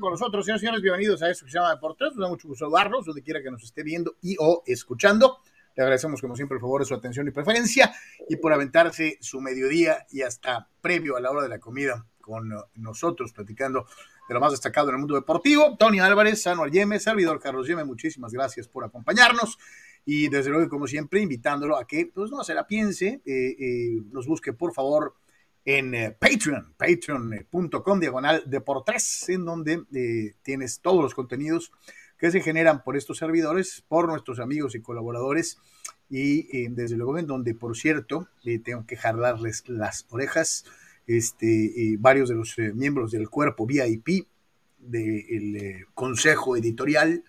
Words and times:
con 0.00 0.12
nosotros, 0.12 0.46
señores 0.46 0.62
y 0.62 0.66
señores. 0.66 0.82
Bienvenidos 0.82 1.22
a 1.22 1.30
esto 1.30 1.44
que 1.44 1.50
se 1.50 1.58
llama 1.58 1.70
Deportes. 1.70 2.08
Nos 2.14 2.18
da 2.18 2.28
mucho 2.28 2.48
gusto 2.48 2.64
saludarlos, 2.64 3.04
donde 3.04 3.22
quiera 3.22 3.42
que 3.42 3.50
nos 3.50 3.62
esté 3.62 3.82
viendo 3.82 4.16
y 4.22 4.36
o 4.38 4.62
escuchando. 4.64 5.38
Le 5.76 5.82
agradecemos, 5.82 6.20
como 6.20 6.34
siempre, 6.34 6.54
el 6.54 6.60
favor 6.60 6.80
de 6.80 6.86
su 6.86 6.94
atención 6.94 7.28
y 7.28 7.30
preferencia 7.30 7.92
y 8.28 8.36
por 8.36 8.52
aventarse 8.54 9.18
su 9.20 9.40
mediodía 9.40 10.06
y 10.10 10.22
hasta 10.22 10.68
previo 10.80 11.16
a 11.16 11.20
la 11.20 11.30
hora 11.30 11.42
de 11.42 11.48
la 11.50 11.58
comida 11.58 12.06
con 12.20 12.54
nosotros, 12.76 13.32
platicando 13.32 13.86
de 14.28 14.34
lo 14.34 14.40
más 14.40 14.52
destacado 14.52 14.88
en 14.88 14.94
el 14.94 15.00
mundo 15.00 15.14
deportivo. 15.14 15.76
Tony 15.78 16.00
Álvarez, 16.00 16.42
Sano 16.42 16.66
Yeme, 16.66 16.98
servidor 16.98 17.38
Carlos 17.38 17.66
Yeme, 17.66 17.84
muchísimas 17.84 18.32
gracias 18.32 18.68
por 18.68 18.84
acompañarnos. 18.84 19.58
Y 20.06 20.28
desde 20.28 20.50
luego, 20.50 20.70
como 20.70 20.86
siempre, 20.86 21.20
invitándolo 21.20 21.76
a 21.76 21.86
que 21.86 22.10
pues, 22.12 22.30
no 22.30 22.42
se 22.44 22.54
la 22.54 22.66
piense, 22.66 23.20
eh, 23.26 23.56
eh, 23.58 24.02
nos 24.10 24.26
busque 24.26 24.52
por 24.54 24.72
favor 24.72 25.14
en 25.64 25.94
eh, 25.94 26.16
Patreon, 26.18 26.74
patreon.com 26.76 28.00
diagonal 28.00 28.42
de 28.46 28.60
por 28.60 28.84
tres, 28.84 29.28
en 29.28 29.44
donde 29.44 29.84
eh, 29.94 30.34
tienes 30.42 30.80
todos 30.80 31.02
los 31.02 31.14
contenidos 31.14 31.72
que 32.18 32.30
se 32.30 32.40
generan 32.40 32.82
por 32.82 32.96
estos 32.96 33.18
servidores, 33.18 33.84
por 33.88 34.08
nuestros 34.08 34.38
amigos 34.38 34.74
y 34.74 34.80
colaboradores, 34.80 35.58
y 36.08 36.56
eh, 36.56 36.68
desde 36.70 36.96
luego 36.96 37.18
en 37.18 37.26
donde, 37.26 37.54
por 37.54 37.76
cierto, 37.76 38.28
tengo 38.64 38.86
que 38.86 38.96
jalarles 38.96 39.68
las 39.68 40.06
orejas, 40.10 40.64
este, 41.06 41.96
varios 41.98 42.28
de 42.28 42.36
los 42.36 42.56
miembros 42.74 43.10
del 43.10 43.28
cuerpo 43.28 43.66
VIP 43.66 44.28
del 44.78 45.86
consejo 45.94 46.56
editorial, 46.56 47.24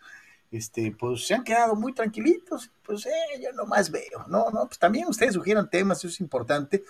este, 0.52 0.92
pues 0.92 1.25
se 1.25 1.34
han 1.34 1.44
quedado 1.44 1.75
muy 1.75 1.94
tranquilitos, 1.94 2.72
pues 2.84 3.06
yo 3.42 3.52
nomás 3.53 3.90
veo, 3.90 4.25
no, 4.28 4.52
no, 4.52 4.68
pues 4.68 4.78
también 4.78 5.08
ustedes 5.08 5.34
sugieran 5.34 5.70
temas, 5.72 6.00
eso 6.00 6.09
es 6.09 6.20
importante, 6.20 6.84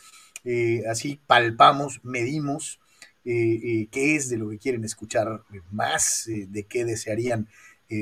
eh, 0.43 0.83
así 0.89 1.19
palpamos, 1.25 2.01
medimos 2.03 2.79
eh, 3.23 3.59
eh, 3.63 3.87
qué 3.89 4.15
es 4.15 4.29
de 4.29 4.37
lo 4.37 4.49
que 4.49 4.59
quieren 4.59 4.83
escuchar 4.83 5.43
más, 5.71 6.25
de 6.27 6.63
qué 6.63 6.85
desearían 6.85 7.47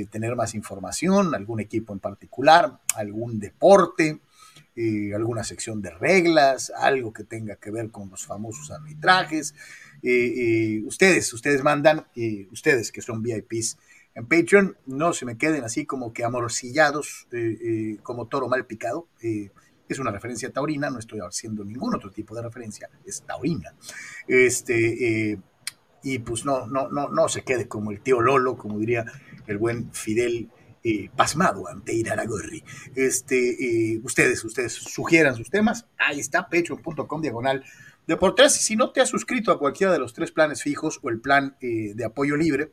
tener 0.09 0.37
más 0.37 0.55
información, 0.55 1.35
algún 1.35 1.59
equipo 1.59 1.91
en 1.91 1.99
particular, 1.99 2.79
algún 2.95 3.41
deporte, 3.41 4.21
alguna 5.13 5.43
sección 5.43 5.81
de 5.81 5.89
reglas, 5.89 6.71
algo 6.77 7.11
que 7.11 7.25
tenga 7.25 7.57
que 7.57 7.71
ver 7.71 7.91
con 7.91 8.09
los 8.09 8.25
famosos 8.25 8.71
arbitrajes. 8.71 9.53
ustedes, 10.85 11.33
ustedes 11.33 11.61
mandan, 11.61 12.07
ustedes 12.53 12.89
que 12.93 13.01
son 13.01 13.21
VIPs 13.21 13.77
en 14.15 14.27
Patreon, 14.27 14.77
no 14.85 15.11
se 15.11 15.25
me 15.25 15.37
queden 15.37 15.65
así 15.65 15.85
como 15.85 16.13
que 16.13 16.23
amorcillados 16.23 17.27
como 18.01 18.27
toro 18.27 18.47
mal 18.47 18.65
picado 18.65 19.09
es 19.93 19.99
una 19.99 20.11
referencia 20.11 20.51
taurina, 20.51 20.89
no 20.89 20.99
estoy 20.99 21.19
haciendo 21.19 21.63
ningún 21.63 21.95
otro 21.95 22.11
tipo 22.11 22.35
de 22.35 22.41
referencia, 22.41 22.89
es 23.05 23.21
taurina. 23.23 23.73
Este, 24.27 25.31
eh, 25.31 25.39
y 26.03 26.19
pues 26.19 26.45
no, 26.45 26.67
no, 26.67 26.89
no, 26.89 27.09
no 27.09 27.29
se 27.29 27.43
quede 27.43 27.67
como 27.67 27.91
el 27.91 28.01
tío 28.01 28.21
Lolo, 28.21 28.57
como 28.57 28.79
diría 28.79 29.05
el 29.47 29.57
buen 29.57 29.91
Fidel. 29.91 30.49
Eh, 30.83 31.11
pasmado 31.15 31.67
ante 31.67 31.93
Iraragorri. 31.93 32.63
Este, 32.95 33.93
eh, 33.93 34.01
ustedes, 34.03 34.43
ustedes 34.43 34.73
sugieran 34.73 35.35
sus 35.35 35.51
temas. 35.51 35.85
Ahí 35.95 36.19
está, 36.19 36.49
patreon.com 36.49 37.21
diagonal 37.21 37.63
de 38.07 38.17
por 38.17 38.33
tres. 38.33 38.53
Si 38.53 38.75
no 38.75 38.89
te 38.89 38.99
has 38.99 39.09
suscrito 39.09 39.51
a 39.51 39.59
cualquiera 39.59 39.93
de 39.93 39.99
los 39.99 40.11
tres 40.11 40.31
planes 40.31 40.63
fijos 40.63 40.99
o 41.03 41.11
el 41.11 41.21
plan 41.21 41.55
de 41.61 42.03
apoyo 42.03 42.35
libre, 42.35 42.71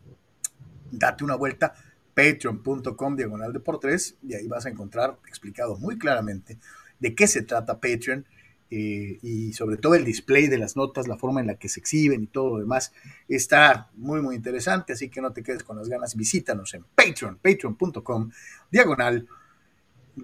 date 0.91 1.23
una 1.23 1.35
vuelta 1.35 1.75
patreon.com 2.19 3.15
diagonal 3.15 3.53
de 3.53 3.61
por 3.61 3.79
tres 3.79 4.17
y 4.23 4.35
ahí 4.35 4.49
vas 4.49 4.67
a 4.67 4.71
encontrar 4.71 5.19
explicado 5.29 5.77
muy 5.77 5.99
claramente 5.99 6.59
de 7.01 7.15
qué 7.15 7.27
se 7.27 7.43
trata 7.43 7.81
Patreon 7.81 8.27
eh, 8.71 9.19
y 9.23 9.53
sobre 9.55 9.79
todo 9.79 9.95
el 9.95 10.05
display 10.05 10.47
de 10.47 10.59
las 10.59 10.77
notas, 10.77 11.09
la 11.09 11.17
forma 11.17 11.41
en 11.41 11.47
la 11.47 11.55
que 11.55 11.69
se 11.69 11.81
exhiben 11.81 12.23
y 12.23 12.27
todo 12.27 12.51
lo 12.51 12.59
demás 12.59 12.93
está 13.27 13.91
muy 13.95 14.21
muy 14.21 14.37
interesante, 14.37 14.93
así 14.93 15.09
que 15.09 15.23
no 15.23 15.33
te 15.33 15.43
quedes 15.43 15.65
con 15.65 15.79
las 15.79 15.89
ganas, 15.89 16.15
visítanos 16.15 16.75
en 16.75 16.85
Patreon, 16.95 17.39
patreon.com, 17.43 18.31
diagonal 18.71 19.27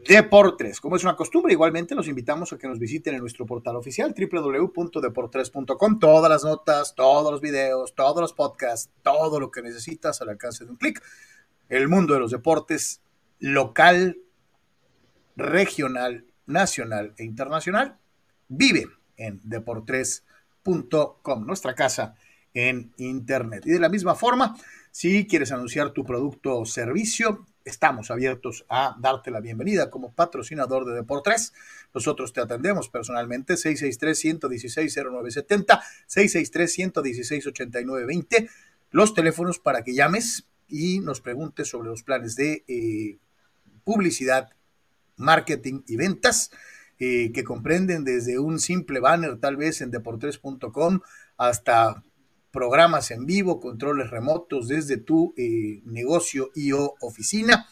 Deportes. 0.02 0.80
Como 0.80 0.96
es 0.96 1.04
una 1.04 1.14
costumbre, 1.14 1.52
igualmente 1.52 1.94
los 1.94 2.08
invitamos 2.08 2.52
a 2.52 2.58
que 2.58 2.66
nos 2.66 2.78
visiten 2.78 3.14
en 3.14 3.20
nuestro 3.20 3.46
portal 3.46 3.76
oficial 3.76 4.14
www.deportres.com. 4.14 5.98
Todas 5.98 6.28
las 6.30 6.42
notas, 6.42 6.94
todos 6.94 7.30
los 7.30 7.40
videos, 7.40 7.94
todos 7.94 8.20
los 8.20 8.32
podcasts, 8.32 8.90
todo 9.02 9.38
lo 9.38 9.50
que 9.50 9.62
necesitas 9.62 10.20
al 10.20 10.30
alcance 10.30 10.64
de 10.64 10.70
un 10.72 10.76
clic. 10.76 11.00
El 11.68 11.88
mundo 11.88 12.14
de 12.14 12.20
los 12.20 12.32
deportes 12.32 13.02
local, 13.38 14.18
regional 15.36 16.24
nacional 16.46 17.14
e 17.18 17.24
internacional, 17.24 17.98
vive 18.48 18.86
en 19.16 19.40
deportres.com, 19.44 21.46
nuestra 21.46 21.74
casa 21.74 22.14
en 22.52 22.92
Internet. 22.96 23.64
Y 23.66 23.72
de 23.72 23.80
la 23.80 23.88
misma 23.88 24.14
forma, 24.14 24.56
si 24.90 25.26
quieres 25.26 25.50
anunciar 25.52 25.90
tu 25.90 26.04
producto 26.04 26.58
o 26.58 26.66
servicio, 26.66 27.46
estamos 27.64 28.10
abiertos 28.10 28.66
a 28.68 28.96
darte 29.00 29.30
la 29.30 29.40
bienvenida 29.40 29.88
como 29.90 30.12
patrocinador 30.12 30.84
de 30.86 30.94
Deportes. 30.94 31.52
Nosotros 31.92 32.32
te 32.32 32.40
atendemos 32.40 32.88
personalmente 32.88 33.54
663-116-0970, 33.54 35.80
663-116-8920, 36.08 38.48
los 38.90 39.14
teléfonos 39.14 39.58
para 39.58 39.82
que 39.82 39.94
llames 39.94 40.46
y 40.68 41.00
nos 41.00 41.20
preguntes 41.20 41.66
sobre 41.68 41.88
los 41.88 42.04
planes 42.04 42.36
de 42.36 42.64
eh, 42.68 43.18
publicidad 43.82 44.50
marketing 45.16 45.82
y 45.86 45.96
ventas, 45.96 46.50
eh, 46.98 47.32
que 47.32 47.44
comprenden 47.44 48.04
desde 48.04 48.38
un 48.38 48.58
simple 48.58 49.00
banner 49.00 49.38
tal 49.38 49.56
vez 49.56 49.80
en 49.80 49.90
deportes.com 49.90 51.00
hasta 51.36 52.02
programas 52.50 53.10
en 53.10 53.26
vivo, 53.26 53.60
controles 53.60 54.10
remotos 54.10 54.68
desde 54.68 54.96
tu 54.96 55.34
eh, 55.36 55.82
negocio 55.84 56.50
y 56.54 56.72
o 56.72 56.94
oficina. 57.00 57.66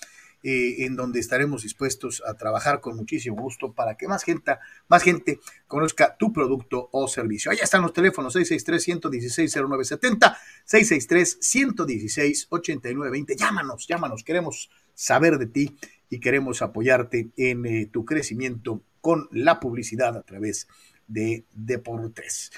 Eh, 0.45 0.87
en 0.87 0.97
donde 0.97 1.21
estaremos 1.21 1.63
dispuestos 1.63 2.21
a 2.27 2.35
trabajar 2.35 2.81
con 2.81 2.97
muchísimo 2.97 3.41
gusto 3.41 3.73
para 3.73 3.97
que 3.97 4.09
más 4.09 4.25
gente, 4.25 4.59
más 4.89 5.05
gente 5.05 5.39
conozca 5.69 6.17
tu 6.17 6.33
producto 6.33 6.89
o 6.91 7.07
servicio. 7.07 7.53
Allá 7.53 7.63
están 7.63 7.83
los 7.83 7.93
teléfonos 7.93 8.35
663-116-0970, 8.35 10.37
663-116-8920. 10.67 13.37
Llámanos, 13.37 13.87
llámanos, 13.87 14.25
queremos 14.25 14.69
saber 14.95 15.39
de 15.39 15.47
ti 15.47 15.79
y 16.13 16.21
queremos 16.21 16.61
apoyarte 16.61 17.31
en 17.39 17.65
eh, 17.65 17.89
tu 17.91 18.05
crecimiento 18.05 18.83
con 19.01 19.29
la 19.33 19.59
publicidad 19.59 20.15
a 20.15 20.23
través 20.23 20.69
de 21.07 21.47
Deportes. 21.55 22.53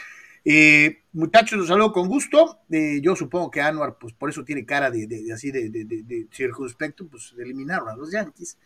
Eh, 0.44 1.04
muchachos, 1.12 1.60
los 1.60 1.68
saludo 1.68 1.92
con 1.92 2.08
gusto. 2.08 2.62
Eh, 2.68 2.98
yo 3.00 3.14
supongo 3.14 3.52
que 3.52 3.60
Anuar, 3.60 3.96
pues 3.96 4.12
por 4.12 4.28
eso 4.28 4.42
tiene 4.42 4.66
cara 4.66 4.90
de, 4.90 5.32
así 5.32 5.52
de, 5.52 5.70
de, 5.70 6.26
circunspecto, 6.32 7.06
pues 7.06 7.32
eliminaron 7.38 7.88
a 7.88 7.94
los 7.94 8.10
Yankees, 8.10 8.58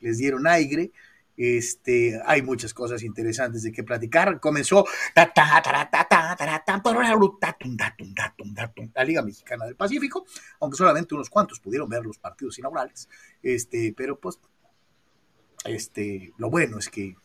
les 0.00 0.18
dieron 0.18 0.46
aire. 0.46 0.92
Este, 1.36 2.20
hay 2.24 2.42
muchas 2.42 2.72
cosas 2.72 3.02
interesantes 3.02 3.62
de 3.62 3.72
qué 3.72 3.82
platicar. 3.82 4.40
Comenzó 4.40 4.84
la 8.94 9.04
Liga 9.04 9.22
Mexicana 9.22 9.64
del 9.66 9.76
Pacífico, 9.76 10.26
aunque 10.60 10.76
solamente 10.76 11.14
unos 11.14 11.30
cuantos 11.30 11.60
pudieron 11.60 11.88
ver 11.88 12.04
los 12.04 12.18
partidos 12.18 12.58
inaugurales. 12.58 13.08
Este, 13.42 13.94
pero 13.96 14.18
pues, 14.18 14.38
este, 15.64 16.32
lo 16.38 16.50
bueno 16.50 16.78
es 16.78 16.88
que 16.88 17.16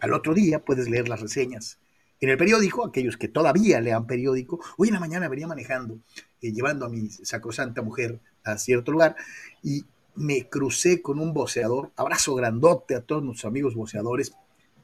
al 0.00 0.12
otro 0.12 0.34
día 0.34 0.64
puedes 0.64 0.88
leer 0.88 1.08
las 1.08 1.20
reseñas 1.20 1.78
en 2.20 2.30
el 2.30 2.36
periódico, 2.36 2.84
aquellos 2.84 3.16
que 3.16 3.28
todavía 3.28 3.80
lean 3.80 4.06
periódico. 4.06 4.60
Hoy 4.76 4.88
en 4.88 4.94
la 4.94 5.00
mañana 5.00 5.28
venía 5.28 5.46
manejando, 5.46 6.00
eh, 6.40 6.52
llevando 6.52 6.86
a 6.86 6.88
mi 6.88 7.08
sacrosanta 7.10 7.82
mujer 7.82 8.20
a 8.44 8.58
cierto 8.58 8.90
lugar 8.92 9.14
y 9.62 9.84
me 10.18 10.48
crucé 10.48 11.00
con 11.00 11.20
un 11.20 11.32
boceador, 11.32 11.92
abrazo 11.96 12.34
grandote 12.34 12.96
a 12.96 13.02
todos 13.02 13.22
nuestros 13.22 13.48
amigos 13.48 13.74
boceadores, 13.74 14.32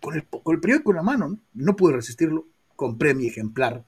con 0.00 0.14
el, 0.14 0.60
periódico 0.60 0.90
en 0.90 0.96
la 0.96 1.02
mano, 1.02 1.38
¿no? 1.54 1.76
pude 1.76 1.94
resistirlo, 1.94 2.46
compré 2.76 3.14
mi 3.14 3.26
ejemplar 3.26 3.84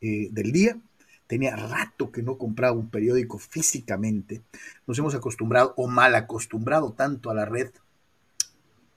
eh, 0.00 0.28
del 0.32 0.50
día, 0.50 0.78
tenía 1.26 1.54
rato 1.54 2.10
que 2.10 2.22
no 2.22 2.36
compraba 2.36 2.76
un 2.76 2.90
periódico 2.90 3.38
físicamente, 3.38 4.42
nos 4.86 4.98
hemos 4.98 5.14
acostumbrado 5.14 5.74
o 5.76 5.86
mal 5.86 6.14
acostumbrado 6.14 6.92
tanto 6.92 7.30
a 7.30 7.34
la 7.34 7.44
red 7.44 7.70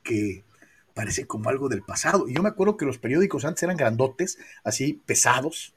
que 0.02 0.44
parece 0.94 1.26
como 1.26 1.50
algo 1.50 1.68
del 1.68 1.82
pasado. 1.82 2.28
Y 2.28 2.34
yo 2.34 2.42
me 2.42 2.48
acuerdo 2.48 2.76
que 2.76 2.86
los 2.86 2.98
periódicos 2.98 3.44
antes 3.44 3.62
eran 3.62 3.76
grandotes, 3.76 4.38
así 4.64 5.00
pesados, 5.06 5.74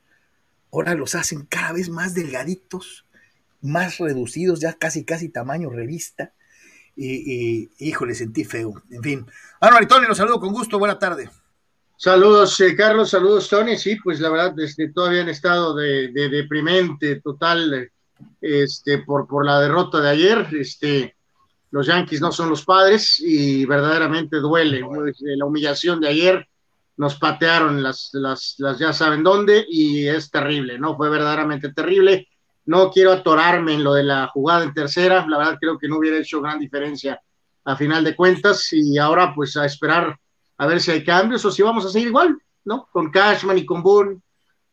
ahora 0.71 0.95
los 0.95 1.13
hacen 1.13 1.45
cada 1.45 1.73
vez 1.73 1.89
más 1.89 2.13
delgaditos, 2.15 3.05
más 3.65 3.97
reducidos, 3.97 4.59
ya 4.59 4.73
casi, 4.73 5.03
casi 5.03 5.29
tamaño 5.29 5.69
revista. 5.69 6.33
Y, 6.95 7.69
híjole, 7.79 8.15
sentí 8.15 8.45
feo. 8.45 8.81
En 8.89 9.03
fin. 9.03 9.25
Bueno, 9.59 9.85
Tony, 9.87 10.07
los 10.07 10.17
saludo 10.17 10.39
con 10.39 10.53
gusto. 10.53 10.79
Buena 10.79 10.97
tarde. 10.97 11.29
Saludos, 11.97 12.59
eh, 12.61 12.75
Carlos. 12.75 13.09
Saludos, 13.09 13.49
Tony. 13.49 13.77
Sí, 13.77 13.97
pues 14.01 14.19
la 14.21 14.29
verdad, 14.29 14.57
este, 14.59 14.89
todavía 14.89 15.21
en 15.21 15.29
estado 15.29 15.75
de, 15.75 16.09
deprimente 16.13 17.19
total 17.21 17.91
este, 18.39 18.99
por, 18.99 19.27
por 19.27 19.45
la 19.45 19.59
derrota 19.59 19.99
de 19.99 20.09
ayer. 20.09 20.47
Este, 20.53 21.15
los 21.71 21.87
Yankees 21.87 22.21
no 22.21 22.31
son 22.31 22.49
los 22.49 22.63
padres 22.63 23.19
y 23.19 23.65
verdaderamente 23.65 24.37
duele. 24.37 24.81
La 25.19 25.45
humillación 25.45 25.99
de 25.99 26.07
ayer 26.07 26.47
nos 26.97 27.15
patearon 27.15 27.83
las, 27.83 28.11
las, 28.13 28.55
las 28.59 28.79
ya 28.79 28.93
saben 28.93 29.23
dónde 29.23 29.65
y 29.67 30.07
es 30.07 30.31
terrible, 30.31 30.79
¿no? 30.79 30.95
Fue 30.95 31.09
verdaderamente 31.09 31.73
terrible 31.73 32.29
no 32.65 32.89
quiero 32.91 33.11
atorarme 33.11 33.73
en 33.73 33.83
lo 33.83 33.93
de 33.93 34.03
la 34.03 34.27
jugada 34.27 34.63
en 34.63 34.73
tercera, 34.73 35.25
la 35.27 35.37
verdad 35.37 35.57
creo 35.59 35.77
que 35.77 35.87
no 35.87 35.97
hubiera 35.97 36.17
hecho 36.17 36.41
gran 36.41 36.59
diferencia 36.59 37.21
a 37.63 37.75
final 37.75 38.03
de 38.03 38.15
cuentas 38.15 38.71
y 38.71 38.97
ahora 38.97 39.33
pues 39.33 39.55
a 39.57 39.65
esperar 39.65 40.17
a 40.57 40.67
ver 40.67 40.79
si 40.81 40.91
hay 40.91 41.03
cambios 41.03 41.43
o 41.45 41.51
si 41.51 41.61
vamos 41.61 41.85
a 41.85 41.89
seguir 41.89 42.09
igual, 42.09 42.37
¿no? 42.63 42.87
Con 42.91 43.11
Cashman 43.11 43.57
y 43.57 43.65
con 43.65 43.83
Boone 43.83 44.21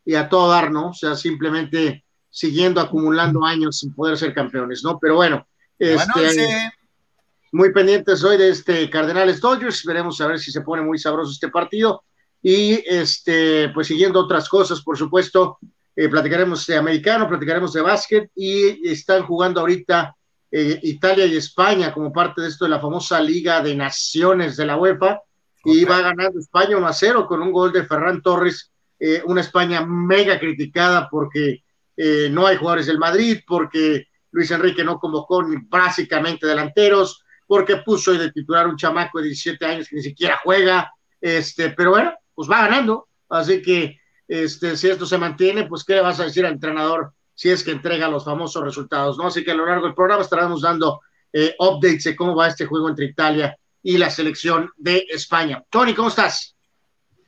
y 0.05 0.15
a 0.15 0.29
todo 0.29 0.51
dar, 0.51 0.71
¿no? 0.71 0.91
O 0.91 0.95
sea, 0.95 1.17
simplemente 1.17 2.05
siguiendo 2.31 2.81
acumulando 2.81 3.45
años 3.45 3.79
sin 3.79 3.95
poder 3.95 4.17
ser 4.17 4.33
campeones, 4.33 4.83
¿no? 4.83 4.99
Pero 4.99 5.17
bueno, 5.17 5.47
este, 5.79 6.73
muy 7.53 7.73
pendientes 7.73 8.23
hoy 8.25 8.39
de 8.39 8.51
este 8.51 8.89
Cardenales 8.89 9.41
Dodgers, 9.41 9.85
veremos 9.85 10.21
a 10.21 10.27
ver 10.29 10.39
si 10.39 10.51
se 10.51 10.63
pone 10.63 10.83
muy 10.83 10.99
sabroso 10.99 11.33
este 11.33 11.49
partido 11.49 12.05
y 12.43 12.83
este, 12.87 13.69
pues 13.71 13.87
siguiendo 13.87 14.21
otras 14.21 14.49
cosas, 14.49 14.81
por 14.81 14.97
supuesto, 14.97 15.59
eh, 15.95 16.09
platicaremos 16.09 16.67
de 16.67 16.77
americano, 16.77 17.29
platicaremos 17.29 17.73
de 17.73 17.83
básquet 17.83 18.31
y 18.35 18.89
están 18.89 19.25
jugando 19.25 19.61
ahorita 19.61 20.17
eh, 20.51 20.81
Italia 20.83 21.27
y 21.27 21.37
España 21.37 21.93
como 21.93 22.13
parte 22.13 22.41
de 22.41 22.49
esto 22.49 22.65
de 22.65 22.71
la 22.71 22.81
famosa 22.81 23.21
Liga 23.21 23.63
de 23.63 23.75
Naciones 23.75 24.57
de 24.57 24.67
la 24.67 24.77
UEFA 24.77 25.21
y 25.65 25.85
va 25.85 26.01
ganando 26.01 26.39
España 26.39 26.77
1 26.77 26.87
a 26.87 26.93
0 26.93 27.27
con 27.27 27.43
un 27.43 27.53
gol 27.53 27.73
de 27.73 27.85
Ferran 27.85 28.23
Torres, 28.23 28.73
eh, 28.99 29.23
una 29.27 29.43
España 29.43 29.85
mega 29.87 30.39
criticada 30.39 31.09
porque 31.11 31.63
no 32.31 32.47
hay 32.47 32.57
jugadores 32.57 32.87
del 32.87 32.99
Madrid, 32.99 33.41
porque 33.47 34.09
Luis 34.33 34.51
Enrique 34.51 34.83
no 34.83 34.99
convocó 34.99 35.43
ni 35.43 35.57
básicamente 35.69 36.49
delanteros, 36.49 37.23
porque 37.47 37.77
puso 37.77 38.13
de 38.15 38.33
titular 38.33 38.67
un 38.67 38.77
chamaco 38.77 39.19
de 39.19 39.27
17 39.27 39.65
años 39.65 39.89
que 39.89 39.97
ni 39.97 40.03
siquiera 40.03 40.41
juega, 40.43 40.91
este, 41.21 41.71
pero 41.71 41.91
bueno, 41.91 42.13
pues 42.35 42.51
va 42.51 42.63
ganando, 42.63 43.09
así 43.29 43.63
que 43.63 44.01
este, 44.33 44.79
si 44.79 44.89
esto 44.89 45.05
se 45.05 45.19
mantiene, 45.19 45.67
pues 45.67 45.85
qué 45.85 45.97
le 45.97 46.01
vas 46.01 46.19
a 46.19 46.25
decir 46.25 46.47
al 46.47 46.55
entrenador 46.55 47.13
si 47.35 47.51
es 47.51 47.63
que 47.63 47.73
entrega 47.73 48.09
los 48.09 48.25
famosos 48.25 48.65
resultados, 48.65 49.19
¿no? 49.19 49.27
Así 49.27 49.45
que 49.45 49.51
a 49.51 49.55
lo 49.55 49.67
largo 49.67 49.85
del 49.85 49.95
programa 49.95 50.23
estaremos 50.23 50.63
dando 50.63 51.03
eh, 51.35 51.55
updates 51.59 52.05
de 52.05 52.17
cómo 52.17 52.35
va 52.35 52.49
este 52.49 52.65
juego 52.65 52.89
entre 52.89 53.05
Italia 53.05 53.55
y 53.83 53.99
la 53.99 54.09
selección 54.09 54.71
de 54.79 55.05
España. 55.11 55.63
Tony, 55.69 55.93
¿cómo 55.93 56.09
estás? 56.09 56.57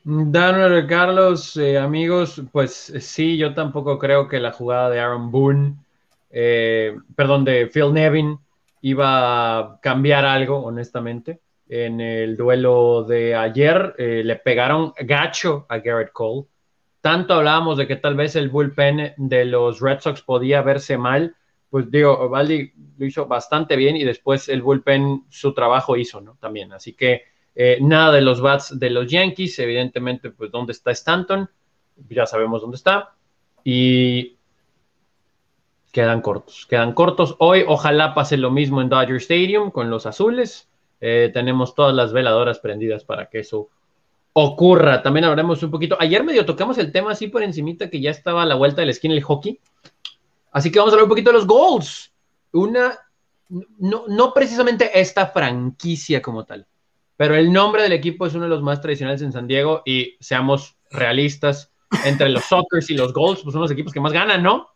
Daniel 0.02 0.86
Carlos, 0.86 1.54
eh, 1.58 1.76
amigos, 1.78 2.40
pues 2.50 2.94
sí, 3.00 3.36
yo 3.36 3.52
tampoco 3.52 3.98
creo 3.98 4.26
que 4.26 4.40
la 4.40 4.52
jugada 4.52 4.88
de 4.88 5.00
Aaron 5.00 5.30
Boone, 5.30 5.74
eh, 6.30 6.96
perdón, 7.14 7.44
de 7.44 7.66
Phil 7.66 7.92
Nevin, 7.92 8.38
iba 8.80 9.58
a 9.58 9.78
cambiar 9.82 10.24
algo, 10.24 10.64
honestamente. 10.64 11.40
En 11.68 12.00
el 12.00 12.34
duelo 12.34 13.04
de 13.04 13.34
ayer 13.34 13.94
le 13.98 14.36
pegaron 14.36 14.92
gacho 15.00 15.66
a 15.68 15.78
Garrett 15.78 16.12
Cole 16.12 16.46
tanto 17.04 17.34
hablábamos 17.34 17.76
de 17.76 17.86
que 17.86 17.96
tal 17.96 18.14
vez 18.14 18.34
el 18.34 18.48
bullpen 18.48 19.12
de 19.18 19.44
los 19.44 19.80
Red 19.80 20.00
Sox 20.00 20.22
podía 20.22 20.62
verse 20.62 20.96
mal, 20.96 21.36
pues 21.68 21.90
digo, 21.90 22.30
Valdi 22.30 22.72
lo 22.96 23.04
hizo 23.04 23.26
bastante 23.26 23.76
bien 23.76 23.94
y 23.94 24.04
después 24.04 24.48
el 24.48 24.62
bullpen 24.62 25.26
su 25.28 25.52
trabajo 25.52 25.98
hizo, 25.98 26.22
¿no? 26.22 26.38
También, 26.40 26.72
así 26.72 26.94
que 26.94 27.24
eh, 27.54 27.76
nada 27.82 28.10
de 28.10 28.22
los 28.22 28.40
bats 28.40 28.78
de 28.78 28.88
los 28.88 29.06
Yankees, 29.10 29.58
evidentemente, 29.58 30.30
pues 30.30 30.50
dónde 30.50 30.72
está 30.72 30.92
Stanton, 30.92 31.50
ya 32.08 32.24
sabemos 32.24 32.62
dónde 32.62 32.76
está, 32.76 33.12
y 33.62 34.38
quedan 35.92 36.22
cortos, 36.22 36.64
quedan 36.70 36.94
cortos. 36.94 37.36
Hoy 37.38 37.66
ojalá 37.68 38.14
pase 38.14 38.38
lo 38.38 38.50
mismo 38.50 38.80
en 38.80 38.88
Dodger 38.88 39.16
Stadium 39.16 39.70
con 39.70 39.90
los 39.90 40.06
azules, 40.06 40.70
eh, 41.02 41.30
tenemos 41.34 41.74
todas 41.74 41.94
las 41.94 42.14
veladoras 42.14 42.60
prendidas 42.60 43.04
para 43.04 43.28
que 43.28 43.40
eso 43.40 43.68
ocurra. 44.34 45.02
También 45.02 45.24
hablaremos 45.24 45.62
un 45.62 45.70
poquito. 45.70 45.96
Ayer 45.98 46.22
medio 46.22 46.44
tocamos 46.44 46.76
el 46.76 46.92
tema 46.92 47.12
así 47.12 47.28
por 47.28 47.42
encimita 47.42 47.88
que 47.88 48.00
ya 48.00 48.10
estaba 48.10 48.42
a 48.42 48.46
la 48.46 48.56
vuelta 48.56 48.82
de 48.82 48.86
la 48.86 48.92
esquina 48.92 49.14
el 49.14 49.22
hockey. 49.22 49.58
Así 50.52 50.70
que 50.70 50.78
vamos 50.78 50.92
a 50.92 50.96
hablar 50.96 51.04
un 51.04 51.10
poquito 51.10 51.30
de 51.30 51.38
los 51.38 51.46
goals. 51.46 52.12
Una, 52.52 52.98
no, 53.48 54.04
no 54.06 54.34
precisamente 54.34 54.90
esta 55.00 55.28
franquicia 55.28 56.20
como 56.20 56.44
tal, 56.44 56.66
pero 57.16 57.34
el 57.34 57.52
nombre 57.52 57.82
del 57.82 57.92
equipo 57.92 58.26
es 58.26 58.34
uno 58.34 58.44
de 58.44 58.50
los 58.50 58.62
más 58.62 58.80
tradicionales 58.80 59.22
en 59.22 59.32
San 59.32 59.46
Diego 59.46 59.82
y 59.84 60.16
seamos 60.20 60.76
realistas, 60.90 61.72
entre 62.04 62.28
los 62.28 62.44
Sockers 62.44 62.90
y 62.90 62.94
los 62.94 63.12
Goals, 63.12 63.40
pues 63.42 63.52
son 63.52 63.62
los 63.62 63.70
equipos 63.70 63.92
que 63.92 64.00
más 64.00 64.12
ganan, 64.12 64.42
¿no? 64.42 64.68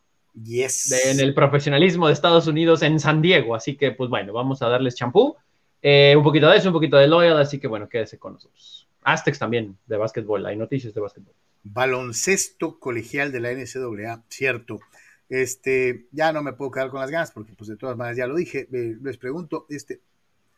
Yes. 0.45 0.93
en 1.07 1.19
el 1.19 1.35
profesionalismo 1.35 2.07
de 2.07 2.13
Estados 2.13 2.47
Unidos 2.47 2.83
en 2.83 3.01
San 3.01 3.21
Diego. 3.21 3.57
Así 3.57 3.77
que, 3.77 3.91
pues 3.91 4.09
bueno, 4.09 4.33
vamos 4.33 4.63
a 4.63 4.69
darles 4.69 4.95
champú. 4.95 5.37
Eh, 5.83 6.15
un 6.17 6.23
poquito 6.23 6.49
de 6.49 6.59
eso, 6.59 6.69
un 6.69 6.75
poquito 6.75 6.97
de 6.97 7.09
Loyal, 7.09 7.39
así 7.39 7.59
que 7.59 7.67
bueno, 7.67 7.89
quédese 7.89 8.19
con 8.19 8.35
nosotros. 8.35 8.88
Aztecs 9.13 9.39
también 9.39 9.77
de 9.87 9.97
básquetbol, 9.97 10.45
hay 10.47 10.57
noticias 10.57 10.95
de 10.95 11.01
básquetbol. 11.01 11.35
Baloncesto 11.65 12.79
colegial 12.79 13.33
de 13.33 13.41
la 13.41 13.53
NCAA, 13.53 14.23
cierto. 14.29 14.81
Este, 15.29 16.07
ya 16.11 16.33
no 16.33 16.43
me 16.43 16.55
puedo 16.55 16.71
quedar 16.71 16.91
con 16.91 17.01
las 17.01 17.11
ganas 17.11 17.31
porque 17.31 17.53
pues 17.53 17.69
de 17.69 17.77
todas 17.77 17.97
maneras 17.97 18.17
ya 18.17 18.27
lo 18.27 18.37
dije. 18.37 18.69
Eh, 18.73 18.97
les 19.03 19.19
pregunto, 19.19 19.67
este, 19.69 20.01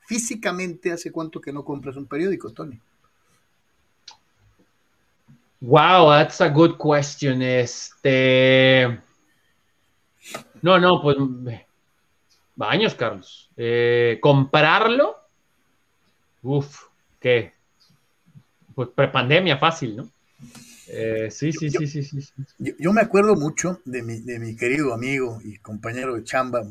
físicamente, 0.07 0.93
¿hace 0.93 1.11
cuánto 1.11 1.41
que 1.41 1.53
no 1.53 1.65
compras 1.65 1.97
un 1.97 2.07
periódico, 2.07 2.53
Tony? 2.53 2.81
Wow, 5.61 6.11
that's 6.11 6.41
a 6.41 6.49
good 6.49 6.77
question. 6.79 7.43
Este. 7.43 8.99
No, 10.63 10.79
no, 10.79 11.03
pues. 11.03 11.17
Años, 12.61 12.95
Carlos. 12.95 13.51
Eh, 13.57 14.19
comprarlo. 14.23 15.17
Uf, 16.43 16.85
¿qué? 17.19 17.53
Pues 18.81 18.89
prepandemia 18.95 19.59
fácil, 19.59 19.95
¿no? 19.95 20.11
Eh, 20.87 21.31
sí, 21.31 21.53
sí, 21.53 21.69
sí, 21.69 21.87
sí, 21.87 22.03
sí, 22.03 22.33
Yo, 22.79 22.95
me 22.95 23.03
acuerdo 23.03 23.37
mucho 23.37 23.83
de 23.85 24.03
mi, 24.03 24.21
de 24.21 24.39
mi 24.39 24.57
querido 24.57 24.95
amigo 24.95 25.39
y 25.45 25.59
compañero 25.59 26.15
de 26.15 26.25
chamba, 26.25 26.63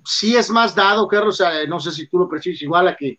sí 0.05 0.37
es 0.37 0.51
más 0.51 0.75
dado, 0.75 1.09
Carlos, 1.09 1.43
no 1.69 1.81
sé 1.81 1.93
si 1.93 2.07
tú 2.07 2.19
lo 2.19 2.29
percibes 2.29 2.63
igual, 2.63 2.89
a 2.89 2.97
que 2.97 3.19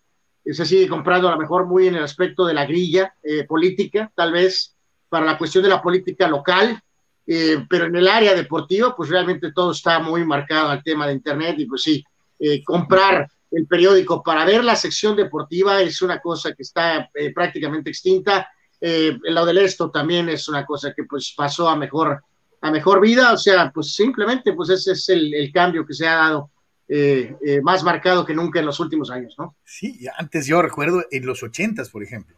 se 0.52 0.64
sigue 0.64 0.88
comprando 0.88 1.28
a 1.28 1.32
lo 1.32 1.38
mejor 1.38 1.66
muy 1.66 1.88
en 1.88 1.96
el 1.96 2.04
aspecto 2.04 2.46
de 2.46 2.54
la 2.54 2.66
grilla 2.66 3.14
eh, 3.22 3.44
política, 3.44 4.10
tal 4.14 4.32
vez 4.32 4.74
para 5.08 5.26
la 5.26 5.38
cuestión 5.38 5.64
de 5.64 5.70
la 5.70 5.82
política 5.82 6.28
local, 6.28 6.80
eh, 7.26 7.64
pero 7.68 7.86
en 7.86 7.96
el 7.96 8.06
área 8.06 8.34
deportiva, 8.34 8.94
pues 8.94 9.08
realmente 9.08 9.52
todo 9.52 9.72
está 9.72 9.98
muy 9.98 10.24
marcado 10.24 10.68
al 10.68 10.82
tema 10.82 11.06
de 11.06 11.14
Internet 11.14 11.56
y 11.58 11.66
pues 11.66 11.82
sí, 11.82 12.04
eh, 12.38 12.62
comprar 12.62 13.28
el 13.50 13.66
periódico 13.66 14.22
para 14.22 14.44
ver 14.44 14.62
la 14.62 14.76
sección 14.76 15.16
deportiva 15.16 15.80
es 15.80 16.02
una 16.02 16.20
cosa 16.20 16.52
que 16.52 16.62
está 16.62 17.08
prácticamente 17.34 17.90
extinta. 17.90 18.48
lo 18.80 19.46
del 19.46 19.58
esto 19.58 19.90
también 19.90 20.28
es 20.28 20.48
una 20.48 20.66
cosa 20.66 20.92
que 20.92 21.04
pues 21.04 21.32
pasó 21.36 21.68
a 21.68 21.76
mejor, 21.76 22.22
a 22.60 22.70
mejor 22.70 23.00
vida, 23.00 23.32
o 23.32 23.38
sea, 23.38 23.70
pues 23.72 23.94
simplemente 23.94 24.52
pues 24.52 24.68
ese 24.70 24.92
es 24.92 25.08
el, 25.08 25.32
el 25.32 25.52
cambio 25.52 25.86
que 25.86 25.94
se 25.94 26.06
ha 26.06 26.16
dado 26.16 26.50
eh, 26.88 27.36
eh, 27.44 27.60
más 27.62 27.82
marcado 27.82 28.24
que 28.24 28.34
nunca 28.34 28.60
en 28.60 28.66
los 28.66 28.80
últimos 28.80 29.10
años, 29.10 29.34
¿no? 29.38 29.56
Sí, 29.64 30.06
antes 30.18 30.46
yo 30.46 30.62
recuerdo 30.62 31.04
en 31.10 31.26
los 31.26 31.42
ochentas, 31.42 31.90
por 31.90 32.02
ejemplo, 32.02 32.36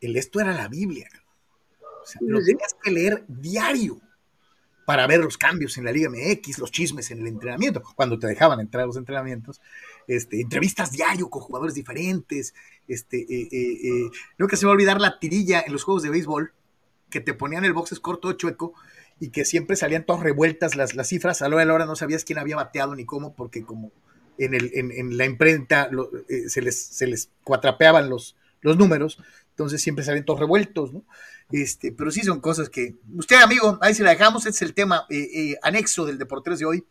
el 0.00 0.16
esto 0.16 0.40
era 0.40 0.52
la 0.52 0.68
Biblia. 0.68 1.08
O 2.02 2.06
sea, 2.06 2.20
lo 2.22 2.42
tenías 2.42 2.74
que 2.82 2.90
leer 2.90 3.24
diario, 3.28 4.00
para 4.84 5.06
ver 5.06 5.20
los 5.20 5.38
cambios 5.38 5.78
en 5.78 5.84
la 5.84 5.92
Liga 5.92 6.10
MX, 6.10 6.58
los 6.58 6.70
chismes 6.70 7.10
en 7.10 7.20
el 7.20 7.28
entrenamiento, 7.28 7.82
cuando 7.94 8.18
te 8.18 8.26
dejaban 8.26 8.60
entrar 8.60 8.84
a 8.84 8.86
los 8.86 8.96
entrenamientos, 8.96 9.60
este, 10.06 10.40
entrevistas 10.40 10.90
diario 10.90 11.30
con 11.30 11.42
jugadores 11.42 11.74
diferentes, 11.74 12.54
este, 12.88 13.20
eh, 13.20 13.48
eh, 13.52 14.10
nunca 14.38 14.56
se 14.56 14.66
va 14.66 14.72
a 14.72 14.74
olvidar 14.74 15.00
la 15.00 15.18
tirilla 15.18 15.62
en 15.64 15.72
los 15.72 15.84
juegos 15.84 16.02
de 16.02 16.10
béisbol, 16.10 16.52
que 17.10 17.20
te 17.20 17.34
ponían 17.34 17.64
el 17.64 17.72
box 17.72 17.98
corto 18.00 18.32
chueco 18.32 18.74
y 19.22 19.30
que 19.30 19.44
siempre 19.44 19.76
salían 19.76 20.04
todas 20.04 20.20
revueltas 20.20 20.74
las, 20.74 20.96
las 20.96 21.06
cifras, 21.06 21.42
a 21.42 21.48
la 21.48 21.54
hora 21.56 21.86
no 21.86 21.94
sabías 21.94 22.24
quién 22.24 22.40
había 22.40 22.56
bateado 22.56 22.96
ni 22.96 23.04
cómo, 23.04 23.36
porque 23.36 23.62
como 23.62 23.92
en, 24.36 24.52
el, 24.52 24.72
en, 24.74 25.16
la 25.16 25.24
imprenta 25.26 25.88
se, 26.48 26.60
les, 26.60 26.76
se 26.76 27.06
les 27.06 27.30
cuatrapeaban 27.44 28.10
los, 28.10 28.34
los 28.62 28.76
números, 28.76 29.22
entonces 29.50 29.80
siempre 29.80 30.04
salían 30.04 30.24
todos 30.24 30.40
revueltos, 30.40 30.92
¿no? 30.92 31.04
Este, 31.52 31.92
pero 31.92 32.10
sí 32.10 32.22
son 32.22 32.40
cosas 32.40 32.68
que. 32.68 32.96
Usted, 33.14 33.36
amigo, 33.36 33.78
ahí 33.80 33.94
se 33.94 34.02
la 34.02 34.10
dejamos, 34.10 34.44
este 34.44 34.64
es 34.64 34.70
el 34.70 34.74
tema 34.74 35.06
eh, 35.08 35.28
eh, 35.32 35.58
anexo 35.62 36.04
del 36.04 36.18
Deportes 36.18 36.58
de 36.58 36.64
hoy. 36.64 36.84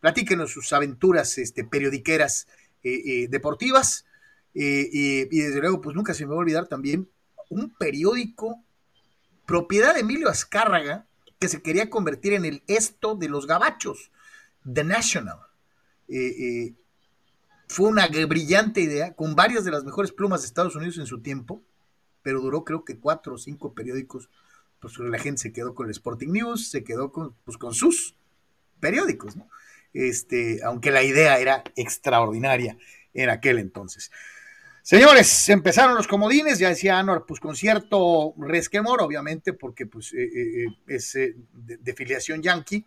Platíquenos 0.00 0.52
sus 0.52 0.72
aventuras 0.72 1.36
este, 1.36 1.64
periodiqueras 1.64 2.46
eh, 2.82 3.28
deportivas. 3.28 4.06
y 4.54 5.38
desde 5.38 5.60
luego, 5.60 5.82
pues 5.82 5.94
nunca 5.94 6.14
se 6.14 6.24
me 6.24 6.30
va 6.30 6.36
a 6.36 6.38
olvidar 6.38 6.66
también 6.66 7.10
un 7.50 7.74
periódico 7.74 8.64
propiedad 9.44 9.92
de 9.92 10.00
Emilio 10.00 10.30
Azcárraga 10.30 11.06
que 11.38 11.48
se 11.48 11.62
quería 11.62 11.90
convertir 11.90 12.32
en 12.32 12.44
el 12.44 12.62
esto 12.66 13.14
de 13.14 13.28
los 13.28 13.46
gabachos, 13.46 14.10
The 14.70 14.84
National. 14.84 15.38
fue 17.68 17.88
una 17.88 18.06
brillante 18.08 18.80
idea, 18.80 19.14
con 19.14 19.34
varias 19.34 19.64
de 19.64 19.70
las 19.70 19.84
mejores 19.84 20.12
plumas 20.12 20.42
de 20.42 20.46
Estados 20.46 20.76
Unidos 20.76 20.98
en 20.98 21.06
su 21.06 21.20
tiempo 21.20 21.62
pero 22.24 22.40
duró 22.40 22.64
creo 22.64 22.84
que 22.84 22.98
cuatro 22.98 23.34
o 23.34 23.38
cinco 23.38 23.74
periódicos, 23.74 24.30
pues 24.80 24.98
la 24.98 25.18
gente 25.18 25.42
se 25.42 25.52
quedó 25.52 25.74
con 25.74 25.86
el 25.86 25.90
Sporting 25.92 26.32
News, 26.32 26.70
se 26.70 26.82
quedó 26.82 27.12
con, 27.12 27.34
pues, 27.44 27.58
con 27.58 27.74
sus 27.74 28.16
periódicos. 28.80 29.34
Este, 29.92 30.60
aunque 30.64 30.90
la 30.90 31.04
idea 31.04 31.38
era 31.38 31.62
extraordinaria 31.76 32.78
en 33.12 33.28
aquel 33.28 33.58
entonces. 33.58 34.10
Señores, 34.86 35.48
empezaron 35.48 35.94
los 35.94 36.06
comodines, 36.06 36.58
ya 36.58 36.68
decía 36.68 36.98
Anor, 36.98 37.24
pues 37.26 37.40
con 37.40 37.56
cierto 37.56 38.34
resquemor, 38.36 39.00
obviamente, 39.00 39.54
porque 39.54 39.86
pues 39.86 40.12
eh, 40.12 40.22
eh, 40.22 40.64
eh, 40.64 40.66
es 40.86 41.14
de, 41.14 41.94
filiación 41.94 42.42
yankee, 42.42 42.84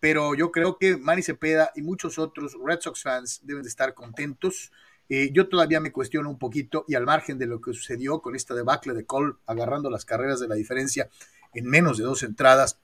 pero 0.00 0.34
yo 0.34 0.50
creo 0.50 0.78
que 0.78 0.96
Manny 0.96 1.22
Cepeda 1.22 1.72
y 1.76 1.82
muchos 1.82 2.18
otros 2.18 2.56
Red 2.64 2.80
Sox 2.80 3.02
fans 3.02 3.40
deben 3.44 3.62
de 3.62 3.68
estar 3.68 3.92
contentos 3.92 4.72
eh, 5.08 5.30
yo 5.32 5.48
todavía 5.48 5.80
me 5.80 5.92
cuestiono 5.92 6.28
un 6.28 6.38
poquito 6.38 6.84
y 6.88 6.94
al 6.94 7.04
margen 7.04 7.38
de 7.38 7.46
lo 7.46 7.60
que 7.60 7.72
sucedió 7.72 8.20
con 8.20 8.34
esta 8.34 8.54
debacle 8.54 8.92
de 8.92 9.06
Cole 9.06 9.34
agarrando 9.46 9.88
las 9.88 10.04
carreras 10.04 10.40
de 10.40 10.48
la 10.48 10.56
diferencia 10.56 11.08
en 11.54 11.66
menos 11.66 11.98
de 11.98 12.04
dos 12.04 12.22
entradas, 12.24 12.80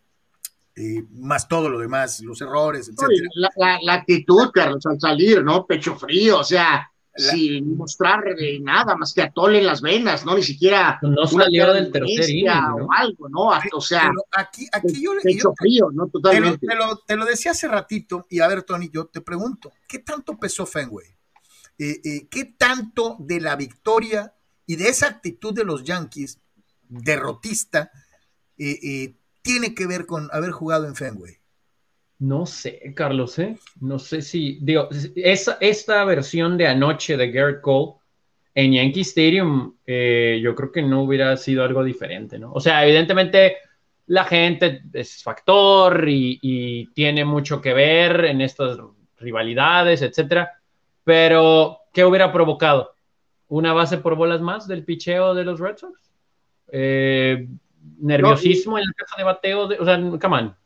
eh, 0.77 1.05
más 1.11 1.49
todo 1.49 1.69
lo 1.69 1.81
demás, 1.81 2.21
los 2.21 2.41
errores, 2.41 2.89
etc. 2.89 3.09
La, 3.57 3.95
actitud, 3.95 4.51
Carlos, 4.55 4.87
al 4.87 5.01
salir, 5.01 5.43
¿no? 5.43 5.67
Pecho 5.67 5.97
frío, 5.97 6.39
o 6.39 6.45
sea, 6.45 6.92
sin 7.14 7.76
mostrar 7.76 8.25
nada 8.61 8.97
más 8.97 9.12
que 9.12 9.23
atole 9.23 9.59
en 9.59 9.66
las 9.66 9.83
venas, 9.83 10.25
¿no? 10.25 10.35
Ni 10.35 10.42
siquiera 10.42 10.99
no 11.02 11.26
salió 11.26 11.73
del 11.73 11.92
tercer 11.92 12.26
o 12.49 12.88
algo, 12.90 13.28
¿no? 13.28 13.50
O 13.75 13.81
sea, 13.81 14.11
aquí, 14.37 14.66
aquí 14.73 15.02
yo, 15.02 15.12
pecho 15.23 15.52
frío, 15.57 15.90
¿no? 15.92 16.09
Totalmente. 16.09 16.66
Te 16.66 16.75
lo, 16.75 16.97
te 16.99 17.16
lo 17.16 17.25
decía 17.25 17.50
hace 17.50 17.69
ratito 17.69 18.26
y 18.31 18.40
a 18.40 18.49
ver, 18.49 18.62
Tony, 18.62 18.90
yo 18.90 19.07
te 19.07 19.21
pregunto, 19.21 19.73
¿qué 19.87 19.99
tanto 19.99 20.38
pesó 20.38 20.64
Fenway? 20.66 21.07
Eh, 21.78 22.00
eh, 22.04 22.28
¿qué 22.31 22.45
tanto 22.45 23.16
de 23.19 23.40
la 23.40 23.57
victoria 23.57 24.35
y 24.66 24.76
de 24.76 24.88
esa 24.88 25.09
actitud 25.09 25.52
de 25.52 25.64
los 25.64 25.85
Yankees 25.85 26.38
derrotista 26.88 27.90
eh, 28.57 29.16
tiene 29.42 29.75
que 29.75 29.87
ver 29.87 30.07
con 30.07 30.28
haber 30.33 30.52
jugado 30.52 30.87
en 30.87 30.95
Fenway? 30.95 31.42
No 32.23 32.47
sé, 32.47 32.93
Carlos, 32.95 33.38
¿eh? 33.38 33.57
No 33.81 33.99
sé 33.99 34.23
si, 34.23 34.59
digo, 34.61 34.88
esa, 35.17 35.59
esta 35.61 36.05
versión 36.05 36.57
de 36.57 36.69
anoche 36.69 37.17
de 37.17 37.31
Garrett 37.31 37.61
Cole 37.61 37.95
en 38.55 38.73
Yankee 38.73 39.00
Stadium, 39.00 39.75
yo 39.87 40.55
creo 40.55 40.71
que 40.71 40.83
no 40.83 41.02
hubiera 41.02 41.37
sido 41.37 41.64
algo 41.64 41.83
diferente, 41.83 42.38
¿no? 42.38 42.52
O 42.52 42.61
sea, 42.61 42.85
evidentemente 42.87 43.57
la 44.07 44.25
gente 44.25 44.83
es 44.93 45.23
factor 45.23 46.09
y, 46.09 46.38
y 46.43 46.87
tiene 46.93 47.25
mucho 47.25 47.61
que 47.61 47.73
ver 47.73 48.26
en 48.26 48.41
estas 48.41 48.79
rivalidades, 49.19 50.02
etcétera 50.02 50.62
pero, 51.05 51.79
¿qué 51.93 52.05
hubiera 52.05 52.33
provocado? 52.33 52.95
¿Una 53.49 53.73
base 53.73 53.99
por 53.99 54.14
bolas 54.17 54.41
más 54.41 54.69
del 54.69 54.85
picheo 54.85 55.35
de 55.35 55.45
los 55.45 55.61
Red 55.61 55.76
Sox? 55.76 56.11
Eh, 56.69 57.49
¿Nerviosismo 57.99 58.79
en 58.79 58.85
la 58.85 58.93
caja 58.97 59.17
de 59.17 59.25
bateo? 59.25 59.69
o 59.81 59.85
sea, 59.85 60.01
come 60.21 60.37
on. 60.37 60.57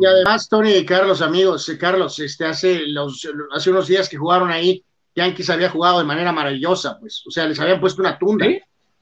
Y, 0.00 0.06
además, 0.06 0.48
Tony 0.48 0.74
y 0.74 0.86
Carlos, 0.86 1.20
amigos, 1.20 1.68
eh, 1.68 1.76
Carlos, 1.76 2.18
este, 2.20 2.44
hace, 2.44 2.86
los, 2.86 3.28
hace 3.52 3.70
unos 3.70 3.88
días 3.88 4.08
que 4.08 4.16
jugaron 4.16 4.50
ahí, 4.50 4.84
Yankees 5.14 5.50
había 5.50 5.68
jugado 5.68 5.98
de 5.98 6.04
manera 6.04 6.32
maravillosa, 6.32 6.98
pues, 7.00 7.22
o 7.26 7.30
sea, 7.30 7.46
les 7.46 7.58
habían 7.58 7.80
puesto 7.80 8.00
una 8.02 8.18
tunda. 8.18 8.46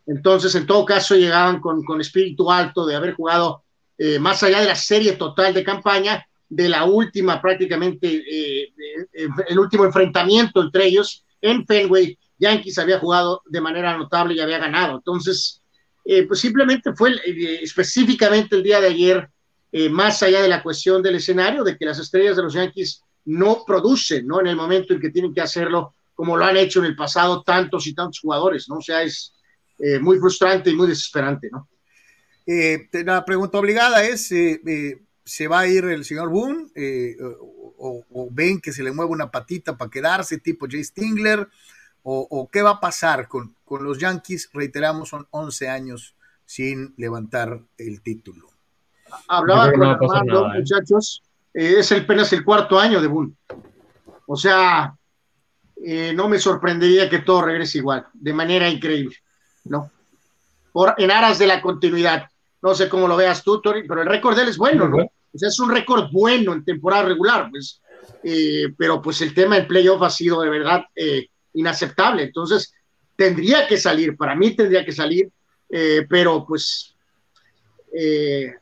Entonces, 0.06 0.54
en 0.54 0.66
todo 0.66 0.84
caso, 0.84 1.14
llegaban 1.14 1.60
con, 1.60 1.84
con 1.84 2.00
espíritu 2.00 2.50
alto 2.50 2.86
de 2.86 2.96
haber 2.96 3.14
jugado 3.14 3.62
eh, 4.02 4.18
más 4.18 4.42
allá 4.42 4.60
de 4.60 4.66
la 4.66 4.74
serie 4.74 5.12
total 5.12 5.52
de 5.52 5.62
campaña, 5.62 6.26
de 6.48 6.70
la 6.70 6.84
última, 6.84 7.40
prácticamente, 7.40 8.08
eh, 8.08 8.72
eh, 9.12 9.28
el 9.46 9.58
último 9.58 9.84
enfrentamiento 9.84 10.62
entre 10.62 10.86
ellos 10.86 11.24
en 11.40 11.66
Fenway. 11.66 12.18
Yankees 12.38 12.78
había 12.78 12.98
jugado 12.98 13.42
de 13.44 13.60
manera 13.60 13.96
notable 13.98 14.34
y 14.34 14.40
había 14.40 14.56
ganado. 14.56 14.96
Entonces, 14.96 15.59
eh, 16.04 16.26
pues 16.26 16.40
simplemente 16.40 16.92
fue 16.94 17.12
específicamente 17.62 18.56
el 18.56 18.62
día 18.62 18.80
de 18.80 18.88
ayer, 18.88 19.28
más 19.90 20.20
allá 20.22 20.42
de 20.42 20.48
la 20.48 20.64
cuestión 20.64 21.00
del 21.00 21.14
escenario, 21.14 21.62
de 21.62 21.76
que 21.76 21.84
las 21.84 22.00
estrellas 22.00 22.34
de 22.34 22.42
los 22.42 22.54
Yankees 22.54 23.02
no 23.26 23.62
producen, 23.64 24.26
¿no? 24.26 24.40
En 24.40 24.48
el 24.48 24.56
momento 24.56 24.92
en 24.92 25.00
que 25.00 25.10
tienen 25.10 25.32
que 25.32 25.40
hacerlo, 25.40 25.94
como 26.12 26.36
lo 26.36 26.44
han 26.44 26.56
hecho 26.56 26.80
en 26.80 26.86
el 26.86 26.96
pasado 26.96 27.42
tantos 27.44 27.86
y 27.86 27.94
tantos 27.94 28.18
jugadores, 28.18 28.68
¿no? 28.68 28.78
O 28.78 28.82
sea, 28.82 29.02
es 29.02 29.32
muy 30.00 30.18
frustrante 30.18 30.70
y 30.70 30.74
muy 30.74 30.88
desesperante, 30.88 31.48
¿no? 31.52 31.68
la 32.46 33.24
pregunta 33.24 33.58
obligada 33.58 34.02
es, 34.02 34.32
se 35.30 35.46
va 35.46 35.60
a 35.60 35.68
ir 35.68 35.84
el 35.84 36.04
señor 36.04 36.28
Boone 36.28 36.66
eh, 36.74 37.16
o, 37.20 38.28
ven 38.32 38.60
que 38.60 38.72
se 38.72 38.82
le 38.82 38.92
mueve 38.92 39.12
una 39.12 39.30
patita 39.30 39.76
para 39.76 39.90
quedarse, 39.90 40.38
tipo 40.38 40.66
Jay 40.68 40.82
Stingler, 40.82 41.48
o, 42.02 42.48
qué 42.50 42.62
va 42.62 42.70
a 42.70 42.80
pasar 42.80 43.28
con, 43.28 43.54
con, 43.64 43.84
los 43.84 43.98
Yankees, 43.98 44.50
reiteramos, 44.52 45.10
son 45.10 45.26
11 45.30 45.68
años 45.68 46.14
sin 46.44 46.94
levantar 46.96 47.60
el 47.78 48.00
título. 48.02 48.48
Hablaba 49.28 49.72
con 49.72 49.84
Armando, 49.84 50.46
¿eh? 50.46 50.58
muchachos, 50.58 51.22
eh, 51.52 51.74
es 51.78 51.92
el, 51.92 52.02
apenas 52.02 52.32
el 52.32 52.44
cuarto 52.44 52.78
año 52.78 53.00
de 53.00 53.08
Boone. 53.08 53.32
O 54.26 54.36
sea, 54.36 54.94
no 56.14 56.28
me 56.28 56.38
sorprendería 56.38 57.08
que 57.08 57.20
todo 57.20 57.42
regrese 57.42 57.78
igual, 57.78 58.06
de 58.12 58.32
manera 58.32 58.68
increíble, 58.68 59.16
¿no? 59.64 59.90
Por, 60.72 60.94
en 60.98 61.10
aras 61.10 61.38
de 61.38 61.46
la 61.46 61.60
continuidad. 61.60 62.28
No 62.62 62.74
sé 62.74 62.88
cómo 62.88 63.08
lo 63.08 63.16
veas 63.16 63.42
tú, 63.42 63.60
Tori, 63.60 63.86
pero 63.86 64.02
el 64.02 64.08
récord 64.08 64.36
de 64.36 64.42
él 64.42 64.48
es 64.48 64.58
bueno, 64.58 64.88
¿no? 64.88 64.98
O 65.32 65.38
sea, 65.38 65.48
es 65.48 65.58
un 65.58 65.70
récord 65.70 66.10
bueno 66.10 66.52
en 66.52 66.64
temporada 66.64 67.04
regular, 67.04 67.48
pues, 67.50 67.80
eh, 68.22 68.74
pero 68.76 69.00
pues 69.00 69.20
el 69.22 69.32
tema 69.32 69.56
del 69.56 69.66
playoff 69.66 70.02
ha 70.02 70.10
sido 70.10 70.42
de 70.42 70.50
verdad 70.50 70.84
eh, 70.94 71.28
inaceptable. 71.54 72.24
Entonces, 72.24 72.72
tendría 73.16 73.66
que 73.66 73.76
salir, 73.76 74.16
para 74.16 74.34
mí 74.34 74.54
tendría 74.56 74.84
que 74.84 74.92
salir, 74.92 75.30
eh, 75.68 76.06
pero 76.08 76.44
pues 76.46 76.94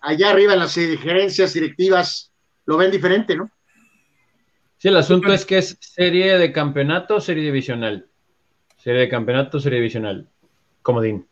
allá 0.00 0.30
arriba 0.30 0.54
en 0.54 0.58
las 0.58 0.74
gerencias 0.74 1.52
directivas 1.52 2.32
lo 2.64 2.78
ven 2.78 2.90
diferente, 2.90 3.36
¿no? 3.36 3.50
Sí, 4.78 4.88
el 4.88 4.96
asunto 4.96 5.32
es 5.32 5.44
que 5.44 5.58
es 5.58 5.76
serie 5.80 6.38
de 6.38 6.52
campeonato, 6.52 7.20
serie 7.20 7.42
divisional. 7.42 8.06
Serie 8.76 9.00
de 9.00 9.08
campeonato, 9.08 9.58
serie 9.58 9.78
divisional. 9.78 10.28
Comodín. 10.82 11.26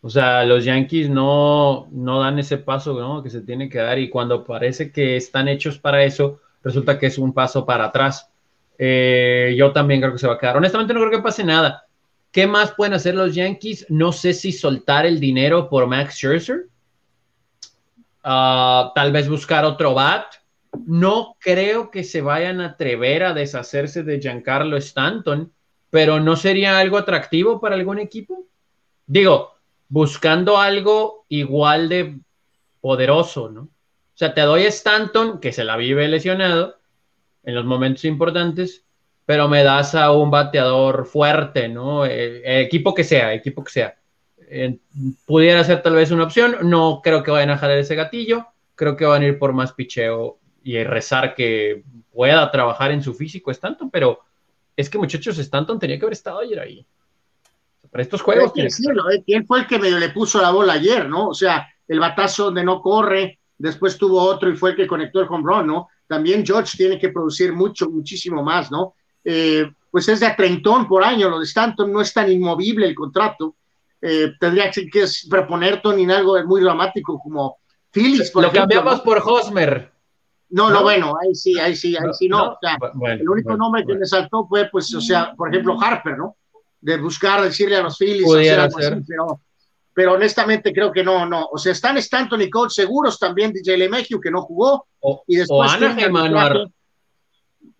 O 0.00 0.10
sea, 0.10 0.44
los 0.44 0.64
Yankees 0.64 1.08
no, 1.08 1.86
no 1.92 2.18
dan 2.18 2.40
ese 2.40 2.58
paso 2.58 2.98
¿no? 2.98 3.22
que 3.22 3.30
se 3.30 3.42
tiene 3.42 3.68
que 3.68 3.78
dar 3.78 4.00
y 4.00 4.10
cuando 4.10 4.44
parece 4.44 4.90
que 4.90 5.16
están 5.16 5.46
hechos 5.46 5.78
para 5.78 6.02
eso, 6.02 6.40
resulta 6.64 6.98
que 6.98 7.06
es 7.06 7.18
un 7.18 7.32
paso 7.32 7.64
para 7.64 7.84
atrás. 7.84 8.31
Eh, 8.84 9.54
yo 9.56 9.70
también 9.70 10.00
creo 10.00 10.12
que 10.12 10.18
se 10.18 10.26
va 10.26 10.34
a 10.34 10.38
quedar. 10.38 10.56
Honestamente 10.56 10.92
no 10.92 10.98
creo 10.98 11.12
que 11.12 11.22
pase 11.22 11.44
nada. 11.44 11.86
¿Qué 12.32 12.48
más 12.48 12.72
pueden 12.72 12.94
hacer 12.94 13.14
los 13.14 13.32
Yankees? 13.32 13.86
No 13.88 14.10
sé 14.10 14.34
si 14.34 14.50
soltar 14.50 15.06
el 15.06 15.20
dinero 15.20 15.68
por 15.68 15.86
Max 15.86 16.16
Scherzer. 16.16 16.66
Ah, 18.24 18.90
tal 18.92 19.12
vez 19.12 19.28
buscar 19.28 19.64
otro 19.64 19.94
bat. 19.94 20.34
No 20.84 21.36
creo 21.38 21.92
que 21.92 22.02
se 22.02 22.22
vayan 22.22 22.60
a 22.60 22.70
atrever 22.70 23.22
a 23.22 23.32
deshacerse 23.32 24.02
de 24.02 24.18
Giancarlo 24.18 24.76
Stanton, 24.78 25.52
pero 25.88 26.18
¿no 26.18 26.34
sería 26.34 26.80
algo 26.80 26.98
atractivo 26.98 27.60
para 27.60 27.76
algún 27.76 28.00
equipo? 28.00 28.46
Digo, 29.06 29.52
buscando 29.88 30.58
algo 30.58 31.24
igual 31.28 31.88
de 31.88 32.18
poderoso, 32.80 33.48
¿no? 33.48 33.60
O 33.60 34.16
sea, 34.16 34.34
te 34.34 34.40
doy 34.40 34.64
Stanton, 34.64 35.38
que 35.38 35.52
se 35.52 35.62
la 35.62 35.76
vive 35.76 36.08
lesionado 36.08 36.81
en 37.44 37.54
los 37.54 37.64
momentos 37.64 38.04
importantes, 38.04 38.84
pero 39.26 39.48
me 39.48 39.62
das 39.62 39.94
a 39.94 40.12
un 40.12 40.30
bateador 40.30 41.06
fuerte, 41.06 41.68
¿no? 41.68 42.04
Eh, 42.06 42.62
equipo 42.62 42.94
que 42.94 43.04
sea, 43.04 43.32
equipo 43.34 43.64
que 43.64 43.72
sea. 43.72 43.96
pudiera 45.26 45.64
ser 45.64 45.82
tal 45.82 45.94
vez 45.94 46.10
una 46.10 46.24
opción, 46.24 46.56
no 46.62 47.00
creo 47.02 47.22
que 47.22 47.30
vayan 47.30 47.50
a 47.50 47.58
jalar 47.58 47.78
ese 47.78 47.94
gatillo, 47.94 48.46
creo 48.74 48.96
que 48.96 49.04
van 49.04 49.22
a 49.22 49.26
ir 49.26 49.38
por 49.38 49.52
más 49.52 49.72
picheo 49.72 50.38
y 50.62 50.82
rezar 50.84 51.34
que 51.34 51.84
pueda 52.12 52.50
trabajar 52.50 52.90
en 52.92 53.02
su 53.02 53.14
físico 53.14 53.50
Stanton, 53.50 53.90
pero 53.90 54.20
es 54.76 54.88
que 54.88 54.98
muchachos, 54.98 55.38
Stanton 55.38 55.78
tenía 55.78 55.98
que 55.98 56.04
haber 56.04 56.14
estado 56.14 56.40
ayer 56.40 56.58
ahí. 56.58 56.86
Para 57.90 58.02
estos 58.02 58.22
juegos. 58.22 58.52
¿Quién 58.52 58.66
¿eh? 58.68 59.44
fue 59.46 59.60
el 59.60 59.66
que 59.66 59.78
me 59.78 59.90
le 59.90 60.08
puso 60.10 60.40
la 60.40 60.50
bola 60.50 60.74
ayer, 60.74 61.08
no? 61.08 61.28
O 61.28 61.34
sea, 61.34 61.68
el 61.86 62.00
batazo 62.00 62.44
donde 62.44 62.64
no 62.64 62.80
corre, 62.80 63.38
después 63.58 63.98
tuvo 63.98 64.22
otro 64.22 64.48
y 64.48 64.56
fue 64.56 64.70
el 64.70 64.76
que 64.76 64.86
conectó 64.86 65.20
el 65.20 65.28
home 65.28 65.44
run, 65.44 65.66
¿no? 65.66 65.88
También 66.12 66.44
George 66.44 66.76
tiene 66.76 66.98
que 66.98 67.08
producir 67.08 67.54
mucho, 67.54 67.88
muchísimo 67.88 68.42
más, 68.42 68.70
¿no? 68.70 68.96
Eh, 69.24 69.64
pues 69.90 70.06
es 70.10 70.20
de 70.20 70.26
a 70.26 70.36
treintón 70.36 70.86
por 70.86 71.02
año, 71.02 71.30
lo 71.30 71.38
de 71.38 71.46
Stanton 71.46 71.90
no 71.90 72.02
es 72.02 72.12
tan 72.12 72.30
inmovible 72.30 72.86
el 72.86 72.94
contrato. 72.94 73.56
Eh, 73.98 74.34
tendría 74.38 74.70
que, 74.70 74.90
que 74.90 75.06
proponer 75.30 75.80
Tony 75.80 76.02
en 76.02 76.10
algo 76.10 76.44
muy 76.44 76.60
dramático 76.60 77.18
como 77.18 77.56
Phillips. 77.90 78.30
Por 78.30 78.42
lo 78.42 78.52
cambiamos 78.52 79.00
por 79.00 79.22
Hosmer. 79.24 79.90
No, 80.50 80.68
no, 80.68 80.82
bueno, 80.82 81.14
ahí 81.18 81.34
sí, 81.34 81.58
ahí 81.58 81.74
sí, 81.74 81.96
ahí 81.96 82.12
sí, 82.12 82.28
no. 82.28 82.50
O 82.50 82.58
sea, 82.60 82.76
el 83.14 83.26
único 83.26 83.56
nombre 83.56 83.86
que 83.86 83.94
me 83.94 84.04
saltó 84.04 84.46
fue, 84.46 84.68
pues, 84.70 84.94
o 84.94 85.00
sea, 85.00 85.32
por 85.34 85.48
ejemplo, 85.48 85.80
Harper, 85.80 86.18
¿no? 86.18 86.36
De 86.78 86.98
buscar 86.98 87.40
decirle 87.40 87.76
a 87.76 87.82
los 87.84 87.96
Phillies, 87.96 88.28
pero, 89.08 89.40
pero 89.94 90.14
honestamente 90.14 90.72
creo 90.72 90.92
que 90.92 91.04
no, 91.04 91.26
no. 91.26 91.48
O 91.52 91.58
sea, 91.58 91.72
están 91.72 91.96
Stanton 91.98 92.40
y 92.42 92.50
Coach 92.50 92.72
seguros 92.72 93.18
también, 93.18 93.52
DJ 93.52 93.76
LeMahieu, 93.76 94.20
que 94.20 94.30
no 94.30 94.42
jugó. 94.42 94.86
y 95.26 95.36
después 95.36 95.76
tienen 95.78 96.16
arbitraje, 96.16 96.64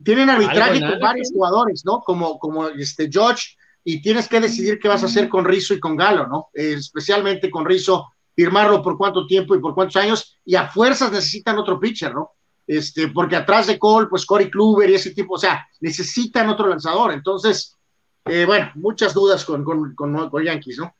tienen 0.02 0.30
arbitraje 0.30 0.80
con 0.80 1.00
varios 1.00 1.30
jugadores, 1.32 1.82
¿no? 1.84 2.00
Como, 2.00 2.38
como 2.38 2.68
este 2.68 3.08
George, 3.10 3.56
y 3.84 4.00
tienes 4.00 4.28
que 4.28 4.40
decidir 4.40 4.78
qué 4.78 4.88
vas 4.88 5.02
a 5.02 5.06
hacer 5.06 5.28
con 5.28 5.44
Rizzo 5.44 5.74
y 5.74 5.80
con 5.80 5.96
Galo, 5.96 6.26
¿no? 6.26 6.48
Eh, 6.54 6.74
especialmente 6.78 7.50
con 7.50 7.64
Rizzo, 7.64 8.12
firmarlo 8.34 8.82
por 8.82 8.96
cuánto 8.96 9.26
tiempo 9.26 9.54
y 9.54 9.60
por 9.60 9.74
cuántos 9.74 9.96
años, 9.96 10.38
y 10.44 10.54
a 10.54 10.68
fuerzas 10.68 11.10
necesitan 11.12 11.58
otro 11.58 11.80
pitcher, 11.80 12.14
¿no? 12.14 12.32
este, 12.66 13.08
porque 13.08 13.36
atrás 13.36 13.66
de 13.66 13.78
Cole, 13.78 14.08
pues 14.08 14.24
Corey 14.24 14.50
Kluber 14.50 14.88
y 14.90 14.94
ese 14.94 15.10
tipo, 15.10 15.34
o 15.34 15.38
sea, 15.38 15.66
necesitan 15.80 16.48
otro 16.48 16.68
lanzador. 16.68 17.12
Entonces, 17.12 17.76
eh, 18.24 18.44
bueno, 18.46 18.70
muchas 18.76 19.14
dudas 19.14 19.44
con, 19.44 19.64
con, 19.64 19.94
con, 19.94 20.44
Yankees, 20.44 20.78
¿no? 20.78 20.94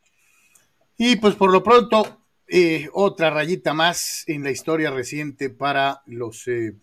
Y 0.97 1.15
pues 1.17 1.35
por 1.35 1.51
lo 1.51 1.63
pronto, 1.63 2.21
eh, 2.47 2.89
otra 2.93 3.29
rayita 3.29 3.73
más 3.73 4.23
en 4.27 4.43
la 4.43 4.51
historia 4.51 4.91
reciente 4.91 5.49
para 5.49 6.01
los 6.05 6.47
eh, 6.47 6.75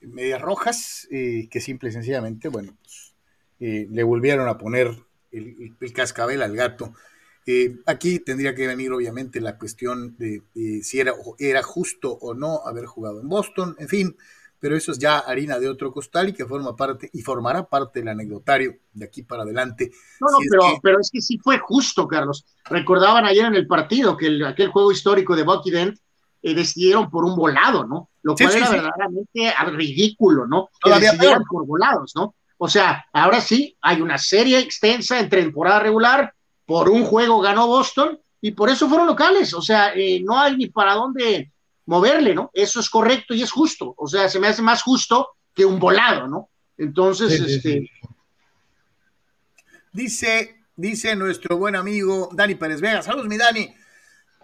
Medias 0.00 0.40
Rojas, 0.40 1.06
que 1.10 1.60
simple 1.60 1.90
y 1.90 1.92
sencillamente, 1.92 2.48
bueno, 2.48 2.76
pues, 2.82 3.14
le 3.58 4.02
volvieron 4.02 4.48
a 4.48 4.58
poner 4.58 4.96
el, 5.30 5.76
el 5.80 5.92
cascabel 5.92 6.42
al 6.42 6.56
gato. 6.56 6.92
Eh, 7.44 7.78
aquí 7.86 8.20
tendría 8.20 8.54
que 8.54 8.68
venir 8.68 8.92
obviamente 8.92 9.40
la 9.40 9.58
cuestión 9.58 10.16
de, 10.16 10.42
si 10.82 11.00
era, 11.00 11.12
era 11.38 11.62
justo 11.62 12.12
o 12.12 12.34
no 12.34 12.64
haber 12.66 12.86
jugado 12.86 13.20
en 13.20 13.28
Boston, 13.28 13.74
en 13.78 13.88
fin, 13.88 14.16
pero 14.62 14.76
eso 14.76 14.92
es 14.92 14.98
ya 15.00 15.18
harina 15.18 15.58
de 15.58 15.68
otro 15.68 15.92
costal 15.92 16.28
y 16.28 16.32
que 16.32 16.46
forma 16.46 16.76
parte 16.76 17.10
y 17.12 17.20
formará 17.20 17.68
parte 17.68 17.98
del 17.98 18.10
anecdotario 18.10 18.76
de 18.92 19.04
aquí 19.04 19.24
para 19.24 19.42
adelante. 19.42 19.90
No, 20.20 20.28
no, 20.30 20.38
pero, 20.48 20.62
es 20.62 20.72
que... 20.74 20.80
pero 20.80 21.00
es 21.00 21.10
que 21.12 21.20
sí 21.20 21.36
fue 21.38 21.58
justo, 21.58 22.06
Carlos. 22.06 22.46
Recordaban 22.66 23.24
ayer 23.24 23.46
en 23.46 23.56
el 23.56 23.66
partido 23.66 24.16
que 24.16 24.40
aquel 24.46 24.68
juego 24.68 24.92
histórico 24.92 25.34
de 25.34 25.42
Bucky 25.42 25.72
Dent 25.72 25.98
eh, 26.42 26.54
decidieron 26.54 27.10
por 27.10 27.24
un 27.24 27.34
volado, 27.34 27.84
¿no? 27.84 28.10
Lo 28.22 28.36
cual 28.36 28.54
era 28.54 28.70
verdaderamente 28.70 29.52
ridículo, 29.72 30.46
¿no? 30.46 30.68
Que 30.80 30.90
decidieran 30.92 31.42
por 31.42 31.66
volados, 31.66 32.12
¿no? 32.14 32.36
O 32.56 32.68
sea, 32.68 33.04
ahora 33.12 33.40
sí 33.40 33.76
hay 33.80 34.00
una 34.00 34.16
serie 34.16 34.60
extensa 34.60 35.18
en 35.18 35.28
temporada 35.28 35.80
regular 35.80 36.32
por 36.64 36.88
un 36.88 37.02
juego 37.02 37.40
ganó 37.40 37.66
Boston 37.66 38.16
y 38.40 38.52
por 38.52 38.70
eso 38.70 38.88
fueron 38.88 39.08
locales. 39.08 39.54
O 39.54 39.60
sea, 39.60 39.92
eh, 39.92 40.22
no 40.24 40.38
hay 40.38 40.56
ni 40.56 40.68
para 40.68 40.94
dónde 40.94 41.50
moverle, 41.86 42.34
¿no? 42.34 42.50
Eso 42.52 42.80
es 42.80 42.88
correcto 42.88 43.34
y 43.34 43.42
es 43.42 43.50
justo. 43.50 43.94
O 43.96 44.06
sea, 44.06 44.28
se 44.28 44.38
me 44.38 44.48
hace 44.48 44.62
más 44.62 44.82
justo 44.82 45.30
que 45.54 45.64
un 45.64 45.78
volado, 45.78 46.28
¿no? 46.28 46.48
Entonces, 46.76 47.40
este. 47.40 47.90
Dice, 49.92 50.56
dice 50.74 51.14
nuestro 51.16 51.58
buen 51.58 51.76
amigo 51.76 52.30
Dani 52.32 52.54
Pérez 52.54 52.80
Vega. 52.80 53.02
Saludos, 53.02 53.28
mi 53.28 53.36
Dani. 53.36 53.74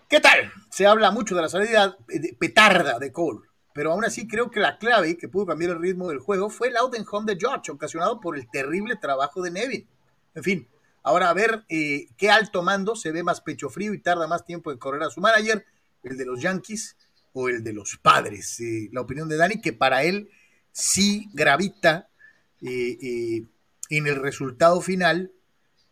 ¿Qué 0.09 0.21
tal? 0.21 0.53
Se 0.71 0.87
habla 0.87 1.11
mucho 1.11 1.35
de 1.35 1.43
la 1.43 1.49
salida 1.49 1.97
petarda 2.39 2.99
de 2.99 3.13
Cole, 3.13 3.41
pero 3.75 3.93
aún 3.93 4.05
así 4.05 4.27
creo 4.27 4.51
que 4.51 4.61
la 4.61 4.79
clave 4.79 5.17
que 5.17 5.29
pudo 5.29 5.47
cambiar 5.47 5.73
el 5.73 5.81
ritmo 5.81 6.09
del 6.09 6.19
juego 6.19 6.51
fue 6.51 6.69
el 6.69 6.77
out 6.77 6.95
and 6.97 7.07
home 7.11 7.33
de 7.33 7.39
George, 7.39 7.73
ocasionado 7.73 8.21
por 8.21 8.37
el 8.37 8.49
terrible 8.51 8.97
trabajo 8.97 9.43
de 9.43 9.51
Nevin. 9.51 9.87
En 10.35 10.43
fin, 10.43 10.69
Ahora 11.09 11.31
a 11.31 11.33
ver 11.33 11.65
eh, 11.71 12.09
qué 12.19 12.31
alto 12.31 12.63
mando 12.63 12.95
se 12.95 13.13
ve 13.13 13.23
más 13.23 13.41
pecho 13.41 13.71
frío 13.71 13.95
y 13.95 13.99
tarda 13.99 14.27
más 14.27 14.45
tiempo 14.45 14.71
en 14.71 14.77
correr 14.77 15.03
a 15.03 15.09
su 15.09 15.23
manager, 15.23 15.65
el 16.03 16.19
de 16.19 16.27
los 16.27 16.39
Yankees 16.39 16.99
o 17.39 17.49
el 17.49 17.63
de 17.63 17.73
los 17.73 17.97
padres. 17.97 18.61
Eh, 18.61 18.89
la 18.93 19.01
opinión 19.01 19.29
de 19.29 19.37
Dani, 19.37 19.61
que 19.61 19.73
para 19.73 20.03
él 20.03 20.29
sí 20.73 21.29
gravita 21.33 22.09
eh, 22.61 23.45
en 23.91 24.07
el 24.07 24.17
resultado 24.17 24.81
final 24.81 25.33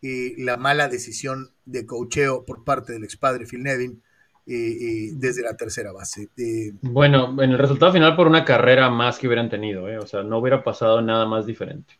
la 0.01 0.55
mala 0.55 0.87
decisión 0.87 1.51
de 1.65 1.85
cocheo 1.85 2.45
por 2.45 2.63
parte 2.63 2.93
del 2.93 3.03
expadre 3.03 3.45
Phil 3.45 3.63
Nevin 3.63 4.01
desde 4.45 5.41
la 5.41 5.57
tercera 5.57 5.91
base. 5.91 6.29
bueno, 6.81 7.35
en 7.43 7.51
el 7.51 7.57
resultado 7.57 7.91
final 7.91 8.15
por 8.15 8.27
una 8.27 8.45
carrera 8.45 8.89
más 8.89 9.17
que 9.17 9.27
hubieran 9.27 9.49
tenido, 9.49 9.83
o 9.83 10.07
sea, 10.07 10.23
no 10.23 10.37
hubiera 10.37 10.63
pasado 10.63 11.01
nada 11.01 11.25
más 11.25 11.45
diferente, 11.45 11.95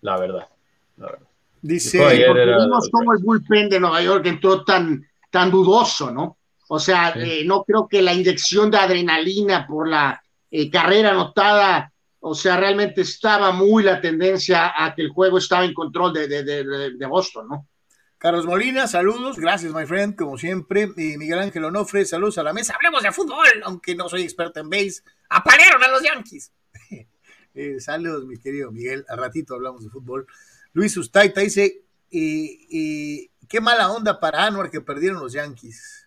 la 0.00 0.18
verdad. 0.18 0.48
La 0.96 1.06
verdad. 1.06 1.28
Dice, 1.62 1.98
vimos 1.98 2.90
cómo 2.90 3.14
el 3.14 3.22
bullpen 3.22 3.68
de 3.68 3.80
Nueva 3.80 4.02
York 4.02 4.26
entró 4.26 4.64
tan, 4.64 5.06
tan 5.30 5.50
dudoso, 5.50 6.10
¿no? 6.10 6.36
O 6.68 6.78
sea, 6.78 7.14
eh, 7.16 7.44
no 7.44 7.64
creo 7.64 7.88
que 7.88 8.02
la 8.02 8.14
inyección 8.14 8.70
de 8.70 8.78
adrenalina 8.78 9.66
por 9.66 9.88
la 9.88 10.22
eh, 10.50 10.70
carrera 10.70 11.10
anotada, 11.10 11.92
o 12.20 12.34
sea, 12.34 12.56
realmente 12.56 13.02
estaba 13.02 13.52
muy 13.52 13.82
la 13.82 14.00
tendencia 14.00 14.72
a 14.76 14.94
que 14.94 15.02
el 15.02 15.10
juego 15.10 15.38
estaba 15.38 15.64
en 15.64 15.74
control 15.74 16.12
de, 16.12 16.28
de, 16.28 16.42
de, 16.44 17.06
Boston, 17.06 17.48
¿no? 17.48 17.68
Carlos 18.16 18.46
Molina, 18.46 18.86
saludos, 18.86 19.36
gracias, 19.36 19.74
my 19.74 19.84
friend, 19.84 20.16
como 20.16 20.38
siempre. 20.38 20.88
Y 20.96 21.18
Miguel 21.18 21.40
Ángel 21.40 21.64
Onofre, 21.64 22.06
saludos 22.06 22.38
a 22.38 22.42
la 22.42 22.54
mesa. 22.54 22.74
Hablemos 22.74 23.02
de 23.02 23.12
fútbol, 23.12 23.46
aunque 23.64 23.94
no 23.94 24.08
soy 24.08 24.22
experto 24.22 24.60
en 24.60 24.70
base. 24.70 25.02
¡Apalearon 25.28 25.82
a 25.82 25.88
los 25.88 26.02
Yankees! 26.02 26.52
Eh, 27.56 27.78
saludos, 27.78 28.26
mi 28.26 28.36
querido 28.36 28.72
Miguel. 28.72 29.06
A 29.08 29.14
ratito 29.14 29.54
hablamos 29.54 29.84
de 29.84 29.88
fútbol. 29.88 30.26
Luis 30.72 30.96
Ustaita 30.96 31.40
dice, 31.40 31.84
qué 32.10 33.60
mala 33.62 33.92
onda 33.92 34.18
para 34.18 34.44
Anuar 34.44 34.72
que 34.72 34.80
perdieron 34.80 35.20
los 35.20 35.34
Yankees. 35.34 36.03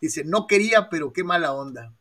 Dice, 0.00 0.24
no 0.24 0.46
quería, 0.46 0.88
pero 0.90 1.12
qué 1.12 1.24
mala 1.24 1.52
onda. 1.52 1.92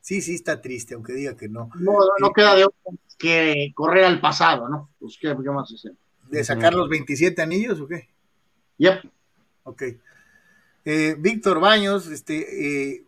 Sí, 0.00 0.20
sí, 0.20 0.34
está 0.34 0.60
triste, 0.60 0.94
aunque 0.94 1.12
diga 1.12 1.36
que 1.36 1.48
no. 1.48 1.70
No, 1.76 1.92
no 2.18 2.26
eh, 2.28 2.32
queda 2.34 2.56
de 2.56 2.64
otra 2.64 2.92
que 3.22 3.72
correr 3.74 4.04
al 4.04 4.20
pasado, 4.20 4.68
¿no? 4.68 4.90
Pues, 4.98 5.16
¿qué, 5.20 5.32
más 5.32 5.72
hacer? 5.72 5.92
¿De 6.28 6.42
sacar 6.42 6.74
los 6.74 6.88
27 6.88 7.40
anillos 7.40 7.80
o 7.80 7.86
qué? 7.86 8.08
Yep. 8.78 9.04
Ok. 9.62 9.82
Eh, 10.84 11.14
Víctor 11.16 11.60
Baños 11.60 12.08
este, 12.08 12.94
eh, 12.94 13.04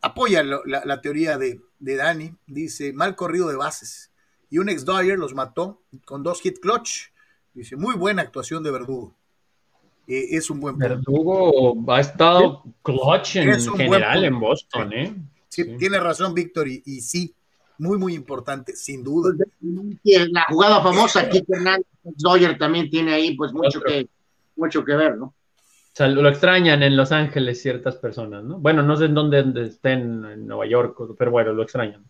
apoya 0.00 0.44
la, 0.44 1.00
teoría 1.00 1.38
de, 1.38 1.60
de, 1.80 1.96
Dani. 1.96 2.36
Dice, 2.46 2.92
mal 2.92 3.16
corrido 3.16 3.48
de 3.48 3.56
bases. 3.56 4.12
Y 4.48 4.58
un 4.58 4.68
ex-Dodger 4.68 5.18
los 5.18 5.34
mató 5.34 5.82
con 6.04 6.22
dos 6.22 6.40
hit 6.40 6.60
clutch. 6.60 7.08
Dice, 7.52 7.74
muy 7.74 7.96
buena 7.96 8.22
actuación 8.22 8.62
de 8.62 8.70
Verdugo. 8.70 9.17
Eh, 10.08 10.36
es 10.36 10.48
un 10.48 10.58
buen 10.58 10.78
Verdugo 10.78 11.76
ha 11.92 12.00
estado 12.00 12.64
clutch 12.82 13.36
en 13.36 13.60
general 13.76 14.24
en 14.24 14.40
Boston, 14.40 14.92
¿eh? 14.94 15.14
Sí, 15.48 15.76
tiene 15.76 16.00
razón, 16.00 16.34
Víctor, 16.34 16.66
y, 16.66 17.00
sí, 17.00 17.34
muy, 17.78 17.98
muy 17.98 18.14
importante, 18.14 18.74
sin 18.74 19.04
duda. 19.04 19.34
La 20.02 20.44
jugada 20.48 20.82
famosa, 20.82 21.20
aquí 21.20 21.44
Hernández 21.46 21.86
Doyer 22.02 22.56
también 22.56 22.88
tiene 22.88 23.12
ahí, 23.12 23.34
pues, 23.34 23.52
mucho 23.52 23.80
que, 23.80 24.08
mucho 24.56 24.84
que 24.84 24.94
ver, 24.94 25.16
¿no? 25.16 25.26
O 25.26 25.34
sea, 25.98 26.08
lo 26.08 26.28
extrañan 26.28 26.82
en 26.82 26.96
Los 26.96 27.12
Ángeles 27.12 27.60
ciertas 27.60 27.96
personas, 27.96 28.44
¿no? 28.44 28.58
Bueno, 28.58 28.82
no 28.82 28.96
sé 28.96 29.06
en 29.06 29.14
dónde 29.14 29.44
estén, 29.64 30.24
en 30.24 30.46
Nueva 30.46 30.66
York, 30.66 30.96
pero 31.18 31.30
bueno, 31.30 31.52
lo 31.52 31.62
extrañan. 31.62 32.04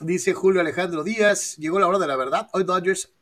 Dice 0.00 0.32
Julio 0.32 0.60
Alejandro 0.60 1.04
Díaz, 1.04 1.56
llegó 1.56 1.78
la 1.78 1.86
hora 1.86 1.98
de 1.98 2.06
la 2.06 2.16
verdad. 2.16 2.48
Hoy 2.52 2.64
Dodgers 2.64 3.12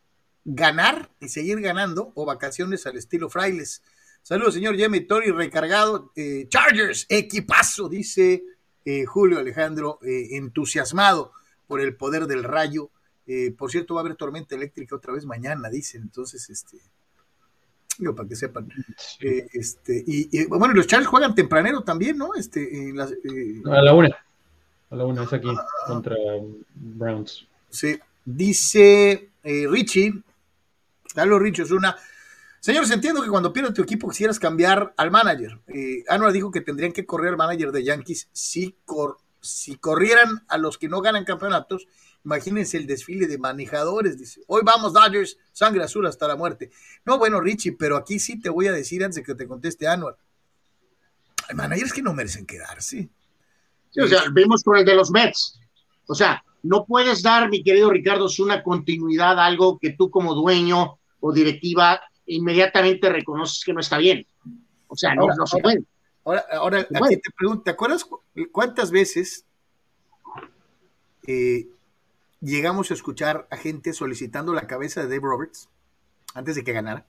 ganar 0.44 1.10
y 1.20 1.28
seguir 1.28 1.60
ganando 1.60 2.12
o 2.14 2.24
vacaciones 2.24 2.86
al 2.86 2.96
estilo 2.96 3.28
frailes. 3.28 3.82
Saludos, 4.22 4.54
señor 4.54 4.78
Jamie 4.78 5.00
Tori, 5.00 5.32
recargado. 5.32 6.12
Eh, 6.14 6.46
Chargers, 6.48 7.06
equipazo, 7.08 7.88
dice 7.88 8.44
eh, 8.84 9.04
Julio 9.04 9.40
Alejandro, 9.40 9.98
eh, 10.02 10.36
entusiasmado 10.36 11.32
por 11.66 11.80
el 11.80 11.96
poder 11.96 12.26
del 12.26 12.44
rayo. 12.44 12.90
por 13.56 13.70
cierto, 13.70 13.94
va 13.94 14.00
a 14.00 14.04
haber 14.04 14.16
tormenta 14.16 14.54
eléctrica 14.54 14.94
otra 14.94 15.12
vez 15.12 15.24
mañana, 15.24 15.68
dice. 15.70 15.98
Entonces, 15.98 16.48
este, 16.50 16.76
digo, 17.98 18.14
para 18.14 18.28
que 18.28 18.36
sepan. 18.36 18.68
este, 19.20 20.04
y, 20.06 20.46
bueno, 20.46 20.72
los 20.74 20.86
Chargers 20.86 21.08
juegan 21.08 21.34
tempranero 21.34 21.82
también, 21.82 22.16
¿no? 22.16 22.34
Este, 22.34 22.92
a 23.64 23.82
la 23.82 23.94
una. 23.94 24.16
A 24.90 24.96
la 24.96 25.04
una 25.04 25.24
es 25.24 25.32
aquí 25.32 25.48
contra 25.86 26.14
Browns. 26.74 27.46
Sí. 27.70 27.98
Dice 28.24 29.30
Richie, 29.42 30.12
Carlos 31.12 31.42
Richo 31.42 31.64
es 31.64 31.72
una. 31.72 31.96
Señores, 32.62 32.92
entiendo 32.92 33.20
que 33.24 33.28
cuando 33.28 33.52
pierde 33.52 33.72
tu 33.72 33.82
equipo 33.82 34.08
quisieras 34.08 34.38
cambiar 34.38 34.94
al 34.96 35.10
manager. 35.10 35.60
Eh, 35.66 36.04
dijo 36.32 36.52
que 36.52 36.60
tendrían 36.60 36.92
que 36.92 37.04
correr 37.04 37.30
al 37.30 37.36
manager 37.36 37.72
de 37.72 37.82
Yankees 37.82 38.28
si, 38.30 38.76
si 39.40 39.74
corrieran 39.78 40.44
a 40.46 40.58
los 40.58 40.78
que 40.78 40.88
no 40.88 41.00
ganan 41.00 41.24
campeonatos, 41.24 41.88
imagínense 42.24 42.76
el 42.76 42.86
desfile 42.86 43.26
de 43.26 43.36
manejadores, 43.36 44.16
dice, 44.16 44.42
hoy 44.46 44.62
vamos 44.64 44.92
Dodgers, 44.92 45.38
sangre 45.50 45.82
azul 45.82 46.06
hasta 46.06 46.28
la 46.28 46.36
muerte. 46.36 46.70
No, 47.04 47.18
bueno, 47.18 47.40
Richie, 47.40 47.72
pero 47.72 47.96
aquí 47.96 48.20
sí 48.20 48.40
te 48.40 48.48
voy 48.48 48.68
a 48.68 48.72
decir 48.72 49.02
antes 49.02 49.16
de 49.16 49.22
que 49.24 49.34
te 49.34 49.48
conteste 49.48 49.88
Anuar, 49.88 50.16
hay 51.48 51.56
managers 51.56 51.92
que 51.92 52.02
no 52.02 52.14
merecen 52.14 52.46
quedarse. 52.46 53.10
Sí, 53.90 54.00
o 54.00 54.06
sea, 54.06 54.22
vemos 54.30 54.62
con 54.62 54.76
el 54.76 54.84
de 54.84 54.94
los 54.94 55.10
Mets. 55.10 55.58
O 56.06 56.14
sea, 56.14 56.44
no 56.62 56.84
puedes 56.86 57.22
dar, 57.22 57.48
mi 57.48 57.64
querido 57.64 57.90
Ricardo, 57.90 58.28
una 58.38 58.62
continuidad 58.62 59.36
a 59.40 59.46
algo 59.46 59.80
que 59.80 59.90
tú 59.90 60.12
como 60.12 60.36
dueño 60.36 61.00
o 61.18 61.32
directiva 61.32 62.00
inmediatamente 62.34 63.08
reconoces 63.08 63.64
que 63.64 63.72
no 63.72 63.80
está 63.80 63.98
bien. 63.98 64.26
O 64.88 64.96
sea, 64.96 65.14
no, 65.14 65.26
no 65.26 65.46
se 65.46 65.58
puede. 65.58 65.84
Ahora, 66.24 66.44
ahora 66.52 66.80
aquí 66.80 67.16
te 67.16 67.30
pregunto, 67.36 67.62
¿te 67.64 67.70
acuerdas 67.70 68.06
cuántas 68.52 68.90
veces 68.90 69.44
eh, 71.26 71.66
llegamos 72.40 72.90
a 72.90 72.94
escuchar 72.94 73.48
a 73.50 73.56
gente 73.56 73.92
solicitando 73.92 74.52
la 74.54 74.66
cabeza 74.66 75.00
de 75.00 75.08
Dave 75.08 75.28
Roberts 75.28 75.68
antes 76.34 76.54
de 76.54 76.64
que 76.64 76.72
ganara? 76.72 77.06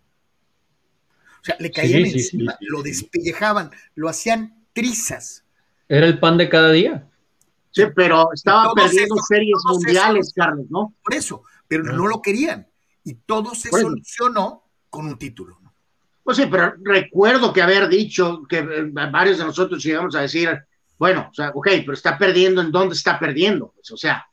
O 1.41 1.45
sea, 1.45 1.57
le 1.59 1.71
caían 1.71 2.05
encima, 2.05 2.57
lo 2.61 2.81
despellejaban, 2.81 3.71
lo 3.95 4.07
hacían 4.07 4.65
trizas. 4.71 5.43
Era 5.89 6.07
el 6.07 6.19
pan 6.19 6.37
de 6.37 6.49
cada 6.49 6.71
día. 6.71 7.09
Sí, 7.71 7.83
pero 7.95 8.31
estaba 8.33 8.73
perdiendo 8.73 9.15
series 9.17 9.57
mundiales, 9.65 10.31
Carlos, 10.33 10.67
¿no? 10.69 10.93
Por 11.03 11.13
eso, 11.13 11.43
pero 11.67 11.83
no 11.83 12.07
lo 12.07 12.21
querían. 12.21 12.67
Y 13.03 13.15
todo 13.15 13.53
se 13.55 13.69
solucionó 13.69 14.62
con 14.93 15.07
un 15.07 15.17
título. 15.17 15.59
Pues 16.23 16.37
sí, 16.37 16.45
pero 16.45 16.75
recuerdo 16.83 17.51
que 17.51 17.63
haber 17.63 17.89
dicho 17.89 18.43
que 18.47 18.59
eh, 18.59 18.91
varios 18.91 19.39
de 19.39 19.45
nosotros 19.45 19.83
llegamos 19.83 20.15
a 20.15 20.21
decir, 20.21 20.55
bueno, 20.99 21.29
o 21.31 21.33
sea, 21.33 21.49
ok, 21.49 21.67
pero 21.79 21.93
está 21.93 22.15
perdiendo, 22.15 22.61
¿en 22.61 22.71
dónde 22.71 22.93
está 22.93 23.17
perdiendo? 23.17 23.73
Pues, 23.75 23.89
o 23.89 23.97
sea, 23.97 24.23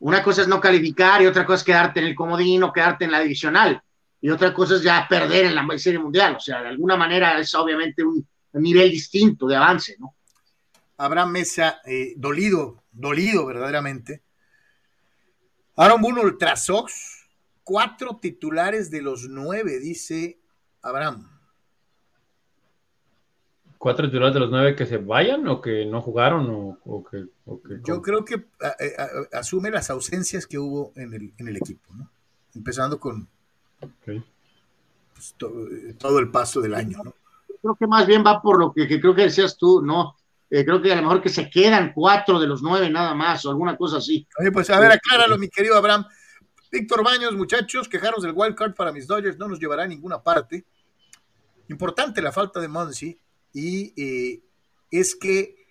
una 0.00 0.20
cosa 0.20 0.42
es 0.42 0.48
no 0.48 0.60
calificar 0.60 1.22
y 1.22 1.26
otra 1.26 1.46
cosa 1.46 1.58
es 1.58 1.64
quedarte 1.64 2.00
en 2.00 2.06
el 2.06 2.16
comodín 2.16 2.64
o 2.64 2.72
quedarte 2.72 3.04
en 3.04 3.12
la 3.12 3.20
divisional. 3.20 3.80
Y 4.20 4.30
otra 4.30 4.52
cosa 4.52 4.74
es 4.74 4.82
ya 4.82 5.06
perder 5.08 5.46
en 5.46 5.54
la 5.54 5.78
serie 5.78 6.00
mundial. 6.00 6.34
O 6.34 6.40
sea, 6.40 6.60
de 6.60 6.70
alguna 6.70 6.96
manera 6.96 7.38
es 7.38 7.54
obviamente 7.54 8.02
un, 8.02 8.26
nivel 8.54 8.90
distinto 8.90 9.46
de 9.46 9.54
avance, 9.54 9.96
¿no? 10.00 10.16
Abraham 10.96 11.30
Mesa, 11.30 11.80
eh, 11.84 12.14
dolido, 12.16 12.82
dolido 12.90 13.46
verdaderamente. 13.46 14.22
Aaron 15.76 16.00
Boone 16.00 16.20
Ultra 16.20 16.56
Sox, 16.56 17.13
cuatro 17.64 18.18
titulares 18.20 18.90
de 18.90 19.02
los 19.02 19.28
nueve, 19.28 19.80
dice 19.80 20.38
Abraham. 20.82 21.30
¿Cuatro 23.78 24.06
titulares 24.06 24.34
de 24.34 24.40
los 24.40 24.50
nueve 24.50 24.76
que 24.76 24.86
se 24.86 24.98
vayan 24.98 25.46
o 25.48 25.60
que 25.60 25.84
no 25.84 26.00
jugaron? 26.00 26.78
O, 26.84 27.04
que, 27.04 27.26
Yo 27.84 28.00
creo 28.00 28.24
que 28.24 28.34
eh, 28.34 28.96
asume 29.32 29.70
las 29.70 29.90
ausencias 29.90 30.46
que 30.46 30.58
hubo 30.58 30.92
en 30.96 31.12
el, 31.12 31.56
equipo, 31.56 31.92
¿no? 31.94 32.10
Empezando 32.54 32.98
con 32.98 33.28
pues, 34.04 35.34
todo, 35.36 36.18
el 36.18 36.30
paso 36.30 36.60
del 36.60 36.74
año, 36.74 36.98
¿no? 37.02 37.14
Creo 37.60 37.74
que 37.76 37.86
más 37.86 38.06
bien 38.06 38.22
va 38.24 38.40
por 38.40 38.58
lo 38.58 38.72
que, 38.72 38.86
creo 39.00 39.14
que 39.14 39.22
decías 39.22 39.56
tú, 39.56 39.82
¿no? 39.82 40.16
Eh, 40.50 40.64
creo 40.64 40.80
que 40.80 40.92
a 40.92 40.96
lo 40.96 41.02
mejor 41.02 41.22
que 41.22 41.30
se 41.30 41.50
quedan 41.50 41.92
cuatro 41.94 42.38
de 42.38 42.46
los 42.46 42.62
nueve 42.62 42.88
nada 42.88 43.14
más 43.14 43.44
o 43.44 43.50
alguna 43.50 43.76
cosa 43.76 43.98
así. 43.98 44.26
Oye, 44.38 44.52
pues 44.52 44.70
a 44.70 44.78
ver, 44.78 44.92
acláralo, 44.92 45.36
mi 45.36 45.48
querido 45.48 45.76
Abraham. 45.76 46.06
Víctor 46.74 47.04
Baños, 47.04 47.36
muchachos, 47.36 47.88
quejarnos 47.88 48.24
del 48.24 48.32
wild 48.34 48.56
card 48.56 48.74
para 48.74 48.90
mis 48.90 49.06
Dodgers 49.06 49.38
no 49.38 49.46
nos 49.46 49.60
llevará 49.60 49.84
a 49.84 49.86
ninguna 49.86 50.20
parte. 50.20 50.64
Importante 51.68 52.20
la 52.20 52.32
falta 52.32 52.58
de 52.58 52.66
Monsi 52.66 53.16
y 53.52 53.92
eh, 53.96 54.42
es 54.90 55.14
que 55.14 55.68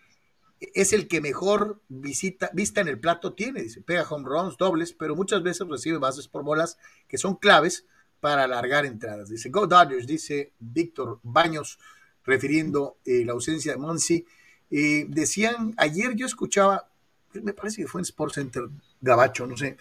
es 0.61 0.93
el 0.93 1.09
que 1.09 1.19
mejor 1.19 1.81
visita, 1.89 2.49
vista 2.53 2.79
en 2.79 2.87
el 2.87 3.01
plato 3.01 3.33
tiene, 3.33 3.63
dice, 3.63 3.81
pega 3.81 4.07
home 4.09 4.23
runs, 4.25 4.55
dobles, 4.55 4.93
pero 4.93 5.13
muchas 5.13 5.43
veces 5.43 5.67
recibe 5.67 5.97
bases 5.97 6.29
por 6.29 6.41
bolas 6.41 6.77
que 7.09 7.17
son 7.17 7.35
claves 7.35 7.85
para 8.21 8.45
alargar 8.45 8.85
entradas. 8.85 9.27
Dice, 9.27 9.49
Go 9.49 9.67
Dodgers, 9.67 10.07
dice 10.07 10.53
Víctor 10.57 11.19
Baños, 11.21 11.79
refiriendo 12.23 12.99
eh, 13.03 13.25
la 13.25 13.33
ausencia 13.33 13.73
de 13.73 13.77
Monsi. 13.77 14.25
Eh, 14.71 15.05
decían, 15.09 15.73
ayer 15.75 16.15
yo 16.15 16.25
escuchaba, 16.25 16.89
me 17.33 17.51
parece 17.51 17.81
que 17.81 17.89
fue 17.89 17.99
en 17.99 18.03
Sports 18.03 18.35
Center 18.35 18.69
Gabacho, 19.01 19.45
no 19.45 19.57
sé, 19.57 19.75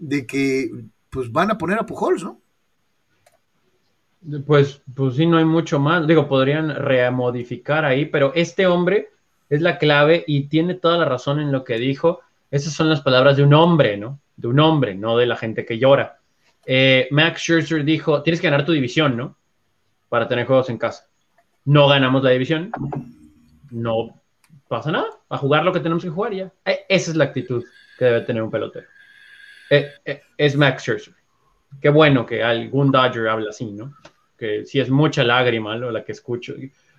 de 0.00 0.26
que 0.26 0.70
pues 1.10 1.30
van 1.30 1.50
a 1.52 1.58
poner 1.58 1.78
a 1.78 1.86
Pujols, 1.86 2.24
¿no? 2.24 2.40
Pues, 4.46 4.82
pues 4.94 5.16
sí, 5.16 5.26
no 5.26 5.38
hay 5.38 5.44
mucho 5.44 5.78
más. 5.78 6.06
Digo, 6.06 6.28
podrían 6.28 6.74
remodificar 6.74 7.84
ahí, 7.84 8.06
pero 8.06 8.32
este 8.34 8.66
hombre 8.66 9.10
es 9.48 9.60
la 9.60 9.78
clave 9.78 10.24
y 10.26 10.48
tiene 10.48 10.74
toda 10.74 10.98
la 10.98 11.04
razón 11.04 11.40
en 11.40 11.52
lo 11.52 11.64
que 11.64 11.78
dijo. 11.78 12.20
Esas 12.50 12.72
son 12.72 12.88
las 12.88 13.00
palabras 13.00 13.36
de 13.36 13.44
un 13.44 13.54
hombre, 13.54 13.96
¿no? 13.96 14.20
De 14.36 14.48
un 14.48 14.58
hombre, 14.60 14.94
no 14.94 15.16
de 15.16 15.26
la 15.26 15.36
gente 15.36 15.64
que 15.64 15.78
llora. 15.78 16.18
Eh, 16.66 17.08
Max 17.10 17.40
Scherzer 17.40 17.84
dijo, 17.84 18.22
tienes 18.22 18.40
que 18.40 18.48
ganar 18.48 18.66
tu 18.66 18.72
división, 18.72 19.16
¿no? 19.16 19.36
Para 20.08 20.28
tener 20.28 20.46
juegos 20.46 20.68
en 20.70 20.78
casa. 20.78 21.06
No 21.64 21.88
ganamos 21.88 22.22
la 22.22 22.30
división, 22.30 22.72
no 23.70 24.20
pasa 24.68 24.90
nada, 24.90 25.08
a 25.28 25.36
jugar 25.36 25.64
lo 25.64 25.72
que 25.72 25.80
tenemos 25.80 26.02
que 26.02 26.10
jugar 26.10 26.32
ya. 26.32 26.52
Eh, 26.64 26.80
esa 26.88 27.10
es 27.10 27.16
la 27.16 27.24
actitud 27.24 27.64
que 27.98 28.04
debe 28.04 28.20
tener 28.22 28.42
un 28.42 28.50
pelotero. 28.50 28.86
Eh, 29.70 30.22
es 30.36 30.56
Max 30.56 30.82
Scherzer 30.82 31.14
qué 31.80 31.90
bueno 31.90 32.26
que 32.26 32.42
algún 32.42 32.90
Dodger 32.90 33.28
habla 33.28 33.50
así, 33.50 33.70
¿no? 33.70 33.94
Que 34.36 34.64
si 34.64 34.80
es 34.80 34.90
mucha 34.90 35.22
lágrima 35.22 35.76
¿no? 35.76 35.90
la 35.90 36.04
que 36.04 36.12
escucho. 36.12 36.54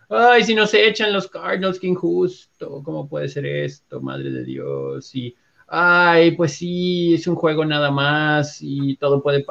Ay, 0.10 0.44
si 0.44 0.54
no 0.54 0.68
se 0.68 0.88
echan 0.88 1.14
los 1.14 1.28
Cardinals, 1.28 1.80
qué 1.80 1.88
injusto, 1.88 2.82
¿cómo 2.84 3.08
puede 3.08 3.28
ser 3.30 3.46
esto? 3.46 4.02
Madre 4.02 4.30
de 4.30 4.44
Dios. 4.44 5.14
Y, 5.16 5.36
ay, 5.68 6.32
pues 6.32 6.54
sí, 6.54 7.16
es 7.16 7.28
un 7.28 7.36
juego 7.36 7.66
nada 7.66 7.92
más 7.92 8.60
y 8.62 8.96
todo 8.98 9.22
puede... 9.22 9.46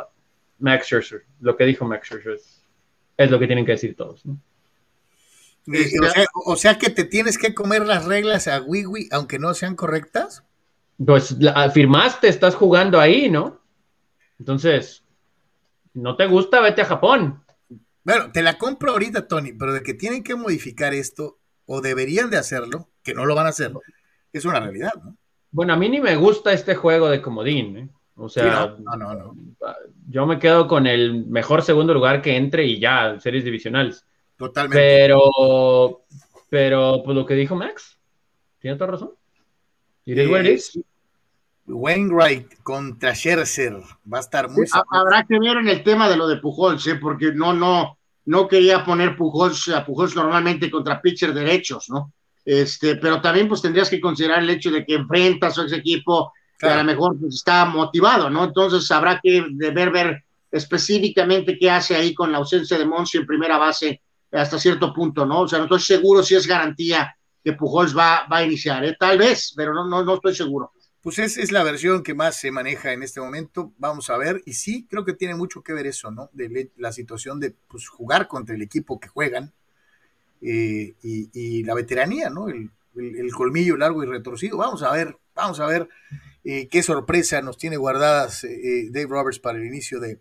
Max 0.59 0.87
Scherzer, 0.87 1.23
lo 1.41 1.57
que 1.57 1.65
dijo 1.65 1.87
Max 1.87 2.07
Scherzer 2.07 2.39
es, 3.17 3.31
lo 3.31 3.39
que 3.39 3.47
tienen 3.47 3.65
que 3.65 3.73
decir 3.73 3.97
todos, 3.97 4.25
¿no? 4.27 4.39
Eh, 5.73 6.27
o, 6.47 6.57
sea, 6.57 6.79
que 6.79 6.91
te 6.91 7.05
tienes 7.05 7.39
que 7.39 7.55
comer 7.55 7.87
las 7.87 8.05
reglas 8.07 8.49
a 8.49 8.61
Wiwi 8.61 9.09
aunque 9.13 9.39
no 9.39 9.55
sean 9.55 9.77
correctas. 9.77 10.43
Pues 11.05 11.37
afirmaste, 11.55 12.29
estás 12.29 12.55
jugando 12.55 13.01
ahí, 13.01 13.31
¿no? 13.31 13.61
Entonces, 14.39 15.05
no 15.95 16.17
te 16.17 16.27
gusta, 16.27 16.61
vete 16.61 16.83
a 16.83 16.87
Japón. 16.87 17.43
Bueno, 18.05 18.33
te 18.33 18.43
la 18.43 18.59
compro 18.59 18.93
ahorita, 18.93 19.29
Tony, 19.29 19.53
pero 19.53 19.73
de 19.73 19.83
que 19.83 19.95
tienen 19.95 20.23
que 20.23 20.35
modificar 20.35 20.95
esto, 20.95 21.39
o 21.67 21.81
deberían 21.81 22.31
de 22.31 22.39
hacerlo, 22.39 22.89
que 23.03 23.15
no 23.15 23.27
lo 23.27 23.35
van 23.35 23.47
a 23.47 23.51
hacer, 23.51 23.73
es 24.33 24.45
una 24.45 24.61
realidad, 24.61 24.93
¿no? 25.03 25.17
Bueno, 25.53 25.73
a 25.73 25.77
mí 25.77 25.89
ni 25.89 26.01
me 26.01 26.17
gusta 26.17 26.53
este 26.53 26.75
juego 26.75 27.09
de 27.09 27.21
comodín, 27.21 27.77
¿eh? 27.77 27.89
O 28.17 28.29
sea, 28.29 28.77
no, 28.79 28.97
no, 28.97 29.15
no, 29.15 29.37
yo 30.09 30.27
me 30.27 30.39
quedo 30.39 30.69
con 30.69 30.87
el 30.87 31.25
mejor 31.27 31.63
segundo 31.63 31.95
lugar 31.95 32.21
que 32.21 32.37
entre 32.37 32.67
y 32.67 32.79
ya, 32.79 33.19
series 33.19 33.45
divisionales. 33.45 34.05
Totalmente. 34.37 34.79
Pero, 34.79 36.05
pero, 36.51 37.03
pues 37.03 37.17
lo 37.17 37.25
que 37.25 37.35
dijo 37.35 37.57
Max, 37.57 37.99
tiene 38.59 38.77
toda 38.77 38.91
razón. 38.91 39.13
¿Y 40.05 40.13
eh, 40.21 40.59
Wainwright 41.73 42.63
contra 42.63 43.15
Scherzer 43.15 43.77
va 44.13 44.19
a 44.19 44.21
estar 44.21 44.49
muy. 44.51 44.67
habrá 44.91 45.25
que 45.25 45.39
ver 45.39 45.57
en 45.59 45.69
el 45.69 45.83
tema 45.83 46.09
de 46.09 46.17
lo 46.17 46.27
de 46.29 46.37
Pujols, 46.37 46.87
¿eh? 46.87 46.97
porque 46.97 47.33
no, 47.33 47.53
no, 47.53 47.99
no 48.27 48.49
quería 48.49 48.85
poner 48.85 49.17
Pujols 49.17 49.69
a 49.69 49.85
Pujols 49.85 50.15
normalmente 50.15 50.71
contra 50.71 51.01
pitcher 51.01 51.33
derechos, 51.33 51.89
¿no? 51.89 52.13
Este, 52.45 52.97
pero 52.97 53.21
también 53.21 53.49
pues 53.49 53.63
tendrías 53.63 53.91
que 53.91 54.01
considerar 54.01 54.43
el 54.43 54.51
hecho 54.51 54.71
de 54.71 54.85
que 54.85 54.95
enfrentas 54.95 55.59
a 55.59 55.65
ese 55.65 55.77
equipo 55.77 56.33
que 56.59 56.69
a 56.69 56.77
lo 56.77 56.85
mejor 56.85 57.19
pues, 57.19 57.37
está 57.37 57.65
motivado, 57.65 58.29
¿no? 58.29 58.45
Entonces 58.45 58.91
habrá 58.91 59.21
que 59.23 59.47
ver, 59.51 59.91
ver 59.91 60.25
específicamente 60.51 61.59
qué 61.59 61.71
hace 61.71 61.97
ahí 61.97 62.13
con 62.13 62.33
la 62.33 62.39
ausencia 62.39 62.77
de 62.77 62.85
Monsi 62.85 63.19
en 63.19 63.27
primera 63.27 63.57
base 63.57 64.03
hasta 64.33 64.59
cierto 64.59 64.93
punto, 64.93 65.25
¿no? 65.25 65.41
O 65.41 65.49
sea, 65.49 65.59
no 65.59 65.65
estoy 65.65 65.81
seguro 65.81 66.23
si 66.23 66.35
es 66.35 66.47
garantía 66.47 67.15
que 67.43 67.55
Pujols 67.55 67.97
va, 67.97 68.27
va 68.31 68.39
a 68.39 68.45
iniciar, 68.45 68.85
¿eh? 68.85 68.97
Tal 68.99 69.19
vez, 69.19 69.53
pero 69.57 69.73
no, 69.73 69.87
no, 69.87 70.05
no 70.05 70.15
estoy 70.15 70.35
seguro. 70.35 70.73
Pues 71.03 71.19
esa 71.19 71.41
es 71.41 71.51
la 71.51 71.63
versión 71.65 72.03
que 72.03 72.13
más 72.13 72.37
se 72.37 72.51
maneja 72.51 72.93
en 72.93 73.03
este 73.03 73.21
momento. 73.21 73.73
Vamos 73.79 74.11
a 74.11 74.19
ver. 74.19 74.43
Y 74.45 74.53
sí, 74.53 74.87
creo 74.89 75.05
que 75.05 75.15
tiene 75.15 75.35
mucho 75.35 75.63
que 75.63 75.73
ver 75.73 75.87
eso, 75.87 76.11
¿no? 76.11 76.29
De 76.35 76.71
la 76.77 76.93
situación 76.93 77.41
de 77.41 77.55
pues, 77.69 77.89
jugar 77.89 78.29
contra 78.29 78.55
el 78.55 78.61
equipo 78.61 79.01
que 79.01 79.09
juegan 79.09 79.55
eh, 80.43 80.95
y, 81.03 81.63
la 81.65 81.75
veteranía, 81.75 82.29
¿no? 82.29 82.49
El, 82.49 82.71
colmillo 83.33 83.79
largo 83.79 84.03
y 84.03 84.07
retorcido. 84.07 84.59
Vamos 84.59 84.83
a 84.83 84.93
ver, 84.93 85.17
vamos 85.35 85.59
a 85.61 85.67
ver 85.67 85.89
eh, 86.45 86.69
qué 86.69 86.83
sorpresa 86.83 87.41
nos 87.41 87.57
tiene 87.57 87.79
guardadas 87.79 88.45
eh, 88.45 88.89
Dave 88.91 89.07
Roberts 89.07 89.39
para 89.39 89.59
el 89.59 89.65
inicio 89.65 90.01
de, 90.01 90.21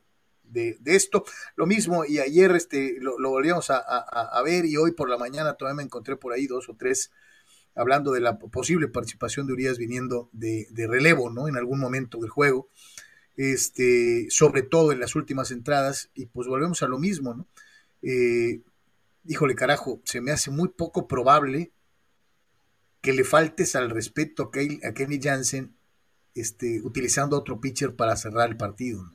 esto. 0.85 1.25
Lo 1.57 1.65
mismo, 1.65 2.05
y 2.05 2.19
ayer 2.19 2.51
este, 2.51 2.95
lo, 3.01 3.17
volvíamos 3.17 3.69
a, 3.69 3.79
a, 3.79 4.41
ver 4.43 4.65
y 4.65 4.77
hoy 4.77 4.91
por 4.91 5.09
la 5.09 5.17
mañana 5.17 5.55
todavía 5.55 5.75
me 5.75 5.83
encontré 5.83 6.15
por 6.15 6.31
ahí 6.31 6.47
dos 6.47 6.69
o 6.69 6.75
tres 6.75 7.11
hablando 7.75 8.11
de 8.11 8.19
la 8.19 8.37
posible 8.37 8.87
participación 8.87 9.47
de 9.47 9.53
Urias 9.53 9.77
viniendo 9.77 10.29
de, 10.33 10.67
relevo, 10.87 11.29
¿no? 11.29 11.47
En 11.47 11.57
algún 11.57 11.79
momento 11.79 12.19
del 12.19 12.29
juego, 12.29 12.69
este, 13.37 14.27
sobre 14.29 14.63
todo 14.63 14.91
en 14.91 14.99
las 14.99 15.15
últimas 15.15 15.51
entradas, 15.51 16.09
y 16.13 16.25
pues 16.25 16.47
volvemos 16.47 16.83
a 16.83 16.87
lo 16.87 16.99
mismo, 16.99 17.33
¿no? 17.33 17.47
Eh, 18.01 18.61
híjole, 19.25 19.55
carajo, 19.55 20.01
se 20.03 20.21
me 20.21 20.31
hace 20.31 20.51
muy 20.51 20.69
poco 20.69 21.07
probable 21.07 21.71
que 23.01 23.13
le 23.13 23.23
faltes 23.23 23.75
al 23.75 23.89
respeto 23.89 24.43
a, 24.43 24.93
Kenny 24.93 25.19
Jansen 25.21 25.73
este, 26.35 26.81
utilizando 26.81 27.37
otro 27.37 27.61
pitcher 27.61 27.95
para 27.95 28.15
cerrar 28.15 28.49
el 28.49 28.57
partido. 28.57 29.13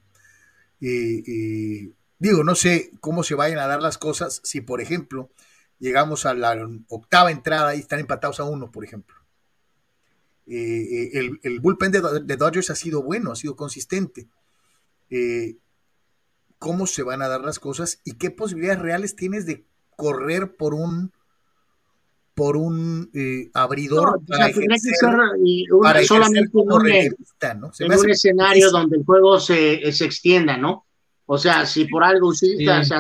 digo, 0.81 2.45
no 2.45 2.55
sé 2.55 2.91
cómo 3.01 3.23
se 3.23 3.35
vayan 3.35 3.59
a 3.59 3.67
dar 3.67 3.83
las 3.83 3.99
cosas 3.99 4.41
si, 4.45 4.61
por 4.61 4.81
ejemplo, 4.81 5.31
llegamos 5.79 6.27
a 6.27 6.35
la 6.35 6.57
octava 6.89 7.31
entrada 7.31 7.75
y 7.75 7.81
están 7.81 8.01
empatados 8.01 8.41
a 8.41 8.45
uno, 8.45 8.71
por 8.71 8.85
ejemplo. 8.85 9.17
Eh, 10.47 11.11
eh, 11.15 11.31
el, 11.43 11.61
bullpen 11.61 11.91
de, 11.91 12.37
Dodgers 12.37 12.69
ha 12.71 12.75
sido 12.75 13.03
bueno, 13.03 13.33
ha 13.33 13.37
sido 13.37 13.57
consistente. 13.57 14.29
Eh, 15.11 15.57
¿Cómo 16.59 16.87
se 16.87 17.03
van 17.03 17.23
a 17.23 17.29
dar 17.29 17.41
las 17.43 17.59
cosas 17.59 18.01
y 18.05 18.13
qué 18.15 18.31
posibilidades 18.31 18.83
reales 18.83 19.17
tienes 19.17 19.47
de 19.47 19.65
correr 19.97 20.57
por 20.57 20.75
un 20.75 21.13
por 22.35 22.57
un 22.57 23.11
abridor 23.55 24.21
para, 24.27 24.53
solamente 26.03 26.51
en 26.51 27.93
un, 27.93 28.11
escenario 28.11 28.73
donde 28.73 28.97
el 28.97 29.05
juego 29.05 29.39
se, 29.39 29.93
se, 29.93 30.05
extienda, 30.05 30.57
¿no? 30.57 30.85
O 31.27 31.39
sea, 31.39 31.65
si 31.65 31.85
por 31.85 32.03
algo 32.03 32.31
utilizas 32.31 32.91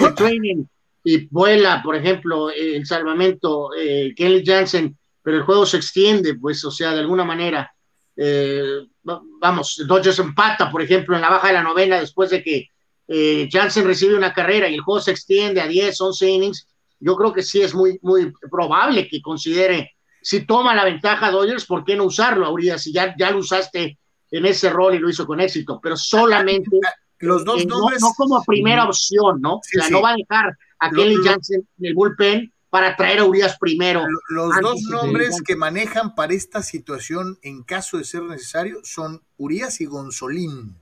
el 0.00 0.14
training 0.14 0.64
y 1.04 1.26
vuela, 1.28 1.80
por 1.82 1.96
ejemplo, 1.96 2.50
el 2.50 2.84
salvamento 2.86 3.70
Kelly 4.16 4.44
Jansen 4.44 4.96
pero 5.28 5.36
el 5.36 5.44
juego 5.44 5.66
se 5.66 5.76
extiende, 5.76 6.36
pues, 6.36 6.64
o 6.64 6.70
sea, 6.70 6.94
de 6.94 7.00
alguna 7.00 7.22
manera, 7.22 7.70
eh, 8.16 8.86
vamos, 9.02 9.84
Dodgers 9.86 10.18
empata, 10.20 10.70
por 10.70 10.80
ejemplo, 10.80 11.14
en 11.14 11.20
la 11.20 11.28
baja 11.28 11.48
de 11.48 11.52
la 11.52 11.62
novena 11.62 12.00
después 12.00 12.30
de 12.30 12.42
que 12.42 12.70
eh, 13.06 13.46
Jansen 13.52 13.84
recibe 13.84 14.16
una 14.16 14.32
carrera 14.32 14.70
y 14.70 14.74
el 14.74 14.80
juego 14.80 15.02
se 15.02 15.10
extiende 15.10 15.60
a 15.60 15.66
10, 15.66 16.00
11 16.00 16.30
innings, 16.30 16.66
yo 16.98 17.14
creo 17.14 17.34
que 17.34 17.42
sí 17.42 17.60
es 17.60 17.74
muy, 17.74 17.98
muy 18.00 18.32
probable 18.50 19.06
que 19.06 19.20
considere, 19.20 19.96
si 20.22 20.46
toma 20.46 20.74
la 20.74 20.86
ventaja 20.86 21.30
Dodgers, 21.30 21.66
¿por 21.66 21.84
qué 21.84 21.94
no 21.94 22.04
usarlo, 22.04 22.46
ahorita? 22.46 22.78
Si 22.78 22.90
ya, 22.90 23.14
ya 23.18 23.30
lo 23.30 23.40
usaste 23.40 23.98
en 24.30 24.46
ese 24.46 24.70
rol 24.70 24.94
y 24.94 24.98
lo 24.98 25.10
hizo 25.10 25.26
con 25.26 25.40
éxito, 25.40 25.78
pero 25.82 25.94
solamente... 25.94 26.78
Los 27.18 27.44
dos 27.44 27.60
eh, 27.60 27.66
nombres... 27.66 28.00
no, 28.00 28.12
como 28.16 28.42
primera 28.44 28.86
opción, 28.86 29.42
¿no? 29.42 29.56
o 29.56 29.60
sea, 29.62 29.90
no 29.90 30.00
va 30.00 30.12
a 30.12 30.16
dejar 30.16 30.56
a 30.78 30.90
Kelly 30.90 31.16
Jansen 31.24 31.66
en 31.78 31.86
el 31.86 31.94
bullpen 31.94 32.52
para 32.70 32.96
traer 32.96 33.20
a 33.20 33.24
Urias 33.24 33.56
primero. 33.58 34.04
Los 34.28 34.54
dos 34.60 34.80
nombres 34.82 35.40
que 35.44 35.56
manejan 35.56 36.14
para 36.14 36.34
esta 36.34 36.62
situación, 36.62 37.38
en 37.42 37.62
caso 37.62 37.98
de 37.98 38.04
ser 38.04 38.22
necesario, 38.22 38.80
son 38.84 39.22
Urias 39.36 39.80
y 39.80 39.86
Gonzolín. 39.86 40.76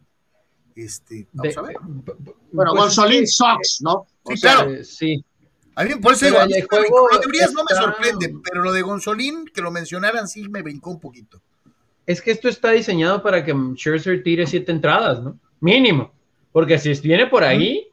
Este, 0.74 1.26
vamos 1.32 1.56
a 1.56 1.62
ver. 1.62 1.76
Bueno, 1.80 2.34
pues 2.52 2.70
Gonzolín 2.72 3.26
Sox, 3.26 3.80
¿no? 3.80 4.06
Sí, 4.26 4.40
claro. 4.40 4.84
sí. 4.84 5.24
A 5.74 5.84
mí, 5.84 5.94
por 5.96 6.14
eso 6.14 6.24
digo, 6.24 6.38
lo 6.38 7.18
de 7.18 7.26
Urias 7.26 7.52
no 7.52 7.62
me 7.68 7.76
sorprende, 7.76 8.34
pero 8.42 8.62
lo 8.62 8.72
de 8.72 8.82
Gonzolín, 8.82 9.44
que 9.46 9.60
lo 9.60 9.70
mencionaran, 9.70 10.26
sí 10.26 10.48
me 10.48 10.62
brincó 10.62 10.90
un 10.90 11.00
poquito. 11.00 11.40
Es 12.06 12.22
que 12.22 12.30
esto 12.30 12.48
está 12.48 12.70
diseñado 12.70 13.22
para 13.22 13.44
que 13.44 13.54
Scherzer 13.74 14.22
tire 14.22 14.46
siete 14.46 14.72
entradas, 14.72 15.22
¿no? 15.22 15.38
Mínimo. 15.60 16.12
Porque 16.52 16.78
si 16.78 16.94
viene 17.00 17.26
por 17.26 17.44
ahí, 17.44 17.88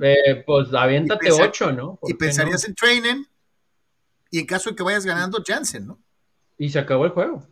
eh, 0.00 0.42
pues 0.46 0.72
aviéntate 0.72 1.30
ocho, 1.32 1.72
¿no? 1.72 1.98
Y 2.06 2.14
pensarías 2.14 2.66
en 2.66 2.74
training 2.74 3.24
y 4.30 4.38
en 4.38 4.46
caso 4.46 4.70
de 4.70 4.76
que 4.76 4.82
vayas 4.82 5.04
ganando, 5.04 5.42
Jansen, 5.46 5.86
¿no? 5.86 5.98
Y 6.56 6.70
se 6.70 6.78
acabó 6.78 7.04
el 7.04 7.10
juego. 7.10 7.46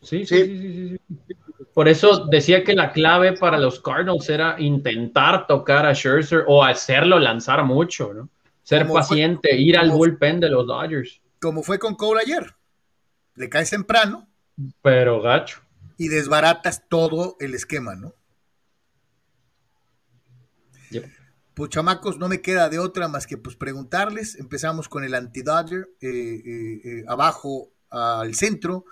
Sí, 0.00 0.24
sí, 0.26 0.44
sí, 0.44 0.98
sí, 1.08 1.34
Por 1.72 1.88
eso 1.88 2.26
decía 2.26 2.62
que 2.62 2.74
la 2.74 2.92
clave 2.92 3.32
para 3.32 3.58
los 3.58 3.80
Cardinals 3.80 4.28
era 4.28 4.60
intentar 4.60 5.46
tocar 5.46 5.86
a 5.86 5.94
Scherzer 5.94 6.44
o 6.46 6.62
hacerlo 6.62 7.18
lanzar 7.18 7.64
mucho, 7.64 8.14
¿no? 8.14 8.28
Ser 8.62 8.86
paciente, 8.86 9.56
ir 9.56 9.76
al 9.76 9.90
bullpen 9.90 10.40
de 10.40 10.50
los 10.50 10.66
Dodgers. 10.66 11.20
Como 11.40 11.62
fue 11.62 11.78
con 11.78 11.96
Cole 11.96 12.22
ayer. 12.24 12.54
Le 13.34 13.48
caes 13.48 13.70
temprano. 13.70 14.28
Pero 14.82 15.20
gacho. 15.20 15.60
Y 15.98 16.08
desbaratas 16.08 16.88
todo 16.88 17.36
el 17.40 17.54
esquema, 17.54 17.94
¿no? 17.96 18.14
Pues 21.54 21.70
chamacos, 21.70 22.18
no 22.18 22.28
me 22.28 22.42
queda 22.42 22.68
de 22.68 22.78
otra 22.78 23.08
más 23.08 23.26
que 23.26 23.38
pues 23.38 23.56
preguntarles. 23.56 24.36
Empezamos 24.38 24.88
con 24.88 25.04
el 25.04 25.14
anti-Dodger, 25.14 25.88
eh, 26.00 26.08
eh, 26.08 26.80
eh, 26.84 27.04
abajo 27.06 27.70
al 27.90 28.34
centro. 28.34 28.84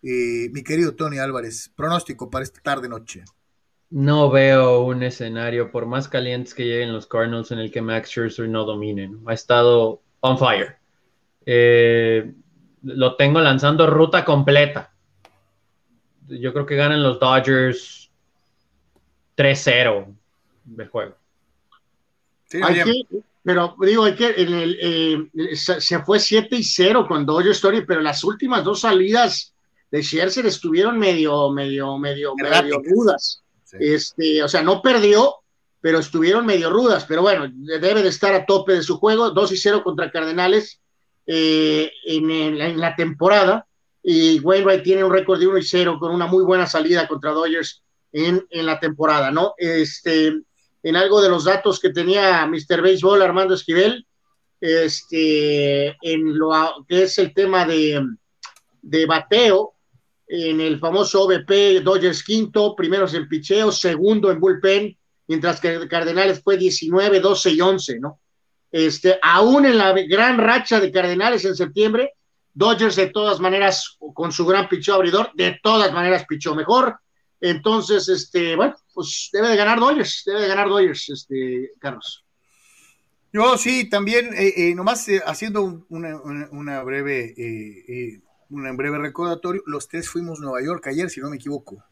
mi 0.00 0.62
querido 0.62 0.94
Tony 0.94 1.18
Álvarez, 1.18 1.70
pronóstico 1.76 2.30
para 2.30 2.44
esta 2.44 2.60
tarde-noche. 2.62 3.24
No 3.90 4.30
veo 4.30 4.82
un 4.82 5.02
escenario, 5.02 5.70
por 5.70 5.86
más 5.86 6.08
calientes 6.08 6.54
que 6.54 6.64
lleguen 6.64 6.92
los 6.92 7.06
Cardinals, 7.06 7.50
en 7.50 7.58
el 7.58 7.70
que 7.70 7.82
Max 7.82 8.08
Scherzer 8.10 8.48
no 8.48 8.64
dominen. 8.64 9.20
Ha 9.26 9.34
estado 9.34 10.02
on 10.20 10.38
fire. 10.38 10.76
lo 12.82 13.16
tengo 13.16 13.40
lanzando 13.40 13.86
ruta 13.86 14.24
completa. 14.24 14.94
Yo 16.26 16.52
creo 16.52 16.66
que 16.66 16.76
ganan 16.76 17.02
los 17.02 17.18
Dodgers 17.18 18.10
3-0 19.36 20.14
de 20.64 20.86
juego 20.86 21.16
pero 23.42 23.76
digo, 23.80 24.04
hay 24.04 24.14
que 24.14 24.34
en 24.36 24.52
el, 24.52 24.78
eh, 24.80 25.56
se 25.56 25.98
fue 26.00 26.20
7 26.20 26.54
y 26.56 26.62
0 26.62 27.06
con 27.08 27.24
Dodger 27.24 27.52
Story, 27.52 27.84
pero 27.86 28.00
las 28.00 28.22
últimas 28.24 28.62
dos 28.64 28.80
salidas 28.80 29.54
de 29.90 30.02
Scherzer 30.02 30.46
estuvieron 30.46 30.98
medio, 30.98 31.50
medio, 31.50 31.96
medio, 31.98 32.34
medio 32.36 32.82
rudas. 32.84 33.42
Este, 33.72 34.42
o 34.42 34.48
sea, 34.48 34.62
no 34.62 34.82
perdió, 34.82 35.36
pero 35.80 35.98
estuvieron 35.98 36.44
medio 36.44 36.70
rudas. 36.70 37.04
Pero 37.06 37.22
bueno, 37.22 37.50
debe 37.50 38.02
de 38.02 38.08
estar 38.08 38.34
a 38.34 38.44
tope 38.44 38.74
de 38.74 38.82
su 38.82 38.98
juego. 38.98 39.30
2 39.30 39.52
y 39.52 39.56
0 39.56 39.82
contra 39.82 40.10
Cardenales 40.10 40.80
eh, 41.26 41.90
en, 42.04 42.30
en, 42.30 42.78
la 42.78 42.94
temporada. 42.96 43.66
Y 44.02 44.40
Wainwright 44.40 44.82
tiene 44.82 45.04
un 45.04 45.12
récord 45.12 45.40
de 45.40 45.46
1 45.46 45.58
y 45.58 45.62
0 45.62 45.98
con 45.98 46.12
una 46.12 46.26
muy 46.26 46.44
buena 46.44 46.66
salida 46.66 47.08
contra 47.08 47.32
Dodgers 47.32 47.82
en, 48.12 48.46
en 48.50 48.66
la 48.66 48.80
temporada, 48.80 49.30
¿no? 49.30 49.54
Este, 49.58 50.34
en 50.82 50.96
algo 50.96 51.20
de 51.20 51.28
los 51.28 51.44
datos 51.44 51.80
que 51.80 51.90
tenía 51.90 52.46
Mr. 52.46 52.82
Baseball 52.82 53.22
Armando 53.22 53.54
Esquivel, 53.54 54.06
este, 54.60 55.96
en 56.02 56.38
lo 56.38 56.84
que 56.88 57.04
es 57.04 57.18
el 57.18 57.32
tema 57.32 57.64
de, 57.64 58.04
de 58.82 59.06
bateo, 59.06 59.74
en 60.26 60.60
el 60.60 60.78
famoso 60.78 61.24
OVP, 61.24 61.80
Dodgers 61.80 62.22
quinto, 62.22 62.76
primeros 62.76 63.14
en 63.14 63.28
picheo, 63.28 63.72
segundo 63.72 64.30
en 64.30 64.40
bullpen, 64.40 64.96
mientras 65.26 65.60
que 65.60 65.88
Cardenales 65.88 66.42
fue 66.42 66.56
19, 66.56 67.20
12 67.20 67.50
y 67.50 67.60
11, 67.60 68.00
¿no? 68.00 68.20
Este, 68.70 69.18
aún 69.22 69.64
en 69.64 69.78
la 69.78 69.92
gran 69.92 70.36
racha 70.36 70.80
de 70.80 70.92
Cardenales 70.92 71.44
en 71.44 71.56
septiembre, 71.56 72.12
Dodgers 72.52 72.96
de 72.96 73.06
todas 73.06 73.40
maneras, 73.40 73.96
con 74.14 74.32
su 74.32 74.44
gran 74.44 74.68
picheo 74.68 74.96
abridor, 74.96 75.30
de 75.34 75.58
todas 75.62 75.92
maneras 75.92 76.26
pichó 76.28 76.54
mejor, 76.54 76.98
entonces, 77.40 78.08
este, 78.08 78.56
bueno, 78.56 78.76
pues 78.92 79.30
debe 79.32 79.48
de 79.48 79.56
ganar 79.56 79.78
Dodgers, 79.78 80.22
debe 80.26 80.42
de 80.42 80.48
ganar 80.48 80.68
Dodgers, 80.68 81.08
este, 81.08 81.72
Carlos. 81.78 82.24
Yo 83.32 83.58
sí, 83.58 83.88
también, 83.88 84.32
eh, 84.34 84.54
eh, 84.56 84.74
nomás 84.74 85.06
eh, 85.08 85.22
haciendo 85.24 85.86
una, 85.90 86.82
breve, 86.82 88.22
un 88.48 88.76
breve 88.76 88.98
recordatorio, 88.98 89.62
los 89.66 89.86
tres 89.86 90.08
fuimos 90.08 90.40
a 90.40 90.42
Nueva 90.42 90.62
York 90.62 90.86
ayer, 90.86 91.10
si 91.10 91.20
no 91.20 91.28
me 91.28 91.36
equivoco. 91.36 91.84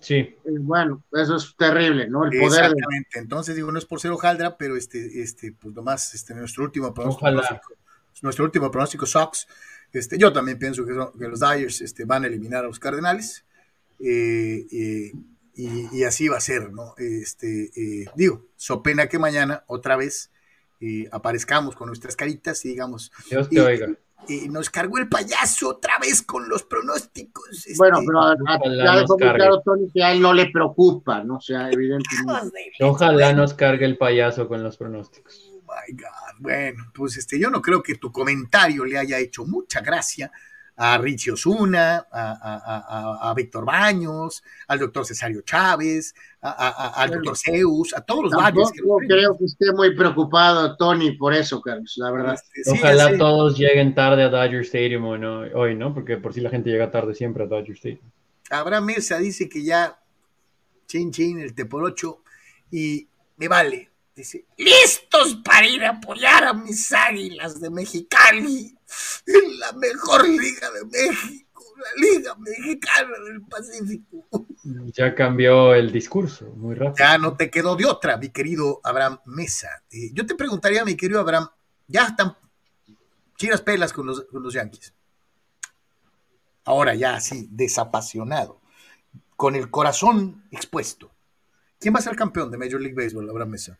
Sí. 0.00 0.36
Bueno, 0.44 1.02
eso 1.12 1.36
es 1.36 1.54
terrible, 1.56 2.08
¿no? 2.08 2.24
El 2.24 2.38
poder. 2.38 2.64
Exactamente. 2.64 3.18
Entonces, 3.18 3.56
digo, 3.56 3.72
no 3.72 3.78
es 3.78 3.86
por 3.86 4.00
ser 4.00 4.10
hojaldra, 4.10 4.56
pero 4.56 4.76
este, 4.76 5.22
este, 5.22 5.52
pues 5.52 5.74
nomás, 5.74 6.14
este, 6.14 6.34
nuestro 6.34 6.64
último 6.64 6.92
pronóstico, 6.92 7.30
nuestro 8.22 8.44
último 8.44 8.70
pronóstico 8.70 9.06
Sox, 9.06 9.46
este, 9.92 10.18
yo 10.18 10.32
también 10.32 10.58
pienso 10.58 10.84
que, 10.84 10.92
que 11.18 11.28
los 11.28 11.40
Dyers 11.40 11.80
este, 11.80 12.04
van 12.04 12.24
a 12.24 12.26
eliminar 12.26 12.64
a 12.64 12.68
los 12.68 12.78
Cardenales. 12.78 13.44
Eh, 14.00 14.66
eh, 14.70 15.12
y, 15.56 16.02
así 16.02 16.28
va 16.28 16.38
a 16.38 16.40
ser, 16.40 16.72
¿no? 16.72 16.94
Este, 16.98 17.70
eh, 17.76 18.06
digo, 18.16 18.46
so 18.56 18.82
pena 18.82 19.08
que 19.08 19.18
mañana 19.18 19.64
otra 19.66 19.96
vez 19.96 20.30
aparezcamos 21.12 21.76
con 21.76 21.86
nuestras 21.86 22.14
caritas 22.14 22.62
y 22.66 22.68
digamos, 22.70 23.10
Dios 23.30 23.48
te 23.48 23.60
oiga. 23.60 23.88
Y 24.28 24.48
nos 24.48 24.68
cargó 24.68 24.98
el 24.98 25.08
payaso 25.08 25.70
otra 25.70 25.94
vez 25.98 26.22
con 26.22 26.48
los 26.48 26.62
pronósticos. 26.64 27.66
Este, 27.66 27.74
bueno, 27.76 28.00
pero 28.04 28.84
ya 28.84 28.96
dejó 28.96 29.18
muy 29.18 29.32
claro 29.32 29.62
Tony 29.62 29.90
que 29.92 30.02
a 30.02 30.12
él 30.12 30.20
no 30.20 30.34
le 30.34 30.50
preocupa, 30.50 31.22
¿no? 31.22 31.36
O 31.36 31.40
sea, 31.40 31.70
evidentemente. 31.70 32.72
Ojalá 32.80 33.32
nos 33.32 33.54
cargue 33.54 33.86
el 33.86 33.96
payaso 33.96 34.46
con 34.46 34.62
los 34.62 34.76
pronósticos. 34.76 35.50
Oh 35.52 35.62
my 35.62 35.94
God. 35.94 36.40
Bueno, 36.40 36.84
pues 36.94 37.16
este, 37.16 37.38
yo 37.38 37.48
no 37.50 37.62
creo 37.62 37.82
que 37.82 37.94
tu 37.94 38.12
comentario 38.12 38.84
le 38.84 38.98
haya 38.98 39.18
hecho 39.18 39.46
mucha 39.46 39.80
gracia 39.80 40.30
a 40.76 40.98
Richie 40.98 41.32
Osuna, 41.32 42.06
a, 42.10 43.32
Víctor 43.36 43.64
Baños, 43.64 44.42
al 44.66 44.78
doctor 44.80 45.06
Cesario 45.06 45.42
Chávez, 45.42 46.14
al 46.40 47.10
doctor 47.10 47.36
Zeus, 47.36 47.94
a 47.94 48.00
todos 48.00 48.24
los 48.24 48.32
varios. 48.32 48.72
No 48.84 48.96
creo 49.06 49.36
que 49.38 49.44
esté 49.44 49.72
muy 49.72 49.94
preocupado 49.94 50.76
Tony 50.76 51.12
por 51.12 51.32
eso, 51.32 51.60
Carlos, 51.60 51.94
la 51.96 52.10
verdad. 52.10 52.38
Este, 52.54 52.70
Ojalá 52.72 53.16
todos 53.16 53.56
lleguen 53.56 53.94
tarde 53.94 54.24
a 54.24 54.28
Dodger 54.28 54.62
Stadium 54.62 55.04
hoy, 55.04 55.74
¿no? 55.76 55.94
Porque 55.94 56.16
por 56.16 56.34
si 56.34 56.40
la 56.40 56.50
gente 56.50 56.70
llega 56.70 56.90
tarde 56.90 57.14
siempre 57.14 57.44
a 57.44 57.46
Dodger 57.46 57.76
Stadium. 57.76 58.10
Abraham 58.50 58.86
Mesa 58.86 59.18
dice 59.18 59.48
que 59.48 59.62
ya 59.62 59.98
chin 60.86 61.10
chin 61.10 61.40
el 61.40 61.54
T 61.54 61.64
por 61.66 61.84
8 61.84 62.22
y 62.72 63.08
me 63.36 63.48
vale. 63.48 63.90
Dice, 64.14 64.44
listos 64.56 65.40
para 65.44 65.66
ir 65.66 65.82
a 65.82 65.90
apoyar 65.90 66.44
a 66.44 66.52
mis 66.52 66.92
águilas 66.92 67.60
de 67.60 67.68
Mexicali 67.68 68.72
en 69.26 69.58
la 69.58 69.72
mejor 69.72 70.28
liga 70.28 70.70
de 70.70 70.84
México, 70.84 71.64
la 71.76 72.00
Liga 72.00 72.34
Mexicana 72.36 73.18
del 73.24 73.42
Pacífico. 73.42 74.46
Ya 74.92 75.14
cambió 75.14 75.74
el 75.74 75.92
discurso, 75.92 76.46
muy 76.56 76.74
rápido. 76.74 76.96
Ya 76.98 77.18
no 77.18 77.36
te 77.36 77.50
quedó 77.50 77.76
de 77.76 77.86
otra, 77.86 78.16
mi 78.16 78.30
querido 78.30 78.80
Abraham 78.82 79.18
Mesa. 79.26 79.68
Eh, 79.90 80.10
yo 80.12 80.24
te 80.24 80.34
preguntaría, 80.34 80.84
mi 80.84 80.96
querido 80.96 81.20
Abraham, 81.20 81.48
ya 81.86 82.06
están 82.06 82.36
chiras 83.36 83.60
pelas 83.60 83.92
con 83.92 84.06
los, 84.06 84.24
con 84.24 84.42
los 84.42 84.54
Yankees. 84.54 84.94
Ahora 86.64 86.94
ya 86.94 87.14
así, 87.16 87.48
desapasionado, 87.50 88.60
con 89.36 89.54
el 89.54 89.70
corazón 89.70 90.44
expuesto. 90.50 91.10
¿Quién 91.78 91.94
va 91.94 91.98
a 91.98 92.02
ser 92.02 92.16
campeón 92.16 92.50
de 92.50 92.56
Major 92.56 92.80
League 92.80 92.96
Baseball, 92.96 93.28
Abraham 93.28 93.50
Mesa? 93.50 93.78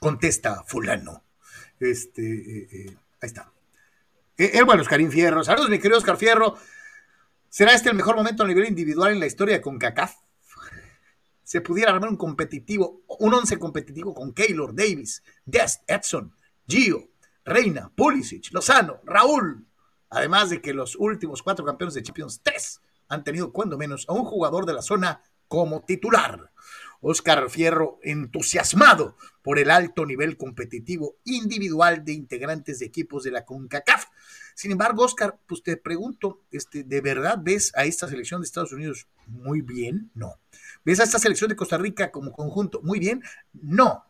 Contesta 0.00 0.62
fulano. 0.64 1.22
Este, 1.78 2.22
eh, 2.22 2.68
eh, 2.72 2.96
ahí 3.20 3.26
está. 3.26 3.52
Eh, 4.36 4.52
el 4.54 4.64
bueno, 4.64 4.82
Oscarín 4.82 5.10
Fierro. 5.10 5.42
Saludos, 5.42 5.70
mi 5.70 5.78
querido 5.78 5.98
Oscar 5.98 6.16
Fierro. 6.16 6.56
¿Será 7.48 7.72
este 7.72 7.88
el 7.88 7.96
mejor 7.96 8.16
momento 8.16 8.42
a 8.42 8.46
nivel 8.46 8.68
individual 8.68 9.12
en 9.12 9.20
la 9.20 9.26
historia 9.26 9.56
de 9.56 9.60
CONCACAF? 9.60 10.14
Se 11.42 11.60
pudiera 11.60 11.92
armar 11.92 12.10
un 12.10 12.16
competitivo, 12.16 13.02
un 13.18 13.34
once 13.34 13.58
competitivo 13.58 14.14
con 14.14 14.32
Keylor, 14.32 14.74
Davis, 14.74 15.22
Dest, 15.44 15.82
Edson, 15.88 16.34
Gio, 16.66 17.08
Reina, 17.44 17.90
Pulisic, 17.94 18.52
Lozano, 18.52 19.00
Raúl. 19.04 19.66
Además 20.10 20.50
de 20.50 20.60
que 20.60 20.72
los 20.72 20.96
últimos 20.96 21.42
cuatro 21.42 21.64
campeones 21.64 21.94
de 21.94 22.02
Champions, 22.02 22.40
tres, 22.42 22.80
han 23.08 23.24
tenido 23.24 23.52
cuando 23.52 23.78
menos 23.78 24.06
a 24.08 24.12
un 24.12 24.24
jugador 24.24 24.66
de 24.66 24.74
la 24.74 24.82
zona 24.82 25.22
como 25.48 25.82
titular. 25.84 26.52
Oscar 27.00 27.48
Fierro, 27.48 27.98
entusiasmado 28.02 29.16
por 29.42 29.58
el 29.58 29.70
alto 29.70 30.04
nivel 30.04 30.36
competitivo 30.36 31.16
individual 31.24 32.04
de 32.04 32.12
integrantes 32.12 32.80
de 32.80 32.86
equipos 32.86 33.24
de 33.24 33.30
la 33.30 33.44
CONCACAF. 33.44 34.06
Sin 34.54 34.72
embargo, 34.72 35.04
Oscar, 35.04 35.38
pues 35.46 35.62
te 35.62 35.76
pregunto, 35.76 36.42
este, 36.50 36.82
¿de 36.82 37.00
verdad 37.00 37.38
ves 37.40 37.72
a 37.76 37.84
esta 37.84 38.08
selección 38.08 38.40
de 38.40 38.46
Estados 38.46 38.72
Unidos 38.72 39.06
muy 39.26 39.60
bien? 39.60 40.10
No. 40.14 40.40
¿Ves 40.84 40.98
a 41.00 41.04
esta 41.04 41.18
selección 41.18 41.48
de 41.48 41.56
Costa 41.56 41.78
Rica 41.78 42.10
como 42.10 42.32
conjunto 42.32 42.80
muy 42.82 42.98
bien? 42.98 43.22
No. 43.52 44.04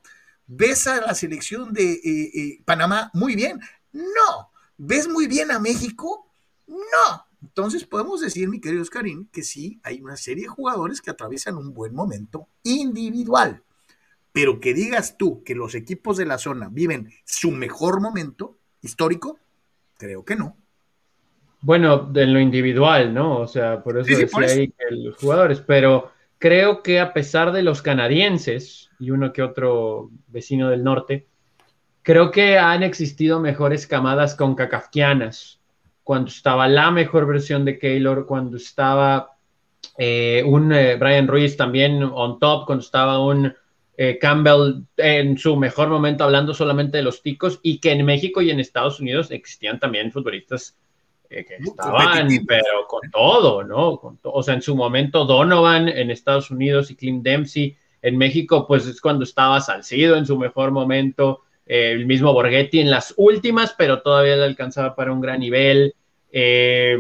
¿Ves 0.47 0.87
a 0.87 1.03
la 1.03 1.15
selección 1.15 1.75
de 1.75 1.93
eh, 1.93 2.31
eh, 2.35 2.63
Panamá 2.65 3.11
muy 3.13 3.37
bien? 3.37 3.61
No. 3.93 4.51
¿Ves 4.79 5.07
muy 5.09 5.27
bien 5.27 5.51
a 5.51 5.59
México? 5.59 6.33
No. 6.67 7.28
Entonces 7.43 7.85
podemos 7.85 8.21
decir, 8.21 8.49
mi 8.49 8.61
querido 8.61 8.83
Oscarín, 8.83 9.29
que 9.33 9.43
sí, 9.43 9.81
hay 9.83 10.01
una 10.01 10.17
serie 10.17 10.45
de 10.45 10.49
jugadores 10.49 11.01
que 11.01 11.11
atraviesan 11.11 11.57
un 11.57 11.73
buen 11.73 11.95
momento 11.95 12.49
individual. 12.65 13.63
Pero 14.33 14.61
que 14.61 14.75
digas 14.75 15.17
tú 15.17 15.43
que 15.45 15.55
los 15.55 15.75
equipos 15.75 16.17
de 16.17 16.27
la 16.27 16.39
zona 16.39 16.69
viven 16.71 17.11
su 17.25 17.51
mejor 17.51 18.01
momento 18.01 18.59
histórico, 18.83 19.39
creo 19.97 20.25
que 20.25 20.37
no. 20.37 20.57
Bueno, 21.61 21.99
de 21.99 22.27
lo 22.27 22.39
individual, 22.41 23.13
¿no? 23.13 23.41
O 23.41 23.49
sea, 23.49 23.83
por 23.83 23.99
eso 23.99 24.07
Sí, 24.07 24.15
sí, 24.15 24.21
decía 24.23 24.33
por 24.33 24.45
eso. 24.45 24.61
ahí 24.61 24.69
que 24.69 24.95
los 24.95 25.17
jugadores, 25.17 25.61
pero 25.61 26.13
creo 26.39 26.83
que 26.83 27.01
a 27.01 27.13
pesar 27.13 27.53
de 27.53 27.63
los 27.63 27.83
canadienses 27.83 28.91
y 28.99 29.11
uno 29.11 29.33
que 29.33 29.43
otro 29.43 30.11
vecino 30.29 30.71
del 30.71 30.85
norte, 30.85 31.27
creo 32.03 32.31
que 32.31 32.59
han 32.59 32.83
existido 32.83 33.41
mejores 33.41 33.87
camadas 33.87 34.35
con 34.35 34.55
cacafquianas. 34.55 35.58
Cuando 36.09 36.29
estaba 36.31 36.67
la 36.69 36.91
mejor 36.91 37.27
versión 37.27 37.67
de 37.67 37.79
Keylor, 37.79 38.25
cuando 38.27 38.57
estaba 38.57 39.33
eh, 39.99 40.43
un 40.47 40.73
eh, 40.73 40.97
Brian 40.97 41.29
Ruiz 41.29 41.55
también 41.57 42.03
on 42.03 42.39
top, 42.39 42.65
cuando 42.65 42.83
estaba 42.83 43.23
un 43.23 43.53
eh, 43.95 44.19
Campbell 44.19 44.85
en 44.97 45.37
su 45.37 45.55
mejor 45.57 45.89
momento 45.91 46.25
hablando 46.25 46.55
solamente 46.55 46.97
de 46.97 47.03
los 47.03 47.21
ticos 47.21 47.61
y 47.63 47.79
que 47.79 47.93
en 47.93 48.07
México 48.07 48.41
y 48.41 48.51
en 48.51 48.59
Estados 48.59 49.01
Unidos 49.01 49.31
existían 49.31 49.79
también 49.79 50.11
futbolistas 50.11 50.79
que 51.29 51.57
estaban, 51.61 52.47
pero 52.47 52.87
con 52.89 53.11
todo, 53.11 53.63
¿no? 53.63 53.99
Con 54.01 54.17
to- 54.17 54.33
o 54.33 54.43
sea, 54.43 54.55
en 54.55 54.63
su 54.63 54.75
momento 54.75 55.27
Donovan 55.27 55.89
en 55.91 56.11
Estados 56.11 56.51
Unidos 56.51 56.91
y 56.91 56.97
Clint 56.97 57.23
Dempsey 57.23 57.77
en 58.01 58.17
México, 58.17 58.67
pues 58.67 58.87
es 58.87 58.99
cuando 59.03 59.25
estaba 59.25 59.61
Salcido 59.61 60.17
en 60.17 60.25
su 60.25 60.39
mejor 60.39 60.71
momento, 60.71 61.43
el 61.67 62.07
mismo 62.07 62.33
Borghetti 62.33 62.81
en 62.81 62.91
las 62.91 63.13
últimas, 63.19 63.75
pero 63.77 64.01
todavía 64.01 64.37
le 64.37 64.45
alcanzaba 64.45 64.95
para 64.97 65.13
un 65.13 65.21
gran 65.21 65.41
nivel. 65.41 65.95
Eh, 66.41 66.97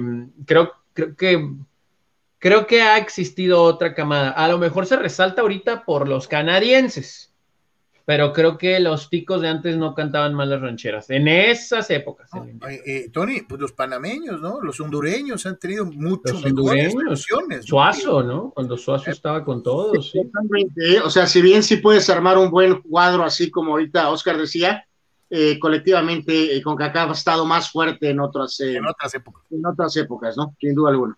creo, 0.46 0.72
creo 0.92 1.14
que 1.16 1.50
creo 2.40 2.66
que 2.66 2.82
ha 2.82 2.98
existido 2.98 3.62
otra 3.62 3.94
camada. 3.94 4.30
A 4.30 4.48
lo 4.48 4.58
mejor 4.58 4.86
se 4.86 4.96
resalta 4.96 5.42
ahorita 5.42 5.84
por 5.84 6.08
los 6.08 6.26
canadienses, 6.26 7.32
pero 8.04 8.32
creo 8.32 8.58
que 8.58 8.80
los 8.80 9.08
ticos 9.10 9.42
de 9.42 9.48
antes 9.48 9.76
no 9.76 9.94
cantaban 9.94 10.34
mal 10.34 10.50
las 10.50 10.60
rancheras. 10.60 11.08
En 11.10 11.28
esas 11.28 11.88
épocas. 11.90 12.30
No, 12.34 12.44
en- 12.44 12.58
eh, 12.68 12.82
eh, 12.86 13.10
Tony, 13.12 13.42
pues 13.48 13.60
los 13.60 13.72
panameños, 13.72 14.40
¿no? 14.40 14.60
Los 14.60 14.80
hondureños 14.80 15.46
han 15.46 15.56
tenido 15.58 15.84
mucho 15.84 16.32
Los 16.32 16.44
mejores 16.44 16.94
hondureños. 16.96 17.64
Suazo, 17.64 18.22
¿no? 18.24 18.50
Cuando 18.50 18.76
Suazo 18.76 19.10
estaba 19.10 19.44
con 19.44 19.62
todos. 19.62 20.10
sí. 20.10 20.20
¿eh? 20.78 20.98
O 21.04 21.10
sea, 21.10 21.26
si 21.28 21.40
bien 21.42 21.62
sí 21.62 21.76
puedes 21.76 22.10
armar 22.10 22.38
un 22.38 22.50
buen 22.50 22.80
cuadro, 22.82 23.22
así 23.22 23.50
como 23.52 23.72
ahorita 23.72 24.08
Oscar 24.10 24.36
decía, 24.36 24.87
eh, 25.30 25.58
colectivamente 25.58 26.56
eh, 26.56 26.62
CONCACAF 26.62 27.10
ha 27.10 27.12
estado 27.12 27.44
más 27.46 27.70
fuerte 27.70 28.10
en 28.10 28.20
otras, 28.20 28.58
eh, 28.60 28.76
En 28.76 28.86
otras 28.86 29.14
épocas. 29.14 29.44
en 29.50 29.66
otras 29.66 29.96
épocas, 29.96 30.36
¿no? 30.36 30.54
Sin 30.60 30.74
duda 30.74 30.90
alguna. 30.90 31.16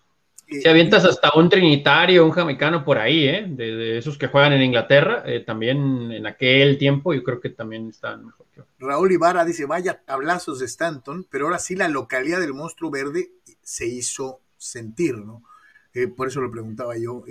Si 0.49 0.67
avientas 0.67 1.05
hasta 1.05 1.31
un 1.37 1.47
trinitario, 1.47 2.25
un 2.25 2.31
jamaicano 2.31 2.83
por 2.83 2.97
ahí, 2.97 3.25
¿eh? 3.25 3.45
De, 3.47 3.73
de 3.73 3.97
esos 3.97 4.17
que 4.17 4.27
juegan 4.27 4.51
en 4.51 4.61
Inglaterra, 4.61 5.23
eh, 5.25 5.39
también 5.39 6.11
en 6.11 6.25
aquel 6.27 6.77
tiempo 6.77 7.13
yo 7.13 7.23
creo 7.23 7.39
que 7.39 7.51
también 7.51 7.87
estaban 7.87 8.25
mejor 8.25 8.45
que. 8.53 8.61
Raúl 8.79 9.13
Ibarra 9.13 9.45
dice, 9.45 9.65
vaya 9.65 10.01
tablazos 10.05 10.59
de 10.59 10.65
Stanton, 10.65 11.25
pero 11.29 11.45
ahora 11.45 11.57
sí 11.57 11.77
la 11.77 11.87
localidad 11.87 12.41
del 12.41 12.53
monstruo 12.53 12.91
verde 12.91 13.31
se 13.61 13.87
hizo 13.87 14.41
sentir, 14.57 15.15
¿no? 15.17 15.41
Eh, 15.93 16.07
por 16.09 16.27
eso 16.27 16.41
lo 16.41 16.51
preguntaba 16.51 16.97
yo, 16.97 17.23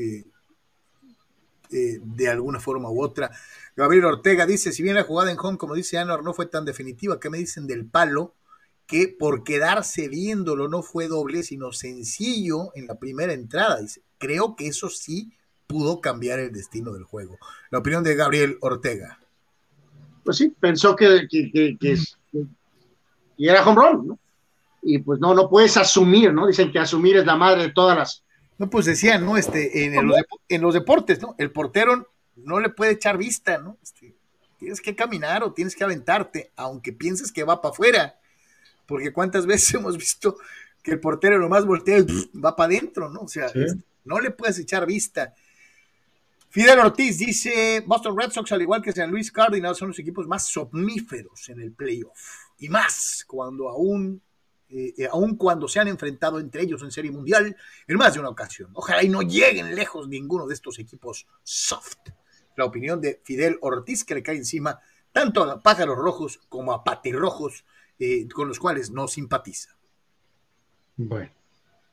eh, 1.73 1.99
de 2.03 2.29
alguna 2.29 2.61
forma 2.61 2.91
u 2.91 3.03
otra. 3.03 3.31
Gabriel 3.77 4.05
Ortega 4.05 4.47
dice, 4.47 4.73
si 4.73 4.83
bien 4.83 4.95
la 4.95 5.05
jugada 5.05 5.31
en 5.31 5.39
home, 5.39 5.59
como 5.59 5.75
dice 5.75 5.99
Anor, 5.99 6.25
no 6.25 6.35
fue 6.35 6.47
tan 6.47 6.65
definitiva, 6.65 7.19
¿qué 7.21 7.31
me 7.31 7.39
dicen 7.39 7.67
del 7.67 7.87
palo? 7.87 8.35
Que 8.87 9.09
por 9.09 9.45
quedarse 9.45 10.09
viéndolo 10.09 10.69
no 10.69 10.83
fue 10.83 11.07
doble, 11.07 11.43
sino 11.43 11.73
sencillo 11.73 12.71
en 12.75 12.87
la 12.87 12.99
primera 12.99 13.33
entrada. 13.33 13.81
Dice, 13.81 14.03
creo 14.19 14.57
que 14.57 14.67
eso 14.67 14.89
sí 14.89 15.33
pudo 15.67 16.01
cambiar 16.01 16.41
el 16.41 16.53
destino 16.53 16.93
del 16.93 17.05
juego. 17.05 17.39
La 17.71 17.79
opinión 17.79 18.03
de 18.03 18.17
Gabriel 18.17 18.59
Ortega. 18.61 19.21
Pues 20.25 20.37
sí, 20.37 20.53
pensó 20.59 20.97
que, 20.97 21.27
que, 21.31 21.51
que- 21.79 21.97
y 23.37 23.49
era 23.49 23.67
home 23.67 23.81
run, 23.81 24.07
¿no? 24.09 24.19
Y 24.83 24.99
pues 24.99 25.21
no, 25.21 25.35
no 25.35 25.49
puedes 25.49 25.77
asumir, 25.77 26.33
¿no? 26.33 26.47
Dicen 26.47 26.71
que 26.73 26.79
asumir 26.79 27.17
es 27.17 27.27
la 27.27 27.37
madre 27.37 27.63
de 27.63 27.71
todas 27.73 27.97
las. 27.97 28.25
No, 28.61 28.69
pues 28.69 28.85
decían, 28.85 29.25
¿no? 29.25 29.39
Este, 29.39 29.85
en, 29.87 30.07
los, 30.07 30.15
depo- 30.19 30.41
en 30.51 30.61
los 30.61 30.75
deportes, 30.75 31.23
¿no? 31.23 31.35
El 31.39 31.51
portero 31.51 32.13
no 32.37 32.61
le 32.61 32.69
puede 32.69 32.93
echar 32.93 33.17
vista, 33.17 33.57
¿no? 33.57 33.79
Este, 33.83 34.15
tienes 34.59 34.83
que 34.83 34.95
caminar 34.95 35.43
o 35.43 35.55
tienes 35.55 35.75
que 35.75 35.83
aventarte, 35.83 36.53
aunque 36.57 36.93
pienses 36.93 37.33
que 37.33 37.43
va 37.43 37.63
para 37.63 37.73
afuera. 37.73 38.21
Porque 38.85 39.15
cuántas 39.15 39.47
veces 39.53 39.73
hemos 39.75 39.97
visto 39.97 40.37
que 40.83 40.91
el 40.91 41.01
portero 41.01 41.39
nomás 41.39 41.65
voltea 41.65 42.01
y 42.01 42.05
va 42.39 42.55
para 42.55 42.67
adentro, 42.75 43.09
¿no? 43.09 43.21
O 43.23 43.29
sea, 43.29 43.49
Sí. 43.49 43.61
este, 43.65 43.81
no 44.05 44.21
le 44.21 44.31
puedes 44.31 44.59
echar 44.59 44.85
vista. 44.85 45.35
Fidel 46.51 46.81
Ortiz 46.81 47.17
dice, 47.19 47.83
Boston 47.87 48.19
Red 48.19 48.33
Sox, 48.33 48.53
al 48.53 48.61
igual 48.61 48.83
que 48.83 48.93
San 48.93 49.11
Luis 49.11 49.33
Cardinals, 49.33 49.79
son 49.79 49.89
los 49.89 49.99
equipos 50.01 50.27
más 50.27 50.49
somníferos 50.49 51.49
en 51.49 51.61
el 51.61 51.73
playoff. 51.73 52.19
Y 52.59 52.69
más 52.69 53.25
cuando 53.27 53.71
aún, 53.71 54.21
eh, 54.73 54.95
eh, 54.97 55.09
aún 55.11 55.37
cuando 55.37 55.69
se 55.69 55.81
han 55.81 55.89
enfrentado 55.89 56.39
entre 56.39 56.63
ellos 56.63 56.83
en 56.83 56.91
Serie 56.91 57.11
Mundial 57.11 57.57
en 57.87 57.97
más 57.97 58.15
de 58.15 58.21
una 58.21 58.29
ocasión. 58.29 58.71
Ojalá 58.75 59.03
y 59.03 59.09
no 59.09 59.23
lleguen 59.23 59.75
lejos 59.75 60.09
ninguno 60.09 60.47
de 60.47 60.55
estos 60.55 60.79
equipos 60.79 61.27
soft. 61.43 61.99
La 62.57 62.65
opinión 62.65 63.01
de 63.01 63.21
Fidel 63.25 63.59
Ortiz, 63.63 64.05
que 64.05 64.15
le 64.15 64.23
cae 64.23 64.37
encima 64.37 64.79
tanto 65.13 65.43
a 65.43 65.61
pájaros 65.61 65.97
rojos 65.97 66.41
como 66.49 66.73
a 66.73 66.85
patirrojos, 66.85 67.65
eh, 67.99 68.29
con 68.29 68.49
los 68.49 68.59
cuales 68.59 68.91
no 68.91 69.09
simpatiza. 69.09 69.77
Bueno. 70.97 71.31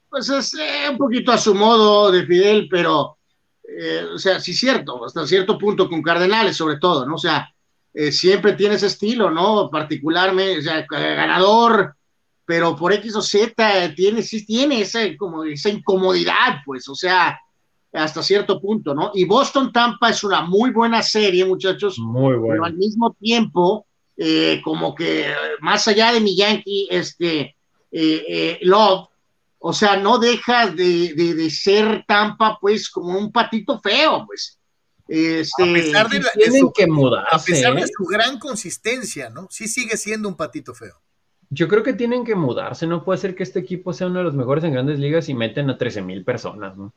Pues 0.10 0.30
es 0.30 0.54
eh, 0.54 0.90
un 0.90 0.98
poquito 0.98 1.32
a 1.32 1.38
su 1.38 1.54
modo 1.54 2.12
de 2.12 2.26
Fidel, 2.26 2.68
pero, 2.70 3.18
eh, 3.68 4.06
o 4.14 4.18
sea, 4.18 4.40
sí, 4.40 4.54
cierto, 4.54 5.04
hasta 5.04 5.28
cierto 5.28 5.58
punto 5.58 5.90
con 5.90 6.02
Cardenales, 6.02 6.56
sobre 6.56 6.78
todo, 6.78 7.06
¿no? 7.06 7.16
O 7.16 7.20
sea, 7.20 7.54
eh, 7.94 8.12
siempre 8.12 8.54
tiene 8.54 8.76
ese 8.76 8.88
estilo, 8.88 9.32
¿no? 9.32 9.70
Particularmente, 9.72 10.60
o 10.60 10.62
sea, 10.62 10.80
eh, 10.80 10.86
ganador, 10.88 11.97
pero 12.48 12.78
por 12.78 12.94
X 12.94 13.14
o 13.14 13.22
Z 13.22 13.94
tiene, 13.94 14.24
sí 14.24 14.46
tiene 14.46 14.80
esa, 14.80 15.02
como, 15.18 15.44
esa 15.44 15.68
incomodidad, 15.68 16.62
pues, 16.66 16.88
o 16.88 16.96
sea, 16.96 17.38
hasta 17.92 18.24
cierto 18.24 18.62
punto, 18.62 18.96
¿no? 18.96 19.12
Y 19.14 19.26
Boston 19.26 19.74
Tampa 19.74 20.12
es 20.12 20.24
una 20.24 20.44
muy 20.44 20.72
buena 20.72 21.04
serie, 21.04 21.44
muchachos, 21.44 22.00
Muy 22.00 22.36
pero 22.36 22.42
bueno. 22.42 22.64
al 22.64 22.74
mismo 22.76 23.14
tiempo, 23.20 23.86
eh, 24.16 24.62
como 24.64 24.96
que 24.96 25.26
más 25.60 25.90
allá 25.90 26.14
de 26.14 26.22
mi 26.22 26.38
Yankee, 26.38 26.88
este, 26.90 27.42
eh, 27.42 27.56
eh, 27.92 28.60
Love, 28.62 29.10
o 29.60 29.74
sea, 29.74 29.98
no 29.98 30.18
deja 30.18 30.68
de, 30.68 31.14
de, 31.16 31.34
de 31.34 31.50
ser 31.50 32.06
Tampa, 32.08 32.58
pues, 32.62 32.90
como 32.90 33.20
un 33.20 33.30
patito 33.30 33.78
feo, 33.82 34.24
pues. 34.26 34.58
Este, 35.06 35.64
a 35.64 35.74
pesar 35.74 36.10
de, 36.10 36.22
tienen 36.34 36.62
su, 36.62 36.72
que 36.72 36.88
mudarse, 36.88 37.36
a 37.36 37.40
pesar 37.40 37.76
de 37.76 37.82
¿eh? 37.82 37.88
su 37.88 38.06
gran 38.06 38.40
consistencia, 38.40 39.30
¿no? 39.30 39.48
Sí 39.50 39.68
sigue 39.68 39.98
siendo 39.98 40.30
un 40.30 40.38
patito 40.38 40.74
feo. 40.74 40.96
Yo 41.50 41.68
creo 41.68 41.84
que 41.84 41.94
tienen 41.94 42.26
que 42.26 42.36
mudarse. 42.36 42.86
No 42.88 43.04
puede 43.04 43.20
ser 43.20 43.36
que 43.36 43.44
este 43.44 43.60
equipo 43.60 43.94
sea 43.94 44.08
uno 44.08 44.20
de 44.20 44.26
los 44.26 44.34
mejores 44.36 44.64
en 44.64 44.74
grandes 44.74 45.00
ligas 45.00 45.30
y 45.30 45.34
meten 45.34 45.70
a 45.70 45.78
13 45.78 46.02
mil 46.02 46.24
personas, 46.24 46.76
¿no? 46.78 46.92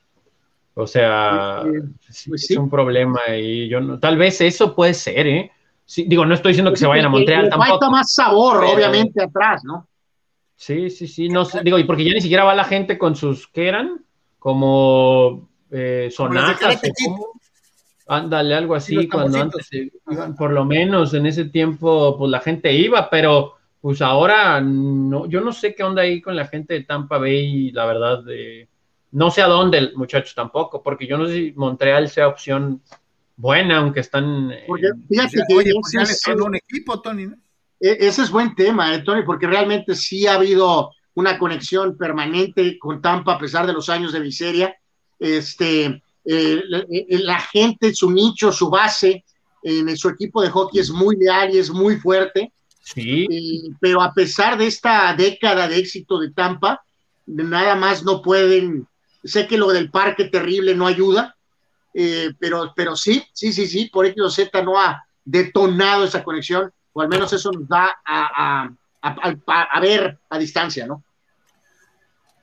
O 0.75 0.87
sea, 0.87 1.63
pues, 1.63 2.25
pues 2.29 2.43
es 2.43 2.47
sí. 2.49 2.57
un 2.57 2.71
problema 2.71 3.21
y 3.37 3.69
yo 3.69 3.81
no, 3.81 3.99
tal 3.99 4.17
vez 4.17 4.41
eso 4.41 4.75
puede 4.75 4.95
ser, 4.95 5.27
¿eh? 5.27 5.53
Sí, 5.85 6.05
digo, 6.09 6.25
no 6.25 6.35
estoy 6.35 6.51
diciendo 6.53 6.71
que 6.71 6.77
se 6.79 6.87
vayan 6.87 7.07
a 7.07 7.09
Montreal 7.09 7.45
le 7.45 7.51
tampoco. 7.51 7.71
Falta 7.71 7.91
más 7.91 8.15
sabor, 8.15 8.61
Pero- 8.61 8.73
obviamente, 8.73 9.23
atrás, 9.23 9.63
¿no? 9.65 9.89
Sí, 10.55 10.91
sí, 10.91 11.09
sí, 11.09 11.29
no 11.29 11.45
sé, 11.45 11.61
digo, 11.65 11.79
y 11.79 11.85
porque 11.85 12.05
ya 12.05 12.13
ni 12.13 12.21
siquiera 12.21 12.45
va 12.45 12.55
la 12.55 12.65
gente 12.65 12.99
con 12.99 13.17
sus, 13.17 13.49
¿qué 13.49 13.67
eran? 13.67 14.05
Como 14.39 15.49
eh, 15.71 16.09
sonajas. 16.13 16.81
Ándale, 18.07 18.55
algo 18.55 18.79
Sí, 18.81 18.97
así, 18.97 19.09
cuando 19.09 19.41
antes 19.41 19.67
se 19.67 19.91
iban, 20.11 20.35
por 20.37 20.51
lo 20.51 20.65
menos 20.65 21.15
en 21.15 21.27
ese 21.27 21.45
tiempo, 21.47 22.17
pues 22.19 22.31
la 22.31 22.41
gente 22.41 22.73
iba, 22.73 23.09
pero 23.09 23.55
pues 23.81 24.03
ahora 24.03 24.61
no, 24.61 25.27
yo 25.27 25.41
no 25.41 25.53
sé 25.53 25.75
qué 25.75 25.83
onda 25.83 26.03
ahí 26.03 26.21
con 26.21 26.37
la 26.37 26.47
gente 26.47 26.75
de 26.75 26.85
Tampa 26.85 27.19
Bay, 27.19 27.71
la 27.73 27.87
verdad, 27.87 28.23
de, 28.23 28.69
no 29.13 29.31
sé 29.31 29.43
a 29.43 29.47
dónde, 29.47 29.93
muchachos, 29.97 30.35
tampoco, 30.35 30.83
porque 30.83 31.07
yo 31.07 31.17
no 31.17 31.27
sé 31.27 31.35
si 31.35 31.53
Montreal 31.57 32.09
sea 32.09 32.29
opción 32.29 32.83
buena, 33.37 33.79
aunque 33.79 34.01
están... 34.01 34.53
Porque 34.67 34.89
fíjate 35.09 35.39
que 35.49 35.55
oye, 35.55 35.71
es- 36.03 36.23
un 36.41 36.55
equipo, 36.57 37.01
Tony, 37.01 37.27
¿no? 37.27 37.37
E- 37.81 37.97
Ese 38.01 38.23
es 38.23 38.31
buen 38.31 38.55
tema, 38.55 38.95
eh, 38.95 39.01
Tony, 39.01 39.23
porque 39.25 39.47
realmente 39.47 39.95
sí 39.95 40.27
ha 40.27 40.35
habido 40.35 40.91
una 41.15 41.39
conexión 41.39 41.97
permanente 41.97 42.79
con 42.79 43.01
Tampa 43.01 43.35
a 43.35 43.39
pesar 43.39 43.67
de 43.67 43.73
los 43.73 43.89
años 43.89 44.13
de 44.13 44.21
miseria. 44.21 44.77
Este, 45.19 46.03
eh, 46.25 46.63
la, 46.69 46.79
eh, 46.91 47.07
la 47.25 47.39
gente, 47.41 47.95
su 47.95 48.11
nicho, 48.11 48.53
su 48.53 48.69
base 48.69 49.25
en 49.63 49.95
su 49.97 50.09
equipo 50.09 50.41
de 50.43 50.51
hockey 50.51 50.81
es 50.81 50.91
muy 50.91 51.17
leal 51.17 51.55
y 51.55 51.59
es 51.59 51.71
muy 51.71 51.97
fuerte. 51.97 52.53
Sí, 52.81 53.27
Eh, 53.31 53.71
pero 53.81 54.03
a 54.03 54.13
pesar 54.13 54.57
de 54.59 54.67
esta 54.67 55.15
década 55.15 55.69
de 55.69 55.79
éxito 55.79 56.19
de 56.19 56.31
Tampa, 56.33 56.83
nada 57.27 57.77
más 57.77 58.03
no 58.05 58.23
pueden. 58.23 58.87
Sé 59.23 59.47
que 59.47 59.59
lo 59.59 59.69
del 59.69 59.91
parque 59.91 60.25
terrible 60.25 60.75
no 60.75 60.87
ayuda, 60.87 61.37
eh, 61.95 62.31
pero, 62.39 62.73
pero 62.75 62.97
sí, 62.97 63.23
sí, 63.33 63.53
sí, 63.53 63.67
sí, 63.67 63.91
por 63.93 64.07
X 64.07 64.23
o 64.23 64.31
Z 64.31 64.63
no 64.63 64.81
ha 64.81 65.05
detonado 65.25 66.05
esa 66.05 66.25
conexión, 66.25 66.73
o 66.93 67.03
al 67.03 67.09
menos 67.09 67.33
eso 67.33 67.53
nos 67.53 67.69
da 67.69 67.97
a, 68.05 68.63
a, 68.63 68.71
a, 69.03 69.35
a- 69.47 69.63
a 69.63 69.81
ver 69.81 70.19
a 70.31 70.39
distancia, 70.39 70.87
¿no? 70.87 71.05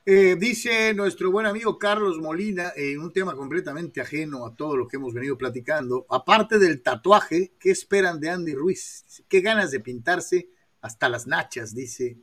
Eh, 0.10 0.38
dice 0.40 0.94
nuestro 0.94 1.30
buen 1.32 1.46
amigo 1.46 1.78
Carlos 1.78 2.18
Molina, 2.18 2.72
en 2.78 3.02
un 3.02 3.12
tema 3.12 3.36
completamente 3.36 4.00
ajeno 4.00 4.46
a 4.46 4.56
todo 4.56 4.78
lo 4.78 4.88
que 4.88 4.96
hemos 4.96 5.14
venido 5.14 5.38
platicando, 5.38 6.06
aparte 6.10 6.58
del 6.60 6.82
tatuaje, 6.82 7.52
¿qué 7.60 7.72
esperan 7.72 8.18
de 8.22 8.30
Andy 8.30 8.56
Ruiz? 8.56 9.04
¿Qué 9.28 9.42
ganas 9.42 9.70
de 9.70 9.82
pintarse 9.82 10.48
hasta 10.80 11.10
las 11.10 11.28
nachas? 11.28 11.76
Dice. 11.76 12.20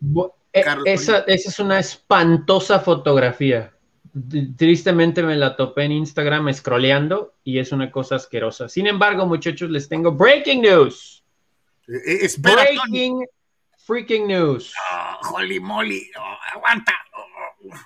Eh, 0.54 0.62
Carlos 0.62 0.86
esa, 0.86 1.18
esa 1.26 1.50
es 1.50 1.58
una 1.58 1.78
espantosa 1.78 2.80
fotografía. 2.80 3.76
Tristemente 4.56 5.22
me 5.22 5.36
la 5.36 5.54
topé 5.54 5.84
en 5.84 5.92
Instagram 5.92 6.54
scrolleando 6.54 7.34
y 7.44 7.58
es 7.58 7.70
una 7.70 7.90
cosa 7.90 8.14
asquerosa. 8.14 8.70
Sin 8.70 8.86
embargo, 8.86 9.26
muchachos, 9.26 9.68
les 9.68 9.90
tengo 9.90 10.10
breaking 10.10 10.62
news. 10.62 11.22
Eh, 11.86 11.92
eh, 11.96 12.18
espera. 12.22 12.62
Breaking 12.62 13.26
freaking 13.84 14.26
news. 14.26 14.72
Oh, 14.92 15.36
holy 15.36 15.60
moly, 15.60 16.10
oh, 16.16 16.36
aguanta. 16.54 16.92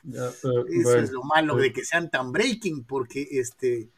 Uh, 0.05 0.19
Eso 0.43 0.65
bueno. 0.65 1.03
es 1.03 1.11
lo 1.11 1.23
malo 1.23 1.57
de 1.57 1.73
que 1.73 1.85
sean 1.85 2.11
tan 2.11 2.33
breaking, 2.33 2.85
porque 2.85 3.27
este, 3.31 3.91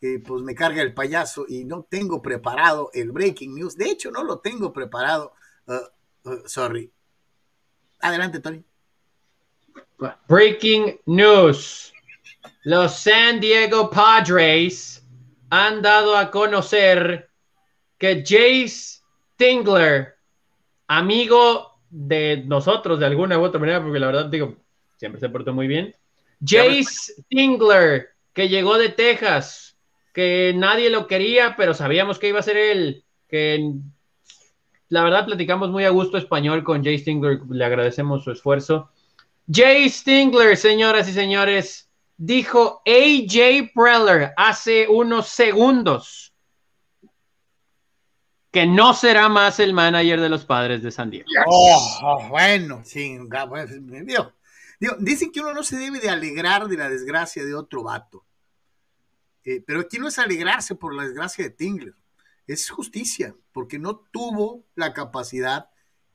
eh, 0.00 0.18
pues 0.18 0.42
me 0.42 0.54
carga 0.54 0.82
el 0.82 0.94
payaso 0.94 1.46
y 1.48 1.64
no 1.64 1.86
tengo 1.88 2.20
preparado 2.20 2.90
el 2.92 3.12
breaking 3.12 3.54
news. 3.54 3.76
De 3.76 3.86
hecho, 3.86 4.10
no 4.10 4.24
lo 4.24 4.38
tengo 4.40 4.72
preparado. 4.72 5.32
Uh, 5.66 6.30
uh, 6.30 6.42
sorry. 6.46 6.90
Adelante, 8.00 8.40
Tony. 8.40 8.62
Breaking 10.28 11.00
news. 11.06 11.92
Los 12.64 12.98
San 12.98 13.40
Diego 13.40 13.88
Padres 13.90 15.02
han 15.50 15.80
dado 15.80 16.16
a 16.16 16.30
conocer 16.30 17.30
que 17.98 18.22
Jace 18.22 19.00
Tingler, 19.36 20.16
amigo 20.86 21.80
de 21.88 22.44
nosotros 22.46 22.98
de 22.98 23.06
alguna 23.06 23.38
u 23.38 23.42
otra 23.42 23.60
manera, 23.60 23.82
porque 23.82 23.98
la 23.98 24.06
verdad 24.06 24.26
digo, 24.26 24.56
siempre 24.96 25.20
se 25.20 25.28
portó 25.28 25.52
muy 25.52 25.66
bien. 25.66 25.94
Jace 26.44 27.14
Tingler, 27.28 28.08
que 28.32 28.48
llegó 28.48 28.78
de 28.78 28.90
Texas, 28.90 29.76
que 30.12 30.52
nadie 30.54 30.90
lo 30.90 31.06
quería, 31.06 31.56
pero 31.56 31.74
sabíamos 31.74 32.18
que 32.18 32.28
iba 32.28 32.40
a 32.40 32.42
ser 32.42 32.56
él, 32.56 33.04
que 33.28 33.72
la 34.88 35.02
verdad 35.02 35.26
platicamos 35.26 35.70
muy 35.70 35.84
a 35.84 35.90
gusto 35.90 36.18
español 36.18 36.62
con 36.64 36.84
Jace 36.84 37.04
Tingler, 37.04 37.40
le 37.48 37.64
agradecemos 37.64 38.24
su 38.24 38.30
esfuerzo. 38.30 38.90
Jay 39.50 39.88
Stingler, 39.88 40.56
señoras 40.56 41.08
y 41.08 41.12
señores, 41.12 41.88
dijo 42.16 42.82
AJ 42.86 43.72
Preller 43.74 44.32
hace 44.36 44.88
unos 44.88 45.28
segundos 45.28 46.32
que 48.50 48.66
no 48.66 48.94
será 48.94 49.28
más 49.28 49.60
el 49.60 49.72
manager 49.72 50.20
de 50.20 50.28
los 50.30 50.44
padres 50.44 50.82
de 50.82 50.90
San 50.90 51.10
Diego. 51.10 51.28
Oh, 51.46 51.98
oh, 52.02 52.28
bueno, 52.28 52.80
sí, 52.84 53.18
pues, 53.48 53.70
digo, 54.80 54.96
dicen 54.98 55.32
que 55.32 55.40
uno 55.40 55.54
no 55.54 55.62
se 55.62 55.76
debe 55.76 56.00
de 56.00 56.10
alegrar 56.10 56.68
de 56.68 56.76
la 56.76 56.88
desgracia 56.88 57.44
de 57.44 57.54
otro 57.54 57.82
vato. 57.82 58.24
Eh, 59.44 59.62
pero 59.64 59.80
aquí 59.80 59.98
no 59.98 60.08
es 60.08 60.18
alegrarse 60.18 60.74
por 60.74 60.94
la 60.94 61.04
desgracia 61.04 61.44
de 61.44 61.50
Tingler, 61.50 61.94
es 62.46 62.68
justicia, 62.70 63.34
porque 63.52 63.78
no 63.78 63.96
tuvo 64.12 64.64
la 64.74 64.92
capacidad 64.92 65.68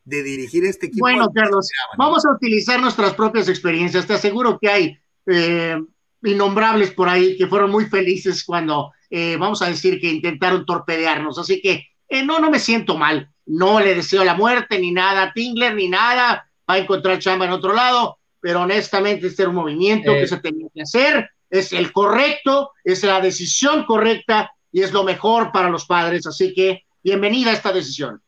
de 0.03 0.24
dirigir 0.24 0.66
este 0.66 0.88
equipo. 0.88 1.05
Bueno, 1.05 1.30
Carlos, 1.34 1.70
vamos 1.97 2.26
a 2.26 2.32
utilizar 2.32 2.80
nuestras 2.80 3.14
propias 3.14 3.47
experiencias. 3.47 4.07
Te 4.07 4.14
aseguro 4.14 4.57
que 4.59 4.70
hay 4.70 4.97
eh, 5.28 5.78
innombrables 6.24 6.91
por 6.91 7.09
ahí 7.09 7.38
que 7.38 7.47
fueron 7.47 7.72
muy 7.72 7.86
felices 7.86 8.43
cuando, 8.43 8.91
eh, 9.09 9.38
vamos 9.38 9.62
a 9.62 9.68
decir, 9.68 9.99
que 9.99 10.09
intentaron 10.09 10.66
torpedearnos. 10.66 11.38
Así 11.38 11.62
que 11.62 11.88
eh, 12.07 12.24
no, 12.24 12.39
no 12.39 12.49
me 12.49 12.59
siento 12.59 12.97
mal. 12.97 13.30
No 13.45 13.80
le 13.80 13.95
deseo 13.95 14.24
la 14.24 14.34
muerte 14.34 14.80
ni 14.80 14.91
nada 14.91 15.24
a 15.24 15.34
Tingler 15.34 15.76
ni 15.76 15.88
nada. 15.88 16.49
Va 16.70 16.76
a 16.76 16.80
encontrar 16.80 17.20
chamba 17.20 17.45
en 17.45 17.51
otro 17.51 17.74
lado. 17.74 18.18
Pero 18.41 18.61
honestamente, 18.61 19.27
este 19.27 19.43
era 19.43 19.49
un 19.49 19.55
movimiento 19.55 20.11
Eh. 20.11 20.21
que 20.21 20.27
se 20.27 20.37
tenía 20.37 20.67
que 20.73 20.81
hacer. 20.81 21.29
Es 21.49 21.71
el 21.71 21.91
correcto, 21.93 22.71
es 22.83 23.03
la 23.03 23.21
decisión 23.21 23.85
correcta 23.85 24.51
y 24.71 24.81
es 24.81 24.91
lo 24.91 25.03
mejor 25.03 25.51
para 25.51 25.69
los 25.69 25.85
padres. 25.85 26.25
Así 26.25 26.53
que 26.53 26.83
bienvenida 27.03 27.51
a 27.51 27.53
esta 27.53 27.71
decisión. 27.71 28.21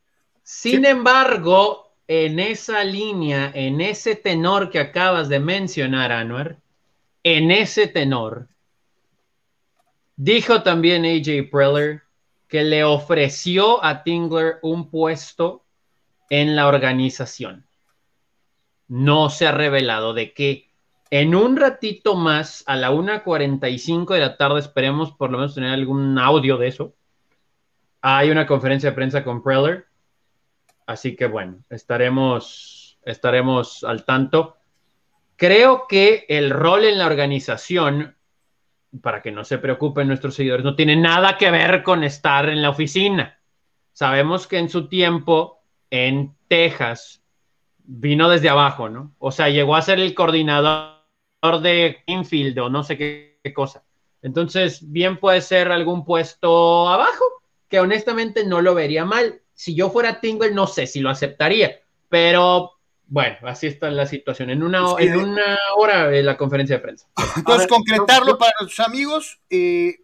Sin 0.43 0.86
embargo, 0.86 1.95
en 2.07 2.39
esa 2.39 2.84
línea, 2.84 3.51
en 3.55 3.82
ese 3.82 4.16
tenor 4.16 4.70
que 4.70 4.80
acabas 4.80 5.30
de 5.30 5.39
mencionar, 5.39 6.11
Anwar, 6.11 6.57
en 7.24 7.49
ese 7.49 7.88
tenor, 7.88 8.49
dijo 10.16 10.61
también 10.61 11.05
AJ 11.05 11.49
Preller 11.49 12.03
que 12.49 12.64
le 12.64 12.84
ofreció 12.84 13.84
a 13.84 14.03
Tingler 14.03 14.59
un 14.61 14.89
puesto 14.89 15.64
en 16.30 16.55
la 16.55 16.68
organización. 16.68 17.66
No 18.88 19.30
se 19.30 19.48
ha 19.48 19.52
revelado 19.52 20.14
de 20.14 20.34
qué. 20.34 20.70
En 21.10 21.36
un 21.36 21.58
ratito 21.58 22.16
más, 22.16 22.64
a 22.66 22.76
la 22.76 22.92
1.45 22.92 24.14
de 24.14 24.20
la 24.20 24.38
tarde, 24.38 24.60
esperemos 24.60 25.12
por 25.12 25.32
lo 25.32 25.38
menos 25.38 25.56
tener 25.56 25.72
algún 25.72 26.18
audio 26.18 26.58
de 26.58 26.68
eso. 26.68 26.96
Hay 28.02 28.32
una 28.32 28.46
conferencia 28.48 28.90
de 28.90 28.96
prensa 28.96 29.24
con 29.24 29.44
Preller. 29.44 29.86
Así 30.86 31.16
que 31.16 31.28
bueno, 31.28 31.60
estaremos, 31.70 33.00
estaremos 33.04 33.84
al 33.84 34.04
tanto. 34.06 34.58
Creo 35.36 35.88
que 35.88 36.26
el 36.28 36.50
rol 36.50 36.86
en 36.86 36.98
la 36.98 37.06
organización, 37.06 38.16
para 39.02 39.22
que 39.22 39.32
no 39.32 39.44
se 39.44 39.58
preocupen 39.58 40.08
nuestros 40.08 40.36
seguidores, 40.36 40.66
no 40.66 40.76
tiene 40.76 40.96
nada 40.96 41.38
que 41.38 41.50
ver 41.50 41.84
con 41.84 42.04
estar 42.04 42.50
en 42.50 42.62
la 42.62 42.70
oficina. 42.70 43.40
Sabemos 43.94 44.48
que 44.48 44.58
en 44.58 44.70
su 44.70 44.88
tiempo 44.88 45.64
en 45.90 46.36
Texas 46.48 47.23
vino 47.84 48.30
desde 48.30 48.50
abajo, 48.50 48.90
¿no? 48.90 49.14
O 49.20 49.32
sea, 49.32 49.50
llegó 49.50 49.76
a 49.76 49.82
ser 49.82 50.00
el 50.00 50.14
coordinador 50.14 51.02
de 51.62 51.98
infield 52.06 52.58
o 52.60 52.70
no 52.70 52.84
sé 52.84 52.98
qué, 52.98 53.40
qué 53.44 53.54
cosa. 53.54 53.84
Entonces, 54.22 54.80
bien 54.92 55.20
puede 55.20 55.42
ser 55.42 55.72
algún 55.72 56.06
puesto 56.06 56.88
abajo, 56.88 57.26
que 57.68 57.80
honestamente 57.80 58.46
no 58.46 58.62
lo 58.62 58.74
vería 58.74 59.04
mal. 59.04 59.42
Si 59.54 59.76
yo 59.76 59.90
fuera 59.90 60.22
Tingler, 60.22 60.54
no 60.54 60.66
sé 60.68 60.88
si 60.88 61.02
lo 61.02 61.10
aceptaría, 61.10 61.82
pero 62.10 62.72
bueno, 63.08 63.36
así 63.44 63.68
está 63.68 63.92
la 63.92 64.06
situación. 64.06 64.50
En 64.50 64.64
una, 64.64 64.88
Sí. 64.98 65.04
en 65.08 65.18
una 65.18 65.58
hora 65.78 66.08
de 66.08 66.24
la 66.24 66.38
conferencia 66.38 66.78
de 66.78 66.82
prensa. 66.82 67.08
Entonces, 67.36 67.64
ver, 67.64 67.70
concretarlo 67.70 68.38
para 68.38 68.54
nuestros 68.62 68.88
amigos, 68.88 69.42
eh, 69.50 69.98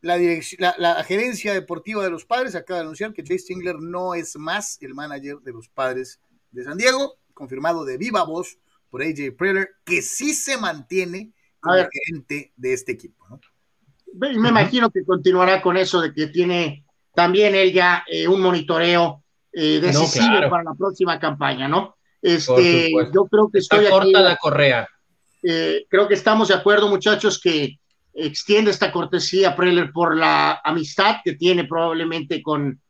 la, 0.00 0.16
la, 0.58 0.74
la 0.78 1.02
gerencia 1.04 1.52
deportiva 1.52 2.04
de 2.04 2.10
los 2.10 2.24
padres 2.24 2.54
acaba 2.54 2.78
de 2.78 2.84
anunciar 2.84 3.12
que 3.12 3.24
Jay 3.26 3.38
Stingler 3.38 3.76
no 3.80 4.14
es 4.14 4.36
más 4.36 4.78
el 4.82 4.94
manager 4.94 5.38
de 5.38 5.52
los 5.52 5.68
padres 5.68 6.20
de 6.52 6.62
San 6.62 6.78
Diego, 6.78 7.16
confirmado 7.34 7.84
de 7.84 7.98
viva 7.98 8.24
voz 8.24 8.58
por 8.90 9.02
AJ 9.02 9.36
Preller, 9.36 9.70
que 9.84 10.02
sí 10.02 10.32
se 10.32 10.56
mantiene 10.56 11.32
como 11.60 11.74
A 11.74 11.78
ver. 11.78 11.88
gerente 11.92 12.52
de 12.56 12.72
este 12.72 12.92
equipo. 12.92 13.26
¿no? 13.28 13.40
me 14.14 14.48
imagino 14.48 14.90
que 14.90 15.04
continuará 15.04 15.60
con 15.60 15.76
eso 15.76 16.00
de 16.00 16.14
que 16.14 16.28
tiene 16.28 16.84
también 17.14 17.54
él 17.54 17.72
ya 17.72 18.04
eh, 18.08 18.26
un 18.28 18.40
monitoreo 18.40 19.22
eh, 19.52 19.80
decisivo 19.80 20.48
para 20.50 20.64
la 20.64 20.74
próxima 20.74 21.18
campaña, 21.18 21.68
¿no? 21.68 21.96
Este, 22.20 22.90
yo 23.12 23.26
creo 23.26 23.50
que 23.50 23.58
estoy 23.58 23.86
corta 23.88 24.20
la 24.20 24.36
correa. 24.36 24.88
Eh, 25.42 25.86
creo 25.88 26.08
que 26.08 26.14
estamos 26.14 26.48
de 26.48 26.54
acuerdo, 26.54 26.88
muchachos, 26.88 27.40
que 27.40 27.78
extiende 28.14 28.70
esta 28.70 28.90
cortesía 28.90 29.54
Preller 29.54 29.92
por 29.92 30.16
la 30.16 30.60
amistad 30.64 31.16
que 31.22 31.34
tiene 31.34 31.64
probablemente 31.64 32.42
con, 32.42 32.80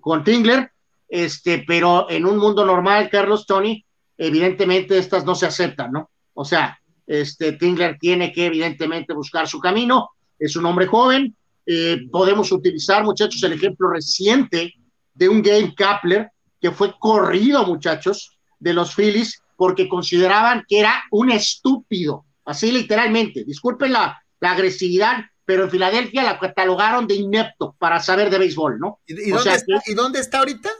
con 0.00 0.22
Tingler, 0.22 0.70
este, 1.08 1.64
pero 1.66 2.08
en 2.10 2.26
un 2.26 2.38
mundo 2.38 2.64
normal, 2.64 3.08
Carlos 3.10 3.46
Tony, 3.46 3.84
evidentemente 4.26 4.98
estas 4.98 5.24
no 5.24 5.34
se 5.34 5.46
aceptan, 5.46 5.92
¿no? 5.92 6.10
O 6.34 6.44
sea, 6.44 6.78
este 7.06 7.52
Tingler 7.52 7.98
tiene 7.98 8.32
que 8.32 8.46
evidentemente 8.46 9.12
buscar 9.12 9.48
su 9.48 9.58
camino, 9.58 10.10
es 10.38 10.56
un 10.56 10.66
hombre 10.66 10.86
joven, 10.86 11.36
eh, 11.66 12.06
podemos 12.10 12.50
utilizar, 12.52 13.04
muchachos, 13.04 13.42
el 13.42 13.52
ejemplo 13.52 13.90
reciente 13.90 14.74
de 15.14 15.28
un 15.28 15.42
Game 15.42 15.74
Kapler 15.74 16.30
que 16.60 16.70
fue 16.70 16.94
corrido, 16.98 17.66
muchachos, 17.66 18.38
de 18.58 18.72
los 18.72 18.94
Phillies 18.94 19.42
porque 19.56 19.88
consideraban 19.88 20.64
que 20.68 20.80
era 20.80 21.04
un 21.10 21.30
estúpido, 21.30 22.24
así 22.44 22.72
literalmente, 22.72 23.44
disculpen 23.44 23.92
la, 23.92 24.22
la 24.40 24.52
agresividad, 24.52 25.24
pero 25.44 25.64
en 25.64 25.70
Filadelfia 25.70 26.22
la 26.22 26.38
catalogaron 26.38 27.06
de 27.06 27.14
inepto 27.14 27.74
para 27.78 28.00
saber 28.00 28.30
de 28.30 28.38
béisbol, 28.38 28.78
¿no? 28.78 29.00
¿Y, 29.06 29.30
dónde, 29.30 29.54
está, 29.54 29.82
¿y 29.86 29.94
dónde, 29.94 30.20
está, 30.20 30.38
ahorita? 30.38 30.70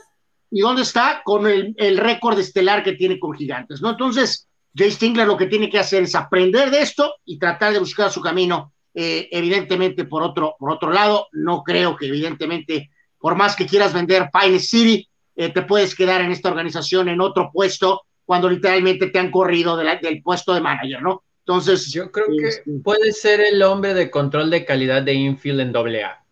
¿Y 0.55 0.61
dónde 0.61 0.83
está? 0.83 1.23
Con 1.23 1.47
el, 1.47 1.73
el 1.77 1.97
récord 1.97 2.37
estelar 2.37 2.83
que 2.83 2.93
tiene 2.93 3.19
con 3.19 3.33
Gigantes, 3.33 3.81
¿no? 3.81 3.89
Entonces, 3.89 4.47
Jay 4.75 4.91
Stingler 4.91 5.25
lo 5.25 5.35
que 5.35 5.47
tiene 5.47 5.67
que 5.67 5.79
hacer 5.79 6.03
es 6.03 6.13
aprender 6.13 6.69
de 6.69 6.81
esto 6.81 7.15
y 7.25 7.39
tratar 7.39 7.73
de 7.73 7.79
buscar 7.79 8.11
su 8.11 8.21
camino. 8.21 8.71
Eh, 8.93 9.29
evidentemente, 9.31 10.05
por 10.05 10.21
otro, 10.21 10.55
por 10.59 10.69
otro 10.69 10.91
lado, 10.91 11.27
no 11.31 11.63
creo 11.63 11.95
que 11.95 12.05
evidentemente, 12.05 12.91
por 13.17 13.35
más 13.35 13.55
que 13.55 13.65
quieras 13.65 13.95
vender 13.95 14.29
Pine 14.31 14.59
City, 14.59 15.09
eh, 15.35 15.49
te 15.49 15.63
puedes 15.63 15.95
quedar 15.95 16.21
en 16.21 16.31
esta 16.31 16.49
organización 16.49 17.09
en 17.09 17.19
otro 17.19 17.49
puesto 17.51 18.03
cuando 18.23 18.47
literalmente 18.47 19.07
te 19.07 19.17
han 19.17 19.31
corrido 19.31 19.75
del 19.75 20.21
puesto 20.21 20.53
de 20.53 20.61
manager, 20.61 21.01
¿no? 21.01 21.23
Entonces. 21.39 21.91
Yo 21.91 22.11
creo 22.11 22.27
que 22.27 22.47
este, 22.47 22.71
puede 22.83 23.11
ser 23.11 23.41
el 23.41 23.63
hombre 23.63 23.95
de 23.95 24.11
control 24.11 24.51
de 24.51 24.65
calidad 24.65 25.01
de 25.01 25.13
infield 25.13 25.61
en 25.61 25.75
AA. 25.75 26.23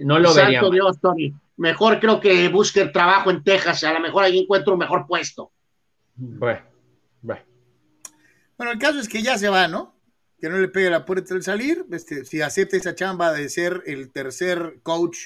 No 0.00 0.18
lo 0.18 0.34
vería. 0.34 0.60
Dios, 0.60 1.00
Tony. 1.00 1.32
Mejor 1.58 1.98
creo 1.98 2.20
que 2.20 2.48
busque 2.48 2.86
trabajo 2.86 3.30
en 3.30 3.42
Texas, 3.42 3.82
a 3.82 3.92
lo 3.92 4.00
mejor 4.00 4.24
ahí 4.24 4.38
encuentro 4.38 4.74
un 4.74 4.78
mejor 4.78 5.06
puesto. 5.06 5.50
Bueno, 6.14 6.62
bueno. 7.20 7.42
Bueno, 8.56 8.72
el 8.72 8.78
caso 8.78 9.00
es 9.00 9.08
que 9.08 9.22
ya 9.22 9.36
se 9.36 9.48
va, 9.48 9.66
¿no? 9.66 9.94
Que 10.40 10.48
no 10.48 10.58
le 10.58 10.68
pegue 10.68 10.88
la 10.88 11.04
puerta 11.04 11.34
al 11.34 11.42
salir. 11.42 11.84
Este, 11.90 12.24
si 12.24 12.40
acepta 12.42 12.76
esa 12.76 12.94
chamba 12.94 13.32
de 13.32 13.48
ser 13.48 13.82
el 13.86 14.12
tercer 14.12 14.78
coach 14.84 15.18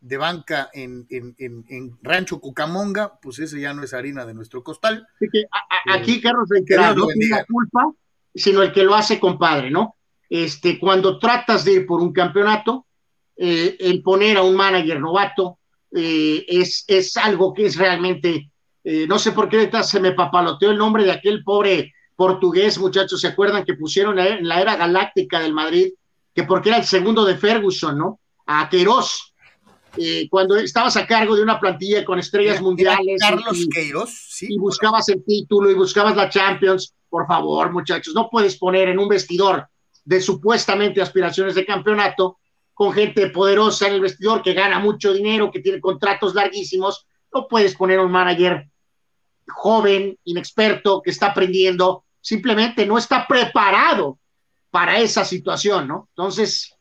de 0.00 0.16
banca 0.16 0.70
en, 0.72 1.06
Rancho 2.02 2.40
Cucamonga, 2.40 3.18
pues 3.20 3.38
ese 3.38 3.60
ya 3.60 3.74
no 3.74 3.82
es 3.82 3.92
harina 3.92 4.24
de 4.24 4.32
nuestro 4.32 4.62
costal. 4.62 5.06
que 5.18 5.40
eh, 5.40 5.46
aquí, 5.92 6.22
Carlos, 6.22 6.50
el 6.52 6.64
que 6.64 6.76
no 6.76 7.06
tiene 7.06 7.36
la 7.36 7.44
culpa, 7.44 7.92
sino 8.34 8.62
el 8.62 8.72
que 8.72 8.84
lo 8.84 8.94
hace 8.94 9.20
compadre, 9.20 9.70
¿no? 9.70 9.96
Este, 10.30 10.78
cuando 10.78 11.18
tratas 11.18 11.66
de 11.66 11.72
ir 11.72 11.86
por 11.86 12.00
un 12.00 12.14
campeonato, 12.14 12.86
eh, 13.36 13.76
el 13.78 14.02
poner 14.02 14.38
a 14.38 14.42
un 14.42 14.56
manager 14.56 14.98
novato 15.00 15.58
eh, 15.96 16.44
es, 16.46 16.84
es 16.86 17.16
algo 17.16 17.52
que 17.52 17.66
es 17.66 17.76
realmente, 17.76 18.50
no 19.08 19.18
sé 19.18 19.32
por 19.32 19.48
qué 19.48 19.68
se 19.82 19.98
me 19.98 20.12
papaloteó 20.12 20.70
el 20.70 20.78
nombre 20.78 21.02
de 21.02 21.10
aquel 21.10 21.42
pobre 21.42 21.92
portugués, 22.14 22.78
muchachos, 22.78 23.20
¿se 23.20 23.26
acuerdan 23.26 23.64
que 23.64 23.74
pusieron 23.74 24.16
en 24.18 24.46
la 24.46 24.60
era 24.60 24.76
galáctica 24.76 25.40
del 25.40 25.52
Madrid? 25.52 25.92
Que 26.32 26.44
porque 26.44 26.68
era 26.68 26.78
el 26.78 26.84
segundo 26.84 27.24
de 27.24 27.36
Ferguson, 27.36 27.98
¿no? 27.98 28.20
A 28.46 28.68
Queiroz 28.68 29.34
eh, 29.98 30.28
cuando 30.28 30.56
estabas 30.56 30.96
a 30.96 31.06
cargo 31.06 31.36
de 31.36 31.42
una 31.42 31.58
plantilla 31.58 32.04
con 32.04 32.18
estrellas 32.18 32.60
mundiales. 32.60 33.20
Carlos 33.20 33.58
y, 33.58 33.68
Queiroz, 33.68 34.10
sí. 34.10 34.46
Y 34.50 34.58
buscabas 34.58 35.08
el 35.08 35.24
título 35.24 35.70
y 35.70 35.74
buscabas 35.74 36.16
la 36.16 36.28
Champions. 36.28 36.94
Por 37.08 37.26
favor, 37.26 37.72
muchachos, 37.72 38.14
no 38.14 38.28
puedes 38.30 38.58
poner 38.58 38.88
en 38.88 38.98
un 38.98 39.08
vestidor 39.08 39.68
de 40.04 40.20
supuestamente 40.20 41.00
aspiraciones 41.00 41.54
de 41.54 41.64
campeonato 41.64 42.38
con 42.76 42.92
gente 42.92 43.30
poderosa 43.30 43.88
en 43.88 43.94
el 43.94 44.02
vestidor 44.02 44.42
que 44.42 44.52
gana 44.52 44.78
mucho 44.78 45.14
dinero, 45.14 45.50
que 45.50 45.60
tiene 45.60 45.80
contratos 45.80 46.34
larguísimos. 46.34 47.06
No 47.32 47.48
puedes 47.48 47.74
poner 47.74 47.98
un 47.98 48.12
manager 48.12 48.68
joven, 49.48 50.18
inexperto, 50.24 51.00
que 51.00 51.10
está 51.10 51.28
aprendiendo. 51.28 52.04
Simplemente 52.20 52.84
no 52.84 52.98
está 52.98 53.26
preparado 53.26 54.18
para 54.70 54.98
esa 54.98 55.24
situación, 55.24 55.88
¿no? 55.88 56.08
Entonces, 56.10 56.76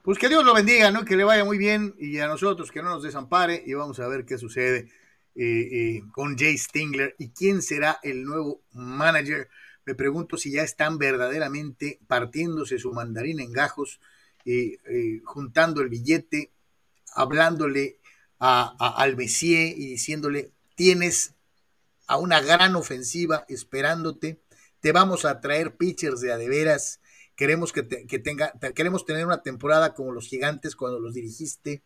pues 0.00 0.16
que 0.18 0.30
Dios 0.30 0.42
lo 0.42 0.54
bendiga, 0.54 0.90
¿no? 0.90 1.04
Que 1.04 1.14
le 1.14 1.24
vaya 1.24 1.44
muy 1.44 1.58
bien 1.58 1.94
y 1.98 2.18
a 2.18 2.28
nosotros 2.28 2.72
que 2.72 2.80
no 2.80 2.88
nos 2.88 3.02
desampare 3.02 3.62
y 3.66 3.74
vamos 3.74 4.00
a 4.00 4.08
ver 4.08 4.24
qué 4.24 4.38
sucede 4.38 4.88
eh, 5.34 5.44
eh, 5.44 6.02
con 6.12 6.34
Jay 6.38 6.56
Stingler 6.56 7.14
y 7.18 7.28
quién 7.28 7.60
será 7.60 7.98
el 8.02 8.24
nuevo 8.24 8.62
manager. 8.72 9.50
Me 9.88 9.94
pregunto 9.94 10.36
si 10.36 10.52
ya 10.52 10.62
están 10.64 10.98
verdaderamente 10.98 11.98
partiéndose 12.06 12.78
su 12.78 12.92
mandarín 12.92 13.40
en 13.40 13.52
gajos, 13.52 14.00
eh, 14.44 14.76
juntando 15.24 15.80
el 15.80 15.88
billete, 15.88 16.52
hablándole 17.14 17.98
a, 18.38 18.76
al 19.00 19.16
Messier 19.16 19.68
y 19.78 19.86
diciéndole, 19.86 20.52
tienes 20.74 21.32
a 22.06 22.18
una 22.18 22.42
gran 22.42 22.76
ofensiva 22.76 23.46
esperándote, 23.48 24.42
te 24.80 24.92
vamos 24.92 25.24
a 25.24 25.40
traer 25.40 25.78
pitchers 25.78 26.20
de 26.20 26.34
adeveras 26.34 27.00
Queremos 27.38 27.72
que, 27.72 27.84
tenga, 27.84 28.52
queremos 28.74 29.04
tener 29.04 29.24
una 29.24 29.42
temporada 29.42 29.94
como 29.94 30.10
los 30.10 30.26
gigantes 30.26 30.74
cuando 30.74 30.98
los 30.98 31.14
dirigiste. 31.14 31.84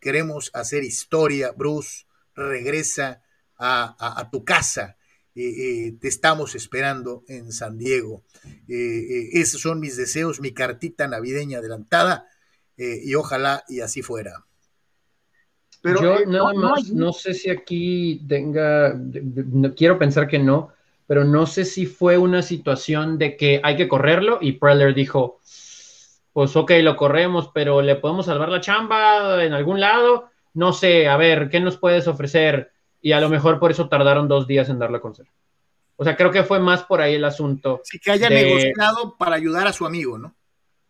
Queremos 0.00 0.50
hacer 0.54 0.82
historia. 0.82 1.52
Bruce, 1.52 2.06
regresa 2.34 3.22
a, 3.58 4.30
tu 4.32 4.46
casa. 4.46 4.96
Eh, 5.36 5.88
eh, 5.88 5.94
te 6.00 6.06
estamos 6.06 6.54
esperando 6.54 7.24
en 7.26 7.50
San 7.50 7.76
Diego. 7.76 8.22
Eh, 8.68 9.30
esos 9.32 9.60
son 9.60 9.80
mis 9.80 9.96
deseos, 9.96 10.40
mi 10.40 10.52
cartita 10.52 11.08
navideña 11.08 11.58
adelantada 11.58 12.28
y 12.76 13.14
ojalá 13.14 13.64
y 13.68 13.80
así 13.80 14.02
fuera. 14.02 14.44
Pero 15.80 16.00
yo 16.00 16.26
nada 16.26 16.54
más, 16.54 16.90
no 16.90 17.12
sé 17.12 17.34
si 17.34 17.50
aquí 17.50 18.24
tenga, 18.26 18.94
no, 18.94 19.74
quiero 19.74 19.98
pensar 19.98 20.26
que 20.26 20.38
no, 20.38 20.72
pero 21.06 21.24
no 21.24 21.46
sé 21.46 21.64
si 21.64 21.86
fue 21.86 22.18
una 22.18 22.42
situación 22.42 23.18
de 23.18 23.36
que 23.36 23.60
hay 23.62 23.76
que 23.76 23.86
correrlo 23.86 24.38
y 24.40 24.52
Preller 24.52 24.94
dijo, 24.94 25.40
pues 26.32 26.56
ok, 26.56 26.72
lo 26.80 26.96
corremos, 26.96 27.50
pero 27.54 27.80
le 27.80 27.96
podemos 27.96 28.26
salvar 28.26 28.48
la 28.48 28.60
chamba 28.60 29.44
en 29.44 29.52
algún 29.52 29.78
lado. 29.78 30.30
No 30.54 30.72
sé, 30.72 31.06
a 31.06 31.16
ver, 31.16 31.48
¿qué 31.48 31.60
nos 31.60 31.76
puedes 31.76 32.08
ofrecer? 32.08 32.73
Y 33.04 33.12
a 33.12 33.20
lo 33.20 33.28
mejor 33.28 33.60
por 33.60 33.70
eso 33.70 33.86
tardaron 33.86 34.28
dos 34.28 34.46
días 34.46 34.70
en 34.70 34.78
darle 34.78 34.96
a 34.96 35.00
conocer. 35.00 35.26
O 35.96 36.04
sea, 36.04 36.16
creo 36.16 36.30
que 36.30 36.42
fue 36.42 36.58
más 36.58 36.84
por 36.84 37.02
ahí 37.02 37.16
el 37.16 37.24
asunto. 37.26 37.82
Sí, 37.84 37.98
que 37.98 38.10
haya 38.10 38.30
negociado 38.30 39.14
para 39.18 39.36
ayudar 39.36 39.66
a 39.66 39.74
su 39.74 39.84
amigo, 39.84 40.16
¿no? 40.16 40.34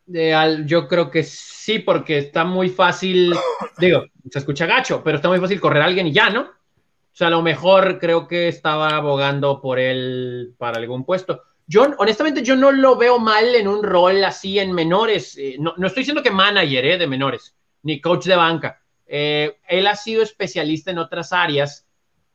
De 0.07 0.33
yo 0.65 0.87
creo 0.87 1.11
que 1.11 1.25
sí, 1.25 1.81
porque 1.81 2.19
está 2.19 2.45
muy 2.45 2.69
fácil, 2.69 3.35
digo, 3.79 4.05
se 4.31 4.39
escucha 4.39 4.65
gacho, 4.65 5.03
pero 5.03 5.17
está 5.17 5.29
muy 5.29 5.41
fácil 5.41 5.61
correr 5.61 5.83
a 5.83 5.87
alguien 5.87 6.07
y 6.07 6.13
ya, 6.13 6.31
¿no? 6.31 6.43
O 6.43 7.17
sea, 7.17 7.27
a 7.27 7.31
lo 7.31 7.43
mejor 7.43 7.99
creo 7.99 8.29
que 8.29 8.47
estaba 8.47 8.91
abogando 8.91 9.61
por 9.61 9.81
él 9.81 10.55
para 10.57 10.79
algún 10.79 11.05
puesto. 11.05 11.43
Yo, 11.67 11.83
honestamente, 11.99 12.45
yo 12.45 12.55
no 12.55 12.71
lo 12.71 12.97
veo 12.97 13.19
mal 13.19 13.57
en 13.57 13.67
un 13.67 13.83
rol 13.83 14.23
así 14.23 14.61
en 14.61 14.71
menores. 14.71 15.37
Eh, 15.37 15.57
no, 15.59 15.75
estoy 15.85 16.03
diciendo 16.03 16.23
que 16.23 16.31
manager 16.31 16.85
eh, 16.85 16.97
de 16.97 17.09
menores, 17.09 17.57
ni 17.83 18.01
coach 18.01 18.27
de 18.27 18.37
banca. 18.37 18.81
Eh, 19.05 19.59
él 19.67 19.89
ha 19.89 19.97
sido 19.97 20.23
especialista 20.23 20.93
en 20.93 20.99
otras 20.99 21.33
áreas 21.33 21.84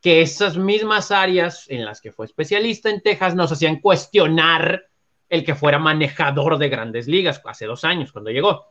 que 0.02 0.22
esas 0.22 0.58
mismas 0.58 1.12
áreas 1.12 1.66
en 1.70 1.86
las 1.86 2.02
que 2.02 2.12
fue 2.12 2.26
especialista 2.26 2.90
en 2.90 3.02
Texas 3.02 3.36
nos 3.36 3.52
hacían 3.52 3.80
cuestionar 3.80 4.84
el 5.28 5.44
que 5.44 5.56
fuera 5.56 5.78
manejador 5.78 6.58
de 6.58 6.70
grandes 6.70 7.08
ligas 7.08 7.42
hace 7.46 7.66
dos 7.66 7.84
años 7.84 8.12
cuando 8.12 8.32
llegó. 8.32 8.66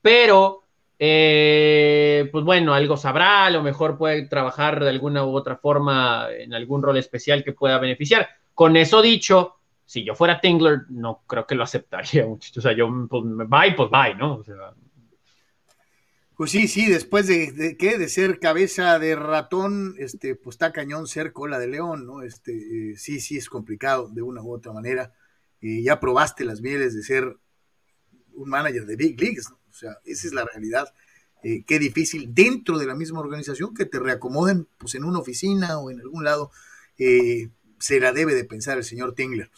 Pero 0.00 0.62
eh, 1.02 2.28
pues 2.30 2.44
bueno, 2.44 2.74
algo 2.74 2.98
sabrá, 2.98 3.46
a 3.46 3.50
lo 3.50 3.62
mejor 3.62 3.96
puede 3.96 4.26
trabajar 4.26 4.80
de 4.80 4.90
alguna 4.90 5.24
u 5.24 5.34
otra 5.34 5.56
forma 5.56 6.28
en 6.30 6.52
algún 6.52 6.82
rol 6.82 6.98
especial 6.98 7.42
que 7.42 7.52
pueda 7.52 7.78
beneficiar. 7.78 8.28
Con 8.52 8.76
eso 8.76 9.00
dicho, 9.00 9.56
si 9.86 10.04
yo 10.04 10.14
fuera 10.14 10.42
Tingler, 10.42 10.82
no 10.90 11.22
creo 11.26 11.46
que 11.46 11.54
lo 11.54 11.64
aceptaría, 11.64 12.26
muchachos. 12.28 12.58
O 12.58 12.60
sea, 12.60 12.72
yo, 12.72 12.88
pues, 13.08 13.22
bye, 13.24 13.72
pues 13.74 13.90
bye, 13.90 14.14
¿no? 14.14 14.42
Pues 16.40 16.52
sí, 16.52 16.68
sí, 16.68 16.86
después 16.86 17.26
de, 17.26 17.52
de, 17.52 17.76
¿qué? 17.76 17.98
de 17.98 18.08
ser 18.08 18.38
cabeza 18.38 18.98
de 18.98 19.14
ratón, 19.14 19.94
este, 19.98 20.36
pues 20.36 20.54
está 20.54 20.72
cañón 20.72 21.06
ser 21.06 21.34
cola 21.34 21.58
de 21.58 21.68
león, 21.68 22.06
¿no? 22.06 22.22
Este, 22.22 22.52
eh, 22.52 22.96
sí, 22.96 23.20
sí, 23.20 23.36
es 23.36 23.50
complicado 23.50 24.08
de 24.08 24.22
una 24.22 24.40
u 24.40 24.50
otra 24.54 24.72
manera. 24.72 25.12
ya 25.60 26.00
probaste 26.00 26.46
las 26.46 26.62
mieles 26.62 26.94
de 26.94 27.02
ser 27.02 27.36
un 28.32 28.48
manager 28.48 28.86
de 28.86 28.96
Big 28.96 29.20
Leagues, 29.20 29.50
¿no? 29.50 29.60
O 29.68 29.72
sea, 29.74 29.98
esa 30.06 30.28
es 30.28 30.32
la 30.32 30.46
realidad. 30.46 30.94
Eh, 31.42 31.62
qué 31.66 31.78
difícil 31.78 32.34
dentro 32.34 32.78
de 32.78 32.86
la 32.86 32.94
misma 32.94 33.20
organización 33.20 33.74
que 33.74 33.84
te 33.84 33.98
reacomoden 33.98 34.66
pues 34.78 34.94
en 34.94 35.04
una 35.04 35.18
oficina 35.18 35.78
o 35.78 35.90
en 35.90 36.00
algún 36.00 36.24
lado. 36.24 36.52
Eh, 36.96 37.50
se 37.78 38.00
la 38.00 38.12
debe 38.12 38.34
de 38.34 38.44
pensar 38.44 38.78
el 38.78 38.84
señor 38.84 39.14
Tingler. 39.14 39.50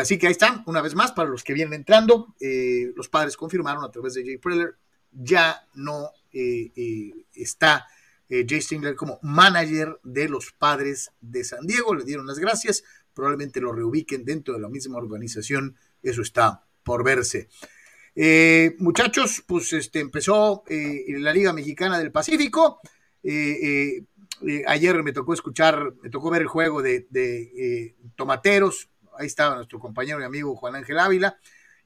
Así 0.00 0.16
que 0.16 0.28
ahí 0.28 0.32
están, 0.32 0.62
una 0.66 0.80
vez 0.80 0.94
más, 0.94 1.12
para 1.12 1.28
los 1.28 1.44
que 1.44 1.52
vienen 1.52 1.74
entrando, 1.74 2.34
los 2.40 3.10
padres 3.10 3.36
confirmaron 3.36 3.84
a 3.84 3.90
través 3.90 4.14
de 4.14 4.24
Jay 4.24 4.38
Preller, 4.38 4.78
ya 5.14 5.66
no 5.74 6.10
eh, 6.32 7.12
está 7.34 7.86
Jay 8.28 8.60
Stingler 8.60 8.96
como 8.96 9.18
manager 9.22 10.00
de 10.02 10.28
los 10.28 10.52
padres 10.52 11.12
de 11.20 11.44
San 11.44 11.66
Diego, 11.66 11.94
le 11.94 12.04
dieron 12.04 12.26
las 12.26 12.38
gracias, 12.38 12.82
probablemente 13.12 13.60
lo 13.60 13.72
reubiquen 13.72 14.24
dentro 14.24 14.54
de 14.54 14.60
la 14.60 14.68
misma 14.68 14.98
organización, 14.98 15.76
eso 16.02 16.22
está 16.22 16.64
por 16.82 17.04
verse. 17.04 17.48
muchachos, 18.78 19.44
pues 19.46 19.72
este, 19.72 20.00
empezó 20.00 20.64
la 20.68 21.32
Liga 21.32 21.52
Mexicana 21.52 21.98
del 21.98 22.10
Pacífico. 22.10 22.80
ayer 24.66 25.02
me 25.02 25.12
tocó 25.12 25.34
escuchar, 25.34 25.94
me 26.02 26.10
tocó 26.10 26.30
ver 26.30 26.42
el 26.42 26.48
juego 26.48 26.82
de, 26.82 27.06
de 27.10 27.94
Tomateros. 28.16 28.88
Ahí 29.16 29.26
estaba 29.26 29.54
nuestro 29.56 29.78
compañero 29.78 30.20
y 30.20 30.24
amigo 30.24 30.56
Juan 30.56 30.74
Ángel 30.74 30.98
Ávila, 30.98 31.38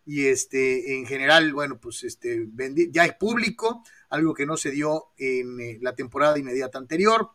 y 0.08 0.24
este, 0.28 0.96
en 0.96 1.04
general, 1.04 1.52
bueno, 1.52 1.78
pues 1.78 2.02
este, 2.02 2.48
ya 2.90 3.02
hay 3.02 3.12
público, 3.20 3.84
algo 4.08 4.32
que 4.32 4.46
no 4.46 4.56
se 4.56 4.70
dio 4.70 5.08
en 5.18 5.60
eh, 5.60 5.78
la 5.82 5.94
temporada 5.94 6.38
inmediata 6.38 6.78
anterior, 6.78 7.28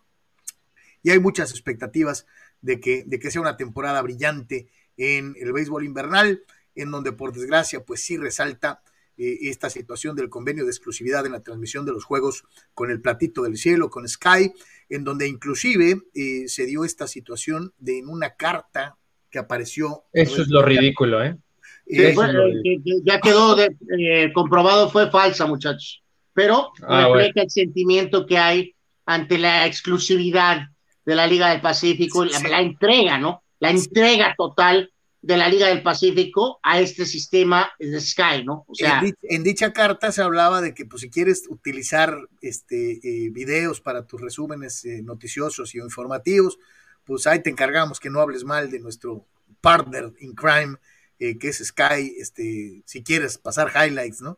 y 1.04 1.12
hay 1.12 1.20
muchas 1.20 1.52
expectativas 1.52 2.26
de 2.62 2.80
que, 2.80 3.04
de 3.06 3.20
que 3.20 3.30
sea 3.30 3.42
una 3.42 3.58
temporada 3.58 4.02
brillante 4.02 4.70
en 4.98 5.36
el 5.40 5.54
béisbol 5.54 5.86
invernal, 5.86 6.42
en 6.74 6.90
donde 6.90 7.12
por 7.12 7.32
desgracia, 7.32 7.86
pues 7.86 8.04
sí 8.04 8.18
resalta 8.18 8.82
eh, 9.18 9.38
esta 9.42 9.70
situación 9.70 10.16
del 10.16 10.30
convenio 10.30 10.64
de 10.64 10.72
exclusividad 10.72 11.28
en 11.28 11.34
la 11.34 11.44
transmisión 11.44 11.86
de 11.86 11.92
los 11.92 12.06
juegos 12.06 12.44
con 12.74 12.90
el 12.90 13.02
platito 13.02 13.44
del 13.44 13.58
cielo, 13.58 13.92
con 13.92 14.10
Sky, 14.10 14.52
en 14.90 15.04
donde 15.04 15.28
inclusive 15.28 16.02
eh, 16.16 16.48
se 16.48 16.66
dio 16.66 16.86
esta 16.86 17.06
situación 17.06 17.72
de 17.78 18.00
en 18.00 18.10
una 18.10 18.36
carta 18.36 18.98
que 19.30 19.38
apareció. 19.38 20.06
Eso 20.12 20.42
es 20.42 20.48
lo 20.48 20.64
ridículo, 20.64 21.24
¿eh? 21.24 21.38
Ya 21.86 23.20
quedó 23.20 23.58
eh, 23.60 24.32
comprobado, 24.34 24.90
fue 24.90 25.10
falsa, 25.12 25.46
muchachos. 25.46 26.04
Pero 26.34 26.72
ah, 26.88 27.08
refleja 27.14 27.44
el 27.44 27.50
sentimiento 27.50 28.26
que 28.26 28.38
hay 28.38 28.76
ante 29.06 29.38
la 29.38 29.68
exclusividad 29.68 30.68
de 31.06 31.16
la 31.16 31.28
Liga 31.28 31.50
del 31.50 31.62
Pacífico, 31.62 32.26
la, 32.26 32.62
entrega, 32.62 33.18
¿no? 33.18 33.44
La 33.60 33.70
entrega 33.70 34.34
total 34.38 34.92
de 35.22 35.38
la 35.38 35.48
Liga 35.48 35.68
del 35.68 35.84
Pacífico 35.84 36.60
a 36.64 36.80
este 36.80 37.06
sistema 37.06 37.72
de 37.80 38.00
Sky, 38.00 38.44
¿no? 38.46 38.66
O 38.68 38.76
sea, 38.76 39.02
en, 39.22 39.44
dicha 39.44 39.74
carta 39.74 40.12
se 40.12 40.22
hablaba 40.22 40.62
de 40.62 40.74
que, 40.74 40.86
pues, 40.86 41.02
si 41.02 41.10
quieres 41.10 41.46
utilizar 41.50 42.18
este 42.42 43.00
eh, 43.04 43.30
videos 43.32 43.82
para 43.82 44.06
tus 44.06 44.22
resúmenes 44.22 44.84
eh, 44.86 45.02
noticiosos 45.04 45.76
y 45.76 45.80
informativos, 45.80 46.58
pues 47.06 47.28
ahí 47.28 47.42
te 47.42 47.50
encargamos 47.50 48.00
que 48.00 48.10
no 48.10 48.22
hables 48.22 48.44
mal 48.44 48.72
de 48.72 48.80
nuestro 48.80 49.26
partner 49.62 50.12
in 50.20 50.34
crime, 50.34 50.78
eh, 51.24 51.38
que 51.38 51.50
es 51.50 51.60
Sky, 51.64 52.16
este, 52.20 52.84
si 52.86 53.04
quieres 53.04 53.38
pasar 53.38 53.72
highlights, 53.74 54.22
¿no? 54.22 54.38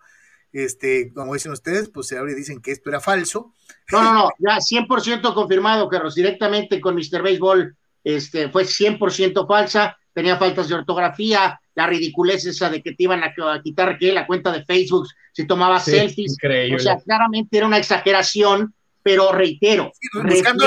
Este, 0.53 1.11
como 1.13 1.33
dicen 1.33 1.51
ustedes, 1.51 1.89
pues 1.89 2.11
ahora 2.13 2.33
dicen 2.33 2.61
que 2.61 2.71
esto 2.71 2.89
era 2.89 3.01
falso. 3.01 3.53
No, 3.91 4.03
no, 4.03 4.13
no, 4.13 4.29
ya 4.39 4.57
100% 4.57 5.33
confirmado, 5.33 5.89
Carlos, 5.89 6.15
directamente 6.15 6.79
con 6.79 6.95
Mr. 6.95 7.21
Baseball, 7.21 7.75
este, 8.03 8.49
fue 8.49 8.63
100% 8.63 9.47
falsa, 9.47 9.97
tenía 10.13 10.37
faltas 10.37 10.69
de 10.69 10.75
ortografía, 10.75 11.59
la 11.73 11.87
ridiculez 11.87 12.45
esa 12.45 12.69
de 12.69 12.81
que 12.81 12.93
te 12.93 13.03
iban 13.03 13.21
a, 13.23 13.33
quitar 13.61 13.97
que 13.97 14.13
la 14.13 14.27
cuenta 14.27 14.51
de 14.51 14.63
Facebook 14.63 15.07
si 15.33 15.45
tomabas 15.45 15.85
selfies. 15.85 16.33
Increíble. 16.33 16.77
O 16.77 16.79
sea, 16.79 16.97
claramente 16.99 17.57
era 17.57 17.67
una 17.67 17.77
exageración 17.77 18.73
pero 19.05 19.31
reitero. 19.31 19.91
buscando, 20.23 20.65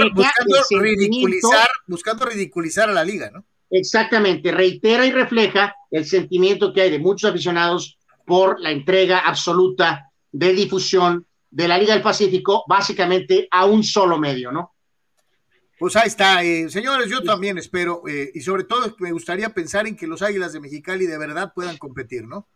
ridiculizar, 0.81 1.69
buscando 1.89 2.25
ridiculizar 2.25 2.89
a 2.89 2.93
la 2.93 3.03
liga, 3.03 3.33
¿no? 3.33 3.45
Exactamente, 3.71 4.51
reitera 4.51 5.05
y 5.05 5.13
refleja 5.13 5.75
el 5.91 6.05
sentimiento 6.07 6.73
que 6.73 6.83
hay 6.83 6.91
de 6.91 6.99
muchos 6.99 7.31
aficionados 7.31 7.99
por 8.25 8.61
la 8.61 8.71
entrega 8.71 9.19
absoluta 9.19 10.11
de 10.33 10.53
difusión 10.53 11.27
de 11.51 11.69
la 11.69 11.79
Liga 11.79 11.95
del 11.95 12.03
Pacífico, 12.03 12.65
básicamente 12.67 13.49
a 13.51 13.65
un 13.65 13.83
solo 13.83 14.19
medio, 14.19 14.53
¿no? 14.53 14.75
Pues 15.79 15.95
ahí 15.97 16.09
está, 16.09 16.43
eh, 16.43 16.69
señores, 16.69 17.09
yo 17.09 17.23
también 17.23 17.57
espero, 17.57 18.03
eh, 18.09 18.31
y 18.35 18.41
sobre 18.41 18.65
todo 18.65 18.97
me 18.99 19.13
gustaría 19.13 19.51
pensar 19.51 19.87
en 19.87 19.97
que 19.97 20.07
los 20.07 20.23
Águilas 20.23 20.53
de 20.53 20.61
Mexicali 20.61 21.07
de 21.07 21.19
verdad 21.19 21.53
puedan 21.55 21.77
competir, 21.79 22.25
¿no? 22.25 22.49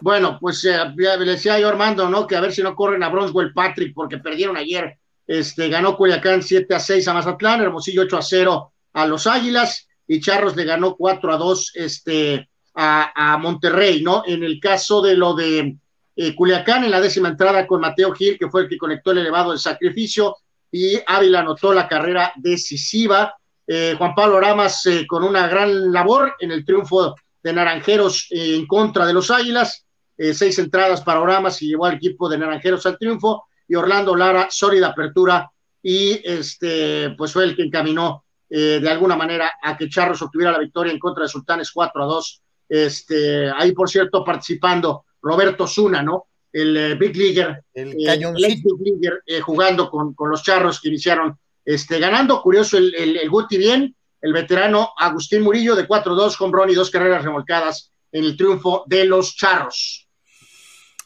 Bueno, 0.00 0.38
pues 0.40 0.64
eh, 0.64 0.78
le 0.96 1.24
decía 1.24 1.58
yo 1.58 1.68
Armando, 1.68 2.08
¿no? 2.08 2.26
Que 2.26 2.36
a 2.36 2.40
ver 2.40 2.52
si 2.52 2.62
no 2.62 2.74
corren 2.74 3.02
a 3.02 3.08
Bronzewell 3.08 3.52
Patrick 3.52 3.92
porque 3.92 4.18
perdieron 4.18 4.56
ayer 4.56 4.98
este, 5.26 5.68
ganó 5.68 5.96
Culiacán 5.96 6.42
7 6.42 6.74
a 6.74 6.80
6 6.80 7.06
a 7.06 7.14
Mazatlán, 7.14 7.60
Hermosillo 7.60 8.02
8 8.02 8.16
a 8.16 8.22
0 8.22 8.72
a 8.94 9.06
los 9.06 9.26
Águilas 9.26 9.88
y 10.12 10.20
Charros 10.20 10.56
le 10.56 10.64
ganó 10.64 10.96
4 10.96 11.32
a 11.32 11.36
2 11.36 11.72
este, 11.76 12.48
a, 12.74 13.38
Monterrey, 13.40 14.02
¿no? 14.02 14.24
En 14.26 14.42
el 14.42 14.58
caso 14.58 15.00
de 15.00 15.16
lo 15.16 15.34
de 15.34 15.76
eh, 16.16 16.34
Culiacán, 16.34 16.82
en 16.82 16.90
la 16.90 17.00
décima 17.00 17.28
entrada 17.28 17.64
con 17.64 17.80
Mateo 17.80 18.12
Gil, 18.12 18.36
que 18.36 18.50
fue 18.50 18.62
el 18.62 18.68
que 18.68 18.76
conectó 18.76 19.12
el 19.12 19.18
elevado 19.18 19.50
del 19.50 19.60
sacrificio, 19.60 20.38
y 20.72 20.98
Ávila 21.06 21.40
anotó 21.40 21.72
la 21.72 21.86
carrera 21.86 22.32
decisiva. 22.34 23.36
Eh, 23.64 23.94
Juan 23.96 24.16
Pablo 24.16 24.40
Ramas 24.40 24.84
eh, 24.86 25.06
con 25.06 25.22
una 25.22 25.46
gran 25.46 25.92
labor 25.92 26.34
en 26.40 26.50
el 26.50 26.64
triunfo 26.64 27.14
de 27.40 27.52
Naranjeros 27.52 28.26
en 28.30 28.66
contra 28.66 29.06
de 29.06 29.12
los 29.12 29.30
Águilas. 29.30 29.86
seis 30.18 30.58
entradas 30.58 31.02
para 31.02 31.20
Oramas 31.20 31.62
y 31.62 31.68
llevó 31.68 31.86
al 31.86 31.94
equipo 31.94 32.28
de 32.28 32.36
Naranjeros 32.36 32.84
al 32.84 32.98
triunfo 32.98 33.44
y 33.68 33.76
Orlando 33.76 34.16
Lara, 34.16 34.48
sólida 34.50 34.88
apertura 34.88 35.48
y 35.80 36.20
este, 36.24 37.10
pues 37.16 37.32
fue 37.32 37.44
el 37.44 37.54
que 37.54 37.62
encaminó 37.62 38.24
eh, 38.50 38.80
de 38.82 38.90
alguna 38.90 39.14
manera 39.14 39.52
a 39.62 39.76
que 39.76 39.88
Charros 39.88 40.20
obtuviera 40.22 40.50
la 40.52 40.58
victoria 40.58 40.92
en 40.92 40.98
contra 40.98 41.22
de 41.22 41.28
Sultanes 41.28 41.70
4 41.70 42.02
a 42.02 42.06
2. 42.06 42.42
Este, 42.68 43.50
ahí, 43.50 43.72
por 43.72 43.88
cierto, 43.88 44.24
participando 44.24 45.04
Roberto 45.22 45.66
Zuna, 45.66 46.02
¿no? 46.02 46.26
El 46.52 46.76
eh, 46.76 46.94
Big 46.96 47.16
Leaguer, 47.16 47.62
el, 47.72 47.92
eh, 47.92 48.18
Big 48.18 48.64
Leaguer, 48.80 49.22
jugando 49.42 49.88
con, 49.88 50.14
con, 50.14 50.28
los 50.30 50.42
Charros 50.42 50.80
que 50.80 50.88
iniciaron 50.88 51.38
este, 51.64 52.00
ganando. 52.00 52.42
Curioso, 52.42 52.76
el, 52.76 52.92
el, 52.94 53.16
el 53.16 53.30
Guti 53.30 53.56
bien, 53.56 53.94
el 54.20 54.32
veterano 54.32 54.90
Agustín 54.98 55.42
Murillo 55.42 55.76
de 55.76 55.86
4-2 55.86 56.36
con 56.36 56.70
y 56.70 56.74
dos 56.74 56.90
carreras 56.90 57.24
remolcadas 57.24 57.92
en 58.12 58.24
el 58.24 58.36
triunfo 58.36 58.84
de 58.86 59.04
los 59.04 59.36
Charros. 59.36 60.08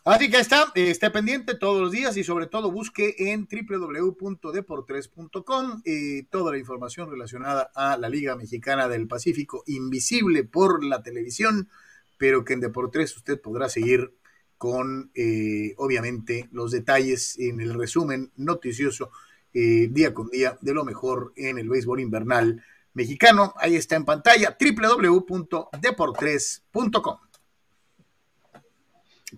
Así 0.06 0.30
que 0.30 0.38
está, 0.38 0.70
esté 0.74 1.10
pendiente 1.10 1.54
todos 1.54 1.80
los 1.80 1.90
días 1.90 2.14
y 2.18 2.24
sobre 2.24 2.46
todo 2.46 2.70
busque 2.70 3.14
en 3.16 3.48
www.deportres.com 3.50 5.80
eh, 5.86 6.26
toda 6.28 6.52
la 6.52 6.58
información 6.58 7.10
relacionada 7.10 7.70
a 7.74 7.96
la 7.96 8.10
Liga 8.10 8.36
Mexicana 8.36 8.86
del 8.88 9.08
Pacífico, 9.08 9.64
invisible 9.66 10.44
por 10.44 10.84
la 10.84 11.02
televisión, 11.02 11.70
pero 12.18 12.44
que 12.44 12.52
en 12.52 12.60
Deportres 12.60 13.16
usted 13.16 13.40
podrá 13.40 13.70
seguir 13.70 14.14
con, 14.58 15.10
eh, 15.14 15.72
obviamente, 15.78 16.50
los 16.52 16.70
detalles 16.70 17.38
en 17.38 17.62
el 17.62 17.72
resumen 17.72 18.30
noticioso 18.36 19.10
eh, 19.54 19.88
día 19.90 20.12
con 20.12 20.28
día 20.28 20.58
de 20.60 20.74
lo 20.74 20.84
mejor 20.84 21.32
en 21.34 21.56
el 21.56 21.70
béisbol 21.70 22.00
invernal 22.00 22.62
mexicano. 22.92 23.54
Ahí 23.56 23.76
está 23.76 23.96
en 23.96 24.04
pantalla, 24.04 24.54
www.deportres.com. 24.60 27.23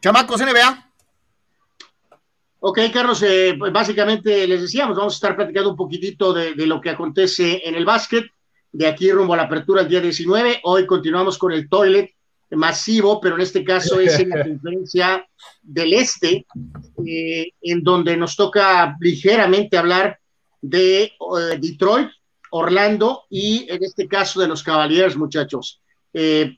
Chamacos 0.01 0.41
NBA. 0.41 0.87
Ok, 2.61 2.81
Carlos, 2.93 3.23
eh, 3.23 3.55
pues 3.59 3.73
básicamente 3.73 4.47
les 4.47 4.63
decíamos, 4.63 4.97
vamos 4.97 5.15
a 5.15 5.17
estar 5.17 5.37
platicando 5.37 5.71
un 5.71 5.77
poquitito 5.77 6.33
de, 6.33 6.55
lo 6.67 6.81
que 6.81 6.91
acontece 6.91 7.63
en 7.65 7.75
el 7.75 7.85
básquet, 7.85 8.27
de 8.73 8.87
aquí 8.87 9.11
rumbo 9.13 9.35
a 9.35 9.37
la 9.37 9.45
apertura 9.45 9.83
el 9.83 9.89
día 9.89 10.01
19. 10.01 10.61
Hoy 10.65 10.87
continuamos 10.87 11.39
con 11.39 11.53
el 11.53 11.69
toilet 11.69 12.11
masivo, 12.51 13.21
pero 13.21 13.37
en 13.37 13.43
este 13.43 13.63
caso 13.63 14.01
es 14.01 14.19
en 14.19 14.31
la 14.31 14.45
conferencia 14.49 15.27
del 15.63 15.93
Este, 15.93 16.47
eh, 17.07 17.53
en 17.61 17.83
donde 17.83 18.17
nos 18.17 18.37
toca 18.37 18.97
ligeramente 19.01 19.79
hablar 19.79 20.19
de 20.61 21.05
eh, 21.05 21.13
Detroit, 21.61 22.09
Orlando 22.51 23.25
y 23.31 23.67
en 23.71 23.83
este 23.85 24.09
caso 24.09 24.41
de 24.41 24.49
los 24.49 24.63
Cavaliers, 24.63 25.17
muchachos. 25.17 25.81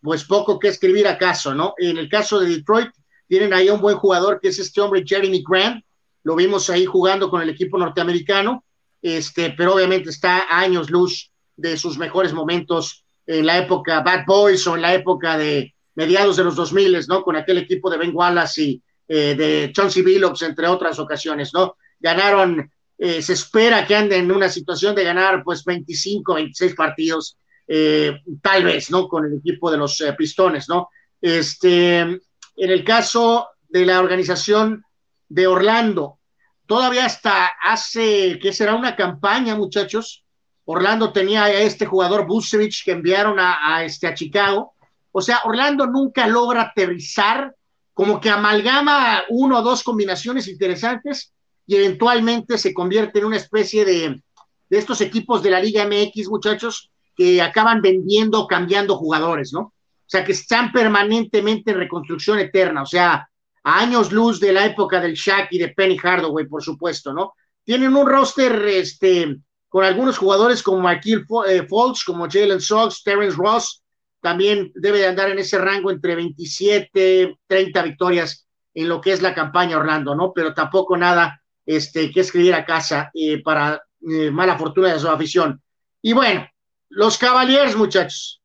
pues 0.00 0.24
poco 0.24 0.58
que 0.58 0.68
escribir 0.68 1.08
acaso, 1.08 1.54
¿no? 1.54 1.74
En 1.76 1.98
el 1.98 2.08
caso 2.08 2.38
de 2.38 2.48
Detroit, 2.48 2.90
tienen 3.28 3.52
ahí 3.52 3.68
un 3.68 3.80
buen 3.80 3.96
jugador 3.96 4.40
que 4.40 4.48
es 4.48 4.58
este 4.58 4.80
hombre 4.80 5.04
Jeremy 5.06 5.44
Grant. 5.46 5.84
Lo 6.24 6.34
vimos 6.34 6.68
ahí 6.70 6.86
jugando 6.86 7.30
con 7.30 7.42
el 7.42 7.50
equipo 7.50 7.78
norteamericano, 7.78 8.64
este, 9.00 9.50
pero 9.50 9.74
obviamente 9.74 10.10
está 10.10 10.46
años 10.48 10.90
luz 10.90 11.30
de 11.56 11.76
sus 11.76 11.98
mejores 11.98 12.32
momentos 12.32 13.04
en 13.26 13.44
la 13.46 13.58
época 13.58 14.00
Bad 14.00 14.24
Boys 14.26 14.66
o 14.66 14.76
en 14.76 14.82
la 14.82 14.94
época 14.94 15.36
de 15.36 15.74
mediados 15.94 16.36
de 16.36 16.44
los 16.44 16.56
2000, 16.56 17.06
¿no? 17.08 17.22
Con 17.22 17.36
aquel 17.36 17.58
equipo 17.58 17.90
de 17.90 17.98
Ben 17.98 18.14
Wallace 18.14 18.62
y 18.62 18.82
eh, 19.06 19.34
de 19.34 19.72
Chauncey 19.72 20.02
Billups, 20.02 20.42
entre 20.42 20.68
otras 20.68 20.98
ocasiones, 20.98 21.52
¿no? 21.52 21.76
Ganaron, 22.00 22.70
eh, 22.96 23.20
se 23.20 23.32
espera 23.34 23.86
que 23.86 23.96
anden 23.96 24.24
en 24.24 24.32
una 24.32 24.48
situación 24.48 24.94
de 24.94 25.04
ganar 25.04 25.42
pues 25.44 25.64
25, 25.64 26.34
26 26.34 26.74
partidos, 26.74 27.36
eh, 27.66 28.20
tal 28.40 28.64
vez, 28.64 28.90
¿no? 28.90 29.08
Con 29.08 29.26
el 29.26 29.38
equipo 29.38 29.70
de 29.70 29.76
los 29.76 30.02
Pistones, 30.16 30.68
¿no? 30.68 30.88
Este, 31.20 32.20
en 32.58 32.70
el 32.70 32.84
caso 32.84 33.48
de 33.68 33.86
la 33.86 34.00
organización 34.00 34.84
de 35.28 35.46
Orlando, 35.46 36.18
todavía 36.66 37.06
hasta 37.06 37.46
hace, 37.62 38.38
¿qué 38.42 38.52
será? 38.52 38.74
Una 38.74 38.96
campaña, 38.96 39.54
muchachos. 39.54 40.24
Orlando 40.64 41.12
tenía 41.12 41.44
a 41.44 41.52
este 41.52 41.86
jugador 41.86 42.26
Busevich 42.26 42.84
que 42.84 42.92
enviaron 42.92 43.38
a, 43.38 43.84
este, 43.84 44.06
a 44.06 44.12
Chicago 44.12 44.74
O 45.12 45.22
sea, 45.22 45.40
Orlando 45.44 45.86
nunca 45.86 46.26
logra 46.26 46.62
aterrizar, 46.62 47.54
como 47.94 48.20
que 48.20 48.28
amalgama 48.28 49.22
uno 49.30 49.58
o 49.58 49.62
dos 49.62 49.82
combinaciones 49.82 50.46
interesantes 50.46 51.32
y 51.66 51.76
eventualmente 51.76 52.58
se 52.58 52.74
convierte 52.74 53.20
en 53.20 53.24
una 53.26 53.36
especie 53.36 53.84
de, 53.84 54.22
de 54.68 54.78
estos 54.78 55.00
equipos 55.00 55.42
de 55.42 55.50
la 55.50 55.60
Liga 55.60 55.86
MX, 55.86 56.28
muchachos, 56.28 56.90
que 57.16 57.40
acaban 57.40 57.80
vendiendo, 57.80 58.46
cambiando 58.46 58.96
jugadores, 58.96 59.52
¿no? 59.52 59.72
O 60.08 60.10
sea, 60.10 60.24
que 60.24 60.32
están 60.32 60.72
permanentemente 60.72 61.70
en 61.70 61.76
reconstrucción 61.76 62.38
eterna, 62.38 62.80
o 62.80 62.86
sea, 62.86 63.28
a 63.62 63.78
años 63.78 64.10
luz 64.10 64.40
de 64.40 64.54
la 64.54 64.64
época 64.64 65.02
del 65.02 65.12
Shaq 65.12 65.48
y 65.50 65.58
de 65.58 65.68
Penny 65.68 65.98
Hardaway, 65.98 66.46
por 66.46 66.62
supuesto, 66.62 67.12
¿no? 67.12 67.34
Tienen 67.62 67.94
un 67.94 68.08
roster 68.08 68.54
este, 68.68 69.36
con 69.68 69.84
algunos 69.84 70.16
jugadores 70.16 70.62
como 70.62 70.80
Marquil 70.80 71.26
eh, 71.46 71.66
Fultz, 71.68 72.04
como 72.04 72.26
Jalen 72.26 72.62
Suggs, 72.62 73.02
Terrence 73.02 73.36
Ross, 73.36 73.82
también 74.22 74.72
debe 74.74 75.00
de 75.00 75.08
andar 75.08 75.30
en 75.30 75.40
ese 75.40 75.58
rango 75.58 75.90
entre 75.90 76.14
27, 76.14 77.36
30 77.46 77.82
victorias 77.82 78.46
en 78.72 78.88
lo 78.88 79.02
que 79.02 79.12
es 79.12 79.20
la 79.20 79.34
campaña 79.34 79.76
Orlando, 79.76 80.14
¿no? 80.14 80.32
Pero 80.32 80.54
tampoco 80.54 80.96
nada 80.96 81.42
este, 81.66 82.10
que 82.10 82.20
escribir 82.20 82.54
a 82.54 82.64
casa 82.64 83.10
eh, 83.12 83.42
para 83.42 83.82
eh, 84.10 84.30
mala 84.30 84.56
fortuna 84.56 84.94
de 84.94 85.00
su 85.00 85.08
afición. 85.08 85.62
Y 86.00 86.14
bueno, 86.14 86.48
los 86.88 87.18
Cavaliers, 87.18 87.76
muchachos. 87.76 88.37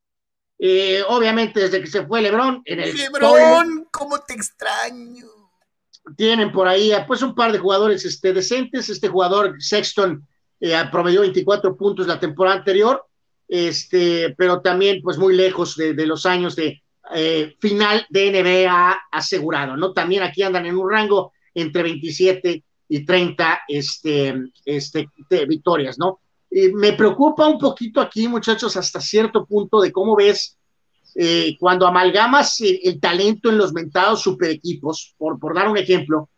Eh, 0.59 1.01
obviamente, 1.07 1.59
desde 1.59 1.81
que 1.81 1.87
se 1.87 2.05
fue 2.05 2.21
Lebron, 2.21 2.61
en 2.65 2.79
el. 2.79 2.95
Lebron, 2.95 3.87
¿cómo 3.91 4.19
te 4.19 4.33
extraño? 4.33 5.27
Tienen 6.15 6.51
por 6.51 6.67
ahí, 6.67 6.91
pues, 7.07 7.21
un 7.21 7.35
par 7.35 7.51
de 7.51 7.59
jugadores 7.59 8.05
este, 8.05 8.33
decentes. 8.33 8.89
Este 8.89 9.07
jugador, 9.07 9.55
Sexton, 9.61 10.25
eh, 10.59 10.73
promedió 10.91 11.21
24 11.21 11.75
puntos 11.75 12.07
la 12.07 12.19
temporada 12.19 12.57
anterior, 12.57 13.05
este, 13.47 14.33
pero 14.37 14.61
también, 14.61 15.01
pues, 15.01 15.17
muy 15.17 15.35
lejos 15.35 15.75
de, 15.75 15.93
los 16.05 16.25
años 16.25 16.55
de 16.55 16.81
eh, 17.13 17.55
final 17.59 18.05
de 18.09 18.31
NBA 18.31 19.01
asegurado, 19.11 19.75
¿no? 19.75 19.91
También 19.93 20.23
aquí 20.23 20.43
andan 20.43 20.65
en 20.65 20.77
un 20.77 20.89
rango 20.89 21.33
entre 21.53 21.83
27 21.83 22.63
y 22.87 23.05
30 23.05 23.61
este, 23.67 24.35
este, 24.65 25.09
victorias, 25.47 25.97
¿no? 25.97 26.19
Me 26.73 26.93
preocupa 26.93 27.47
un 27.47 27.57
poquito 27.57 27.99
aquí, 27.99 28.27
muchachos, 28.27 28.77
hasta 28.77 29.01
cierto 29.01 29.45
punto 29.45 29.81
de 29.81 29.91
cómo 29.91 30.15
ves 30.15 30.57
eh, 31.15 31.55
cuando 31.59 31.87
amalgamas 31.87 32.61
el, 32.61 32.99
talento 32.99 33.49
en 33.49 33.57
los 33.57 33.73
mentados 33.73 34.21
super 34.21 34.49
equipos, 34.49 35.15
por, 35.17 35.39
por 35.39 35.55
dar 35.55 35.69
un 35.69 35.77
ejemplo, 35.77 36.29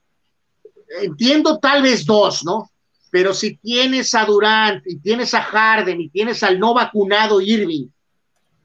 entiendo 1.02 1.60
tal 1.60 1.82
vez 1.82 2.06
dos, 2.06 2.44
¿no? 2.44 2.72
Pero 3.10 3.34
si 3.34 3.58
tienes 3.58 4.14
a 4.14 4.26
Durant 4.26 4.86
y 4.86 4.98
tienes 5.00 5.34
a 5.34 5.42
Harden 5.42 6.02
y 6.02 6.10
tienes 6.10 6.44
al 6.44 6.60
no 6.60 6.74
vacunado 6.74 7.42
Irving, 7.42 7.88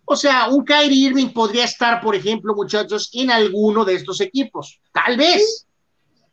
o 0.05 0.17
sea, 0.17 0.49
un 0.49 0.65
Kyrie 0.65 1.07
Irving 1.07 1.29
podría 1.29 1.65
estar, 1.65 2.01
por 2.01 2.17
ejemplo, 2.17 2.53
muchachos, 2.55 3.11
en 3.13 3.31
alguno 3.31 3.85
de 3.85 3.95
estos 3.95 4.21
equipos, 4.21 4.81
tal 4.93 5.17
vez. 5.17 5.69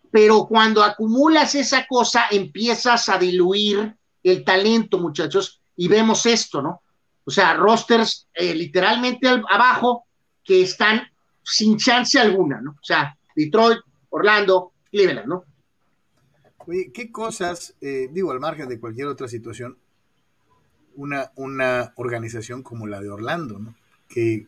Pero 0.09 0.47
cuando 0.47 0.83
acumulas 0.83 1.53
esa 1.53 1.85
cosa, 1.85 2.25
empiezas 2.31 3.07
a 3.07 3.19
diluir 3.19 3.95
el 4.31 4.43
talento, 4.43 4.99
muchachos, 4.99 5.61
y 5.75 5.87
vemos 5.87 6.25
esto, 6.25 6.61
¿no? 6.61 6.81
O 7.23 7.31
sea, 7.31 7.53
rosters 7.55 8.27
eh, 8.33 8.55
literalmente 8.55 9.27
abajo 9.27 10.05
que 10.43 10.61
están 10.61 11.01
sin 11.43 11.77
chance 11.77 12.19
alguna, 12.19 12.61
¿no? 12.61 12.71
O 12.71 12.83
sea, 12.83 13.17
Detroit, 13.35 13.79
Orlando, 14.09 14.71
Cleveland, 14.89 15.27
¿no? 15.27 15.43
Oye, 16.65 16.91
¿qué 16.93 17.11
cosas, 17.11 17.75
eh, 17.81 18.09
digo, 18.11 18.31
al 18.31 18.39
margen 18.39 18.67
de 18.67 18.79
cualquier 18.79 19.07
otra 19.07 19.27
situación, 19.27 19.77
una, 20.95 21.31
una 21.35 21.93
organización 21.95 22.63
como 22.63 22.87
la 22.87 22.99
de 22.99 23.09
Orlando, 23.09 23.59
¿no? 23.59 23.75
Que 24.09 24.47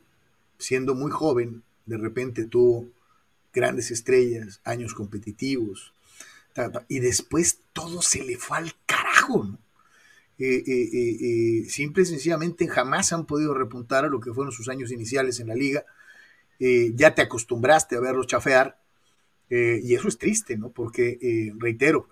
siendo 0.57 0.95
muy 0.95 1.11
joven, 1.11 1.63
de 1.86 1.97
repente 1.97 2.45
tuvo 2.45 2.88
grandes 3.53 3.91
estrellas, 3.91 4.61
años 4.63 4.93
competitivos, 4.93 5.93
y 6.88 6.99
después 6.99 7.59
todo 7.73 8.01
se 8.01 8.23
le 8.23 8.38
fue 8.38 8.57
al 8.57 8.73
carajo, 8.86 9.43
¿no? 9.43 9.57
Eh, 10.42 10.64
eh, 10.66 10.90
eh, 10.94 11.70
simple 11.70 12.04
y 12.04 12.06
sencillamente 12.06 12.66
jamás 12.66 13.12
han 13.12 13.26
podido 13.26 13.54
repuntar 13.54 14.06
a 14.06 14.08
lo 14.08 14.22
que 14.22 14.32
fueron 14.32 14.54
sus 14.54 14.70
años 14.70 14.90
iniciales 14.90 15.42
en 15.42 15.50
la 15.50 15.56
liga. 15.56 15.86
ya 16.60 17.14
te 17.14 17.22
acostumbraste 17.22 17.98
a 17.98 18.00
verlos 18.00 18.28
chafear. 18.28 18.80
y 19.50 19.96
eso 19.96 20.08
es 20.08 20.18
triste, 20.18 20.58
¿no? 20.58 20.72
Porque, 20.72 21.52
reitero, 21.58 22.08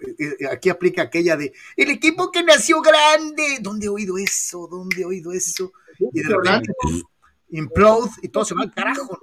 aquí 0.52 0.70
aplica 0.70 1.04
aquella 1.04 1.38
de 1.38 1.54
el 1.78 1.90
equipo 1.90 2.32
que 2.32 2.44
nació 2.44 2.82
grande. 2.82 3.60
¿Dónde 3.62 3.86
he 3.86 3.90
oído 3.90 4.18
eso? 4.18 4.68
¿Dónde 4.70 5.02
he 5.02 5.06
oído 5.06 5.32
eso? 5.32 5.72
Y 6.00 6.22
de 6.22 6.30
repente, 6.30 6.74
implode 7.50 8.10
y 8.22 8.30
todo 8.30 8.44
se 8.44 8.56
va 8.56 8.64
al 8.64 8.74
carajo. 8.74 9.20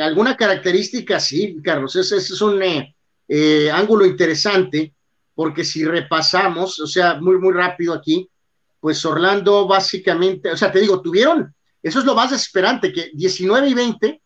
Alguna 0.00 0.36
característica, 0.36 1.18
sí, 1.18 1.60
Carlos. 1.64 1.96
Ese, 1.96 2.16
ese 2.16 2.34
es 2.34 2.40
un 2.40 2.60
ángulo 3.72 4.04
interesante, 4.04 4.94
porque 5.34 5.64
si 5.64 5.84
repasamos, 5.84 6.78
o 6.80 6.86
sea, 6.86 7.20
muy, 7.20 7.38
muy 7.38 7.52
rápido 7.52 7.94
aquí, 7.94 8.28
pues 8.80 9.04
Orlando 9.04 9.66
básicamente, 9.66 10.50
o 10.50 10.56
sea, 10.56 10.70
te 10.70 10.80
digo, 10.80 11.00
tuvieron, 11.00 11.54
eso 11.82 11.98
es 11.98 12.04
lo 12.04 12.14
más 12.14 12.30
desesperante, 12.30 12.92
que 12.92 13.10
19 13.14 13.68
y 13.68 13.74
20 13.74 14.22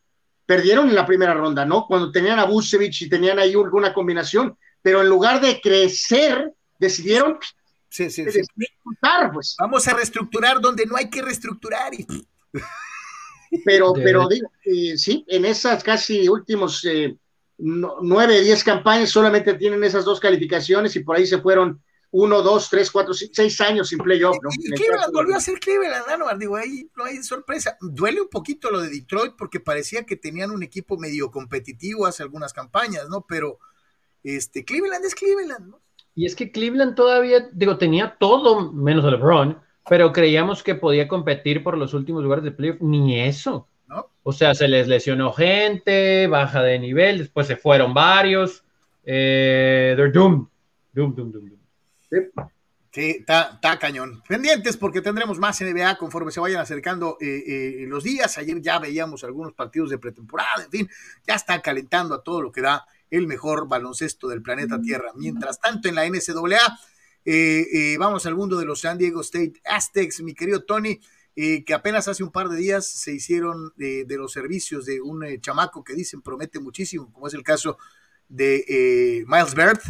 perdieron 0.46 0.88
en 0.88 0.94
la 0.94 1.07
primera 1.07 1.34
ronda, 1.34 1.64
¿no? 1.64 1.86
Cuando 1.86 2.11
tenían 2.11 2.38
a 2.38 2.44
Busevich 2.44 3.03
y 3.03 3.09
tenían 3.09 3.38
ahí 3.38 3.55
alguna 3.55 3.92
combinación, 3.92 4.57
pero 4.82 5.01
en 5.01 5.09
lugar 5.09 5.40
de 5.40 5.61
crecer, 5.61 6.53
decidieron 6.78 7.38
sí, 7.88 8.11
sí, 8.11 8.24
sí. 8.30 8.40
pues. 9.32 9.57
Vamos 9.59 9.86
a 9.86 9.94
reestructurar 9.94 10.61
donde 10.61 10.86
no 10.86 10.96
hay 10.96 11.09
que 11.09 11.22
reestructurar. 11.22 11.92
Pero, 13.64 13.92
pero 13.92 14.28
digo, 14.28 14.51
eh, 14.64 14.96
sí, 14.96 15.24
en 15.28 15.44
esas 15.44 15.82
casi 15.82 16.28
últimos 16.28 16.84
eh, 16.84 17.16
nueve, 17.59 18.40
diez 18.40 18.62
campañas 18.62 19.11
solamente 19.11 19.55
tienen 19.55 19.82
esas 19.82 20.05
dos 20.05 20.20
calificaciones 20.20 20.94
y 20.96 21.01
por 21.01 21.16
ahí 21.16 21.26
se 21.26 21.40
fueron 21.40 21.82
uno, 22.12 22.42
dos, 22.42 22.68
tres, 22.68 22.90
cuatro, 22.90 23.14
seis 23.14 23.61
años 23.61 23.88
sin 23.88 23.98
playoff, 23.98 24.36
¿no? 24.42 24.50
Y, 24.52 24.70
Cleveland 24.72 25.12
volvió 25.12 25.36
a 25.36 25.40
ser 25.40 25.61
Cleveland, 25.61 26.04
¿no? 26.18 26.38
Digo, 26.38 26.56
ahí 26.56 26.90
no 26.96 27.04
hay 27.04 27.22
sorpresa. 27.22 27.76
Duele 27.80 28.20
un 28.20 28.28
poquito 28.28 28.70
lo 28.70 28.80
de 28.80 28.88
Detroit 28.88 29.34
porque 29.38 29.61
parecía 29.61 30.04
que 30.04 30.16
tenían 30.16 30.50
un 30.50 30.62
equipo 30.62 30.98
medio 30.98 31.30
competitivo 31.30 32.06
hace 32.06 32.22
algunas 32.22 32.52
campañas, 32.52 33.08
¿no? 33.08 33.24
Pero 33.28 33.58
este, 34.24 34.64
Cleveland 34.64 35.04
es 35.04 35.14
Cleveland, 35.14 35.68
¿no? 35.68 35.80
Y 36.16 36.26
es 36.26 36.34
que 36.34 36.50
Cleveland 36.50 36.96
todavía, 36.96 37.48
digo, 37.52 37.78
tenía 37.78 38.16
todo 38.18 38.72
menos 38.72 39.04
a 39.04 39.11
LeBron, 39.11 39.58
pero 39.88 40.12
creíamos 40.12 40.64
que 40.64 40.74
podía 40.74 41.06
competir 41.06 41.62
por 41.62 41.78
los 41.78 41.94
últimos 41.94 42.24
lugares 42.24 42.44
de 42.44 42.50
playoff. 42.50 42.80
Ni 42.80 43.20
eso. 43.20 43.68
¿No? 43.86 44.08
O 44.24 44.32
sea, 44.32 44.54
se 44.54 44.68
les 44.68 44.88
lesionó 44.88 45.32
gente, 45.32 46.26
baja 46.26 46.62
de 46.62 46.78
nivel, 46.78 47.18
después 47.18 47.46
se 47.46 47.56
fueron 47.56 47.94
varios. 47.94 48.64
Eh, 49.04 49.94
they're 49.96 50.12
doomed. 50.12 50.46
Doom, 50.92 51.14
doom, 51.14 51.32
doom, 51.32 51.48
doom. 51.48 51.59
Sí, 52.92 53.24
está, 53.28 53.78
cañón. 53.78 54.20
Pendientes 54.26 54.76
porque 54.76 55.00
tendremos 55.00 55.38
más 55.38 55.61
NBA 55.61 55.96
conforme 55.96 56.32
se 56.32 56.40
vayan 56.40 56.61
acercando 56.61 57.18
eh, 57.20 57.44
eh, 57.46 57.84
los 57.86 58.02
días. 58.02 58.36
Ayer 58.36 58.61
ya 58.61 58.80
veíamos 58.80 59.22
algunos 59.22 59.52
partidos 59.52 59.90
de 59.90 59.98
pretemporada, 59.98 60.64
en 60.64 60.70
fin, 60.70 60.90
ya 61.24 61.36
está 61.36 61.62
calentando 61.62 62.16
a 62.16 62.22
todo 62.24 62.42
lo 62.42 62.50
que 62.50 62.62
da 62.62 62.84
el 63.08 63.28
mejor 63.28 63.68
baloncesto 63.68 64.26
del 64.26 64.42
planeta 64.42 64.80
Tierra. 64.80 65.12
Mientras 65.14 65.61
tanto, 65.61 65.88
en 65.88 65.94
la 65.94 66.04
NCAA, 66.04 66.80
eh, 67.24 67.96
vamos 67.96 68.26
al 68.26 68.34
mundo 68.34 68.58
de 68.58 68.64
los 68.64 68.80
San 68.80 68.98
Diego 68.98 69.20
State 69.20 69.61
Aztecs, 69.64 70.20
mi 70.22 70.34
querido 70.34 70.64
Tony, 70.64 71.00
que 71.36 71.72
apenas 71.72 72.06
hace 72.06 72.22
un 72.22 72.32
par 72.32 72.50
de 72.50 72.56
días 72.58 72.86
se 72.86 73.12
hicieron 73.14 73.72
de 73.76 74.16
los 74.18 74.30
servicios 74.30 74.84
de 74.84 75.00
un 75.00 75.24
chamaco 75.40 75.82
que 75.82 75.94
dicen 75.94 76.20
promete 76.20 76.61
muchísimo, 76.61 77.11
como 77.11 77.28
es 77.28 77.34
el 77.34 77.42
caso 77.42 77.78
de 78.28 79.24
Miles 79.26 79.54
Bird, 79.54 79.80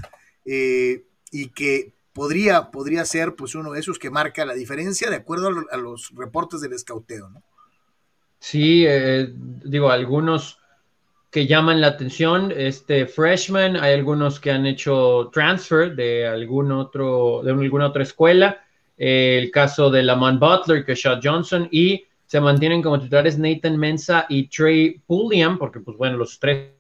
y 0.45 1.49
que 1.49 1.93
podría, 2.13 2.71
podría 2.71 3.05
ser 3.05 3.35
pues 3.35 3.55
uno 3.55 3.73
de 3.73 3.81
esos 3.81 3.99
que 3.99 4.11
marca 4.11 4.45
la 4.45 4.55
diferencia 4.55 5.11
de 5.11 5.17
acuerdo 5.17 5.51
a, 5.71 5.77
los 5.77 6.13
reportes 6.15 6.61
del 6.61 6.73
escauteo, 6.73 7.29
¿no? 7.29 7.43
Sí, 8.39 8.85
eh, 8.87 9.29
digo, 9.35 9.91
algunos 9.91 10.59
que 11.31 11.47
llaman 11.47 11.81
la 11.81 11.89
atención, 11.89 12.53
este 12.57 13.07
freshman, 13.07 13.77
hay 13.77 13.95
algunos 13.95 14.41
que 14.41 14.51
han 14.51 14.67
hecho 14.67 15.31
transfer 15.33 15.95
de 15.95 16.27
algún 16.27 16.73
otro, 16.73 17.43
de 17.45 17.53
alguna 17.53 17.87
otra 17.87 18.03
escuela, 18.03 18.65
el 18.97 19.51
caso 19.51 19.91
de 19.91 20.03
Lamont 20.03 20.41
Butler, 20.41 20.85
Shot 20.85 21.21
Johnson, 21.23 21.69
y 21.71 22.05
se 22.27 22.41
mantienen 22.41 22.83
como 22.83 23.01
titulares 23.01 23.39
Nathan 23.39 23.77
Mensa 23.77 24.27
y 24.29 24.49
Trey 24.49 25.01
Pulliam, 25.07 25.59
porque 25.59 25.81
pues 25.81 25.97
bueno, 25.97 26.17
los 26.17 26.39
tres 26.39 26.73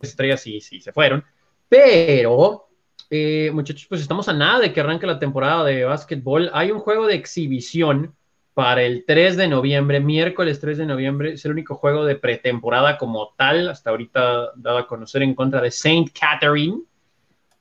estrellas 0.00 0.40
sí, 0.40 0.60
sí 0.60 0.80
se 0.80 0.92
fueron, 0.92 1.24
pero 1.68 2.65
eh, 3.10 3.50
muchachos, 3.52 3.86
pues 3.88 4.00
estamos 4.00 4.28
a 4.28 4.32
nada 4.32 4.60
de 4.60 4.72
que 4.72 4.80
arranque 4.80 5.06
la 5.06 5.18
temporada 5.18 5.64
de 5.64 5.84
básquetbol. 5.84 6.50
Hay 6.52 6.70
un 6.70 6.80
juego 6.80 7.06
de 7.06 7.14
exhibición 7.14 8.14
para 8.54 8.82
el 8.82 9.04
3 9.06 9.36
de 9.36 9.48
noviembre, 9.48 10.00
miércoles 10.00 10.60
3 10.60 10.78
de 10.78 10.86
noviembre. 10.86 11.34
Es 11.34 11.44
el 11.44 11.52
único 11.52 11.74
juego 11.76 12.04
de 12.04 12.16
pretemporada 12.16 12.98
como 12.98 13.34
tal, 13.36 13.68
hasta 13.68 13.90
ahorita 13.90 14.52
dado 14.56 14.78
a 14.78 14.86
conocer 14.88 15.22
en 15.22 15.34
contra 15.34 15.60
de 15.60 15.70
Saint 15.70 16.10
Catherine. 16.18 16.80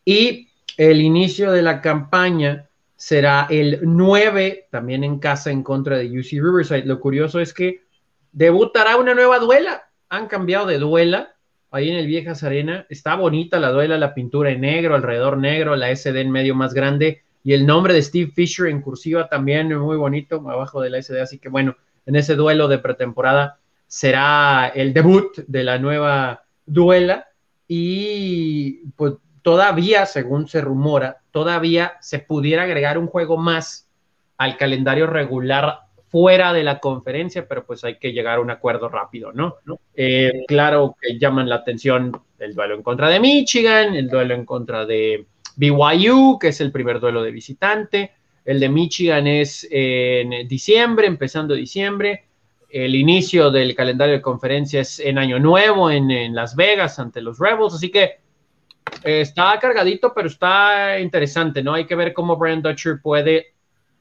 Y 0.03 0.49
el 0.77 1.01
inicio 1.01 1.51
de 1.51 1.61
la 1.61 1.81
campaña 1.81 2.69
será 2.95 3.47
el 3.49 3.81
9, 3.83 4.67
también 4.71 5.03
en 5.03 5.19
casa 5.19 5.51
en 5.51 5.63
contra 5.63 5.97
de 5.97 6.07
UC 6.07 6.31
Riverside. 6.41 6.85
Lo 6.85 6.99
curioso 6.99 7.39
es 7.39 7.53
que 7.53 7.83
debutará 8.31 8.97
una 8.97 9.13
nueva 9.13 9.39
duela. 9.39 9.89
Han 10.09 10.27
cambiado 10.27 10.65
de 10.65 10.79
duela 10.79 11.34
ahí 11.75 11.89
en 11.89 11.97
el 11.97 12.07
Viejas 12.07 12.43
Arena. 12.43 12.85
Está 12.89 13.15
bonita 13.15 13.59
la 13.59 13.69
duela, 13.69 13.97
la 13.97 14.13
pintura 14.13 14.51
en 14.51 14.61
negro, 14.61 14.95
alrededor 14.95 15.37
negro, 15.37 15.75
la 15.75 15.93
SD 15.93 16.21
en 16.21 16.31
medio 16.31 16.55
más 16.55 16.73
grande 16.73 17.23
y 17.43 17.53
el 17.53 17.65
nombre 17.65 17.93
de 17.93 18.01
Steve 18.01 18.31
Fisher 18.33 18.67
en 18.67 18.81
cursiva 18.81 19.27
también 19.27 19.77
muy 19.77 19.97
bonito 19.97 20.37
abajo 20.49 20.81
de 20.81 20.89
la 20.89 21.01
SD. 21.01 21.21
Así 21.21 21.37
que 21.37 21.49
bueno, 21.49 21.75
en 22.05 22.15
ese 22.15 22.35
duelo 22.35 22.67
de 22.67 22.79
pretemporada 22.79 23.59
será 23.87 24.71
el 24.73 24.93
debut 24.93 25.37
de 25.47 25.63
la 25.63 25.77
nueva 25.77 26.45
duela 26.65 27.27
y 27.67 28.87
pues 28.95 29.13
todavía, 29.41 30.05
según 30.05 30.47
se 30.47 30.61
rumora, 30.61 31.17
todavía 31.31 31.93
se 31.99 32.19
pudiera 32.19 32.63
agregar 32.63 32.97
un 32.97 33.07
juego 33.07 33.37
más 33.37 33.87
al 34.37 34.57
calendario 34.57 35.07
regular 35.07 35.81
fuera 36.07 36.53
de 36.53 36.63
la 36.63 36.79
conferencia, 36.79 37.47
pero 37.47 37.65
pues 37.65 37.83
hay 37.83 37.97
que 37.97 38.13
llegar 38.13 38.37
a 38.37 38.41
un 38.41 38.51
acuerdo 38.51 38.89
rápido, 38.89 39.31
¿no? 39.33 39.57
Eh, 39.95 40.43
claro 40.47 40.95
que 41.01 41.17
llaman 41.17 41.49
la 41.49 41.55
atención 41.55 42.11
el 42.39 42.53
duelo 42.53 42.75
en 42.75 42.83
contra 42.83 43.09
de 43.09 43.19
Michigan, 43.19 43.95
el 43.95 44.07
duelo 44.07 44.33
en 44.33 44.45
contra 44.45 44.85
de 44.85 45.25
BYU, 45.55 46.37
que 46.39 46.49
es 46.49 46.61
el 46.61 46.71
primer 46.71 46.99
duelo 46.99 47.23
de 47.23 47.31
visitante, 47.31 48.11
el 48.43 48.59
de 48.59 48.69
Michigan 48.69 49.25
es 49.27 49.67
en 49.71 50.47
diciembre, 50.47 51.07
empezando 51.07 51.55
diciembre, 51.55 52.25
el 52.69 52.93
inicio 52.93 53.51
del 53.51 53.73
calendario 53.73 54.15
de 54.15 54.21
conferencia 54.21 54.81
es 54.81 54.99
en 54.99 55.17
Año 55.17 55.39
Nuevo, 55.39 55.89
en, 55.89 56.35
Las 56.35 56.57
Vegas, 56.57 56.99
ante 56.99 57.21
los 57.21 57.39
Rebels, 57.39 57.73
así 57.73 57.89
que 57.89 58.19
eh, 59.03 59.21
está 59.21 59.57
cargadito, 59.59 60.13
pero 60.13 60.27
está 60.27 60.99
interesante, 60.99 61.63
¿no? 61.63 61.73
Hay 61.73 61.85
que 61.85 61.95
ver 61.95 62.13
cómo 62.13 62.35
Brian 62.35 62.61
Dutcher 62.61 62.99
puede 63.01 63.54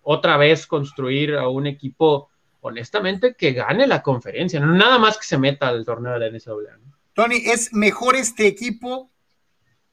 otra 0.04 0.36
vez 0.36 0.66
construir 0.66 1.34
a 1.34 1.48
un 1.48 1.66
equipo, 1.66 2.30
honestamente, 2.60 3.34
que 3.34 3.52
gane 3.52 3.86
la 3.86 4.02
conferencia, 4.02 4.60
no 4.60 4.72
nada 4.72 4.98
más 4.98 5.18
que 5.18 5.24
se 5.24 5.38
meta 5.38 5.68
al 5.68 5.84
torneo 5.84 6.12
de 6.12 6.20
la 6.20 6.38
NCAA. 6.38 6.78
Tony, 7.14 7.36
¿es 7.36 7.72
mejor 7.72 8.16
este 8.16 8.46
equipo 8.46 9.10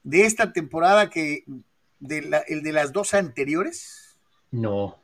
de 0.04 0.26
esta 0.26 0.54
temporada 0.54 1.10
que 1.10 1.46
el 2.08 2.64
de 2.64 2.72
las 2.72 2.92
dos 2.92 3.14
anteriores? 3.14 4.18
No, 4.52 5.00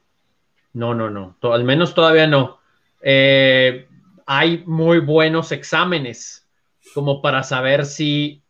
no, 0.73 0.93
no, 0.93 1.09
no, 1.09 1.35
al 1.53 1.63
menos 1.63 1.93
todavía 1.93 2.27
no. 2.27 2.59
Eh, 3.01 3.87
hay 4.25 4.63
muy 4.65 4.99
buenos 4.99 5.51
exámenes 5.51 6.47
como 6.93 7.21
para 7.21 7.43
saber 7.43 7.85
si 7.85 8.43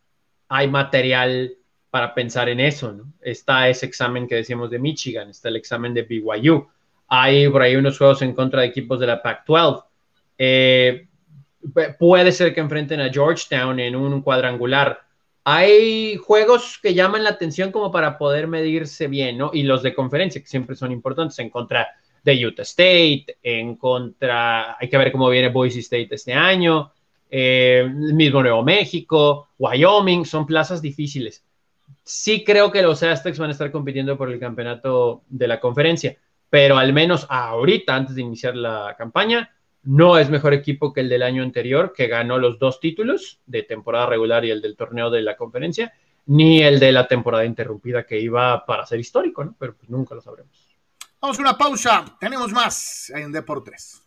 hay 0.48 0.70
material 0.70 1.57
para 1.98 2.14
pensar 2.14 2.48
en 2.48 2.60
eso. 2.60 2.96
Está 3.20 3.68
ese 3.70 3.88
examen 3.88 4.28
que 4.28 4.36
decíamos 4.36 4.70
de 4.70 4.78
Michigan, 4.78 5.32
está 5.32 5.50
el 5.50 5.56
examen 5.56 5.96
de 5.96 6.04
BYU. 6.04 6.68
Hay 7.08 7.50
por 7.50 7.64
ahí 7.64 7.76
unos 7.76 7.98
juegos 7.98 8.22
en 8.22 8.34
contra 8.34 8.62
de 8.62 8.68
equipos 8.68 9.00
de 9.00 9.08
la 9.08 9.20
Pac-12. 9.20 9.84
Eh, 10.38 11.08
puede 11.98 12.32
ser 12.32 12.54
que 12.54 12.60
enfrenten 12.60 13.02
a 13.02 13.12
Georgetown 13.12 13.80
en 13.80 13.96
un 13.96 14.22
cuadrangular. 14.22 15.02
Hay 15.44 16.18
juegos 16.18 16.78
que 16.80 16.94
llaman 16.94 17.24
la 17.24 17.32
atención 17.32 17.72
como 17.72 17.92
para 17.92 18.20
poder 18.20 18.46
medirse 18.46 19.08
bien, 19.08 19.40
¿no? 19.40 19.50
Y 19.52 19.64
los 19.64 19.82
de 19.82 19.96
conferencia, 19.96 20.40
que 20.40 20.48
siempre 20.48 20.76
son 20.76 20.92
importantes, 20.92 21.40
en 21.40 21.50
contra 21.50 21.88
de 22.24 22.46
Utah 22.46 22.62
State, 22.62 23.40
en 23.42 23.76
contra, 23.76 24.78
hay 24.80 24.88
que 24.88 25.00
ver 25.00 25.12
cómo 25.12 25.30
viene 25.30 25.50
Boise 25.50 25.80
State 25.80 26.10
este 26.12 26.36
año, 26.36 26.92
eh, 27.28 27.90
mismo 27.92 28.44
Nuevo 28.44 28.62
México, 28.62 29.48
Wyoming, 29.58 30.26
son 30.26 30.46
plazas 30.46 30.80
difíciles 30.80 31.47
sí 32.08 32.44
creo 32.44 32.72
que 32.72 32.82
los 32.82 33.04
Aztecs 33.04 33.38
van 33.38 33.50
a 33.50 33.52
estar 33.52 33.72
compitiendo 33.72 34.18
por 34.18 34.32
el 34.32 34.40
campeonato 34.40 35.24
de 35.28 35.48
la 35.48 35.60
conferencia, 35.60 36.18
pero 36.50 36.78
al 36.78 36.94
menos 36.94 37.28
ahorita, 37.30 37.96
antes 37.96 38.16
de 38.16 38.22
iniciar 38.22 38.56
la 38.56 38.96
campaña, 38.98 39.54
no 39.84 40.18
es 40.18 40.30
mejor 40.30 40.54
equipo 40.54 40.92
que 40.92 41.02
el 41.02 41.10
del 41.10 41.24
año 41.24 41.44
anterior, 41.44 41.94
que 41.96 42.08
ganó 42.08 42.38
los 42.38 42.58
dos 42.58 42.80
títulos 42.80 43.40
de 43.46 43.64
temporada 43.64 44.08
regular 44.08 44.44
y 44.46 44.52
el 44.52 44.62
del 44.62 44.76
torneo 44.76 45.10
de 45.10 45.22
la 45.22 45.38
conferencia, 45.38 45.94
ni 46.26 46.62
el 46.62 46.80
de 46.80 46.92
la 46.92 47.08
temporada 47.08 47.46
interrumpida 47.46 48.06
que 48.06 48.20
iba 48.20 48.66
para 48.66 48.86
ser 48.86 49.00
histórico, 49.00 49.44
¿no? 49.44 49.56
Pero 49.58 49.76
pues 49.76 49.90
nunca 49.90 50.16
lo 50.16 50.22
sabremos. 50.22 50.68
Vamos 51.22 51.40
a 51.40 51.42
una 51.42 51.58
pausa, 51.58 52.18
tenemos 52.20 52.52
más 52.52 53.10
en 53.12 53.32
Deportes. 53.32 54.07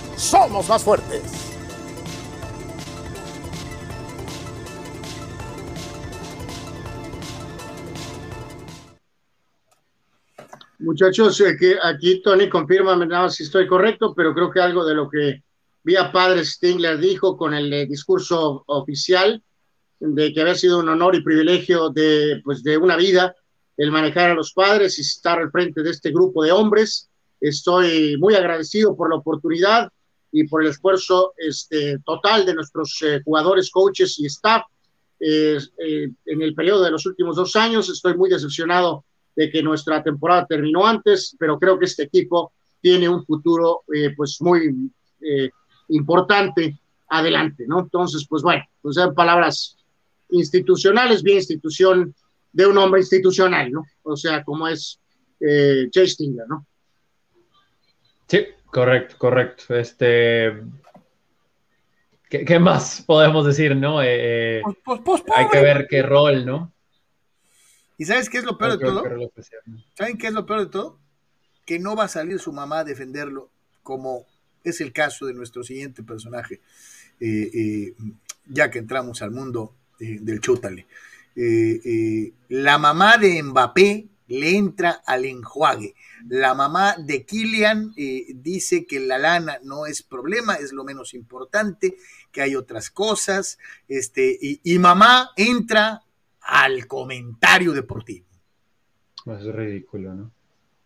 somos 0.21 0.69
más 0.69 0.83
fuertes. 0.83 1.23
Muchachos, 10.79 11.41
que 11.59 11.75
aquí 11.81 12.21
Tony 12.21 12.49
confirma 12.49 12.95
nada 13.05 13.29
si 13.29 13.43
estoy 13.43 13.67
correcto, 13.67 14.13
pero 14.15 14.33
creo 14.33 14.51
que 14.51 14.59
algo 14.59 14.85
de 14.85 14.95
lo 14.95 15.09
que 15.09 15.43
vía 15.83 16.11
padre 16.11 16.45
Stingler 16.45 16.99
dijo 16.99 17.37
con 17.37 17.53
el 17.53 17.71
eh, 17.73 17.85
discurso 17.87 18.63
oficial 18.67 19.43
de 19.99 20.33
que 20.33 20.41
había 20.41 20.55
sido 20.55 20.79
un 20.79 20.89
honor 20.89 21.15
y 21.15 21.23
privilegio 21.23 21.89
de, 21.89 22.41
pues, 22.43 22.63
de 22.63 22.77
una 22.77 22.95
vida 22.95 23.35
el 23.77 23.91
manejar 23.91 24.31
a 24.31 24.35
los 24.35 24.53
padres 24.53 24.97
y 24.97 25.01
estar 25.01 25.39
al 25.39 25.51
frente 25.51 25.81
de 25.81 25.91
este 25.91 26.11
grupo 26.11 26.43
de 26.43 26.51
hombres. 26.51 27.09
Estoy 27.39 28.17
muy 28.17 28.35
agradecido 28.35 28.95
por 28.95 29.09
la 29.09 29.15
oportunidad 29.15 29.89
y 30.31 30.47
por 30.47 30.63
el 30.63 30.69
esfuerzo 30.69 31.33
este, 31.37 31.99
total 32.05 32.45
de 32.45 32.55
nuestros 32.55 33.01
eh, 33.01 33.21
jugadores, 33.23 33.69
coaches 33.71 34.19
y 34.19 34.25
staff 34.27 34.63
en 35.23 36.41
el 36.41 36.55
periodo 36.55 36.83
de 36.83 36.89
los 36.89 37.05
últimos 37.05 37.35
dos 37.35 37.55
años. 37.55 37.87
Estoy 37.89 38.17
muy 38.17 38.27
decepcionado 38.27 39.05
de 39.35 39.49
que 39.49 39.61
nuestra 39.61 40.03
temporada 40.03 40.45
terminó 40.47 40.85
antes, 40.85 41.35
pero 41.39 41.59
creo 41.59 41.77
que 41.77 41.85
este 41.85 42.03
equipo 42.03 42.53
tiene 42.81 43.07
un 43.07 43.23
futuro 43.25 43.83
eh, 43.93 44.13
pues 44.15 44.41
muy 44.41 44.91
eh, 45.21 45.49
importante 45.89 46.79
adelante, 47.09 47.65
¿no? 47.67 47.81
Entonces, 47.81 48.25
pues 48.27 48.41
bueno, 48.41 48.63
pues 48.81 48.97
en 48.97 49.13
palabras 49.13 49.77
institucionales, 50.29 51.21
bien 51.21 51.37
institución 51.37 52.15
de 52.51 52.65
un 52.65 52.77
hombre 52.77 53.01
institucional, 53.01 53.71
¿no? 53.71 53.83
O 54.03 54.15
sea, 54.15 54.43
como 54.43 54.67
es 54.67 54.99
eh, 55.39 55.87
Chase 55.91 56.27
¿no? 56.47 56.65
Sí, 58.27 58.45
correcto, 58.71 59.15
correcto. 59.17 59.75
Este, 59.75 60.61
¿qué, 62.29 62.59
más 62.59 63.03
podemos 63.05 63.45
decir, 63.45 63.75
no? 63.75 64.01
Eh, 64.01 64.61
pues, 64.63 64.77
pues, 64.83 65.01
pues, 65.01 65.23
hay 65.35 65.47
que 65.49 65.61
ver 65.61 65.87
qué 65.89 66.01
rol, 66.01 66.45
¿no? 66.45 66.71
¿Y 68.01 68.05
sabes 68.05 68.31
qué 68.31 68.39
es 68.39 68.43
lo 68.43 68.57
peor 68.57 68.79
de 68.79 68.85
todo? 68.85 69.03
¿Saben 69.95 70.17
qué 70.17 70.27
es 70.27 70.33
lo 70.33 70.45
peor 70.47 70.61
de 70.61 70.71
todo? 70.71 70.97
Que 71.67 71.77
no 71.77 71.95
va 71.95 72.05
a 72.05 72.07
salir 72.07 72.39
su 72.39 72.51
mamá 72.51 72.79
a 72.79 72.83
defenderlo, 72.83 73.51
como 73.83 74.25
es 74.63 74.81
el 74.81 74.91
caso 74.91 75.25
de 75.27 75.33
nuestro 75.33 75.63
siguiente 75.63 76.01
personaje, 76.03 76.61
eh, 77.19 77.51
eh, 77.53 77.93
ya 78.47 78.71
que 78.71 78.79
entramos 78.79 79.21
al 79.21 79.29
mundo 79.29 79.75
eh, 79.99 80.17
del 80.19 80.39
chútale. 80.41 80.87
la 82.49 82.77
mamá 82.77 83.17
de 83.17 83.43
Mbappé 83.43 84.07
le 84.29 84.57
entra 84.57 85.03
al 85.05 85.25
enjuague. 85.25 85.93
La 86.27 86.53
mamá 86.53 86.95
de 86.97 87.25
Kylian 87.25 87.93
dice 87.95 88.85
que 88.85 88.99
la 88.99 89.17
lana 89.17 89.59
no 89.63 89.85
es 89.85 90.03
problema, 90.03 90.55
es 90.55 90.73
lo 90.73 90.83
menos 90.83 91.13
importante, 91.13 91.95
que 92.31 92.41
hay 92.41 92.55
otras 92.55 92.89
cosas. 92.89 93.57
Este, 93.87 94.37
y, 94.41 94.61
y 94.63 94.79
mamá 94.79 95.31
entra 95.35 96.03
al 96.41 96.87
comentario 96.87 97.73
deportivo. 97.73 98.25
Es 99.25 99.45
ridículo, 99.45 100.13
¿no? 100.13 100.31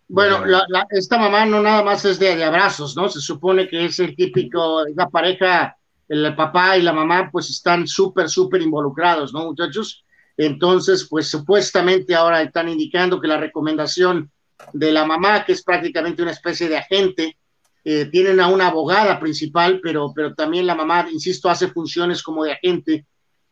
Bueno, 0.07 0.43
esta 0.91 1.17
mamá 1.17 1.45
no 1.45 1.61
nada 1.63 1.83
más 1.83 2.05
es 2.05 2.19
de, 2.19 2.43
abrazos, 2.43 2.95
¿no? 2.95 3.09
Se 3.09 3.19
supone 3.19 3.67
que 3.67 3.86
es 3.86 3.99
el 3.99 4.15
típico, 4.15 4.83
la 4.95 5.09
pareja, 5.09 5.77
el 6.07 6.36
papá 6.36 6.77
y 6.77 6.83
la 6.83 6.93
mamá, 6.93 7.29
pues 7.31 7.49
están 7.49 7.88
súper, 7.88 8.29
súper 8.29 8.61
involucrados, 8.61 9.33
¿no, 9.33 9.45
muchachos? 9.45 10.05
Entonces, 10.38 11.07
pues 11.09 11.27
supuestamente 11.27 12.13
ahora 12.13 12.41
están 12.41 12.69
indicando 12.69 13.19
que 13.19 13.27
la 13.27 13.38
recomendación 13.38 14.31
de 14.73 14.91
la 14.91 15.05
mamá, 15.05 15.45
que 15.45 15.53
es 15.53 15.63
prácticamente 15.63 16.21
una 16.21 16.31
especie 16.31 16.69
de 16.69 16.77
agente, 16.77 17.37
eh, 17.83 18.05
tienen 18.05 18.39
a 18.39 18.47
una 18.47 18.67
abogada 18.67 19.19
principal, 19.19 19.79
pero, 19.81 20.11
pero 20.15 20.33
también 20.33 20.65
la 20.65 20.75
mamá, 20.75 21.07
insisto, 21.11 21.49
hace 21.49 21.67
funciones 21.67 22.23
como 22.23 22.43
de 22.43 22.53
agente 22.53 23.05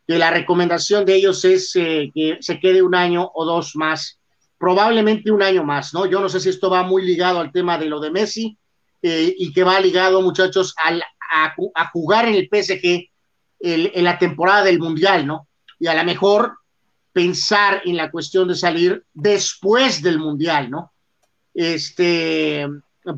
que 0.07 0.17
la 0.17 0.31
recomendación 0.31 1.05
de 1.05 1.15
ellos 1.15 1.45
es 1.45 1.75
eh, 1.75 2.11
que 2.13 2.37
se 2.41 2.59
quede 2.59 2.81
un 2.81 2.95
año 2.95 3.29
o 3.33 3.45
dos 3.45 3.75
más, 3.75 4.19
probablemente 4.57 5.31
un 5.31 5.43
año 5.43 5.63
más, 5.63 5.93
¿no? 5.93 6.05
Yo 6.05 6.19
no 6.19 6.29
sé 6.29 6.39
si 6.39 6.49
esto 6.49 6.69
va 6.69 6.83
muy 6.83 7.05
ligado 7.05 7.39
al 7.39 7.51
tema 7.51 7.77
de 7.77 7.85
lo 7.85 7.99
de 7.99 8.11
Messi, 8.11 8.57
eh, 9.01 9.35
y 9.37 9.53
que 9.53 9.63
va 9.63 9.79
ligado, 9.79 10.21
muchachos, 10.21 10.73
a, 10.83 11.53
jugar 11.91 12.27
en 12.27 12.35
el 12.35 12.49
PSG 12.49 13.09
en 13.59 14.03
la 14.03 14.17
temporada 14.17 14.63
del 14.63 14.79
Mundial, 14.79 15.25
¿no? 15.25 15.47
Y 15.79 15.87
a 15.87 15.93
lo 15.93 16.03
mejor 16.03 16.57
pensar 17.11 17.81
en 17.85 17.97
la 17.97 18.09
cuestión 18.11 18.47
de 18.47 18.55
salir 18.55 19.05
después 19.13 20.01
del 20.01 20.19
Mundial, 20.19 20.69
¿no? 20.69 20.92
Este, 21.53 22.67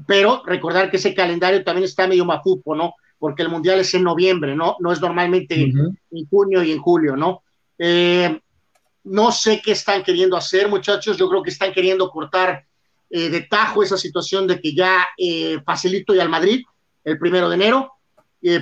pero 0.07 0.43
recordar 0.45 0.89
que 0.89 0.97
ese 0.97 1.13
calendario 1.13 1.63
también 1.63 1.85
está 1.85 2.07
medio 2.07 2.25
mafupo, 2.25 2.75
¿no? 2.75 2.95
Porque 3.17 3.43
el 3.43 3.49
Mundial 3.49 3.79
es 3.79 3.93
en 3.93 4.03
noviembre, 4.03 4.55
¿no? 4.55 4.75
No 4.79 4.91
es 4.91 4.99
normalmente 4.99 5.55
en 5.61 6.25
junio 6.29 6.63
y 6.63 6.71
en 6.71 6.79
julio, 6.79 7.15
¿no? 7.15 7.43
Eh, 7.77 8.39
no 9.03 9.31
sé 9.31 9.61
qué 9.63 9.71
están 9.71 10.03
queriendo 10.03 10.35
hacer, 10.35 10.67
muchachos. 10.67 11.17
Yo 11.17 11.29
creo 11.29 11.43
que 11.43 11.51
están 11.51 11.71
queriendo 11.71 12.09
cortar 12.09 12.65
eh, 13.09 13.29
de 13.29 13.41
tajo 13.41 13.83
esa 13.83 13.97
situación 13.97 14.47
de 14.47 14.59
que 14.59 14.73
ya 14.73 15.07
eh, 15.17 15.59
facilito 15.63 16.13
y 16.15 16.19
al 16.19 16.29
Madrid 16.29 16.63
el 17.03 17.19
primero 17.19 17.47
de 17.47 17.55
enero. 17.55 17.91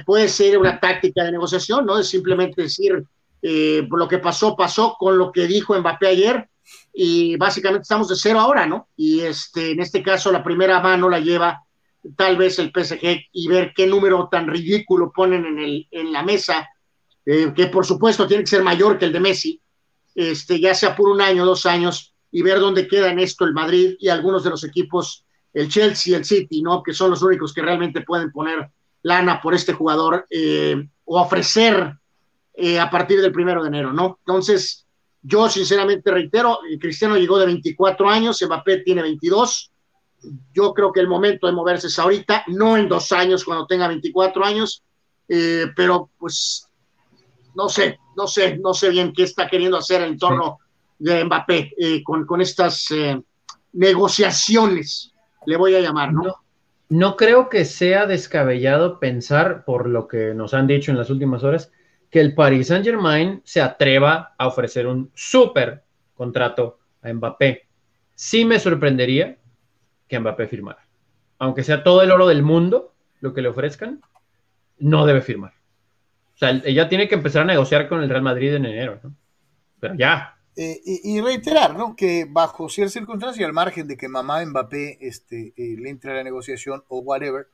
puede 0.06 0.28
ser 0.28 0.58
una 0.58 0.80
táctica 0.80 1.24
de 1.24 1.32
negociación, 1.32 1.86
¿no? 1.86 1.98
Es 1.98 2.10
simplemente 2.10 2.62
decir, 2.62 3.04
lo 3.42 4.08
que 4.08 4.18
pasó, 4.20 4.56
pasó 4.56 4.96
con 5.00 5.18
lo 5.18 5.32
que 5.32 5.48
dijo 5.48 5.78
Mbappé 5.78 6.08
ayer 6.08 6.50
y 6.94 7.36
básicamente 7.38 7.84
estamos 7.84 8.08
de 8.08 8.16
cero 8.16 8.40
ahora, 8.40 8.68
¿no? 8.68 8.90
Y 8.96 9.22
este, 9.22 9.72
en 9.72 9.80
este 9.80 10.04
caso 10.04 10.32
la 10.32 10.44
primera 10.44 10.80
mano 10.80 11.10
la 11.10 11.20
lleva 11.20 11.64
tal 12.16 12.38
vez 12.38 12.60
el 12.60 12.72
PSG 12.72 13.30
y 13.32 13.48
ver 13.48 13.74
qué 13.76 13.88
número 13.88 14.28
tan 14.32 14.48
ridículo 14.48 15.12
ponen 15.12 15.46
en, 15.46 15.60
el, 15.60 15.88
en 15.90 16.12
la 16.12 16.22
mesa, 16.22 16.70
eh, 17.26 17.52
que 17.56 17.68
por 17.68 17.86
supuesto 17.86 18.28
tiene 18.28 18.44
que 18.44 18.50
ser 18.50 18.64
mayor 18.64 19.00
que 19.00 19.06
el 19.06 19.14
de 19.14 19.20
Messi, 19.20 19.62
este, 20.14 20.60
ya 20.60 20.76
sea 20.76 20.96
por 20.96 21.10
un 21.10 21.22
año, 21.22 21.46
dos 21.46 21.66
años, 21.66 22.14
y 22.32 22.42
ver 22.42 22.60
dónde 22.60 22.88
queda 22.88 23.12
en 23.12 23.20
esto 23.20 23.46
el 23.46 23.54
Madrid 23.54 23.96
y 24.00 24.10
algunos 24.10 24.44
de 24.44 24.50
los 24.50 24.64
equipos, 24.64 25.26
el 25.54 25.70
Chelsea, 25.70 26.18
el 26.18 26.26
City, 26.26 26.62
¿no? 26.62 26.84
Que 26.84 26.94
son 26.94 27.12
los 27.12 27.22
únicos 27.22 27.54
que 27.54 27.62
realmente 27.62 28.02
pueden 28.02 28.32
poner 28.32 28.70
lana 29.04 29.42
por 29.42 29.54
este 29.54 29.74
jugador 29.74 30.26
eh, 30.30 30.88
o 31.06 31.22
ofrecer 31.22 31.94
eh, 32.56 32.80
a 32.80 32.90
partir 32.90 33.22
del 33.22 33.32
primero 33.32 33.62
de 33.62 33.68
enero, 33.68 33.94
¿no? 33.94 34.20
Entonces, 34.26 34.83
yo 35.24 35.50
sinceramente 35.50 36.12
reitero, 36.12 36.60
Cristiano 36.80 37.16
llegó 37.16 37.40
de 37.40 37.46
24 37.46 38.10
años, 38.10 38.42
Mbappé 38.46 38.80
tiene 38.80 39.02
22. 39.02 39.72
Yo 40.54 40.74
creo 40.74 40.92
que 40.92 41.00
el 41.00 41.08
momento 41.08 41.48
de 41.48 41.54
moverse 41.54 41.88
es 41.88 41.98
ahorita, 41.98 42.44
no 42.48 42.78
en 42.78 42.90
dos 42.90 43.12
años 43.14 43.46
cuando 43.46 43.66
tenga 43.66 43.88
24 43.88 44.44
años, 44.44 44.84
eh, 45.30 45.68
pero 45.76 46.10
pues 46.18 46.68
no 47.56 47.70
sé, 47.70 48.00
no 48.18 48.28
sé, 48.28 48.58
no 48.58 48.74
sé 48.74 48.90
bien 48.90 49.14
qué 49.14 49.24
está 49.24 49.48
queriendo 49.48 49.78
hacer 49.78 50.02
en 50.02 50.18
torno 50.18 50.60
de 51.00 51.24
Mbappé 51.24 51.74
eh, 51.78 52.04
con, 52.04 52.42
estas 52.42 52.92
eh, 52.92 53.22
negociaciones, 53.72 55.14
le 55.46 55.58
voy 55.58 55.76
a 55.76 55.80
llamar, 55.80 56.12
¿no? 56.14 56.36
¿no? 56.90 57.16
creo 57.16 57.50
que 57.50 57.64
sea 57.64 58.06
descabellado 58.08 59.00
pensar, 59.00 59.64
por 59.66 59.88
lo 59.88 60.08
que 60.08 60.34
nos 60.34 60.54
han 60.54 60.68
dicho 60.68 60.92
en 60.92 60.98
las 60.98 61.10
últimas 61.10 61.44
horas, 61.44 61.72
que 62.14 62.20
el 62.20 62.36
Paris 62.36 62.68
Saint 62.68 62.86
Germain 62.86 63.42
se 63.44 63.60
atreva 63.60 64.36
a 64.38 64.46
ofrecer 64.46 64.86
un 64.86 65.10
súper 65.16 65.84
contrato 66.14 66.78
a 67.02 67.12
Mbappé. 67.12 67.68
Sí 68.14 68.46
me 68.46 68.60
sorprendería 68.60 69.40
que 70.08 70.20
Mbappé 70.20 70.48
firmara. 70.48 70.86
Aunque 71.40 71.64
sea 71.64 71.84
todo 71.84 72.04
el 72.04 72.12
oro 72.12 72.28
del 72.28 72.44
mundo 72.44 72.94
lo 73.20 73.34
que 73.34 73.42
le 73.42 73.48
ofrezcan, 73.50 74.00
no 74.78 75.08
debe 75.08 75.22
firmar. 75.22 75.54
O 76.36 76.38
sea, 76.38 76.52
ella 76.64 76.88
tiene 76.88 77.08
que 77.08 77.16
empezar 77.16 77.42
a 77.42 77.46
negociar 77.46 77.90
con 77.90 78.04
el 78.04 78.10
Real 78.10 78.22
Madrid 78.22 78.54
en 78.54 78.68
enero. 78.68 79.02
Pero 79.80 79.96
ya. 79.96 80.38
Eh, 80.56 80.82
y, 80.84 81.20
reiterar, 81.20 81.76
¿no? 81.76 81.96
Que 81.96 82.28
bajo 82.30 82.70
ciertas 82.70 82.94
circunstancias, 82.94 83.44
al 83.44 83.54
margen 83.54 83.88
de 83.88 83.98
que 83.98 84.08
mamá 84.08 84.46
Mbappé 84.46 85.00
este, 85.02 85.56
eh, 85.58 85.78
le 85.80 85.90
entre 85.90 86.12
a 86.12 86.16
la 86.18 86.24
negociación 86.24 86.84
o 86.90 87.00
whatever, 87.00 87.48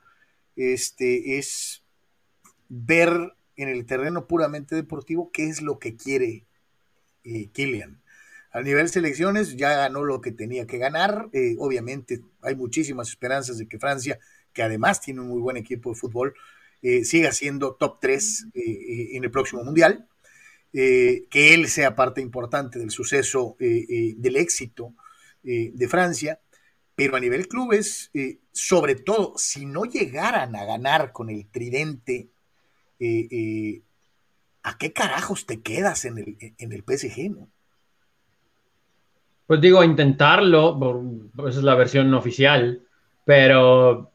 este, 0.58 1.38
es 1.38 1.82
ver 2.68 3.39
en 3.60 3.68
el 3.68 3.86
terreno 3.86 4.26
puramente 4.26 4.74
deportivo 4.74 5.32
qué 5.34 5.50
es 5.50 5.62
lo 5.62 5.80
que 5.80 5.98
quiere 5.98 6.46
eh, 7.26 7.50
Kylian. 7.52 8.02
A 8.52 8.62
nivel 8.62 8.88
selecciones 8.88 9.58
ya 9.58 9.76
ganó 9.76 10.06
lo 10.06 10.22
que 10.22 10.32
tenía 10.32 10.66
que 10.66 10.78
ganar. 10.78 11.30
Eh, 11.34 11.56
obviamente 11.60 12.22
hay 12.42 12.56
muchísimas 12.56 13.10
esperanzas 13.10 13.58
de 13.58 13.68
que 13.68 13.78
Francia, 13.78 14.18
que 14.54 14.64
además 14.64 15.02
tiene 15.02 15.20
un 15.20 15.28
muy 15.28 15.42
buen 15.42 15.58
equipo 15.58 15.90
de 15.90 15.96
fútbol, 15.98 16.34
eh, 16.82 17.04
siga 17.04 17.34
siendo 17.34 17.76
top 17.76 18.00
3 18.00 18.48
en 18.54 19.24
el 19.26 19.30
próximo 19.32 19.64
Mundial. 19.64 20.08
que 20.72 21.54
él 21.54 21.68
sea 21.68 21.96
parte 21.96 22.22
importante 22.22 22.80
del 22.80 22.92
suceso, 22.92 23.58
del 23.60 24.36
éxito 24.36 24.94
de 25.44 25.88
Francia. 25.90 26.40
Pero 26.96 27.16
a 27.16 27.20
nivel 27.20 27.48
clubes, 27.48 28.12
sobre 28.52 28.96
todo, 28.96 29.34
si 29.38 29.66
no 29.66 29.86
llegaran 29.86 30.56
a 30.56 30.66
ganar 30.66 31.12
con 31.12 31.30
el 31.30 31.48
tridente 31.50 32.30
eh, 33.00 33.28
eh, 33.32 33.82
¿a 34.64 34.78
qué 34.78 34.94
carajos 34.94 35.46
te 35.46 35.62
quedas 35.62 36.06
en 36.06 36.18
el, 36.18 36.38
en 36.58 36.74
el 36.74 36.84
PSG, 36.84 37.32
no? 37.32 37.48
Pues 39.48 39.62
digo, 39.62 39.84
intentarlo, 39.84 40.78
esa 41.40 41.60
es 41.60 41.64
la 41.64 41.74
versión 41.74 42.14
oficial, 42.14 42.84
pero 43.26 44.12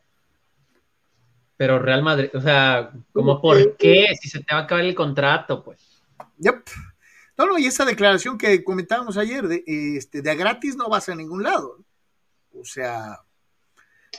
pero 1.56 1.78
Real 1.78 2.02
Madrid, 2.02 2.30
o 2.34 2.40
sea, 2.40 2.92
como 3.12 3.40
por 3.40 3.76
qué 3.76 4.08
si 4.20 4.28
se 4.28 4.40
te 4.42 4.54
va 4.54 4.60
a 4.60 4.64
acabar 4.64 4.84
el 4.84 4.94
contrato, 4.94 5.62
pues. 5.62 6.02
Yep. 6.38 6.68
No, 7.38 7.46
no, 7.46 7.58
y 7.58 7.66
esa 7.66 7.84
declaración 7.84 8.38
que 8.38 8.62
comentábamos 8.62 9.16
ayer 9.16 9.46
de 9.48 9.64
este 9.66 10.22
de 10.22 10.30
a 10.30 10.34
gratis 10.34 10.76
no 10.76 10.88
vas 10.88 11.08
a 11.08 11.16
ningún 11.16 11.42
lado. 11.42 11.78
O 12.52 12.64
sea, 12.64 13.20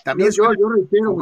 también 0.03 0.32
yo, 0.32 0.51
yo, 0.53 0.70
reitero, 0.70 1.16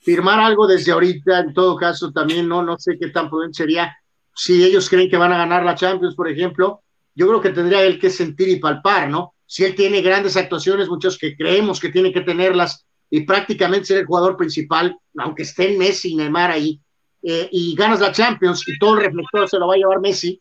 firmar 0.00 0.40
algo 0.40 0.66
desde 0.66 0.92
ahorita, 0.92 1.40
en 1.40 1.54
todo 1.54 1.76
caso, 1.76 2.12
también 2.12 2.48
no, 2.48 2.62
no 2.62 2.78
sé 2.78 2.98
qué 2.98 3.08
tan 3.08 3.28
prudente 3.28 3.58
sería. 3.58 3.96
Si 4.34 4.64
ellos 4.64 4.88
creen 4.88 5.10
que 5.10 5.16
van 5.16 5.32
a 5.32 5.38
ganar 5.38 5.64
la 5.64 5.74
Champions, 5.74 6.14
por 6.14 6.28
ejemplo, 6.28 6.82
yo 7.14 7.26
creo 7.26 7.40
que 7.40 7.50
tendría 7.50 7.82
él 7.82 7.98
que 7.98 8.10
sentir 8.10 8.48
y 8.48 8.56
palpar, 8.56 9.10
¿no? 9.10 9.34
Si 9.44 9.64
él 9.64 9.74
tiene 9.74 10.00
grandes 10.02 10.36
actuaciones, 10.36 10.88
muchos 10.88 11.18
que 11.18 11.36
creemos 11.36 11.80
que 11.80 11.88
tiene 11.88 12.12
que 12.12 12.20
tenerlas, 12.20 12.86
y 13.10 13.22
prácticamente 13.22 13.86
ser 13.86 13.98
el 13.98 14.06
jugador 14.06 14.36
principal, 14.36 14.96
aunque 15.16 15.42
esté 15.42 15.72
en 15.72 15.78
Messi 15.78 16.12
y 16.12 16.16
Neymar 16.16 16.50
ahí, 16.50 16.80
eh, 17.22 17.48
y 17.50 17.74
ganas 17.74 18.00
la 18.00 18.12
Champions 18.12 18.62
y 18.68 18.78
todo 18.78 18.94
el 18.94 19.06
reflector 19.06 19.48
se 19.48 19.58
lo 19.58 19.66
va 19.66 19.74
a 19.74 19.78
llevar 19.78 20.00
Messi, 20.00 20.40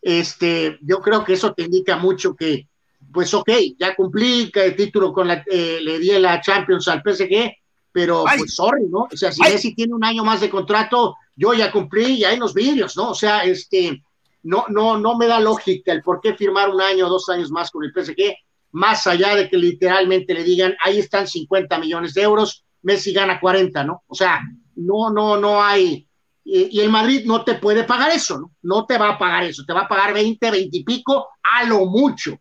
este, 0.00 0.78
yo 0.82 1.00
creo 1.00 1.24
que 1.24 1.32
eso 1.32 1.52
te 1.52 1.64
indica 1.64 1.96
mucho 1.96 2.34
que, 2.34 2.68
pues 3.12 3.32
ok, 3.34 3.50
ya 3.78 3.94
cumplí 3.94 4.50
el 4.54 4.76
título 4.76 5.12
con 5.12 5.28
la, 5.28 5.42
eh, 5.50 5.78
le 5.82 5.98
di 5.98 6.10
la 6.18 6.40
Champions 6.40 6.88
al 6.88 7.02
PSG, 7.02 7.52
pero 7.94 8.24
pues 8.36 8.56
sorry, 8.56 8.88
¿no? 8.90 9.06
O 9.10 9.16
sea, 9.16 9.30
si 9.30 9.40
Messi 9.40 9.72
tiene 9.72 9.94
un 9.94 10.04
año 10.04 10.24
más 10.24 10.40
de 10.40 10.50
contrato, 10.50 11.14
yo 11.36 11.54
ya 11.54 11.70
cumplí 11.70 12.14
y 12.14 12.24
hay 12.24 12.36
los 12.36 12.52
vídeos, 12.52 12.96
¿no? 12.96 13.10
O 13.10 13.14
sea, 13.14 13.44
este, 13.44 14.02
no, 14.42 14.64
no, 14.68 14.98
no 14.98 15.16
me 15.16 15.28
da 15.28 15.38
lógica 15.38 15.92
el 15.92 16.02
por 16.02 16.20
qué 16.20 16.34
firmar 16.34 16.70
un 16.70 16.80
año 16.80 17.06
o 17.06 17.08
dos 17.08 17.28
años 17.28 17.52
más 17.52 17.70
con 17.70 17.84
el 17.84 17.92
PSG, 17.92 18.34
más 18.72 19.06
allá 19.06 19.36
de 19.36 19.48
que 19.48 19.56
literalmente 19.56 20.34
le 20.34 20.42
digan, 20.42 20.74
ahí 20.82 20.98
están 20.98 21.28
50 21.28 21.78
millones 21.78 22.14
de 22.14 22.22
euros, 22.22 22.64
Messi 22.82 23.12
gana 23.12 23.38
40, 23.38 23.84
¿no? 23.84 24.02
O 24.08 24.14
sea, 24.16 24.40
no, 24.74 25.10
no, 25.12 25.36
no 25.36 25.62
hay, 25.62 26.08
y, 26.42 26.76
y, 26.76 26.80
el 26.80 26.90
Madrid 26.90 27.22
no 27.24 27.44
te 27.44 27.54
puede 27.54 27.84
pagar 27.84 28.10
eso, 28.10 28.40
¿no? 28.40 28.50
No 28.62 28.86
te 28.86 28.98
va 28.98 29.10
a 29.10 29.18
pagar 29.18 29.44
eso, 29.44 29.62
te 29.64 29.72
va 29.72 29.82
a 29.82 29.88
pagar 29.88 30.12
20, 30.12 30.50
20 30.50 30.78
y 30.78 30.82
pico, 30.82 31.28
a 31.44 31.62
lo 31.62 31.86
mucho. 31.86 32.40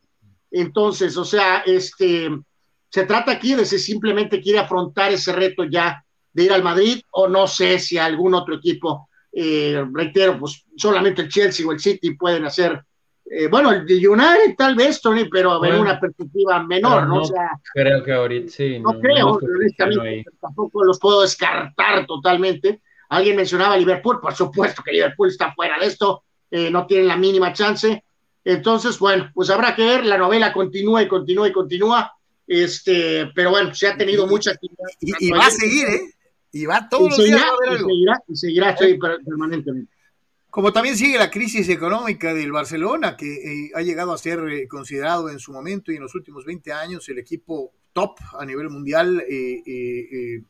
Entonces, 0.49 1.15
o 1.15 1.23
sea, 1.23 1.59
este, 1.59 2.31
se 2.93 3.07
trata 3.07 3.31
aquí 3.31 3.55
de 3.55 3.65
si 3.65 3.79
simplemente 3.79 4.39
quiere 4.39 4.59
afrontar 4.59 5.11
ese 5.11 5.33
reto 5.33 5.63
ya 5.63 6.05
de 6.31 6.43
ir 6.43 6.53
al 6.53 6.61
Madrid 6.61 7.01
o 7.09 7.27
no 7.27 7.47
sé 7.47 7.79
si 7.79 7.97
algún 7.97 8.35
otro 8.35 8.53
equipo, 8.53 9.09
eh, 9.31 9.83
reitero, 9.91 10.37
pues 10.37 10.63
solamente 10.77 11.23
el 11.23 11.27
Chelsea 11.27 11.65
o 11.65 11.71
el 11.71 11.79
City 11.79 12.13
pueden 12.13 12.45
hacer, 12.45 12.83
eh, 13.25 13.47
bueno, 13.47 13.71
el 13.71 14.07
United 14.07 14.53
tal 14.55 14.75
vez, 14.75 15.01
Tony, 15.01 15.25
pero 15.25 15.65
en 15.65 15.73
una 15.73 15.99
perspectiva 15.99 16.61
menor, 16.61 17.07
¿no? 17.07 17.21
O 17.21 17.25
sea, 17.25 17.59
creo 17.73 18.03
que 18.03 18.13
ahorita 18.13 18.51
sí. 18.51 18.77
No, 18.77 18.99
creo, 18.99 19.39
honestamente, 19.41 20.29
tampoco 20.39 20.83
los 20.83 20.99
puedo 20.99 21.23
descartar 21.23 22.05
totalmente. 22.05 22.83
Alguien 23.09 23.37
mencionaba 23.37 23.75
Liverpool, 23.75 24.21
por 24.21 24.35
supuesto 24.35 24.83
que 24.83 24.91
Liverpool 24.91 25.29
está 25.29 25.51
fuera 25.55 25.79
de 25.79 25.87
esto, 25.87 26.25
eh, 26.51 26.69
no 26.69 26.85
tienen 26.85 27.07
la 27.07 27.17
mínima 27.17 27.53
chance. 27.53 28.03
Entonces, 28.45 28.99
bueno, 28.99 29.31
pues 29.33 29.49
habrá 29.49 29.75
que 29.75 29.83
ver, 29.83 30.05
la 30.05 30.19
novela 30.19 30.53
continúa 30.53 31.01
y 31.01 31.07
continúa 31.07 31.47
y 31.47 31.51
continúa 31.51 32.13
este, 32.47 33.31
pero 33.33 33.51
bueno, 33.51 33.73
se 33.73 33.87
ha 33.87 33.97
tenido 33.97 34.27
mucha 34.27 34.51
actividad. 34.51 34.87
Y, 34.99 35.31
va 35.31 35.47
a 35.47 35.51
seguir, 35.51 35.87
¿eh? 35.87 36.13
Y 36.51 36.65
va 36.65 36.87
todos 36.87 37.17
los 37.17 37.25
días 37.25 37.41
a 37.41 37.77
Seguirá, 37.77 38.23
y 38.27 38.35
seguirá 38.35 38.75
permanentemente. 39.25 39.91
Como 40.53 40.71
también 40.71 40.95
sigue 40.95 41.17
la 41.17 41.31
crisis 41.31 41.67
económica 41.69 42.31
del 42.31 42.51
Barcelona, 42.51 43.17
que 43.17 43.25
eh, 43.25 43.71
ha 43.73 43.81
llegado 43.81 44.13
a 44.13 44.19
ser 44.19 44.37
eh, 44.49 44.67
considerado 44.67 45.31
en 45.31 45.39
su 45.39 45.51
momento 45.51 45.91
y 45.91 45.95
en 45.95 46.03
los 46.03 46.13
últimos 46.13 46.45
20 46.45 46.71
años 46.71 47.09
el 47.09 47.17
equipo 47.17 47.71
top 47.91 48.19
a 48.37 48.45
nivel 48.45 48.69
mundial 48.69 49.23
eh, 49.27 50.43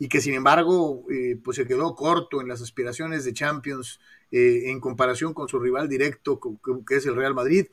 y 0.00 0.08
que 0.08 0.20
sin 0.20 0.34
embargo 0.34 1.04
pues 1.44 1.58
se 1.58 1.64
quedó 1.64 1.94
corto 1.94 2.40
en 2.40 2.48
las 2.48 2.60
aspiraciones 2.60 3.24
de 3.24 3.32
Champions 3.32 4.00
en 4.32 4.80
comparación 4.80 5.32
con 5.32 5.46
su 5.46 5.60
rival 5.60 5.88
directo 5.88 6.40
que 6.84 6.96
es 6.96 7.06
el 7.06 7.14
Real 7.14 7.34
Madrid. 7.34 7.66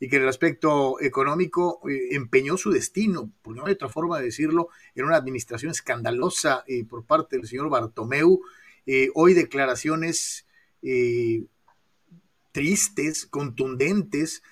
Y 0.00 0.08
que 0.08 0.16
en 0.16 0.22
el 0.22 0.28
aspecto 0.28 1.00
económico 1.00 1.80
eh, 1.88 2.14
empeñó 2.14 2.56
su 2.56 2.70
destino, 2.70 3.30
porque 3.42 3.60
no 3.60 3.66
hay 3.66 3.74
otra 3.74 3.88
forma 3.88 4.18
de 4.18 4.26
decirlo, 4.26 4.68
en 4.94 5.04
una 5.04 5.16
administración 5.16 5.70
escandalosa 5.70 6.64
eh, 6.66 6.84
por 6.84 7.04
parte 7.04 7.36
del 7.36 7.46
señor 7.46 7.68
Bartomeu. 7.68 8.40
Eh, 8.86 9.10
hoy 9.14 9.34
declaraciones 9.34 10.46
tristes, 12.52 13.24
contundentes, 13.24 14.42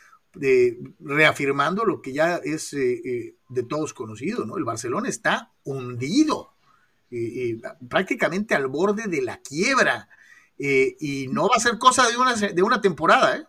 reafirmando 0.99 1.85
lo 1.85 2.01
que 2.01 2.15
ya 2.15 2.37
es 2.37 2.71
de 2.71 3.63
todos 3.69 3.93
conocido, 3.93 4.47
¿no? 4.47 4.57
El 4.57 4.65
Barcelona 4.65 5.11
está 5.11 5.53
hundido, 5.65 6.55
prácticamente 7.91 8.55
al 8.55 8.69
borde 8.69 9.09
de 9.09 9.21
la 9.21 9.43
quiebra, 9.43 10.09
y 10.57 11.29
no 11.29 11.51
va 11.51 11.57
a 11.57 11.61
ser 11.61 11.77
cosa 11.77 12.09
de 12.09 12.17
una, 12.17 12.35
de 12.35 12.63
una 12.63 12.81
temporada, 12.81 13.37
¿eh? 13.37 13.47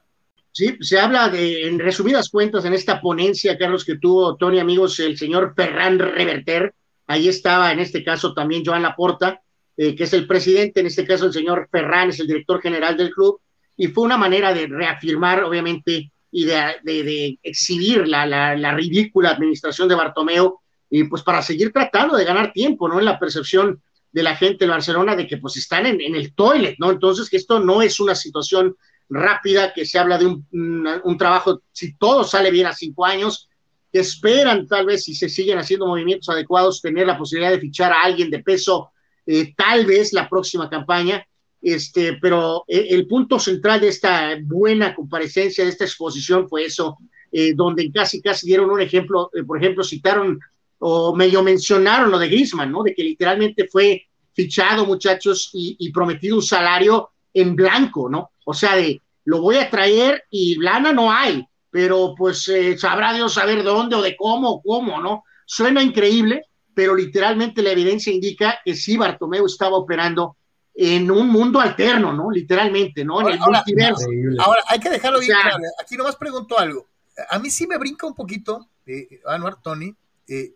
Sí, 0.56 0.78
se 0.82 1.00
habla 1.00 1.30
de, 1.30 1.68
en 1.68 1.80
resumidas 1.80 2.30
cuentas, 2.30 2.64
en 2.64 2.76
esta 2.76 3.02
ponencia, 3.02 3.58
Carlos, 3.58 3.84
que 3.84 3.98
tuvo 3.98 4.36
Tony, 4.36 4.60
amigos, 4.60 5.00
el 5.00 5.18
señor 5.18 5.56
Ferran 5.56 5.98
Reverter, 5.98 6.76
ahí 7.08 7.28
estaba 7.28 7.72
en 7.72 7.80
este 7.80 8.04
caso 8.04 8.36
también 8.36 8.64
Joan 8.64 8.84
Laporta, 8.84 9.42
eh, 9.76 9.96
que 9.96 10.04
es 10.04 10.14
el 10.14 10.28
presidente, 10.28 10.80
en 10.80 10.86
este 10.86 11.08
caso 11.08 11.26
el 11.26 11.34
señor 11.34 11.68
Ferran 11.72 12.10
es 12.10 12.20
el 12.20 12.28
director 12.28 12.62
general 12.62 12.96
del 12.96 13.10
club, 13.10 13.42
y 13.76 13.88
fue 13.88 14.04
una 14.04 14.16
manera 14.16 14.54
de 14.54 14.68
reafirmar, 14.68 15.44
obviamente, 15.44 16.12
y 16.30 16.46
de, 16.46 17.40
exhibir 17.42 18.08
la, 18.08 18.28
la, 18.28 18.74
ridícula 18.76 19.32
administración 19.32 19.88
de 19.88 19.96
Bartomeo, 19.96 20.62
y 20.88 21.06
pues 21.06 21.24
para 21.24 21.42
seguir 21.42 21.74
tratando 21.74 22.16
de 22.16 22.26
ganar 22.26 22.54
tiempo, 22.54 22.88
¿no? 22.88 23.00
En 23.00 23.06
la 23.06 23.18
percepción 23.18 23.82
de 24.12 24.22
la 24.22 24.36
gente 24.36 24.66
de 24.66 24.72
Barcelona 24.72 25.16
de 25.16 25.26
que 25.26 25.38
pues 25.38 25.58
están 25.58 25.88
en, 25.88 26.00
en 26.00 26.14
el 26.14 26.36
toilet, 26.36 26.76
¿no? 26.78 26.92
Entonces 26.92 27.28
que 27.28 27.38
esto 27.38 27.60
no 27.60 27.82
es 27.82 28.00
una 28.00 28.14
situación 28.14 28.76
rápida, 29.10 29.74
que 29.74 29.86
se 29.86 30.00
habla 30.00 30.18
de 30.18 30.26
un, 30.26 31.18
trabajo, 31.18 31.62
si 31.72 31.96
todo 31.96 32.24
sale 32.24 32.52
bien 32.52 32.68
a 32.68 32.74
cinco 32.74 33.06
años, 33.06 33.50
esperan 33.92 34.68
tal 34.68 34.86
vez 34.86 35.04
si 35.04 35.14
se 35.14 35.30
siguen 35.30 35.60
haciendo 35.60 35.86
movimientos 35.86 36.30
adecuados, 36.30 36.82
tener 36.82 37.06
la 37.06 37.18
posibilidad 37.18 37.52
de 37.52 37.60
fichar 37.60 37.92
a 37.92 38.02
alguien 38.02 38.30
de 38.30 38.40
peso, 38.40 38.92
eh, 39.26 39.54
tal 39.56 39.86
vez 39.86 40.14
la 40.14 40.28
próxima 40.28 40.70
campaña. 40.70 41.26
Este, 41.62 42.18
pero 42.22 42.66
eh, 42.68 42.88
el 42.90 43.08
punto 43.08 43.40
central 43.40 43.80
de 43.80 43.88
esta 43.88 44.38
buena 44.42 44.94
comparecencia, 44.94 45.64
de 45.64 45.70
esta 45.70 45.86
exposición, 45.86 46.50
fue 46.50 46.66
eso, 46.66 46.98
eh, 47.32 47.54
donde 47.56 47.90
casi 47.90 48.22
casi 48.22 48.48
dieron 48.48 48.70
un 48.70 48.82
ejemplo, 48.82 49.30
por 49.48 49.58
ejemplo, 49.58 49.84
citaron 49.84 50.40
o 50.80 51.16
medio 51.16 51.42
mencionaron 51.42 52.12
lo 52.12 52.20
de 52.20 52.28
Grisman, 52.28 52.70
¿no? 52.70 52.84
De 52.84 52.94
que 52.94 53.04
literalmente 53.04 53.70
fue 53.72 54.06
fichado, 54.34 54.86
muchachos, 54.86 55.50
y 55.54 55.90
prometido 55.94 56.36
un 56.36 56.42
salario 56.42 57.13
en 57.34 57.56
blanco, 57.56 58.10
¿no? 58.10 58.32
O 58.46 58.54
sea, 58.54 58.76
de 58.76 59.02
lo 59.26 59.42
voy 59.42 59.58
a 59.58 59.70
traer 59.70 60.26
y 60.30 60.56
lana 60.60 60.92
no 60.92 61.12
hay, 61.12 61.48
pero 61.70 62.14
pues 62.18 62.48
eh, 62.50 62.78
sabrá 62.78 63.14
Dios 63.14 63.34
saber 63.34 63.64
dónde 63.64 63.96
o 63.96 64.02
de 64.02 64.16
cómo, 64.16 64.62
cómo, 64.62 65.02
¿no? 65.02 65.24
Suena 65.46 65.82
increíble, 65.82 66.48
pero 66.74 66.96
literalmente 66.96 67.62
la 67.62 67.72
evidencia 67.72 68.12
indica 68.12 68.60
que 68.64 68.76
sí, 68.76 68.98
Bartomeu 68.98 69.46
estaba 69.46 69.78
operando 69.78 70.38
en 70.76 71.10
un 71.10 71.30
mundo 71.30 71.60
alterno, 71.60 72.14
¿no? 72.14 72.32
Literalmente, 72.32 73.06
¿no? 73.06 73.22
En 73.22 73.36
el 73.36 73.40
multiverso. 73.40 74.08
Ahora, 74.40 74.62
hay 74.68 74.80
que 74.80 74.90
dejarlo 74.90 75.20
bien 75.20 75.32
claro. 75.40 75.58
Aquí 75.82 75.96
nomás 75.96 76.16
pregunto 76.16 76.58
algo. 76.58 76.88
A 77.30 77.38
mí 77.40 77.50
sí 77.50 77.68
me 77.68 77.78
brinca 77.78 78.08
un 78.08 78.16
poquito, 78.16 78.68
eh, 78.86 79.22
Anuar, 79.26 79.62
Tony, 79.62 79.96
eh, 80.28 80.56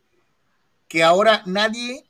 que 0.87 1.03
ahora 1.03 1.43
nadie 1.45 2.03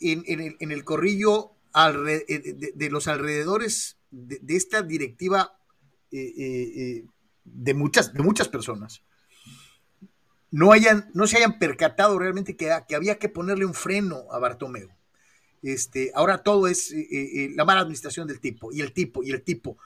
en, 0.00 0.24
el, 0.26 0.56
en 0.58 0.72
el, 0.72 0.84
corrillo 0.84 1.52
de, 1.74 2.72
de, 2.74 2.90
los 2.90 3.06
alrededores 3.06 3.95
de, 4.10 4.56
esta 4.56 4.82
directiva 4.82 5.58
eh, 6.10 6.32
eh, 6.36 6.72
eh, 6.76 7.04
de, 7.44 7.74
muchas, 7.74 8.12
de 8.12 8.22
muchas 8.22 8.48
personas 8.48 9.02
no, 10.50 10.72
hayan, 10.72 11.10
no 11.14 11.26
se 11.26 11.38
hayan 11.38 11.58
percatado 11.58 12.18
realmente 12.18 12.56
que, 12.56 12.70
que 12.88 12.94
había 12.94 13.18
que 13.18 13.28
ponerle 13.28 13.66
un 13.66 13.74
freno 13.74 14.24
a 14.30 14.38
Bartomeu. 14.38 14.88
Este, 15.62 16.12
ahora 16.14 16.38
todo 16.38 16.68
es 16.68 16.94
la 17.56 17.64
mala 17.64 17.80
administración 17.80 18.28
del 18.28 18.40
tipo, 18.40 18.72
y 18.72 18.80
el 18.80 18.92
tipo, 18.92 19.22
y 19.22 19.30
el 19.32 19.42
tipo. 19.42 19.76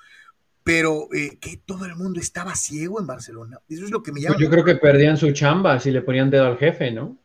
Pero 0.62 1.08
que 1.10 1.62
todo 1.64 1.86
el 1.86 1.96
mundo 1.96 2.20
estaba 2.20 2.54
ciego 2.54 3.00
en 3.00 3.06
Barcelona. 3.06 3.58
Eso 3.68 3.86
es 3.86 3.90
lo 3.90 4.02
que 4.02 4.12
me 4.12 4.20
llama. 4.20 4.34
Pues 4.34 4.44
yo 4.44 4.50
creo 4.50 4.64
que 4.64 4.76
perdían 4.76 5.16
su 5.16 5.32
chamba 5.32 5.80
si 5.80 5.90
le 5.90 6.02
ponían 6.02 6.30
dedo 6.30 6.44
al 6.44 6.58
jefe, 6.58 6.92
¿no? 6.92 7.18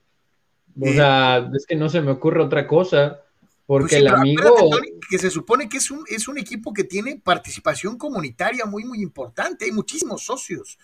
O 0.80 0.94
sea, 0.94 1.50
es 1.54 1.66
que 1.66 1.76
no 1.76 1.90
se 1.90 2.02
me 2.02 2.12
ocurre 2.12 2.42
otra 2.42 2.66
cosa. 2.66 3.25
Porque 3.66 3.98
pues 3.98 4.02
el 4.02 4.08
amigo. 4.08 4.70
que 5.10 5.18
se 5.18 5.32
supone 5.32 5.68
que 5.68 5.78
es 5.78 5.90
un, 5.90 6.04
es 6.08 6.28
un 6.28 6.38
equipo 6.38 6.72
que 6.72 6.84
tiene 6.84 7.20
participación 7.24 7.98
comunitaria 7.98 8.66
muy, 8.66 8.86
muy 8.86 9.02
importante. 9.02 9.66
Hay 9.66 9.72
muchísimos 9.72 10.24
socios. 10.24 10.78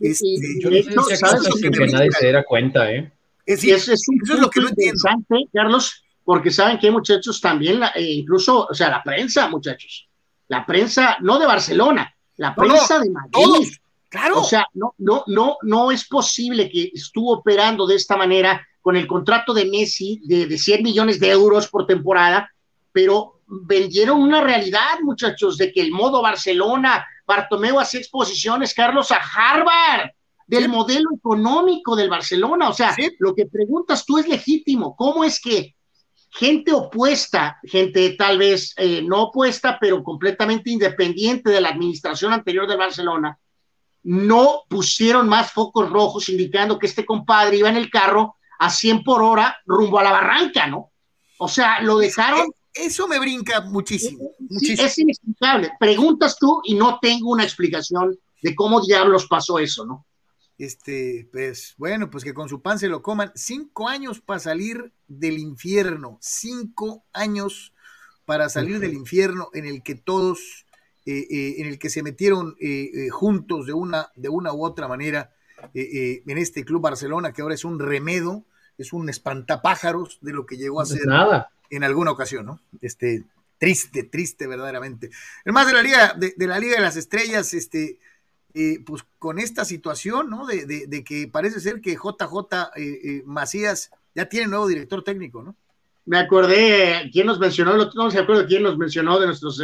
Este, 0.00 0.26
yo 0.60 0.70
no 0.70 1.04
sé 1.04 1.16
si 1.16 1.70
que, 1.70 1.86
nadie 1.86 2.10
se 2.10 2.24
diera 2.26 2.44
cuenta, 2.44 2.90
¿eh? 2.90 3.12
Es, 3.46 3.62
eso 3.62 3.92
es 3.92 4.40
lo 4.40 4.50
que 4.50 4.60
no 4.60 4.68
interesante, 4.68 5.48
Carlos, 5.52 6.04
porque 6.24 6.50
saben 6.50 6.78
que 6.78 6.86
hay 6.86 6.92
muchachos 6.92 7.40
también, 7.40 7.82
eh, 7.94 8.02
incluso, 8.02 8.66
o 8.66 8.74
sea, 8.74 8.90
la 8.90 9.02
prensa, 9.02 9.48
muchachos. 9.48 10.08
La 10.48 10.66
prensa, 10.66 11.18
no 11.20 11.38
de 11.38 11.46
Barcelona, 11.46 12.12
la 12.36 12.54
prensa 12.54 12.98
de 12.98 13.10
Madrid. 13.10 13.68
claro. 14.08 14.40
O 14.40 14.44
sea, 14.44 14.66
no, 14.74 14.94
no, 14.98 15.24
no, 15.26 15.58
no 15.62 15.92
es 15.92 16.06
posible 16.08 16.68
que 16.68 16.90
estuvo 16.94 17.34
operando 17.34 17.86
de 17.86 17.96
esta 17.96 18.16
manera 18.16 18.66
con 18.84 18.96
el 18.96 19.06
contrato 19.06 19.54
de 19.54 19.64
Messi 19.64 20.20
de, 20.24 20.44
de 20.44 20.58
100 20.58 20.82
millones 20.82 21.18
de 21.18 21.30
euros 21.30 21.68
por 21.68 21.86
temporada, 21.86 22.52
pero 22.92 23.40
vendieron 23.46 24.20
una 24.20 24.42
realidad, 24.42 25.00
muchachos, 25.02 25.56
de 25.56 25.72
que 25.72 25.80
el 25.80 25.90
modo 25.90 26.20
Barcelona, 26.20 27.02
Bartomeu 27.26 27.80
hacía 27.80 28.00
exposiciones, 28.00 28.74
Carlos, 28.74 29.10
a 29.10 29.16
Harvard, 29.16 30.10
del 30.46 30.68
modelo 30.68 31.08
económico 31.16 31.96
del 31.96 32.10
Barcelona. 32.10 32.68
O 32.68 32.74
sea, 32.74 32.94
lo 33.20 33.34
que 33.34 33.46
preguntas 33.46 34.04
tú 34.04 34.18
es 34.18 34.28
legítimo. 34.28 34.94
¿Cómo 34.94 35.24
es 35.24 35.40
que 35.40 35.74
gente 36.28 36.70
opuesta, 36.70 37.58
gente 37.62 38.10
tal 38.18 38.36
vez 38.36 38.74
eh, 38.76 39.00
no 39.00 39.22
opuesta, 39.22 39.78
pero 39.80 40.04
completamente 40.04 40.68
independiente 40.68 41.48
de 41.48 41.62
la 41.62 41.70
administración 41.70 42.34
anterior 42.34 42.68
del 42.68 42.76
Barcelona, 42.76 43.38
no 44.02 44.64
pusieron 44.68 45.26
más 45.26 45.52
focos 45.52 45.88
rojos 45.88 46.28
indicando 46.28 46.78
que 46.78 46.86
este 46.86 47.06
compadre 47.06 47.56
iba 47.56 47.70
en 47.70 47.78
el 47.78 47.88
carro 47.88 48.36
a 48.64 48.70
100 48.70 49.04
por 49.04 49.22
hora 49.22 49.56
rumbo 49.66 49.98
a 49.98 50.02
la 50.02 50.12
barranca, 50.12 50.66
¿no? 50.66 50.92
O 51.38 51.48
sea, 51.48 51.82
lo 51.82 51.98
dejaron. 51.98 52.52
Eso 52.72 53.06
me 53.06 53.18
brinca 53.18 53.60
muchísimo. 53.60 54.30
Es 54.60 54.98
inexplicable. 54.98 55.72
Preguntas 55.78 56.36
tú 56.38 56.60
y 56.64 56.74
no 56.74 56.98
tengo 57.00 57.30
una 57.30 57.44
explicación 57.44 58.18
de 58.42 58.54
cómo 58.54 58.80
diablos 58.80 59.26
pasó 59.28 59.58
eso, 59.58 59.84
¿no? 59.86 60.06
Este, 60.58 61.28
pues 61.32 61.74
bueno, 61.78 62.10
pues 62.10 62.22
que 62.22 62.34
con 62.34 62.48
su 62.48 62.62
pan 62.62 62.78
se 62.78 62.88
lo 62.88 63.02
coman. 63.02 63.32
Cinco 63.34 63.88
años 63.88 64.20
para 64.20 64.40
salir 64.40 64.92
del 65.08 65.38
infierno. 65.38 66.18
Cinco 66.20 67.04
años 67.12 67.72
para 68.24 68.48
salir 68.48 68.78
del 68.80 68.94
infierno 68.94 69.50
en 69.52 69.66
el 69.66 69.82
que 69.82 69.94
todos, 69.94 70.66
eh, 71.06 71.26
eh, 71.30 71.54
en 71.58 71.66
el 71.66 71.78
que 71.78 71.90
se 71.90 72.02
metieron 72.02 72.56
eh, 72.60 73.08
juntos 73.10 73.66
de 73.66 73.72
una, 73.72 74.10
de 74.14 74.28
una 74.28 74.52
u 74.52 74.64
otra 74.64 74.88
manera 74.88 75.30
en 75.72 76.36
este 76.36 76.64
Club 76.64 76.82
Barcelona, 76.82 77.32
que 77.32 77.40
ahora 77.40 77.54
es 77.54 77.64
un 77.64 77.78
remedo 77.78 78.44
es 78.78 78.92
un 78.92 79.08
espantapájaros 79.08 80.18
de 80.20 80.32
lo 80.32 80.46
que 80.46 80.56
llegó 80.56 80.80
a 80.80 80.86
ser 80.86 81.06
nada. 81.06 81.50
en 81.70 81.84
alguna 81.84 82.10
ocasión, 82.10 82.46
¿no? 82.46 82.60
Este, 82.80 83.24
triste, 83.58 84.04
triste 84.04 84.46
verdaderamente. 84.46 85.10
El 85.44 85.52
más 85.52 85.66
de 85.66 85.72
la 85.72 85.82
Liga 85.82 86.14
de, 86.14 86.34
la 86.46 86.58
Liga 86.58 86.76
de 86.76 86.82
las 86.82 86.96
Estrellas, 86.96 87.54
este, 87.54 87.98
eh, 88.52 88.80
pues 88.84 89.04
con 89.18 89.38
esta 89.38 89.64
situación, 89.64 90.30
¿no? 90.30 90.46
De, 90.46 90.86
de, 90.86 91.04
que 91.04 91.28
parece 91.28 91.60
ser 91.60 91.80
que 91.80 91.94
JJ 91.94 92.52
eh, 92.76 93.00
eh, 93.04 93.22
Macías 93.24 93.90
ya 94.14 94.28
tiene 94.28 94.48
nuevo 94.48 94.66
director 94.66 95.02
técnico, 95.02 95.42
¿no? 95.42 95.56
Me 96.06 96.18
acordé, 96.18 97.08
¿quién 97.12 97.26
nos 97.26 97.38
mencionó? 97.38 97.76
No 97.94 98.10
se 98.10 98.18
acuerdo 98.18 98.46
quién 98.46 98.62
nos 98.62 98.76
mencionó 98.76 99.18
de 99.18 99.26
nuestros 99.26 99.62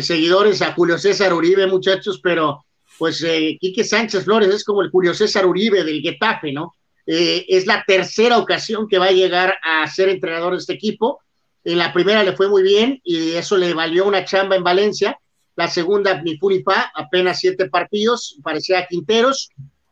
seguidores 0.00 0.62
a 0.62 0.72
Julio 0.72 0.96
César 0.96 1.34
Uribe, 1.34 1.66
muchachos, 1.66 2.18
pero 2.22 2.64
pues 2.96 3.22
Quique 3.60 3.84
Sánchez 3.84 4.24
Flores 4.24 4.48
es 4.48 4.64
como 4.64 4.80
el 4.80 4.90
Julio 4.90 5.12
César 5.12 5.44
Uribe 5.44 5.84
del 5.84 6.00
Getafe, 6.00 6.52
¿no? 6.52 6.72
Eh, 7.10 7.46
es 7.48 7.66
la 7.66 7.84
tercera 7.86 8.36
ocasión 8.36 8.86
que 8.86 8.98
va 8.98 9.06
a 9.06 9.12
llegar 9.12 9.56
a 9.62 9.86
ser 9.86 10.10
entrenador 10.10 10.52
de 10.52 10.58
este 10.58 10.74
equipo. 10.74 11.20
En 11.64 11.78
la 11.78 11.90
primera 11.94 12.22
le 12.22 12.36
fue 12.36 12.50
muy 12.50 12.62
bien 12.62 13.00
y 13.02 13.32
eso 13.32 13.56
le 13.56 13.72
valió 13.72 14.06
una 14.06 14.26
chamba 14.26 14.56
en 14.56 14.62
Valencia. 14.62 15.18
La 15.56 15.68
segunda, 15.68 16.20
ni 16.20 16.36
fu 16.36 16.50
apenas 16.94 17.40
siete 17.40 17.70
partidos, 17.70 18.38
parecía 18.42 18.86
Quinteros. 18.86 19.48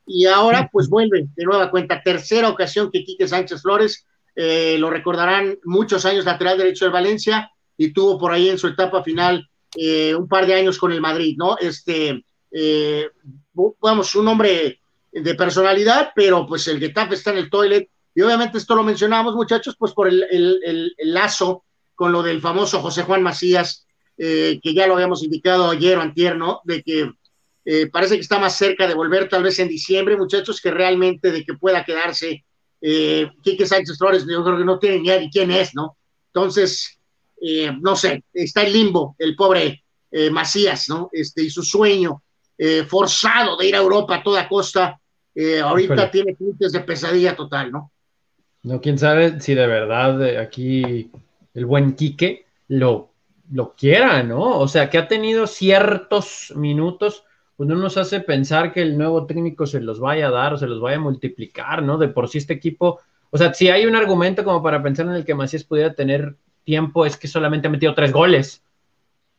Y 0.07 0.27
ahora, 0.27 0.69
pues 0.71 0.91
vuelve 0.91 1.27
de 1.35 1.45
nueva 1.47 1.71
cuenta. 1.71 2.03
Tercera 2.03 2.51
ocasión 2.51 2.91
que 2.93 3.03
Quique 3.03 3.27
Sánchez 3.27 3.63
Flores, 3.63 4.05
eh, 4.35 4.77
lo 4.79 4.91
recordarán, 4.91 5.59
muchos 5.65 6.05
años 6.05 6.27
lateral 6.27 6.59
derecho 6.59 6.85
del 6.85 6.93
Valencia 6.93 7.51
y 7.79 7.95
tuvo 7.95 8.19
por 8.19 8.31
ahí 8.31 8.51
en 8.51 8.59
su 8.59 8.69
etapa 8.69 9.03
final 9.03 9.49
eh, 9.75 10.15
un 10.15 10.29
par 10.29 10.47
de 10.47 10.55
años 10.55 10.79
con 10.79 10.93
el 10.93 11.01
Madrid, 11.01 11.35
¿no? 11.39 11.57
Este, 11.57 12.23
vamos, 13.81 14.15
un 14.15 14.29
hombre 14.29 14.81
de 15.23 15.35
personalidad, 15.35 16.11
pero 16.15 16.47
pues 16.47 16.67
el 16.69 16.79
Getafe 16.79 17.15
está 17.15 17.31
en 17.31 17.39
el 17.39 17.51
toilet. 17.51 17.89
Y 18.15 18.23
obviamente 18.23 18.59
esto 18.59 18.75
lo 18.75 18.83
mencionamos, 18.83 19.35
muchachos, 19.35 19.77
pues 19.79 19.93
por 19.93 20.09
el, 20.09 20.23
el, 20.31 20.95
lazo 20.99 21.65
con 21.95 22.13
lo 22.13 22.23
del 22.23 22.41
famoso 22.41 22.81
José 22.81 23.03
Juan 23.03 23.23
Macías, 23.23 23.87
eh, 24.19 24.59
que 24.63 24.73
ya 24.73 24.87
lo 24.87 24.95
habíamos 24.95 25.23
indicado 25.23 25.71
ayer 25.71 25.99
o 25.99 26.03
antier, 26.03 26.37
¿no? 26.37 26.61
De 26.65 26.83
que 26.83 27.11
Eh, 27.69 27.89
parece 27.91 28.15
que 28.15 28.21
está 28.23 28.39
más 28.39 28.57
cerca 28.57 28.87
de 28.87 28.95
volver 28.95 29.29
tal 29.29 29.43
vez 29.43 29.59
en 29.59 29.67
diciembre, 29.69 30.17
muchachos, 30.17 30.61
que 30.61 30.71
realmente 30.71 31.33
de 31.33 31.43
que 31.45 31.55
pueda 31.55 31.85
quedarse 31.85 32.45
eh, 32.81 33.29
Quique 33.43 33.67
Sánchez 33.67 33.99
Flores, 33.99 34.25
yo 34.25 34.45
creo 34.45 34.57
que 34.57 34.65
no 34.65 34.79
tiene 34.79 34.99
ni 35.01 35.09
idea 35.09 35.19
de 35.19 35.29
quién 35.29 35.51
es, 35.51 35.75
¿no? 35.75 35.97
Entonces, 36.33 37.01
eh, 37.43 37.73
no 37.81 37.97
sé, 37.97 38.23
está 38.33 38.63
en 38.63 38.73
limbo 38.73 39.17
el 39.19 39.35
pobre 39.35 39.83
eh, 40.13 40.31
Macías, 40.31 40.89
¿no? 40.89 41.09
Este, 41.11 41.43
y 41.43 41.51
su 41.51 41.63
sueño 41.63 42.23
forzado 42.89 43.57
de 43.57 43.67
ir 43.67 43.75
a 43.75 43.81
Europa 43.81 44.15
a 44.15 44.23
toda 44.23 44.49
costa, 44.49 44.99
ahorita 45.63 46.11
tiene 46.11 46.35
puntos 46.35 46.73
de 46.73 46.81
pesadilla 46.81 47.37
total, 47.37 47.71
¿no? 47.71 47.93
No, 48.63 48.81
quién 48.81 48.99
sabe 48.99 49.41
si 49.41 49.55
de 49.55 49.67
verdad 49.67 50.39
aquí 50.39 51.11
el 51.55 51.67
buen 51.67 51.95
Quique 51.95 52.47
lo, 52.69 53.11
lo 53.51 53.75
quiera, 53.75 54.23
¿no? 54.23 54.59
O 54.59 54.69
sea, 54.69 54.91
que 54.91 54.99
ha 54.99 55.09
tenido 55.09 55.47
ciertos 55.47 56.53
minutos 56.57 57.25
pues 57.57 57.69
no 57.69 57.75
nos 57.75 57.97
hace 57.97 58.21
pensar 58.21 58.73
que 58.73 58.83
el 58.83 58.99
nuevo 58.99 59.27
técnico 59.27 59.67
se 59.67 59.81
los 59.81 59.99
vaya 59.99 60.29
a 60.29 60.31
dar 60.31 60.53
o 60.53 60.59
se 60.59 60.67
los 60.67 60.81
vaya 60.81 60.99
a 60.99 61.01
multiplicar, 61.01 61.83
¿no? 61.83 61.97
De 61.97 62.09
por 62.09 62.29
sí 62.29 62.39
este 62.39 62.53
equipo, 62.53 63.01
o 63.31 63.39
sea, 63.39 63.55
si 63.55 63.71
hay 63.71 63.87
un 63.87 63.97
argumento 63.97 64.45
como 64.45 64.63
para 64.63 64.83
pensar 64.83 65.07
en 65.07 65.13
el 65.13 65.25
que 65.25 65.35
Macías 65.35 65.65
pudiera 65.65 65.95
tener 65.95 66.37
tiempo, 66.65 67.07
es 67.07 67.17
que 67.17 67.29
solamente 67.29 67.67
ha 67.67 67.71
metido 67.71 67.95
tres 67.95 68.13
goles. 68.13 68.63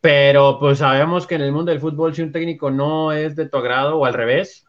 Pero 0.02 0.58
pues 0.60 0.80
sabemos 0.80 1.28
que 1.28 1.36
en 1.36 1.42
el 1.42 1.52
mundo 1.52 1.72
del 1.72 1.80
fútbol, 1.80 2.16
si 2.16 2.22
un 2.22 2.32
técnico 2.32 2.72
no 2.72 3.12
es 3.12 3.36
de 3.36 3.48
tu 3.50 3.58
agrado 3.58 3.98
o 3.98 4.06
al 4.06 4.14
revés, 4.14 4.66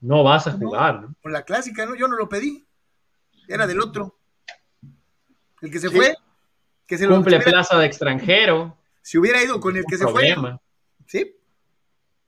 no 0.00 0.22
vas 0.22 0.46
a 0.46 0.52
jugar, 0.52 1.02
¿no? 1.02 1.14
Con 1.22 1.32
la 1.32 1.44
clásica, 1.44 1.86
¿no? 1.86 1.94
Yo 1.94 2.08
no 2.08 2.16
lo 2.16 2.28
pedí. 2.28 2.66
Era 3.48 3.66
del 3.66 3.80
otro. 3.80 4.18
El 5.60 5.70
que 5.70 5.78
se 5.78 5.90
fue. 5.90 6.16
Que 6.86 6.98
se 6.98 7.06
Cumple 7.06 7.40
plaza 7.40 7.78
de 7.78 7.86
extranjero. 7.86 8.76
Si 9.02 9.18
hubiera 9.18 9.42
ido 9.42 9.60
con 9.60 9.76
el 9.76 9.84
que 9.84 9.96
se 9.96 10.06
fue. 10.06 10.34
Sí, 11.06 11.40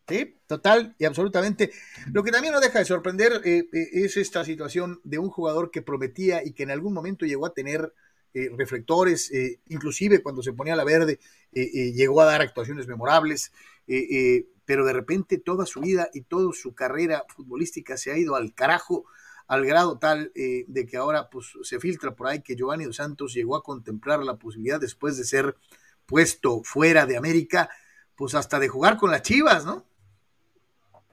Sí, 0.09 0.37
total 0.47 0.95
y 0.99 1.05
absolutamente. 1.05 1.71
Lo 2.13 2.25
que 2.25 2.33
también 2.33 2.53
no 2.53 2.61
deja 2.61 2.81
de 2.81 2.85
sorprender 2.85 3.41
eh, 3.45 3.69
eh, 3.73 3.89
es 3.93 4.17
esta 4.17 4.45
situación 4.45 5.01
de 5.05 5.19
un 5.19 5.31
jugador 5.31 5.71
que 5.71 5.83
prometía 5.83 6.45
y 6.45 6.53
que 6.53 6.65
en 6.65 6.71
algún 6.71 6.93
momento 6.93 7.25
llegó 7.25 7.47
a 7.47 7.55
tener 7.55 7.95
eh, 8.35 8.51
reflectores, 8.57 9.31
inclusive 9.69 10.23
cuando 10.23 10.43
se 10.43 10.53
ponía 10.53 10.75
la 10.75 10.85
verde, 10.85 11.21
llegó 11.53 12.21
a 12.23 12.25
dar 12.25 12.41
actuaciones 12.41 12.87
memorables, 12.87 13.53
pero 14.73 14.87
de 14.87 14.95
repente 14.95 15.37
toda 15.37 15.67
su 15.67 15.81
vida 15.81 16.09
y 16.15 16.23
toda 16.23 16.51
su 16.55 16.75
carrera 16.75 17.27
futbolística 17.29 17.99
se 17.99 18.11
ha 18.11 18.17
ido 18.17 18.37
al 18.37 18.55
carajo 18.55 19.05
al 19.47 19.67
grado 19.67 19.99
tal 19.99 20.33
de 20.35 20.87
que 20.87 20.97
ahora 20.97 21.29
pues, 21.29 21.53
se 21.63 21.79
filtra 21.79 22.15
por 22.15 22.29
ahí 22.29 22.41
que 22.41 22.57
Giovanni 22.57 22.87
Dos 22.87 22.97
Santos 22.97 23.35
llegó 23.35 23.55
a 23.55 23.63
contemplar 23.63 24.25
la 24.25 24.37
posibilidad 24.37 24.81
después 24.81 25.19
de 25.19 25.25
ser 25.25 25.57
puesto 26.07 26.63
fuera 26.65 27.05
de 27.05 27.19
América, 27.19 27.69
pues 28.17 28.35
hasta 28.35 28.59
de 28.59 28.69
jugar 28.69 28.97
con 28.97 29.11
las 29.11 29.21
Chivas, 29.21 29.67
¿no? 29.67 29.85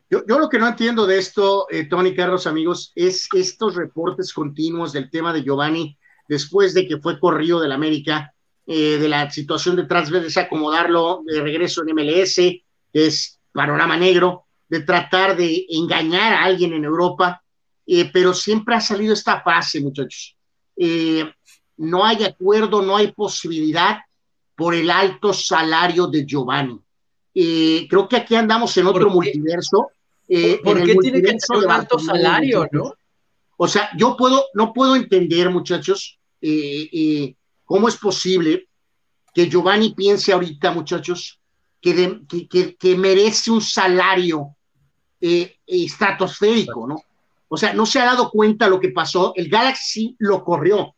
Yo, 0.09 0.23
lo 0.25 0.47
que 0.47 0.57
no 0.57 0.69
entiendo 0.69 1.05
de 1.05 1.19
esto, 1.19 1.67
eh, 1.69 1.83
Tony 1.83 2.15
Carlos, 2.15 2.47
amigos, 2.47 2.93
es 2.95 3.27
estos 3.35 3.75
reportes 3.75 4.31
continuos 4.31 4.93
del 4.93 5.09
tema 5.09 5.33
de 5.33 5.43
Giovanni 5.43 5.99
después 6.29 6.73
de 6.73 6.87
que 6.87 6.97
fue 6.97 7.19
corrido 7.19 7.59
del 7.59 7.73
América, 7.73 8.33
eh, 8.65 8.97
de 8.97 9.09
la 9.09 9.29
situación 9.29 9.75
de 9.75 9.83
veces 9.83 10.37
acomodarlo 10.37 11.23
de 11.25 11.41
regreso 11.41 11.83
en 11.83 11.93
MLS, 11.93 12.63
es 12.93 13.38
panorama 13.51 13.97
negro, 13.97 14.45
de 14.67 14.81
tratar 14.81 15.35
de 15.35 15.65
engañar 15.69 16.33
a 16.33 16.43
alguien 16.43 16.73
en 16.73 16.83
Europa, 16.83 17.41
eh, 17.85 18.09
pero 18.11 18.33
siempre 18.33 18.75
ha 18.75 18.81
salido 18.81 19.13
esta 19.13 19.41
fase, 19.41 19.81
muchachos. 19.81 20.35
no 21.77 22.05
hay 22.05 22.23
acuerdo, 22.23 22.81
no 22.81 22.95
hay 22.95 23.11
posibilidad 23.11 23.99
por 24.55 24.75
el 24.75 24.89
alto 24.89 25.33
salario 25.33 26.07
de 26.07 26.25
Giovanni. 26.25 26.79
creo 27.33 28.07
que 28.07 28.17
aquí 28.17 28.35
andamos 28.35 28.75
en 28.77 28.87
otro 28.87 29.09
multiverso 29.09 29.91
eh, 30.31 30.61
¿Por 30.63 30.83
qué 30.83 30.95
tiene 30.95 31.21
que 31.23 31.35
tener 31.37 31.65
un 31.65 31.71
alto 31.71 31.97
salario, 31.97 32.67
no? 32.71 32.93
O 33.57 33.67
sea, 33.67 33.89
yo 33.97 34.15
puedo, 34.15 34.45
no 34.53 34.71
puedo 34.71 34.95
entender, 34.95 35.49
muchachos, 35.49 36.19
eh, 36.39 36.87
eh, 36.93 37.35
cómo 37.65 37.87
es 37.87 37.97
posible 37.97 38.67
que 39.33 39.49
Giovanni 39.49 39.95
piense 39.95 40.31
ahorita, 40.31 40.71
muchachos, 40.71 41.38
que, 41.81 42.75
que, 42.77 42.95
merece 42.97 43.51
un 43.51 43.61
salario 43.61 44.55
estratosférico, 45.19 46.87
¿no? 46.87 46.97
O 47.49 47.57
sea, 47.57 47.73
no 47.73 47.85
se 47.85 47.99
ha 47.99 48.05
dado 48.05 48.29
cuenta 48.29 48.69
lo 48.69 48.79
que 48.79 48.89
pasó. 48.89 49.33
El 49.35 49.49
Galaxy 49.49 50.15
lo 50.19 50.43
corrió. 50.43 50.95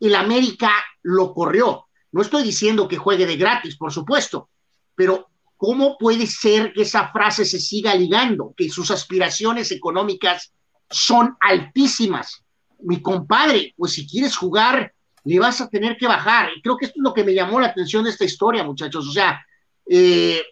El 0.00 0.14
América 0.14 0.72
lo 1.02 1.32
corrió. 1.32 1.86
No 2.12 2.22
estoy 2.22 2.42
diciendo 2.42 2.88
que 2.88 2.96
juegue 2.96 3.26
de 3.26 3.36
gratis, 3.36 3.76
por 3.76 3.92
supuesto, 3.92 4.48
pero 4.94 5.28
¿cómo 5.56 5.96
puede 5.98 6.26
ser 6.26 6.72
que 6.72 6.82
esa 6.82 7.08
frase 7.08 7.44
se 7.44 7.60
siga 7.60 7.94
ligando? 7.94 8.54
Que 8.56 8.68
sus 8.68 8.90
aspiraciones 8.90 9.70
económicas 9.70 10.52
son 10.90 11.36
altísimas. 11.40 12.44
Mi 12.80 13.00
compadre, 13.00 13.72
pues 13.76 13.92
si 13.92 14.06
quieres 14.06 14.36
jugar, 14.36 14.92
le 15.24 15.38
vas 15.38 15.60
a 15.60 15.68
tener 15.68 15.96
que 15.96 16.06
bajar. 16.06 16.50
Y 16.56 16.62
creo 16.62 16.76
que 16.76 16.86
esto 16.86 16.98
es 16.98 17.02
lo 17.02 17.14
que 17.14 17.24
me 17.24 17.34
llamó 17.34 17.60
la 17.60 17.68
atención 17.68 18.04
de 18.04 18.10
esta 18.10 18.24
historia, 18.24 18.62
muchachos. 18.64 19.08
O 19.08 19.12
sea, 19.12 19.44
eh, 19.86 20.42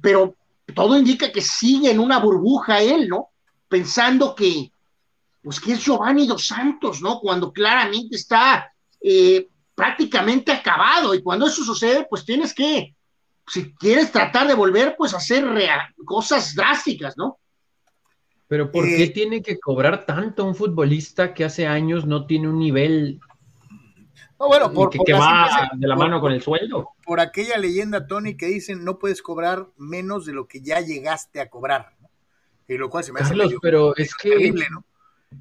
pero 0.00 0.34
todo 0.74 0.98
indica 0.98 1.30
que 1.30 1.40
sigue 1.40 1.90
en 1.90 2.00
una 2.00 2.18
burbuja 2.18 2.80
él, 2.80 3.08
¿no? 3.08 3.30
Pensando 3.68 4.34
que, 4.34 4.70
pues 5.42 5.60
que 5.60 5.72
es 5.72 5.84
Giovanni 5.84 6.26
dos 6.26 6.46
Santos, 6.46 7.00
¿no? 7.00 7.20
Cuando 7.20 7.52
claramente 7.52 8.16
está 8.16 8.72
eh, 9.00 9.48
prácticamente 9.74 10.52
acabado. 10.52 11.14
Y 11.14 11.22
cuando 11.22 11.46
eso 11.46 11.64
sucede, 11.64 12.06
pues 12.08 12.24
tienes 12.24 12.54
que 12.54 12.96
si 13.48 13.72
quieres 13.74 14.10
tratar 14.10 14.48
de 14.48 14.54
volver, 14.54 14.96
pues 14.96 15.14
hacer 15.14 15.44
cosas 16.04 16.54
drásticas, 16.54 17.16
¿no? 17.16 17.38
Pero 18.48 18.70
¿por 18.70 18.84
qué 18.84 19.04
eh, 19.04 19.10
tiene 19.10 19.42
que 19.42 19.58
cobrar 19.58 20.04
tanto 20.06 20.44
un 20.44 20.54
futbolista 20.54 21.34
que 21.34 21.44
hace 21.44 21.66
años 21.66 22.06
no 22.06 22.26
tiene 22.26 22.48
un 22.48 22.58
nivel 22.58 23.20
no, 24.38 24.48
bueno, 24.48 24.72
por, 24.72 24.90
que, 24.90 25.12
va 25.12 25.70
de 25.74 25.86
la 25.86 25.96
mano 25.96 26.20
con 26.20 26.32
el 26.32 26.42
sueldo? 26.42 26.90
Por 27.04 27.20
aquella 27.20 27.56
leyenda, 27.56 28.06
Tony, 28.06 28.36
que 28.36 28.46
dicen 28.46 28.84
no 28.84 28.98
puedes 28.98 29.22
cobrar 29.22 29.68
menos 29.76 30.26
de 30.26 30.32
lo 30.32 30.46
que 30.46 30.60
ya 30.60 30.80
llegaste 30.80 31.40
a 31.40 31.48
cobrar, 31.48 31.94
¿no? 32.00 32.10
Y 32.68 32.76
lo 32.76 32.90
cual 32.90 33.04
se 33.04 33.12
me 33.12 33.20
hace 33.20 33.30
Carlos, 33.30 33.54
pero 33.62 33.96
es 33.96 34.14
que 34.14 34.52
¿no? 34.70 34.84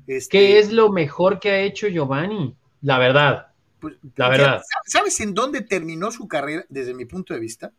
Este, 0.07 0.37
¿Qué 0.37 0.59
es 0.59 0.71
lo 0.71 0.91
mejor 0.91 1.39
que 1.39 1.49
ha 1.49 1.59
hecho 1.59 1.87
Giovanni? 1.87 2.55
La 2.81 2.97
verdad. 2.97 3.47
Pues, 3.79 3.95
la 4.15 4.29
verdad. 4.29 4.61
¿Sabes 4.85 5.19
en 5.19 5.33
dónde 5.33 5.61
terminó 5.61 6.11
su 6.11 6.27
carrera 6.27 6.65
desde 6.69 6.93
mi 6.93 7.05
punto 7.05 7.33
de 7.33 7.39
vista? 7.39 7.71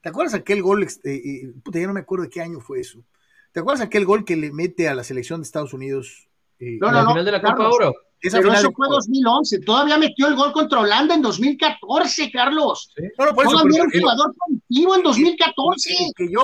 ¿Te 0.00 0.08
acuerdas 0.08 0.34
aquel 0.34 0.62
gol? 0.62 0.86
Eh, 1.04 1.52
puta, 1.62 1.78
ya 1.78 1.86
no 1.86 1.92
me 1.92 2.00
acuerdo 2.00 2.24
de 2.24 2.30
qué 2.30 2.40
año 2.40 2.60
fue 2.60 2.80
eso. 2.80 3.04
¿Te 3.52 3.60
acuerdas 3.60 3.82
aquel 3.82 4.04
gol 4.04 4.24
que 4.24 4.36
le 4.36 4.52
mete 4.52 4.88
a 4.88 4.94
la 4.94 5.04
selección 5.04 5.40
de 5.40 5.44
Estados 5.44 5.74
Unidos? 5.74 6.28
Eh, 6.58 6.78
no, 6.80 6.90
no, 6.90 7.02
no, 7.02 7.10
final 7.10 7.24
de 7.24 7.32
la 7.32 7.42
Copa 7.42 7.68
Oro. 7.68 7.94
Esa 8.22 8.38
final 8.38 8.56
eso 8.56 8.72
fue 8.72 8.88
2011. 8.88 9.60
Todavía 9.60 9.98
metió 9.98 10.28
el 10.28 10.36
gol 10.36 10.52
contra 10.52 10.80
Holanda 10.80 11.14
en 11.14 11.22
2014, 11.22 12.30
Carlos. 12.30 12.92
No, 13.18 13.26
no, 13.26 13.34
por 13.34 13.44
eso, 13.44 13.52
Todavía 13.52 13.76
era 13.78 13.84
un 13.84 14.00
jugador 14.00 14.34
positivo 14.36 14.94
en 14.96 15.02
2014. 15.02 15.94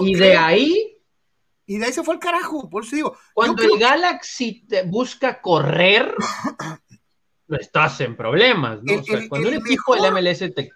y 0.00 0.14
de 0.14 0.36
ahí. 0.36 0.94
Y 1.66 1.78
de 1.78 1.84
ahí 1.84 1.92
se 1.92 2.02
fue 2.02 2.14
el 2.14 2.20
carajo, 2.20 2.68
por 2.68 2.82
eso 2.82 2.96
digo. 2.96 3.16
Cuando 3.34 3.62
el 3.62 3.78
Galaxy 3.78 4.66
te 4.66 4.82
busca 4.82 5.40
correr, 5.40 6.14
estás 7.48 8.00
en 8.00 8.16
problemas. 8.16 8.80
¿no? 8.82 8.94
cuando 9.28 9.48
un 9.48 9.54
equipo 9.54 9.94
del 9.94 10.12
MLS 10.12 10.38
te 10.54 10.72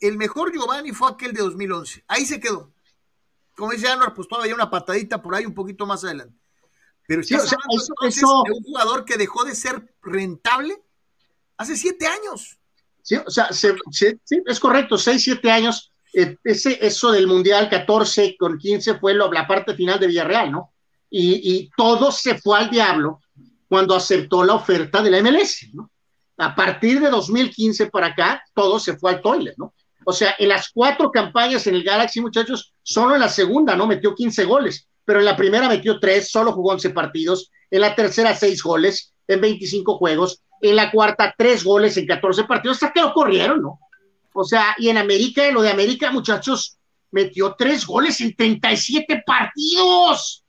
el 0.00 0.18
mejor 0.18 0.52
Giovanni 0.52 0.92
fue 0.92 1.10
aquel 1.10 1.32
de 1.32 1.42
2011. 1.42 2.04
Ahí 2.08 2.26
se 2.26 2.40
quedó. 2.40 2.72
Como 3.56 3.72
dice 3.72 3.88
Anuar, 3.88 4.14
pues 4.14 4.28
todavía 4.28 4.54
una 4.54 4.70
patadita 4.70 5.22
por 5.22 5.34
ahí 5.34 5.46
un 5.46 5.54
poquito 5.54 5.86
más 5.86 6.04
adelante. 6.04 6.36
Pero 7.06 7.22
sí, 7.22 7.34
o 7.34 7.40
sea, 7.40 7.58
eso, 8.06 8.42
de 8.46 8.52
un 8.52 8.62
jugador 8.62 9.04
que 9.04 9.16
dejó 9.16 9.44
de 9.44 9.54
ser 9.54 9.94
rentable 10.02 10.82
hace 11.56 11.76
siete 11.76 12.06
años. 12.06 12.58
Sí, 13.02 13.16
o 13.16 13.30
sea, 13.30 13.48
sí, 13.52 13.68
es 14.46 14.60
correcto, 14.60 14.96
seis, 14.96 15.22
siete 15.22 15.50
años. 15.50 15.90
Eh, 16.14 16.36
ese, 16.44 16.78
eso 16.80 17.10
del 17.10 17.26
Mundial 17.26 17.68
14 17.68 18.36
con 18.38 18.56
15 18.56 18.98
fue 18.98 19.14
la 19.14 19.46
parte 19.46 19.74
final 19.74 19.98
de 19.98 20.06
Villarreal, 20.06 20.52
¿no? 20.52 20.72
Y, 21.10 21.56
y, 21.56 21.70
todo 21.76 22.10
se 22.10 22.38
fue 22.38 22.58
al 22.58 22.70
diablo 22.70 23.20
cuando 23.68 23.94
aceptó 23.94 24.42
la 24.42 24.54
oferta 24.54 25.02
de 25.02 25.10
la 25.10 25.20
MLS, 25.20 25.68
¿no? 25.72 25.90
A 26.38 26.54
partir 26.54 27.00
de 27.00 27.10
2015 27.10 27.86
para 27.86 28.08
acá, 28.08 28.42
todo 28.54 28.78
se 28.80 28.96
fue 28.96 29.12
al 29.12 29.22
toilet, 29.22 29.54
¿no? 29.58 29.74
O 30.04 30.12
sea, 30.12 30.34
en 30.38 30.48
las 30.48 30.70
cuatro 30.70 31.10
campañas 31.10 31.66
en 31.66 31.74
el 31.74 31.84
Galaxy, 31.84 32.20
muchachos, 32.20 32.74
solo 32.82 33.14
en 33.14 33.20
la 33.20 33.28
segunda, 33.28 33.74
¿no? 33.74 33.86
Metió 33.86 34.14
15 34.14 34.44
goles, 34.44 34.88
pero 35.04 35.18
en 35.18 35.24
la 35.24 35.36
primera 35.36 35.68
metió 35.68 35.98
tres, 36.00 36.30
solo 36.30 36.52
jugó 36.52 36.72
11 36.72 36.90
partidos, 36.90 37.50
en 37.70 37.80
la 37.80 37.94
tercera 37.94 38.34
seis 38.34 38.62
goles, 38.62 39.12
en 39.26 39.40
25 39.40 39.98
juegos, 39.98 40.42
en 40.60 40.76
la 40.76 40.90
cuarta 40.90 41.34
tres 41.36 41.64
goles 41.64 41.96
en 41.96 42.06
14 42.06 42.44
partidos, 42.44 42.76
hasta 42.76 42.92
que 42.92 43.00
lo 43.00 43.12
corrieron, 43.12 43.62
¿no? 43.62 43.80
O 44.32 44.44
sea, 44.44 44.74
y 44.78 44.88
en 44.88 44.98
América, 44.98 45.46
en 45.46 45.54
lo 45.54 45.62
de 45.62 45.70
América, 45.70 46.10
muchachos, 46.10 46.78
metió 47.10 47.54
tres 47.56 47.86
goles 47.86 48.20
en 48.20 48.34
37 48.34 49.22
partidos. 49.24 50.44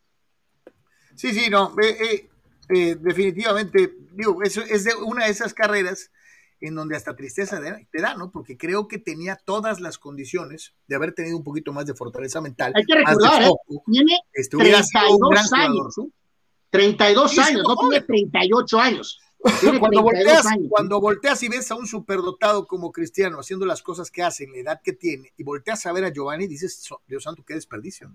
Sí, 1.15 1.33
sí, 1.33 1.49
no, 1.49 1.75
eh, 1.81 1.97
eh, 2.01 2.29
eh, 2.69 2.95
definitivamente, 2.99 3.93
digo, 4.13 4.41
eso 4.41 4.61
es 4.61 4.85
de 4.85 4.95
una 4.95 5.25
de 5.25 5.31
esas 5.31 5.53
carreras 5.53 6.09
en 6.67 6.75
donde 6.75 6.95
hasta 6.95 7.15
tristeza 7.15 7.61
te 7.91 8.01
da, 8.01 8.15
¿no? 8.15 8.31
Porque 8.31 8.57
creo 8.57 8.87
que 8.87 8.97
tenía 8.97 9.35
todas 9.35 9.79
las 9.79 9.97
condiciones 9.97 10.73
de 10.87 10.95
haber 10.95 11.13
tenido 11.13 11.37
un 11.37 11.43
poquito 11.43 11.73
más 11.73 11.85
de 11.85 11.93
fortaleza 11.93 12.41
mental. 12.41 12.73
Hay 12.75 12.83
que 12.85 12.95
recordar, 12.95 13.43
¿eh? 13.43 13.51
tiene 13.91 14.17
32 14.33 15.53
años. 15.53 15.95
32 16.69 17.39
años, 17.39 17.63
no 17.67 17.75
tiene 17.75 18.01
38 18.05 18.79
años. 18.79 19.19
cuando, 19.79 20.01
volteas, 20.01 20.45
cuando 20.69 20.99
volteas 20.99 21.43
y 21.43 21.49
ves 21.49 21.69
a 21.69 21.75
un 21.75 21.85
superdotado 21.85 22.65
como 22.65 22.91
Cristiano 22.91 23.39
haciendo 23.39 23.65
las 23.65 23.83
cosas 23.83 24.09
que 24.09 24.23
hace 24.23 24.45
en 24.45 24.53
la 24.53 24.57
edad 24.57 24.81
que 24.83 24.93
tiene 24.93 25.31
y 25.37 25.43
volteas 25.43 25.85
a 25.85 25.93
ver 25.93 26.05
a 26.05 26.09
Giovanni, 26.09 26.47
dices, 26.47 26.87
Dios 27.07 27.23
santo, 27.23 27.43
qué 27.45 27.53
desperdicio. 27.53 28.11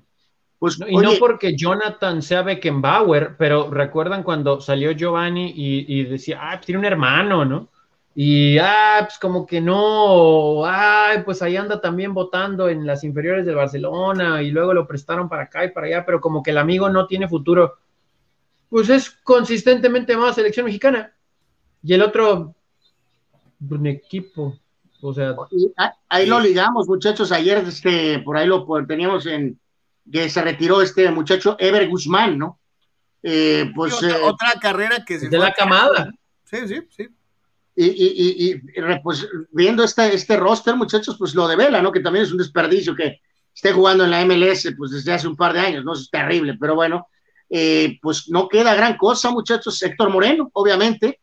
Pues, 0.61 0.79
y 0.87 0.95
no 0.95 1.13
porque 1.19 1.57
Jonathan 1.57 2.21
sea 2.21 2.43
Beckenbauer, 2.43 3.37
pero 3.39 3.71
recuerdan 3.71 4.23
cuando 4.23 4.61
salió 4.61 4.93
Giovanni 4.93 5.55
y, 5.57 6.05
decía, 6.05 6.39
ah, 6.43 6.57
pues 6.57 6.67
tiene 6.67 6.81
un 6.81 6.85
hermano, 6.85 7.47
¿no? 7.47 7.71
Y, 8.15 8.59
ah, 8.59 8.99
pues 9.03 9.19
como 9.19 9.47
que 9.47 9.61
no, 9.61 10.65
ay, 10.67 11.23
pues 11.25 11.43
ahí 11.43 11.57
anda 11.57 11.81
también 11.81 12.13
votando 12.13 12.69
en 12.69 12.85
las 12.85 13.05
inferiores 13.05 13.47
del 13.47 13.55
Barcelona 13.55 14.43
y 14.43 14.51
luego 14.51 14.75
lo 14.75 14.87
prestaron 14.87 15.29
para 15.29 15.45
acá 15.45 15.65
y 15.65 15.71
para 15.71 15.87
allá, 15.87 16.05
pero 16.05 16.21
como 16.21 16.43
que 16.43 16.51
el 16.51 16.59
amigo 16.59 16.89
no 16.89 17.07
tiene 17.07 17.29
futuro. 17.29 17.79
Pues 18.69 18.89
es 18.89 19.11
consistentemente 19.11 20.17
más 20.17 20.35
selección 20.35 20.67
mexicana 20.67 21.15
y 21.83 21.95
el 21.95 22.03
otro, 22.03 22.55
un 23.69 23.87
equipo. 23.87 24.59
O 25.03 25.15
sea, 25.15 25.35
ahí 26.09 26.27
lo 26.27 26.41
ligamos, 26.41 26.89
muchachos. 26.89 27.33
Ayer, 27.33 27.59
este, 27.59 28.19
por 28.19 28.37
ahí 28.37 28.47
lo 28.47 28.67
teníamos 28.87 29.25
en 29.27 29.59
que 30.11 30.29
se 30.29 30.43
retiró 30.43 30.83
este 30.83 31.11
muchacho 31.11 31.57
Ever 31.59 31.89
Guzmán, 31.89 32.39
¿no? 32.39 32.59
Eh, 33.23 33.71
pues 33.75 34.03
eh, 34.03 34.15
otra, 34.23 34.53
carrera 34.61 35.05
que 35.07 35.19
de 35.19 35.39
la 35.39 35.53
camada. 35.53 36.13
Sí, 36.45 36.67
sí, 36.67 36.83
sí. 36.91 37.09
Y, 37.83 37.87
y, 37.87 38.51
y, 38.51 38.63
pues 39.03 39.27
viendo 39.53 39.83
este, 39.83 40.15
este 40.15 40.37
roster, 40.37 40.77
muchachos, 40.77 41.17
pues 41.19 41.35
lo 41.35 41.49
de 41.49 41.57
Vela, 41.57 41.81
¿no? 41.81 41.91
Que 41.91 42.01
también 42.01 42.27
es 42.27 42.33
un 42.33 42.39
desperdicio 42.39 42.95
que 42.95 43.21
esté 43.55 43.73
jugando 43.73 44.05
en 44.05 44.11
la 44.11 44.25
MLS, 44.25 44.75
pues 44.77 44.91
desde 44.91 45.13
hace 45.13 45.27
un 45.27 45.37
par 45.37 45.53
de 45.53 45.61
años, 45.61 45.85
¿no? 45.85 45.95
Es 45.95 46.11
terrible, 46.11 46.57
pero 46.61 46.75
bueno, 46.75 47.09
eh, 47.49 47.99
pues 48.03 48.29
no 48.29 48.49
queda 48.49 48.75
gran 48.75 48.97
cosa, 48.97 49.31
muchachos. 49.31 49.83
Héctor 49.83 50.11
Moreno, 50.11 50.51
obviamente, 50.53 51.21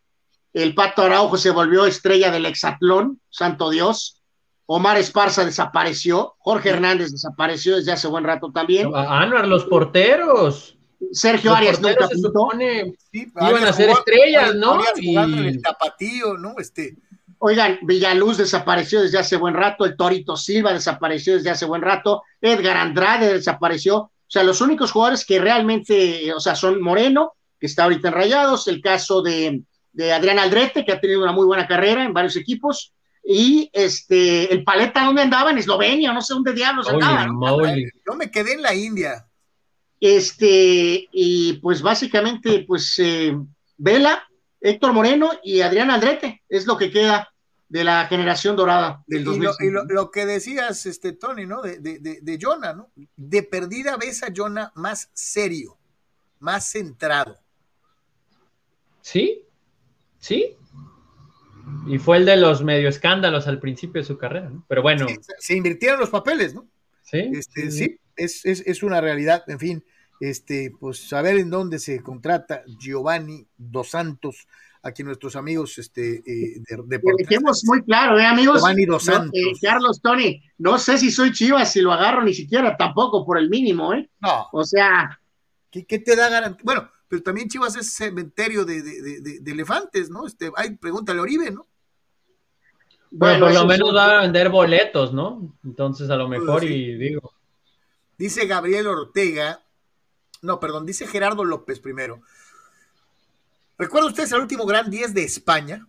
el 0.53 0.73
Pato 0.73 1.03
Araujo 1.03 1.37
se 1.37 1.51
volvió 1.51 1.85
estrella 1.85 2.31
del 2.31 2.45
hexatlón, 2.45 3.21
santo 3.29 3.69
Dios. 3.69 4.21
Omar 4.65 4.97
Esparza 4.97 5.45
desapareció, 5.45 6.35
Jorge 6.39 6.69
Hernández 6.69 7.11
desapareció 7.11 7.77
desde 7.77 7.93
hace 7.93 8.07
buen 8.07 8.23
rato 8.23 8.51
también. 8.51 8.93
Anuar, 8.95 9.47
los 9.47 9.65
porteros. 9.65 10.76
Sergio 11.11 11.53
Arias 11.53 11.79
nunca 11.79 12.07
se 12.07 12.17
supone 12.17 12.95
iban 13.11 13.63
a 13.63 13.73
ser 13.73 13.89
estrellas, 13.89 14.55
¿no? 14.55 14.81
Y... 14.95 15.15
el 15.15 15.61
tapatío, 15.61 16.37
¿no? 16.37 16.55
Este. 16.57 16.95
Oigan, 17.39 17.79
Villaluz 17.83 18.37
desapareció 18.37 19.01
desde 19.01 19.19
hace 19.19 19.35
buen 19.37 19.53
rato, 19.53 19.85
el 19.85 19.95
Torito 19.95 20.35
Silva 20.35 20.73
desapareció 20.73 21.35
desde 21.35 21.51
hace 21.51 21.65
buen 21.65 21.83
rato, 21.83 22.23
Edgar 22.41 22.77
Andrade 22.77 23.31
desapareció. 23.31 23.97
O 23.97 24.29
sea, 24.29 24.43
los 24.43 24.59
únicos 24.59 24.91
jugadores 24.91 25.23
que 25.23 25.39
realmente, 25.39 26.33
o 26.33 26.39
sea, 26.39 26.55
son 26.55 26.81
Moreno, 26.81 27.33
que 27.59 27.67
está 27.67 27.83
ahorita 27.83 28.07
en 28.07 28.13
Rayados, 28.15 28.67
el 28.67 28.81
caso 28.81 29.21
de 29.21 29.61
de 29.97 30.13
Adrián 30.13 30.37
Aldrete, 30.37 30.85
que 30.85 30.91
ha 30.91 31.01
tenido 31.01 31.23
una 31.23 31.31
muy 31.31 31.45
buena 31.45 31.67
carrera 31.67 32.03
en 32.03 32.13
varios 32.13 32.35
equipos, 32.35 32.93
y 33.23 33.69
este, 33.73 34.53
el 34.53 34.63
Paleta, 34.63 35.03
¿dónde 35.03 35.23
andaba? 35.23 35.49
En 35.49 35.57
Eslovenia, 35.57 36.13
no 36.13 36.21
sé 36.21 36.35
dónde 36.35 36.53
diablos 36.53 36.87
andaba. 36.87 37.27
Yo 38.07 38.15
me 38.15 38.29
quedé 38.29 38.53
en 38.53 38.61
la 38.61 38.75
India. 38.75 39.26
Este, 39.99 41.07
y 41.11 41.53
pues 41.53 41.81
básicamente, 41.81 42.63
pues 42.67 42.95
eh, 42.99 43.37
Vela, 43.77 44.27
Héctor 44.61 44.93
Moreno 44.93 45.31
y 45.43 45.61
Adrián 45.61 45.91
Aldrete, 45.91 46.43
es 46.47 46.65
lo 46.65 46.77
que 46.77 46.91
queda 46.91 47.33
de 47.69 47.83
la 47.83 48.05
generación 48.07 48.55
dorada 48.55 49.03
del 49.07 49.21
Y, 49.59 49.69
lo, 49.69 50.11
que 50.11 50.25
decías, 50.25 50.85
este, 50.85 51.13
Tony, 51.13 51.45
¿no? 51.45 51.61
De, 51.61 51.79
de, 51.79 52.19
de, 52.21 52.39
Jonah, 52.41 52.73
¿no? 52.73 52.91
De 53.15 53.43
perdida 53.43 53.97
ves 53.97 54.23
a 54.23 54.27
Jonah 54.33 54.71
más 54.75 55.09
serio, 55.13 55.77
más 56.39 56.71
centrado. 56.71 57.37
Sí, 59.01 59.43
Sí. 60.19 60.57
Y 61.87 61.97
fue 61.99 62.17
el 62.17 62.25
de 62.25 62.37
los 62.37 62.63
medio 62.63 62.89
escándalos 62.89 63.47
al 63.47 63.59
principio 63.59 64.01
de 64.01 64.07
su 64.07 64.17
carrera, 64.17 64.49
¿no? 64.49 64.65
Pero 64.67 64.81
bueno. 64.81 65.07
se 65.39 65.55
invirtieron 65.55 65.99
los 65.99 66.09
papeles, 66.09 66.53
¿no? 66.53 66.67
Sí. 67.03 67.29
Este, 67.33 67.71
sí, 67.71 67.97
es, 68.17 68.45
es, 68.45 68.83
una 68.83 68.99
realidad. 69.01 69.43
En 69.47 69.59
fin, 69.59 69.85
este, 70.19 70.71
pues 70.79 71.07
saber 71.07 71.37
en 71.37 71.49
dónde 71.49 71.79
se 71.79 72.01
contrata 72.01 72.63
Giovanni 72.79 73.47
Dos 73.57 73.91
Santos, 73.91 74.47
aquí 74.81 75.03
nuestros 75.03 75.35
amigos 75.35 75.77
este, 75.77 76.17
eh, 76.25 76.61
de, 76.65 76.99
muy 77.65 77.83
claro, 77.83 78.19
¿eh, 78.19 78.25
amigos? 78.25 78.57
Giovanni 78.57 78.85
Dos 78.85 79.05
Santos. 79.05 79.33
Eh, 79.33 79.53
Carlos, 79.61 80.01
Tony, 80.01 80.43
no 80.57 80.77
sé 80.77 80.97
si 80.97 81.11
soy 81.11 81.31
Chivas, 81.31 81.71
si 81.71 81.81
lo 81.81 81.91
agarro 81.91 82.23
ni 82.23 82.33
siquiera, 82.33 82.75
tampoco 82.75 83.25
por 83.25 83.37
el 83.37 83.49
mínimo, 83.49 83.93
¿eh? 83.93 84.09
No. 84.19 84.47
O 84.51 84.63
sea. 84.63 85.19
¿Qué, 85.69 85.85
qué 85.85 85.99
te 85.99 86.15
da 86.15 86.29
garantía? 86.29 86.63
Bueno, 86.63 86.89
pero 87.07 87.23
también 87.23 87.47
Chivas 87.47 87.75
es 87.75 87.93
cementerio 87.93 88.65
de, 88.65 89.41
elefantes, 89.45 90.09
¿no? 90.09 90.27
Este, 90.27 90.51
hay, 90.55 90.75
pregúntale 90.75 91.19
a 91.19 91.23
Oribe, 91.23 91.51
¿no? 91.51 91.67
Bueno, 93.09 93.45
por 93.45 93.53
lo 93.53 93.65
menos 93.65 93.95
va 93.95 94.19
a 94.19 94.21
vender 94.21 94.49
boletos, 94.49 95.13
¿no? 95.13 95.57
Entonces, 95.63 96.09
a 96.09 96.17
lo 96.17 96.27
mejor, 96.27 96.63
y 96.65 96.97
digo. 96.97 97.33
Dice 98.17 98.47
Gabriel 98.47 98.87
Ortega, 98.87 99.63
no, 100.41 100.59
perdón, 100.59 100.85
dice 100.85 101.07
Gerardo 101.07 101.43
López 101.43 101.79
primero. 101.79 102.21
¿Recuerda 103.77 104.07
ustedes 104.07 104.31
el 104.31 104.41
último 104.41 104.65
gran 104.65 104.89
10 104.89 105.13
de 105.13 105.23
España? 105.23 105.87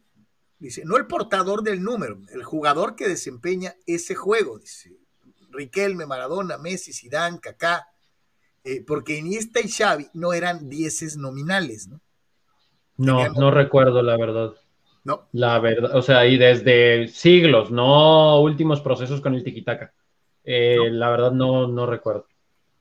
Dice, 0.58 0.82
no 0.84 0.96
el 0.96 1.06
portador 1.06 1.62
del 1.62 1.82
número, 1.82 2.20
el 2.32 2.42
jugador 2.42 2.96
que 2.96 3.08
desempeña 3.08 3.74
ese 3.86 4.14
juego. 4.14 4.58
Dice, 4.58 4.96
Riquelme, 5.50 6.04
Maradona, 6.04 6.58
Messi, 6.58 6.92
Zidane, 6.92 7.40
Kaká, 7.40 7.88
eh, 8.64 8.84
porque 8.86 9.16
Iniesta 9.16 9.60
y 9.60 9.68
Xavi 9.68 10.08
no 10.14 10.32
eran 10.32 10.68
dieces 10.68 11.16
nominales, 11.16 11.88
¿no? 11.88 12.00
No, 12.96 13.28
no 13.28 13.50
recuerdo 13.52 14.02
la 14.02 14.16
verdad. 14.16 14.54
No. 15.04 15.28
La 15.32 15.60
verdad, 15.60 15.96
o 15.96 16.02
sea, 16.02 16.26
y 16.26 16.36
desde 16.36 17.06
siglos, 17.08 17.70
no 17.70 18.40
últimos 18.40 18.80
procesos 18.80 19.20
con 19.20 19.34
el 19.34 19.44
tiquitaca. 19.44 19.94
Eh, 20.50 20.88
La 20.90 21.10
verdad 21.10 21.32
no, 21.32 21.68
no 21.68 21.84
recuerdo. 21.84 22.26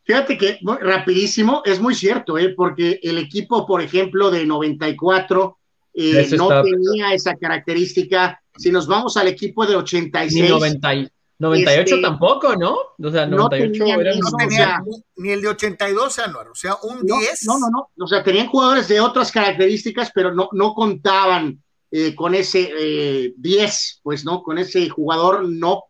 Fíjate 0.03 0.37
que 0.37 0.57
rapidísimo, 0.79 1.61
es 1.65 1.81
muy 1.81 1.93
cierto, 1.93 2.37
¿eh? 2.37 2.53
porque 2.55 2.97
el 3.03 3.17
equipo, 3.17 3.65
por 3.65 3.81
ejemplo, 3.81 4.31
de 4.31 4.45
94 4.45 5.57
eh, 5.95 6.29
no 6.37 6.61
tenía 6.63 7.13
esa 7.13 7.35
característica. 7.35 8.41
Si 8.55 8.71
nos 8.71 8.87
vamos 8.87 9.17
al 9.17 9.27
equipo 9.27 9.65
de 9.65 9.75
86, 9.75 10.43
Ni 10.43 10.47
90, 10.47 11.11
98 11.39 11.81
este, 11.81 12.01
tampoco, 12.01 12.55
¿no? 12.55 12.77
O 12.97 13.11
sea, 13.11 13.25
98 13.25 13.83
no 14.21 14.37
tenía, 14.37 14.79
ni 15.17 15.31
el 15.31 15.41
de 15.41 15.49
82, 15.49 16.19
Anuar, 16.19 16.47
o 16.47 16.55
sea, 16.55 16.77
un 16.83 17.01
10. 17.05 17.45
No, 17.47 17.59
no, 17.59 17.69
no, 17.69 17.89
o 18.01 18.07
sea, 18.07 18.23
tenían 18.23 18.47
jugadores 18.47 18.87
de 18.87 19.01
otras 19.01 19.29
características, 19.29 20.11
pero 20.15 20.33
no, 20.33 20.47
no 20.53 20.73
contaban 20.73 21.61
eh, 21.91 22.15
con 22.15 22.33
ese 22.33 22.71
eh, 22.79 23.33
10, 23.35 23.99
pues, 24.03 24.23
¿no? 24.23 24.41
Con 24.41 24.57
ese 24.57 24.87
jugador, 24.87 25.47
no, 25.49 25.83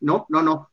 no, 0.00 0.26
no, 0.28 0.42
no. 0.42 0.69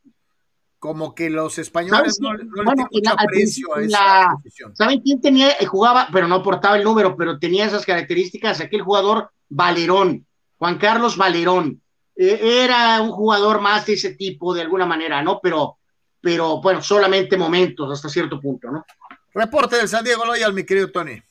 Como 0.80 1.16
que 1.16 1.30
los 1.30 1.58
españoles 1.58 2.20
no, 2.22 2.34
no 2.34 2.74
le 2.74 2.86
tienen 2.90 3.12
aprecio 3.18 3.76
a 3.76 3.82
esa 3.82 4.28
posición. 4.44 4.76
¿Saben 4.76 5.02
quién 5.02 5.20
tenía, 5.20 5.52
eh, 5.60 5.66
jugaba, 5.66 6.08
pero 6.14 6.28
no 6.28 6.44
portaba 6.44 6.78
el 6.78 6.84
número, 6.84 7.18
pero 7.18 7.40
tenía 7.40 7.66
esas 7.66 7.86
características? 7.86 8.62
Aquel 8.62 8.84
jugador 8.84 9.32
Valerón, 9.50 10.26
Juan 10.58 10.78
Carlos 10.78 11.18
Valerón 11.18 11.82
eh, 12.16 12.40
era 12.64 13.02
un 13.02 13.12
jugador 13.12 13.60
más 13.60 13.86
de 13.86 13.94
ese 13.94 14.16
tipo 14.16 14.54
de 14.54 14.62
alguna 14.62 14.86
manera, 14.86 15.22
¿no? 15.22 15.40
Pero, 15.42 15.78
pero 16.22 16.62
bueno, 16.62 16.82
solamente 16.82 17.38
momentos 17.38 17.92
hasta 17.92 18.10
cierto 18.10 18.40
punto, 18.40 18.70
¿no? 18.70 18.86
Reporte 19.34 19.78
del 19.78 19.88
San 19.88 20.04
Diego 20.04 20.26
Loyal, 20.26 20.54
mi 20.54 20.64
querido 20.64 20.92
Tony. 20.92 21.22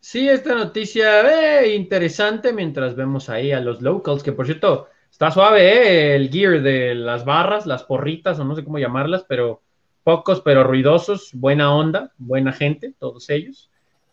Sí, 0.00 0.28
esta 0.28 0.54
noticia 0.54 1.60
eh, 1.60 1.74
interesante 1.74 2.52
mientras 2.52 2.94
vemos 2.94 3.28
ahí 3.28 3.52
a 3.52 3.60
los 3.60 3.82
locals, 3.82 4.22
que 4.22 4.32
por 4.32 4.46
cierto, 4.46 4.88
está 5.18 5.32
suave 5.32 5.62
eh, 5.62 6.16
el 6.16 6.30
gear 6.30 6.62
de 6.62 6.94
las 6.94 7.24
barras, 7.24 7.66
las 7.66 7.82
porritas, 7.82 8.38
o 8.38 8.44
no 8.44 8.54
sé 8.54 8.62
cómo 8.62 8.78
llamarlas, 8.78 9.24
pero 9.28 9.62
pocos, 10.04 10.40
pero 10.40 10.62
ruidosos, 10.62 11.30
buena 11.34 11.74
onda, 11.74 12.12
buena 12.16 12.52
gente, 12.52 12.94
todos 12.98 13.28
ellos. 13.28 13.68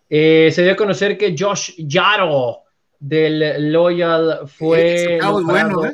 se 0.10 0.52
dio 0.58 0.72
a 0.74 0.76
conocer 0.76 1.18
que 1.18 1.36
Josh 1.38 1.76
Yaro 1.78 2.66
del 3.00 3.72
Loyal 3.72 4.48
fue. 4.48 5.20
bueno, 5.44 5.86
¿eh? 5.86 5.94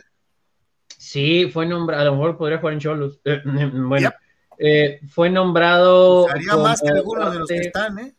Sí, 0.97 1.49
fue 1.51 1.65
nombrado. 1.65 2.03
A 2.03 2.05
lo 2.05 2.11
mejor 2.13 2.37
podría 2.37 2.59
jugar 2.59 2.73
en 2.73 2.79
Cholos. 2.79 3.19
Eh, 3.25 3.41
bueno, 3.73 4.11
eh, 4.57 4.99
fue 5.09 5.29
nombrado. 5.29 6.29
Haría 6.29 6.55
más 6.55 6.81
que 6.81 6.89
algunos 6.89 7.33
de 7.33 7.39
los 7.39 7.49
que 7.49 7.57
están, 7.57 7.99
¿eh? 7.99 8.13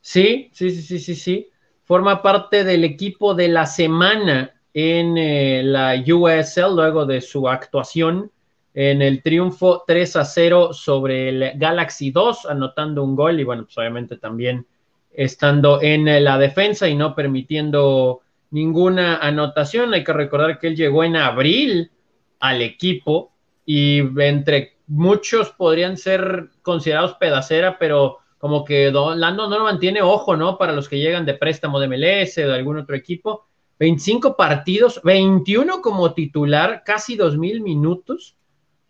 Sí, 0.00 0.50
sí, 0.52 0.70
sí, 0.70 0.82
sí, 0.82 0.98
sí, 0.98 1.14
sí. 1.14 1.50
Forma 1.84 2.22
parte 2.22 2.62
del 2.62 2.84
equipo 2.84 3.34
de 3.34 3.48
la 3.48 3.66
semana 3.66 4.57
en 4.74 5.72
la 5.72 5.94
USL 5.94 6.74
luego 6.74 7.06
de 7.06 7.20
su 7.20 7.48
actuación 7.48 8.30
en 8.74 9.02
el 9.02 9.22
triunfo 9.22 9.82
3 9.86 10.16
a 10.16 10.24
0 10.24 10.72
sobre 10.72 11.30
el 11.30 11.58
Galaxy 11.58 12.12
2, 12.12 12.46
anotando 12.46 13.02
un 13.02 13.16
gol 13.16 13.40
y 13.40 13.44
bueno, 13.44 13.64
pues 13.64 13.76
obviamente 13.76 14.18
también 14.18 14.66
estando 15.12 15.82
en 15.82 16.22
la 16.22 16.38
defensa 16.38 16.88
y 16.88 16.94
no 16.94 17.14
permitiendo 17.14 18.20
ninguna 18.50 19.16
anotación. 19.16 19.94
Hay 19.94 20.04
que 20.04 20.12
recordar 20.12 20.60
que 20.60 20.68
él 20.68 20.76
llegó 20.76 21.02
en 21.02 21.16
abril 21.16 21.90
al 22.38 22.62
equipo 22.62 23.32
y 23.66 23.98
entre 24.22 24.76
muchos 24.86 25.50
podrían 25.50 25.96
ser 25.96 26.50
considerados 26.62 27.14
pedacera, 27.14 27.78
pero 27.80 28.18
como 28.38 28.64
que 28.64 28.92
Lando 28.92 29.48
no 29.48 29.58
lo 29.58 29.64
mantiene 29.64 30.02
ojo, 30.02 30.36
¿no? 30.36 30.56
Para 30.56 30.72
los 30.72 30.88
que 30.88 31.00
llegan 31.00 31.26
de 31.26 31.34
préstamo 31.34 31.80
de 31.80 31.88
MLS 31.88 32.38
o 32.38 32.42
de 32.42 32.54
algún 32.54 32.78
otro 32.78 32.94
equipo. 32.94 33.47
25 33.78 34.36
partidos, 34.36 35.00
21 35.04 35.80
como 35.80 36.12
titular, 36.14 36.82
casi 36.84 37.16
2.000 37.16 37.62
minutos. 37.62 38.36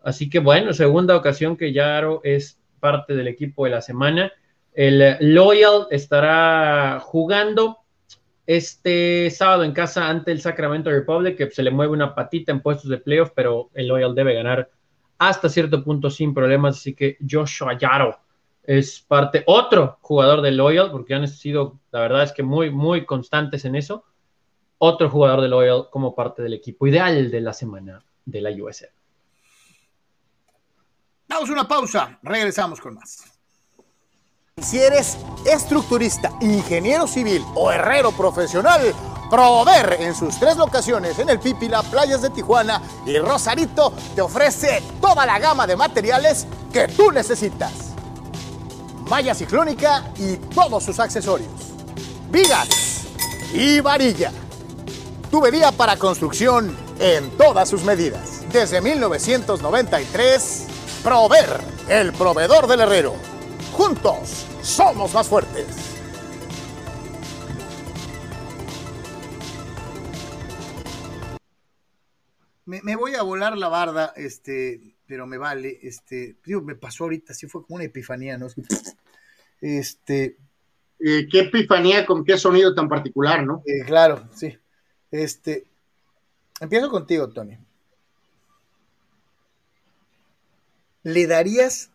Así 0.02 0.31
que 0.31 0.39
bueno, 0.39 0.73
segunda 0.73 1.16
ocasión 1.16 1.56
que 1.56 1.73
Yaro 1.73 2.20
es 2.24 2.59
parte 2.81 3.15
del 3.15 3.28
equipo 3.28 3.65
de 3.65 3.70
la 3.70 3.82
semana. 3.82 4.32
El 4.73 5.16
Loyal 5.20 5.86
estará 5.90 7.01
jugando 7.01 7.78
este 8.47 9.28
sábado 9.31 9.65
en 9.65 9.73
casa 9.73 10.09
ante 10.09 10.32
el 10.32 10.40
Sacramento 10.40 10.89
Republic, 10.89 11.36
que 11.36 11.51
se 11.51 11.62
le 11.62 11.70
mueve 11.70 11.93
una 11.93 12.15
patita 12.15 12.52
en 12.52 12.62
puestos 12.62 12.89
de 12.89 12.97
playoff, 12.97 13.32
pero 13.35 13.70
el 13.74 13.89
Loyal 13.89 14.15
debe 14.15 14.35
ganar 14.35 14.70
hasta 15.19 15.51
cierto 15.51 15.85
punto 15.85 16.09
sin 16.09 16.32
problemas. 16.32 16.78
Así 16.78 16.94
que 16.94 17.19
Joshua 17.28 17.77
Yaro 17.77 18.16
es 18.62 19.01
parte, 19.01 19.43
otro 19.47 19.98
jugador 20.01 20.40
del 20.40 20.56
Loyal, 20.56 20.90
porque 20.90 21.15
han 21.15 21.28
sido, 21.28 21.78
la 21.90 22.01
verdad 22.01 22.23
es 22.23 22.32
que 22.32 22.43
muy, 22.43 22.70
muy 22.70 23.05
constantes 23.05 23.65
en 23.65 23.74
eso. 23.74 24.05
Otro 24.78 25.10
jugador 25.10 25.40
del 25.40 25.50
Loyal 25.50 25.88
como 25.90 26.14
parte 26.14 26.42
del 26.42 26.55
equipo 26.55 26.86
ideal 26.86 27.30
de 27.30 27.40
la 27.40 27.52
semana 27.52 28.02
de 28.24 28.40
la 28.40 28.50
USL. 28.50 28.86
Damos 31.26 31.50
una 31.50 31.66
pausa, 31.66 32.18
regresamos 32.22 32.80
con 32.80 32.94
más. 32.94 33.24
Si 34.62 34.78
eres 34.78 35.18
estructurista, 35.46 36.32
ingeniero 36.40 37.06
civil 37.06 37.42
o 37.55 37.70
herrero 37.70 38.12
profesional, 38.12 38.94
Prover 39.30 39.98
en 40.00 40.14
sus 40.14 40.38
tres 40.40 40.56
locaciones 40.56 41.18
en 41.18 41.28
el 41.28 41.38
Pípila, 41.38 41.82
Playas 41.82 42.22
de 42.22 42.30
Tijuana 42.30 42.80
y 43.05 43.18
Rosarito 43.18 43.92
te 44.14 44.22
ofrece 44.22 44.82
toda 45.02 45.26
la 45.26 45.38
gama 45.38 45.66
de 45.66 45.76
materiales 45.76 46.46
que 46.72 46.88
tú 46.88 47.12
necesitas. 47.12 47.94
Malla 49.09 49.34
ciclónica 49.34 50.10
y 50.16 50.36
todos 50.55 50.82
sus 50.82 50.98
accesorios. 50.98 51.50
Vigas 52.30 53.06
y 53.52 53.80
varilla. 53.80 54.32
Tubería 55.30 55.72
para 55.72 55.96
construcción 55.98 56.74
en 56.98 57.30
todas 57.36 57.68
sus 57.68 57.84
medidas. 57.84 58.46
Desde 58.50 58.80
1993, 58.80 60.66
Prover, 61.05 61.60
el 61.88 62.12
proveedor 62.14 62.66
del 62.66 62.80
herrero. 62.80 63.14
Juntos 63.72 64.46
somos 64.62 65.12
más 65.12 65.28
fuertes. 65.28 65.66
Me, 72.64 72.96
voy 72.96 73.14
a 73.14 73.22
volar 73.22 73.56
la 73.56 73.68
barda, 73.68 74.12
este, 74.16 74.96
pero 75.06 75.26
me 75.26 75.38
vale, 75.38 75.78
este, 75.82 76.36
digo, 76.44 76.60
me 76.60 76.74
pasó 76.74 77.05
ahorita, 77.05 77.32
sí 77.32 77.46
fue 77.46 77.62
como 77.62 77.76
una 77.76 77.84
epifanía, 77.84 78.36
¿no? 78.36 78.46
Este. 79.60 80.36
Eh, 81.00 81.28
qué 81.30 81.40
epifanía 81.40 82.05
con 82.05 82.24
qué 82.24 82.36
sonido 82.36 82.74
tan 82.74 82.88
particular, 82.88 83.44
¿no? 83.44 83.62
Eh, 83.64 83.84
claro, 83.86 84.28
sí. 84.34 84.59
Este, 85.10 85.66
empiezo 86.60 86.90
contigo, 86.90 87.28
Tony. 87.28 87.59
¿Le 91.02 91.26
darías 91.26 91.90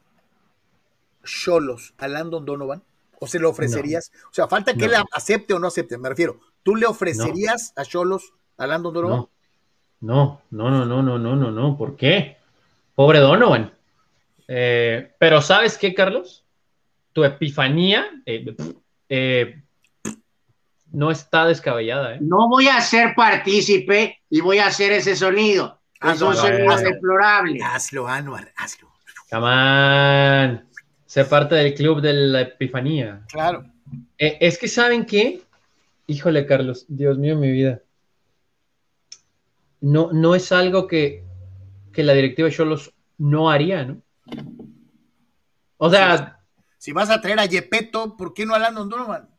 Cholos 1.23 1.93
a 1.97 2.07
Landon 2.07 2.45
Donovan? 2.45 2.81
¿O 3.19 3.27
se 3.27 3.39
lo 3.39 3.49
ofrecerías? 3.49 4.11
O 4.29 4.33
sea, 4.33 4.47
falta 4.47 4.73
que 4.73 4.85
él 4.85 4.93
acepte 5.11 5.53
o 5.53 5.59
no 5.59 5.67
acepte, 5.67 5.97
me 5.97 6.09
refiero. 6.09 6.39
¿Tú 6.63 6.75
le 6.75 6.85
ofrecerías 6.85 7.73
a 7.75 7.83
Cholos 7.83 8.33
a 8.57 8.67
Landon 8.67 8.93
Donovan? 8.93 9.27
No, 10.01 10.41
no, 10.51 10.69
no, 10.69 10.85
no, 10.85 11.01
no, 11.01 11.17
no, 11.17 11.35
no, 11.35 11.51
no. 11.51 11.77
¿Por 11.77 11.95
qué? 11.95 12.37
Pobre 12.95 13.19
Donovan. 13.19 13.73
Eh, 14.47 15.13
pero 15.17 15.41
¿sabes 15.41 15.77
qué, 15.77 15.93
Carlos? 15.93 16.43
Tu 17.13 17.23
epifanía 17.23 18.05
eh, 18.25 18.55
eh, 19.07 19.62
no 20.93 21.09
está 21.11 21.45
descabellada. 21.45 22.17
No 22.21 22.47
voy 22.47 22.67
a 22.67 22.79
ser 22.79 23.15
partícipe 23.15 24.21
y 24.29 24.41
voy 24.41 24.59
a 24.59 24.67
hacer 24.67 24.91
ese 24.93 25.15
sonido. 25.15 25.81
es 26.01 26.21
un 26.21 26.35
sonido 26.35 26.77
deplorable. 26.77 27.61
Hazlo, 27.61 28.07
Anuar, 28.07 28.53
hazlo. 28.55 28.89
Come 29.29 30.61
Sé 31.07 31.25
parte 31.25 31.55
del 31.55 31.73
club 31.73 31.99
de 31.99 32.13
la 32.13 32.41
epifanía. 32.41 33.23
Claro. 33.27 33.65
Eh, 34.17 34.37
es 34.39 34.57
que, 34.57 34.67
¿saben 34.67 35.05
qué? 35.05 35.41
Híjole, 36.07 36.45
Carlos, 36.45 36.85
Dios 36.87 37.17
mío, 37.17 37.35
mi 37.35 37.51
vida. 37.51 37.81
No, 39.81 40.11
no 40.11 40.35
es 40.35 40.51
algo 40.51 40.87
que, 40.87 41.23
la 41.95 42.13
directiva 42.13 42.47
de 42.47 42.55
Cholos 42.55 42.93
no 43.17 43.49
haría, 43.49 43.83
¿no? 43.83 44.01
O 45.77 45.89
sea. 45.89 46.39
Si, 46.77 46.91
vas 46.91 47.09
a 47.09 47.21
traer 47.21 47.39
a 47.39 47.45
Yepeto, 47.45 48.17
¿por 48.17 48.33
qué 48.33 48.45
no 48.45 48.53
a 48.53 48.59
Landon 48.59 48.89
Donovan? 48.89 49.32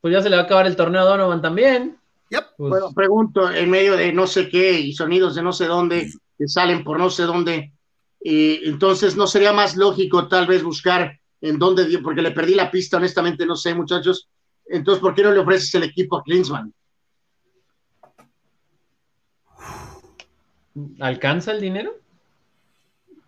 Pues 0.00 0.12
ya 0.12 0.22
se 0.22 0.30
le 0.30 0.36
va 0.36 0.42
a 0.42 0.44
acabar 0.46 0.66
el 0.66 0.76
torneo 0.76 1.02
a 1.02 1.04
Donovan 1.04 1.42
también. 1.42 1.98
Yep. 2.30 2.44
Pues 2.56 2.70
bueno, 2.70 2.92
pregunto, 2.94 3.50
en 3.50 3.70
medio 3.70 3.96
de 3.96 4.12
no 4.12 4.26
sé 4.26 4.48
qué 4.48 4.80
y 4.80 4.92
sonidos 4.92 5.34
de 5.34 5.42
no 5.42 5.52
sé 5.52 5.66
dónde, 5.66 6.12
que 6.38 6.48
salen 6.48 6.84
por 6.84 6.98
no 6.98 7.10
sé 7.10 7.24
dónde, 7.24 7.72
y 8.20 8.68
entonces, 8.68 9.16
¿no 9.16 9.26
sería 9.26 9.52
más 9.52 9.76
lógico 9.76 10.28
tal 10.28 10.46
vez 10.46 10.62
buscar 10.62 11.18
en 11.40 11.58
dónde, 11.58 11.98
porque 12.00 12.20
le 12.20 12.32
perdí 12.32 12.54
la 12.54 12.70
pista, 12.70 12.98
honestamente, 12.98 13.46
no 13.46 13.56
sé, 13.56 13.74
muchachos. 13.74 14.28
Entonces, 14.66 15.00
¿por 15.00 15.14
qué 15.14 15.22
no 15.22 15.32
le 15.32 15.40
ofreces 15.40 15.74
el 15.74 15.84
equipo 15.84 16.18
a 16.18 16.22
Klinsmann? 16.22 16.72
¿Alcanza 21.00 21.52
el 21.52 21.60
dinero? 21.60 21.96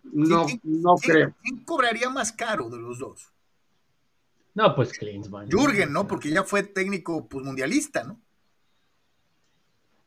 No, 0.04 0.46
no 0.62 0.94
creo. 0.96 1.34
¿Quién 1.42 1.64
cobraría 1.64 2.10
más 2.10 2.32
caro 2.32 2.68
de 2.68 2.78
los 2.78 2.98
dos? 2.98 3.32
No, 4.54 4.74
pues 4.74 4.92
Klinsmann. 4.92 5.48
Jürgen, 5.50 5.92
¿no? 5.92 6.06
Porque 6.06 6.30
ya 6.30 6.42
fue 6.42 6.62
técnico 6.62 7.26
pues, 7.26 7.44
mundialista, 7.44 8.04
¿no? 8.04 8.20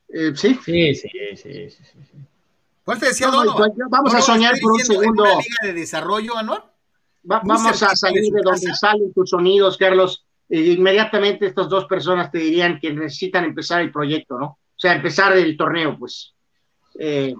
Eh, 0.10 0.34
sí. 0.36 0.60
Sí, 0.64 0.96
sí, 0.96 1.10
sí, 1.36 1.70
sí, 1.70 1.84
sí. 1.94 2.18
¿Cuál 2.84 3.00
te 3.00 3.08
decía 3.08 3.30
Vamos 3.30 4.14
a 4.14 4.22
soñar 4.22 4.54
por 4.62 4.74
un 4.74 4.80
segundo. 4.80 5.24
¿Una 5.24 5.38
liga 5.38 5.58
de 5.64 5.74
desarrollo, 5.74 6.38
Anuar? 6.38 6.76
vamos 7.24 7.82
a 7.82 7.96
salir 7.96 8.32
de 8.32 8.42
donde 8.44 8.74
salen 8.76 9.12
tus 9.14 9.32
sonidos, 9.32 9.78
Carlos. 9.78 10.26
E 10.48 10.60
inmediatamente 10.74 11.48
estas 11.48 11.68
dos 11.68 11.86
personas 11.86 12.32
te 12.32 12.38
dirían 12.38 12.80
que 12.80 12.94
necesitan 12.94 13.46
empezar 13.46 13.82
el 13.82 13.92
proyecto, 13.92 14.38
¿no? 14.38 14.46
O 14.46 14.78
sea, 14.78 14.94
empezar 14.94 15.36
el 15.36 15.58
torneo, 15.58 15.98
pues. 15.98 16.34
Eh, 17.00 17.34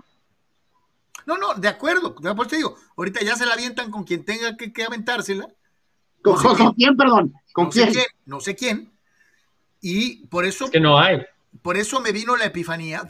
no, 1.28 1.38
no, 1.38 1.54
de 1.54 1.68
acuerdo. 1.68 2.16
Pues 2.16 2.48
te 2.48 2.58
digo, 2.58 2.76
ahorita 2.98 3.24
ya 3.24 3.36
se 3.36 3.46
la 3.46 3.54
avientan 3.54 3.92
con 3.92 4.04
quien 4.04 4.26
tenga 4.26 4.58
que, 4.58 4.84
aventársela. 4.84 5.48
¿Con, 6.34 6.74
quién. 6.74 6.98
perdón? 6.98 7.34
¿Con 7.54 7.70
quién? 7.70 7.94
No 8.26 8.40
sé 8.40 8.56
quién. 8.56 8.92
Y 9.82 10.26
por 10.28 10.46
eso. 10.46 10.70
que 10.70 10.80
no 10.80 10.98
hay. 11.00 11.22
Por 11.62 11.78
eso 11.78 12.02
me 12.02 12.12
vino 12.12 12.36
la 12.36 12.46
epifanía 12.46 13.06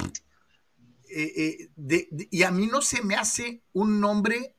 eh, 1.09 1.69
eh, 1.87 2.27
y 2.29 2.43
a 2.43 2.51
mí 2.51 2.67
no 2.67 2.81
se 2.81 3.01
me 3.01 3.15
hace 3.15 3.61
un 3.73 3.99
nombre 3.99 4.55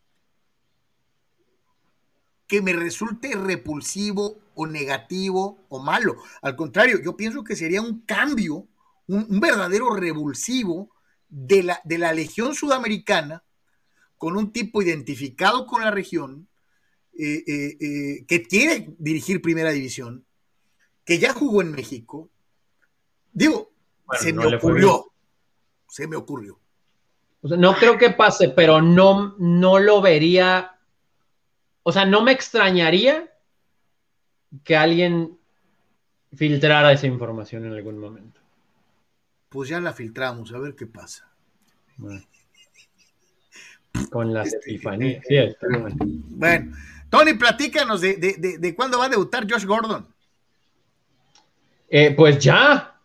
que 2.47 2.63
me 2.63 2.73
resulte 2.73 3.35
repulsivo 3.35 4.39
o 4.55 4.67
negativo 4.67 5.67
o 5.69 5.83
malo. 5.83 6.17
Al 6.43 6.57
contrario, 6.57 6.99
yo 7.03 7.17
pienso 7.17 7.45
que 7.45 7.57
sería 7.57 7.83
un 7.83 8.01
cambio, 8.01 8.67
un, 9.07 9.41
verdadero 9.41 9.95
revulsivo 9.95 10.91
de 11.29 11.63
la, 11.63 11.81
de 11.85 11.99
la 11.99 12.13
Legión 12.13 12.55
Sudamericana 12.55 13.45
con 14.17 14.37
un 14.37 14.53
tipo 14.53 14.81
identificado 14.83 15.67
con 15.67 15.83
la 15.83 15.91
región, 15.91 16.49
eh, 17.19 18.25
que 18.27 18.43
quiere 18.43 18.95
dirigir 18.99 19.43
Primera 19.43 19.71
División, 19.71 20.25
que 21.05 21.19
ya 21.19 21.33
jugó 21.33 21.63
en 21.63 21.73
México. 21.73 22.31
Digo, 23.33 23.73
se 24.19 24.33
me 24.33 24.55
ocurrió 24.55 25.13
se 25.89 26.07
me 26.07 26.17
ocurrió. 26.17 26.59
no 27.43 27.75
creo 27.75 27.97
que 27.97 28.11
pase, 28.11 28.51
pero 28.51 28.83
no, 28.83 29.35
no 29.39 29.79
lo 29.79 30.03
vería. 30.03 30.79
O 31.83 31.91
sea, 31.93 32.05
no 32.05 32.23
me 32.23 32.33
extrañaría 32.33 33.33
que 34.63 34.77
alguien 34.77 35.39
filtrara 36.35 36.93
esa 36.93 37.07
información 37.07 37.65
en 37.65 37.73
algún 37.73 37.99
momento. 37.99 38.41
Pues 39.49 39.71
ya 39.71 39.81
la 39.81 39.93
filtramos, 39.93 40.53
a 40.53 40.59
ver 40.59 40.75
qué 40.75 40.87
pasa. 40.87 41.33
Con 44.11 44.35
las 44.35 44.49
este, 44.49 44.73
epifanías. 44.73 45.25
bueno. 46.29 46.77
Tony, 47.11 47.35
platícanos 47.35 48.01
de, 48.01 48.17
de, 48.59 48.75
cuándo 48.75 48.99
va 48.99 49.07
a 49.07 49.09
debutar 49.09 49.47
Josh 49.51 49.65
Gordon. 49.65 50.07
Eh, 51.89 52.13
pues 52.17 52.39
ya, 52.39 53.01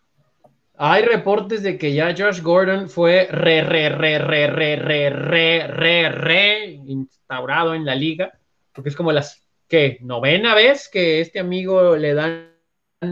hay 0.76 1.04
reportes 1.04 1.62
de 1.62 1.78
que 1.78 1.92
ya 1.94 2.14
Josh 2.16 2.40
Gordon 2.40 2.88
fue 2.88 3.28
re, 3.30 3.62
re, 3.62 3.88
re, 3.88 4.18
re, 4.18 4.46
re, 4.46 4.76
re, 4.76 5.10
re, 5.10 5.66
re, 5.66 6.08
re 6.08 6.64
instaurado 6.86 7.74
en 7.74 7.84
la 7.84 7.94
liga, 7.94 8.32
porque 8.72 8.90
es 8.90 8.96
como 8.96 9.12
las, 9.12 9.46
¿qué? 9.68 9.98
Novena 10.00 10.54
vez 10.54 10.88
que 10.88 11.20
este 11.20 11.38
amigo 11.38 11.96
le 11.96 12.14
dan 12.14 12.48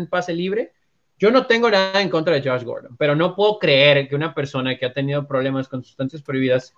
pase 0.09 0.33
libre 0.33 0.73
yo 1.21 1.31
no 1.31 1.47
tengo 1.47 1.71
nada 1.71 2.01
en 2.01 2.09
contra 2.09 2.35
de 2.35 2.43
Josh 2.43 2.65
Gordon, 2.65 2.97
pero 2.97 3.15
no 3.15 3.37
puedo 3.37 3.59
creer 3.59 4.09
que 4.09 4.17
una 4.17 4.33
persona 4.33 4.79
que 4.79 4.87
ha 4.87 4.93
tenido 4.93 5.29
problemas 5.29 5.69
con 5.69 5.85
sustancias 5.85 6.23
prohibidas 6.23 6.73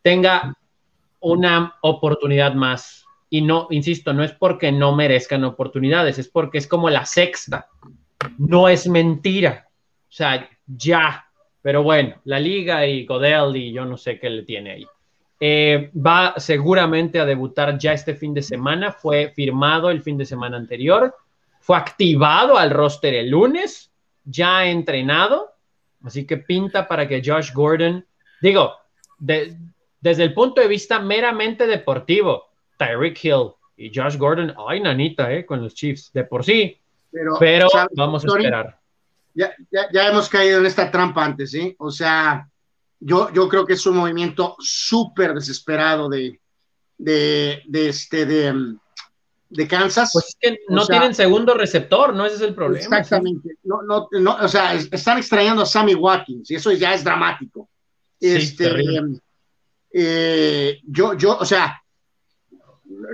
tenga 0.00 0.56
una 1.20 1.76
oportunidad 1.82 2.54
más. 2.54 3.01
Y 3.34 3.40
no, 3.40 3.66
insisto, 3.70 4.12
no 4.12 4.22
es 4.22 4.32
porque 4.32 4.70
no 4.70 4.94
merezcan 4.94 5.42
oportunidades, 5.44 6.18
es 6.18 6.28
porque 6.28 6.58
es 6.58 6.66
como 6.66 6.90
la 6.90 7.06
sexta. 7.06 7.66
No 8.36 8.68
es 8.68 8.86
mentira. 8.86 9.68
O 9.70 10.12
sea, 10.12 10.50
ya. 10.66 11.24
Pero 11.62 11.82
bueno, 11.82 12.16
la 12.24 12.38
liga 12.38 12.86
y 12.86 13.06
Godel 13.06 13.56
y 13.56 13.72
yo 13.72 13.86
no 13.86 13.96
sé 13.96 14.18
qué 14.18 14.28
le 14.28 14.42
tiene 14.42 14.72
ahí. 14.72 14.86
Eh, 15.40 15.90
va 15.96 16.34
seguramente 16.36 17.18
a 17.20 17.24
debutar 17.24 17.78
ya 17.78 17.94
este 17.94 18.14
fin 18.14 18.34
de 18.34 18.42
semana. 18.42 18.92
Fue 18.92 19.32
firmado 19.34 19.90
el 19.90 20.02
fin 20.02 20.18
de 20.18 20.26
semana 20.26 20.58
anterior. 20.58 21.16
Fue 21.58 21.78
activado 21.78 22.58
al 22.58 22.68
roster 22.68 23.14
el 23.14 23.30
lunes. 23.30 23.90
Ya 24.24 24.66
entrenado. 24.66 25.54
Así 26.04 26.26
que 26.26 26.36
pinta 26.36 26.86
para 26.86 27.08
que 27.08 27.22
Josh 27.24 27.54
Gordon, 27.54 28.04
digo, 28.42 28.74
desde 29.18 30.22
el 30.22 30.34
punto 30.34 30.60
de 30.60 30.68
vista 30.68 30.98
meramente 30.98 31.66
deportivo, 31.66 32.51
Tyreek 32.82 33.24
Hill 33.24 33.52
y 33.76 33.90
Josh 33.94 34.16
Gordon, 34.16 34.54
ay, 34.68 34.80
nanita, 34.80 35.32
eh, 35.32 35.46
con 35.46 35.62
los 35.62 35.74
Chiefs, 35.74 36.12
de 36.12 36.24
por 36.24 36.44
sí. 36.44 36.78
Pero, 37.38 37.68
vamos 37.94 38.24
a 38.24 38.28
esperar. 38.28 38.78
Ya, 39.34 39.54
ya, 39.70 40.08
hemos 40.08 40.28
caído 40.28 40.58
en 40.58 40.66
esta 40.66 40.90
trampa 40.90 41.24
antes, 41.24 41.50
¿sí? 41.50 41.74
O 41.78 41.90
sea, 41.90 42.46
yo, 43.00 43.32
yo 43.32 43.48
creo 43.48 43.64
que 43.64 43.74
es 43.74 43.86
un 43.86 43.96
movimiento 43.96 44.56
súper 44.58 45.34
desesperado 45.34 46.08
de, 46.08 46.38
de, 46.98 47.62
este, 47.72 48.26
de, 48.26 48.76
de 49.48 49.68
Kansas. 49.68 50.10
Pues 50.12 50.28
es 50.28 50.36
que 50.38 50.58
no 50.68 50.86
tienen 50.86 51.14
segundo 51.14 51.54
receptor, 51.54 52.14
¿no? 52.14 52.26
Ese 52.26 52.36
es 52.36 52.42
el 52.42 52.54
problema. 52.54 52.98
Exactamente. 52.98 53.56
No, 53.64 53.82
no, 53.82 54.08
no, 54.12 54.36
o 54.36 54.48
sea, 54.48 54.74
están 54.74 55.18
extrañando 55.18 55.62
a 55.62 55.66
Sammy 55.66 55.94
Watkins 55.94 56.50
y 56.50 56.56
eso 56.56 56.72
ya 56.72 56.94
es 56.94 57.02
dramático. 57.02 57.68
este, 58.20 58.70
eh, 59.94 60.80
yo, 60.84 61.14
yo, 61.14 61.38
o 61.38 61.44
sea, 61.44 61.81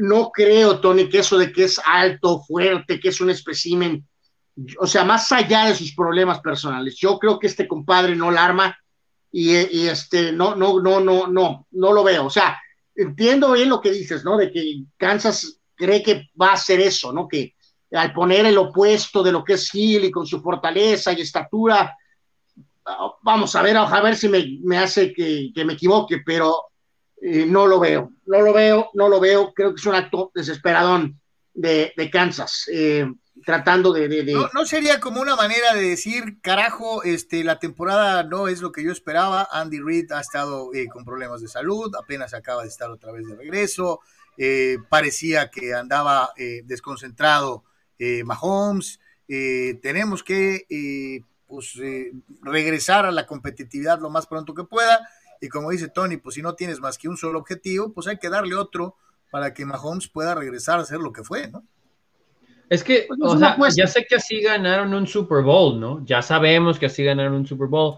no 0.01 0.31
creo, 0.31 0.81
Tony, 0.81 1.09
que 1.09 1.19
eso 1.19 1.39
de 1.39 1.53
que 1.53 1.65
es 1.65 1.81
alto, 1.85 2.41
fuerte, 2.41 3.01
que 3.01 3.09
es 3.09 3.21
un 3.21 3.31
espécimen, 3.31 4.07
o 4.79 4.87
sea, 4.87 5.05
más 5.05 5.31
allá 5.33 5.67
de 5.67 5.75
sus 5.75 5.95
problemas 5.95 6.41
personales, 6.41 6.97
yo 6.97 7.19
creo 7.19 7.39
que 7.39 7.47
este 7.47 7.69
compadre 7.69 8.17
no 8.17 8.31
la 8.31 8.45
arma 8.45 8.79
y, 9.31 9.55
este, 9.55 10.33
no, 10.33 10.55
no, 10.55 10.81
no, 10.81 11.01
no, 11.01 11.27
no, 11.27 11.67
no 11.71 11.93
lo 11.93 12.03
veo. 12.03 12.27
O 12.27 12.31
sea, 12.31 12.59
entiendo 12.95 13.53
bien 13.53 13.69
lo 13.69 13.81
que 13.81 13.93
dices, 13.93 14.25
¿no? 14.25 14.37
De 14.37 14.51
que 14.51 14.85
Kansas 14.97 15.61
cree 15.75 16.03
que 16.03 16.31
va 16.41 16.49
a 16.49 16.55
hacer 16.55 16.81
eso, 16.81 17.13
¿no? 17.13 17.29
Que 17.29 17.55
al 17.93 18.13
poner 18.13 18.47
el 18.47 18.59
opuesto 18.59 19.23
de 19.23 19.33
lo 19.33 19.45
que 19.45 19.55
es 19.55 19.75
Hill 19.75 20.05
y 20.05 20.11
con 20.11 20.27
su 20.27 20.41
fortaleza 20.41 21.13
y 21.13 21.21
estatura, 21.21 21.97
vamos 23.23 23.55
a 23.55 23.63
ver, 23.63 23.77
a 23.77 24.01
ver 24.01 24.17
si 24.17 24.29
me, 24.29 24.79
hace 24.79 25.13
que, 25.13 25.53
me 25.65 25.75
equivoque, 25.75 26.23
pero 26.25 26.65
no 27.21 27.67
lo 27.67 27.81
veo, 27.81 28.13
no 28.27 28.41
lo 28.41 28.53
veo, 28.53 28.91
no 28.95 29.09
lo 29.09 29.21
veo. 29.21 29.53
Creo 29.55 29.75
que 29.75 29.81
es 29.81 29.87
un 29.87 29.95
acto 29.95 30.31
desesperadón 30.35 31.21
de, 31.55 31.93
Kansas. 32.13 32.69
Eh, 32.73 33.07
tratando 33.45 33.93
de... 33.93 34.09
No, 34.55 34.67
sería 34.67 35.01
como 35.01 35.21
una 35.21 35.37
manera 35.37 35.75
de 35.75 35.91
decir, 35.91 36.41
carajo, 36.41 37.03
este, 37.03 37.45
la 37.45 37.59
temporada 37.59 38.23
no 38.23 38.49
es 38.49 38.61
lo 38.61 38.73
que 38.73 38.83
yo 38.83 38.93
esperaba, 38.93 39.49
Andy 39.51 39.81
Reid 39.81 40.13
ha 40.13 40.21
estado 40.21 40.73
eh, 40.75 40.87
con 40.89 41.05
problemas 41.05 41.41
de 41.41 41.49
salud, 41.49 41.95
apenas 41.97 42.35
acaba 42.35 42.63
de 42.63 42.69
estar 42.69 42.91
otra 42.91 43.13
vez 43.13 43.27
de 43.27 43.37
regreso, 43.37 44.01
eh, 44.37 44.79
parecía 44.89 45.51
que 45.51 45.75
andaba 45.75 46.31
eh, 46.37 46.63
desconcentrado 46.65 47.65
Mahomes, 48.25 49.01
tenemos 49.27 50.23
que 50.23 51.25
pues, 51.49 51.73
regresar 52.43 53.07
a 53.07 53.11
la 53.11 53.27
competitividad 53.27 53.99
lo 53.99 54.09
más 54.09 54.29
pronto 54.29 54.55
que 54.55 54.63
pueda, 54.63 55.01
y 55.41 55.49
como 55.49 55.71
dice 55.71 55.89
Tony, 55.89 56.17
pues 56.17 56.35
si 56.35 56.43
no 56.43 56.55
tienes 56.55 56.81
más 56.81 56.99
que 56.99 57.09
un 57.09 57.17
solo 57.17 57.39
objetivo, 57.39 57.93
pues 57.93 58.07
hay 58.07 58.19
que 58.19 58.29
darle 58.29 58.55
otro 58.55 58.97
para 59.31 59.53
que 59.53 59.65
Mahomes 59.65 60.09
pueda 60.09 60.35
regresar 60.35 60.79
a 60.79 60.85
ser 60.85 60.99
lo 60.99 61.13
que 61.13 61.23
fue, 61.23 61.49
¿no? 61.49 61.65
Es 62.69 62.85
que, 62.85 63.07
pues 63.09 63.19
o 63.23 63.39
sea, 63.39 63.57
ya 63.75 63.87
sé 63.87 64.05
que 64.07 64.17
así 64.17 64.41
ganaron 64.41 64.93
un 64.93 65.07
Super 65.07 65.43
Bowl, 65.43 65.81
¿no? 65.81 66.05
Ya 66.05 66.21
sabemos 66.21 66.79
que 66.79 66.87
así 66.87 67.03
ganaron 67.03 67.33
un 67.35 67.47
Super 67.47 67.67
Bowl. 67.67 67.97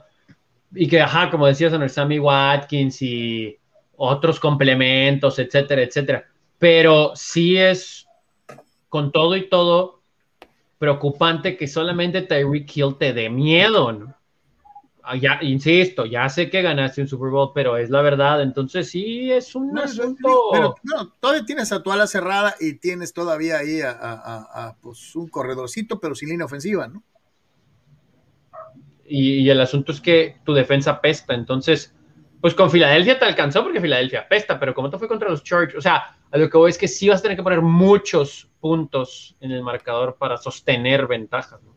Y 0.73 0.87
que, 0.87 1.01
ajá, 1.01 1.29
como 1.31 1.47
decías, 1.47 1.73
en 1.73 1.83
el 1.83 1.91
Sammy 1.91 2.21
Watkins 2.21 3.03
y 3.03 3.59
otros 3.97 4.39
complementos, 4.39 5.41
etcétera, 5.41 5.83
etcétera. 5.83 6.25
Pero 6.59 7.13
sí 7.17 7.57
es, 7.57 8.07
con 8.89 9.11
todo 9.11 9.35
y 9.35 9.49
todo, 9.49 10.03
preocupante 10.79 11.57
que 11.57 11.67
solamente 11.67 12.23
Tyreek 12.23 12.77
Hill 12.77 12.97
te 12.97 13.13
dé 13.13 13.29
miedo, 13.29 13.93
¿no? 13.93 14.15
Ah, 15.11 15.17
ya, 15.17 15.41
insisto, 15.43 16.07
ya 16.07 16.29
sé 16.29 16.49
que 16.49 16.63
ganaste 16.63 17.01
un 17.01 17.09
Super 17.09 17.31
Bowl, 17.31 17.51
pero 17.53 17.77
es 17.77 17.91
la 17.91 18.01
verdad. 18.01 18.41
Entonces 18.43 18.89
sí 18.89 19.33
es 19.33 19.57
un 19.57 19.77
asunto. 19.77 20.51
Pero 20.53 20.77
todavía 21.19 21.45
tienes 21.45 21.73
a 21.73 21.83
tu 21.83 21.91
ala 21.91 22.07
cerrada 22.07 22.55
y 22.61 22.75
tienes 22.75 23.13
todavía 23.13 23.59
ahí 23.59 23.81
a, 23.83 24.77
pues, 24.81 25.17
un 25.17 25.27
corredorcito, 25.27 25.99
pero 25.99 26.15
sin 26.15 26.29
línea 26.29 26.47
ofensiva, 26.47 26.87
¿no? 26.87 27.03
Y, 29.05 29.51
el 29.51 29.61
asunto 29.61 29.91
es 29.91 30.01
que 30.01 30.37
tu 30.45 30.55
defensa 30.55 31.01
pesta. 31.01 31.35
Entonces, 31.35 31.93
pues 32.41 32.55
con 32.55 32.71
Filadelfia 32.71 33.19
te 33.19 33.25
alcanzó 33.25 33.65
porque 33.65 33.81
Filadelfia 33.81 34.29
pesta, 34.29 34.61
pero 34.61 34.75
como 34.75 34.91
te 34.91 34.99
fue 34.99 35.09
contra 35.09 35.29
los 35.29 35.43
Chargers, 35.43 35.75
o 35.75 35.81
sea, 35.81 36.17
a 36.31 36.39
lo 36.39 36.49
que 36.49 36.57
voy 36.57 36.71
es 36.71 36.79
que 36.79 36.87
sí 36.87 37.09
vas 37.09 37.19
a 37.19 37.23
tener 37.23 37.37
que 37.37 37.43
poner 37.43 37.63
muchos 37.63 38.49
puntos 38.61 39.37
en 39.41 39.51
el 39.51 39.65
marcador 39.65 40.15
para 40.21 40.37
sostener 40.37 41.09
ventajas. 41.09 41.61
¿no? 41.65 41.70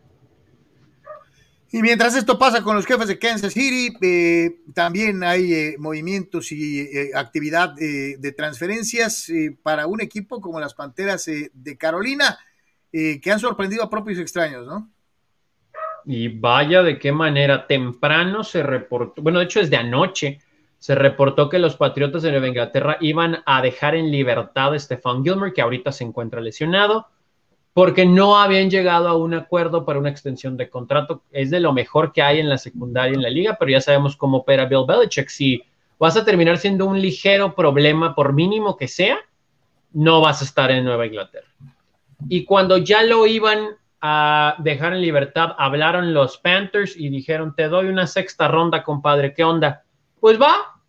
Y 1.73 1.81
mientras 1.81 2.15
esto 2.15 2.37
pasa 2.37 2.61
con 2.61 2.75
los 2.75 2.85
jefes 2.85 3.07
de 3.07 3.17
Kansas 3.17 3.51
City, 3.51 3.97
eh, 3.99 4.59
también 4.75 5.23
hay 5.23 5.51
eh, 5.51 5.75
movimientos 5.79 6.51
y 6.51 6.81
eh, 6.81 7.09
actividad 7.15 7.73
de 7.73 8.33
transferencias 8.37 9.31
para 9.63 9.87
un 9.87 9.99
equipo 9.99 10.39
como 10.39 10.59
las 10.59 10.75
Panteras 10.75 11.25
de 11.25 11.77
Carolina, 11.79 12.37
que 12.91 13.31
han 13.31 13.39
sorprendido 13.39 13.83
a 13.83 13.89
propios 13.89 14.19
extraños, 14.19 14.67
¿no? 14.67 14.87
Y 16.05 16.27
vaya 16.27 16.83
de 16.83 16.99
qué 16.99 17.11
manera 17.11 17.65
temprano 17.65 18.43
se 18.43 18.61
reportó, 18.61 19.23
bueno, 19.23 19.39
de 19.39 19.45
hecho 19.45 19.59
desde 19.59 19.77
anoche 19.77 20.41
se 20.77 20.93
reportó 20.93 21.49
que 21.49 21.57
los 21.57 21.75
Patriotas 21.75 22.21
de 22.21 22.29
Nueva 22.29 22.49
Inglaterra 22.49 22.97
iban 23.01 23.41
a 23.47 23.63
dejar 23.63 23.95
en 23.95 24.11
libertad 24.11 24.75
a 24.75 24.79
Stefan 24.79 25.23
Gilmer, 25.23 25.53
que 25.53 25.63
ahorita 25.63 25.91
se 25.91 26.03
encuentra 26.03 26.39
lesionado 26.39 27.07
porque 27.73 28.05
no 28.05 28.37
habían 28.37 28.69
llegado 28.69 29.07
a 29.09 29.17
un 29.17 29.33
acuerdo 29.33 29.83
para 29.83 29.99
una 29.99 30.09
extensión 30.09 30.55
de 30.57 30.69
contrato. 30.69 31.23
Es 31.31 31.49
de 31.49 31.59
lo 31.59 31.73
mejor 31.73 32.13
que 32.13 32.21
hay 32.21 32.39
en 32.39 32.49
la 32.49 32.59
secundaria 32.59 33.15
en 33.15 33.23
la 33.23 33.29
liga, 33.29 33.57
pero 33.59 33.71
ya 33.71 33.81
sabemos 33.81 34.15
cómo 34.15 34.37
opera 34.37 34.65
Bill 34.65 34.85
Belichick. 34.87 35.29
Si 35.29 35.63
vas 35.97 36.15
a 36.15 36.23
terminar 36.23 36.57
siendo 36.57 36.85
un 36.85 37.01
ligero 37.01 37.55
problema, 37.55 38.13
por 38.13 38.33
mínimo 38.33 38.77
que 38.77 38.87
sea, 38.87 39.17
no 39.91 40.21
vas 40.21 40.41
a 40.41 40.45
estar 40.45 40.69
en 40.69 40.85
Nueva 40.85 41.07
Inglaterra. 41.07 41.47
Y 42.29 42.45
cuando 42.45 42.77
ya 42.77 43.03
lo 43.03 43.25
iban 43.25 43.69
a 44.01 44.55
dejar 44.59 44.93
en 44.93 45.01
libertad, 45.01 45.55
hablaron 45.57 46.13
los 46.13 46.37
Panthers 46.37 46.95
y 46.95 47.09
dijeron, 47.09 47.55
te 47.55 47.69
doy 47.69 47.87
una 47.87 48.05
sexta 48.05 48.47
ronda, 48.47 48.83
compadre, 48.83 49.33
¿qué 49.33 49.43
onda? 49.43 49.83
Pues 50.19 50.39
va. 50.39 50.79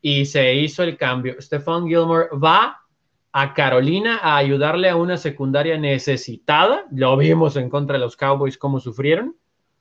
Y 0.00 0.26
se 0.26 0.54
hizo 0.54 0.82
el 0.82 0.96
cambio. 0.96 1.40
Stefan 1.40 1.86
Gilmore 1.86 2.28
va 2.32 2.81
a 3.32 3.54
Carolina 3.54 4.18
a 4.22 4.36
ayudarle 4.36 4.88
a 4.90 4.96
una 4.96 5.16
secundaria 5.16 5.78
necesitada. 5.78 6.86
Lo 6.92 7.16
vimos 7.16 7.56
en 7.56 7.70
contra 7.70 7.94
de 7.94 8.00
los 8.00 8.16
Cowboys 8.16 8.58
cómo 8.58 8.78
sufrieron. 8.78 9.36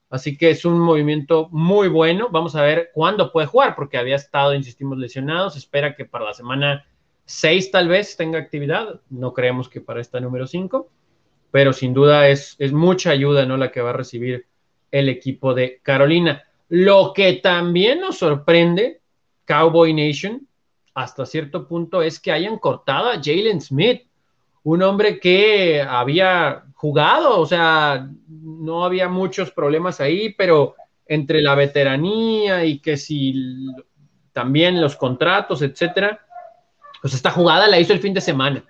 Así 0.10 0.38
que 0.38 0.50
es 0.50 0.66
un 0.66 0.80
movimiento 0.80 1.50
muy 1.52 1.88
bueno. 1.88 2.30
Vamos 2.32 2.56
a 2.56 2.64
ver 2.64 2.92
cuándo 2.94 3.32
puede 3.32 3.48
jugar, 3.48 3.76
porque 3.76 3.98
había 3.98 4.16
estado, 4.16 4.54
insistimos, 4.54 4.98
lesionado. 4.98 5.48
Espera 5.48 5.96
que 5.96 6.06
para 6.06 6.26
la 6.26 6.34
semana 6.34 6.86
6 7.26 7.72
tal 7.72 7.88
vez 7.88 8.16
tenga 8.18 8.40
actividad. 8.40 9.02
No 9.10 9.34
creemos 9.34 9.70
que 9.70 9.82
para 9.82 10.02
esta 10.02 10.20
número 10.20 10.48
5, 10.48 10.90
pero 11.52 11.74
sin 11.74 11.94
duda 11.94 12.28
es, 12.30 12.56
es 12.60 12.72
mucha 12.74 13.12
ayuda 13.12 13.46
¿no? 13.46 13.58
la 13.58 13.72
que 13.72 13.82
va 13.82 13.92
a 13.92 13.94
recibir 13.94 14.48
el 14.92 15.10
equipo 15.10 15.54
de 15.54 15.80
Carolina. 15.82 16.44
Lo 16.70 17.14
que 17.14 17.34
también 17.34 18.00
nos 18.00 18.18
sorprende, 18.18 19.02
Cowboy 19.46 19.94
Nation, 19.94 20.48
hasta 20.94 21.26
cierto 21.26 21.68
punto 21.68 22.02
es 22.02 22.20
que 22.20 22.32
hayan 22.32 22.58
cortado 22.58 23.10
a 23.10 23.22
Jalen 23.22 23.62
Smith, 23.62 24.04
un 24.64 24.84
hombre 24.84 25.20
que 25.20 25.82
había 25.82 26.64
jugado, 26.76 27.40
o 27.40 27.46
sea, 27.46 28.08
no 28.28 28.84
había 28.84 29.08
muchos 29.10 29.52
problemas 29.52 30.00
ahí, 30.02 30.34
pero 30.34 30.76
entre 31.08 31.42
la 31.42 31.56
veteranía 31.56 32.66
y 32.66 32.80
que 32.80 32.98
si 32.98 33.34
también 34.34 34.80
los 34.80 34.96
contratos, 34.96 35.62
etcétera, 35.62 36.26
pues 37.02 37.14
esta 37.14 37.32
jugada 37.32 37.68
la 37.68 37.80
hizo 37.80 37.94
el 37.94 38.00
fin 38.00 38.14
de 38.14 38.22
semana. 38.22 38.64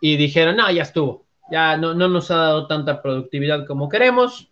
Y 0.00 0.16
dijeron, 0.16 0.56
no, 0.56 0.70
ya 0.70 0.82
estuvo, 0.82 1.24
ya 1.50 1.76
no, 1.76 1.94
no 1.94 2.08
nos 2.08 2.30
ha 2.30 2.36
dado 2.36 2.66
tanta 2.66 3.02
productividad 3.02 3.66
como 3.66 3.88
queremos, 3.88 4.50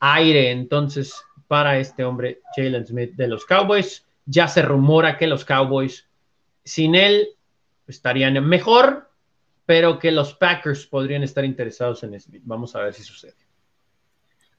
aire 0.00 0.50
entonces 0.50 1.14
para 1.48 1.78
este 1.78 2.04
hombre, 2.04 2.40
Jalen 2.56 2.86
Smith 2.86 3.12
de 3.14 3.28
los 3.28 3.44
Cowboys, 3.44 4.06
ya 4.26 4.48
se 4.48 4.62
rumora 4.62 5.18
que 5.18 5.26
los 5.26 5.44
Cowboys 5.44 6.08
sin 6.64 6.94
él 6.94 7.28
estarían 7.86 8.46
mejor, 8.46 9.10
pero 9.66 9.98
que 9.98 10.10
los 10.10 10.34
Packers 10.34 10.86
podrían 10.86 11.22
estar 11.22 11.44
interesados 11.44 12.02
en 12.02 12.18
Smith. 12.20 12.42
Vamos 12.44 12.74
a 12.76 12.80
ver 12.80 12.94
si 12.94 13.02
sucede. 13.02 13.36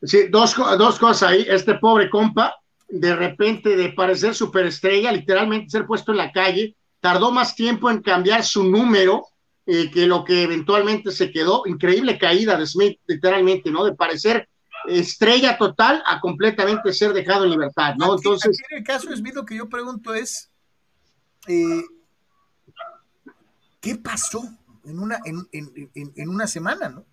Sí, 0.02 0.28
dos, 0.30 0.56
dos 0.56 1.00
cosas 1.00 1.30
ahí. 1.30 1.46
Este 1.48 1.76
pobre 1.76 2.10
compa, 2.10 2.56
de 2.88 3.16
repente 3.16 3.76
de 3.76 3.90
parecer 3.90 4.36
superestrella, 4.36 5.12
literalmente 5.12 5.70
ser 5.70 5.86
puesto 5.86 6.12
en 6.12 6.18
la 6.18 6.32
calle, 6.32 6.76
tardó 7.00 7.32
más 7.32 7.56
tiempo 7.56 7.90
en 7.90 8.02
cambiar 8.02 8.44
su 8.44 8.64
número 8.64 9.28
eh, 9.68 9.90
que 9.90 10.06
lo 10.06 10.24
que 10.24 10.44
eventualmente 10.44 11.12
se 11.12 11.32
quedó. 11.32 11.64
Increíble 11.66 12.20
caída 12.20 12.58
de 12.58 12.68
Smith, 12.68 13.00
literalmente, 13.08 13.72
¿no? 13.72 13.84
De 13.84 13.96
parecer 13.96 14.48
estrella 14.88 15.58
total 15.58 16.04
a 16.06 16.20
completamente 16.20 16.94
ser 16.94 17.14
dejado 17.14 17.46
en 17.46 17.52
libertad, 17.52 17.96
¿no? 17.98 18.16
Entonces. 18.16 18.60
en 18.70 18.78
el 18.80 18.84
caso 18.84 19.10
de 19.10 19.18
Smith, 19.18 19.36
lo 19.36 19.46
que 19.46 19.58
yo 19.58 19.68
pregunto 19.68 20.14
es. 20.14 20.52
Eh, 21.48 21.82
¿Qué 23.86 23.98
pasó 23.98 24.42
en 24.84 24.98
una, 24.98 25.20
en, 25.26 25.48
en, 25.52 25.92
en 26.16 26.30
una 26.30 26.48
semana, 26.48 26.90
no? 26.90 27.06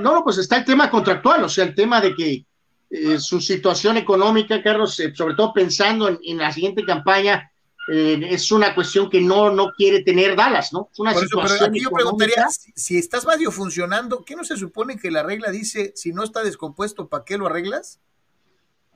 No, 0.00 0.24
pues 0.24 0.38
está 0.38 0.56
el 0.56 0.64
tema 0.64 0.90
contractual, 0.90 1.44
o 1.44 1.50
sea, 1.50 1.64
el 1.64 1.74
tema 1.74 2.00
de 2.00 2.14
que 2.14 2.46
eh, 2.88 3.18
su 3.18 3.38
situación 3.38 3.98
económica, 3.98 4.62
Carlos, 4.62 4.98
eh, 5.00 5.12
sobre 5.14 5.34
todo 5.34 5.52
pensando 5.52 6.08
en, 6.08 6.38
la 6.38 6.50
siguiente 6.50 6.82
campaña, 6.82 7.52
eh, 7.92 8.18
es 8.30 8.50
una 8.50 8.74
cuestión 8.74 9.10
que 9.10 9.20
no, 9.20 9.50
no 9.50 9.72
quiere 9.76 10.02
tener 10.02 10.34
Dallas, 10.34 10.72
¿no? 10.72 10.88
Es 10.90 10.98
una 10.98 11.12
situación 11.12 11.74
yo 11.74 11.90
preguntaría, 11.90 12.46
si, 12.74 12.96
estás 12.96 13.26
medio 13.26 13.52
funcionando, 13.52 14.24
¿qué 14.24 14.34
no 14.34 14.44
se 14.44 14.56
supone 14.56 14.96
que 14.96 15.10
la 15.10 15.22
regla 15.22 15.50
dice, 15.50 15.92
si 15.94 16.14
no 16.14 16.24
está 16.24 16.42
descompuesto, 16.42 17.06
¿para 17.10 17.22
qué 17.22 17.36
lo 17.36 17.48
arreglas? 17.48 18.00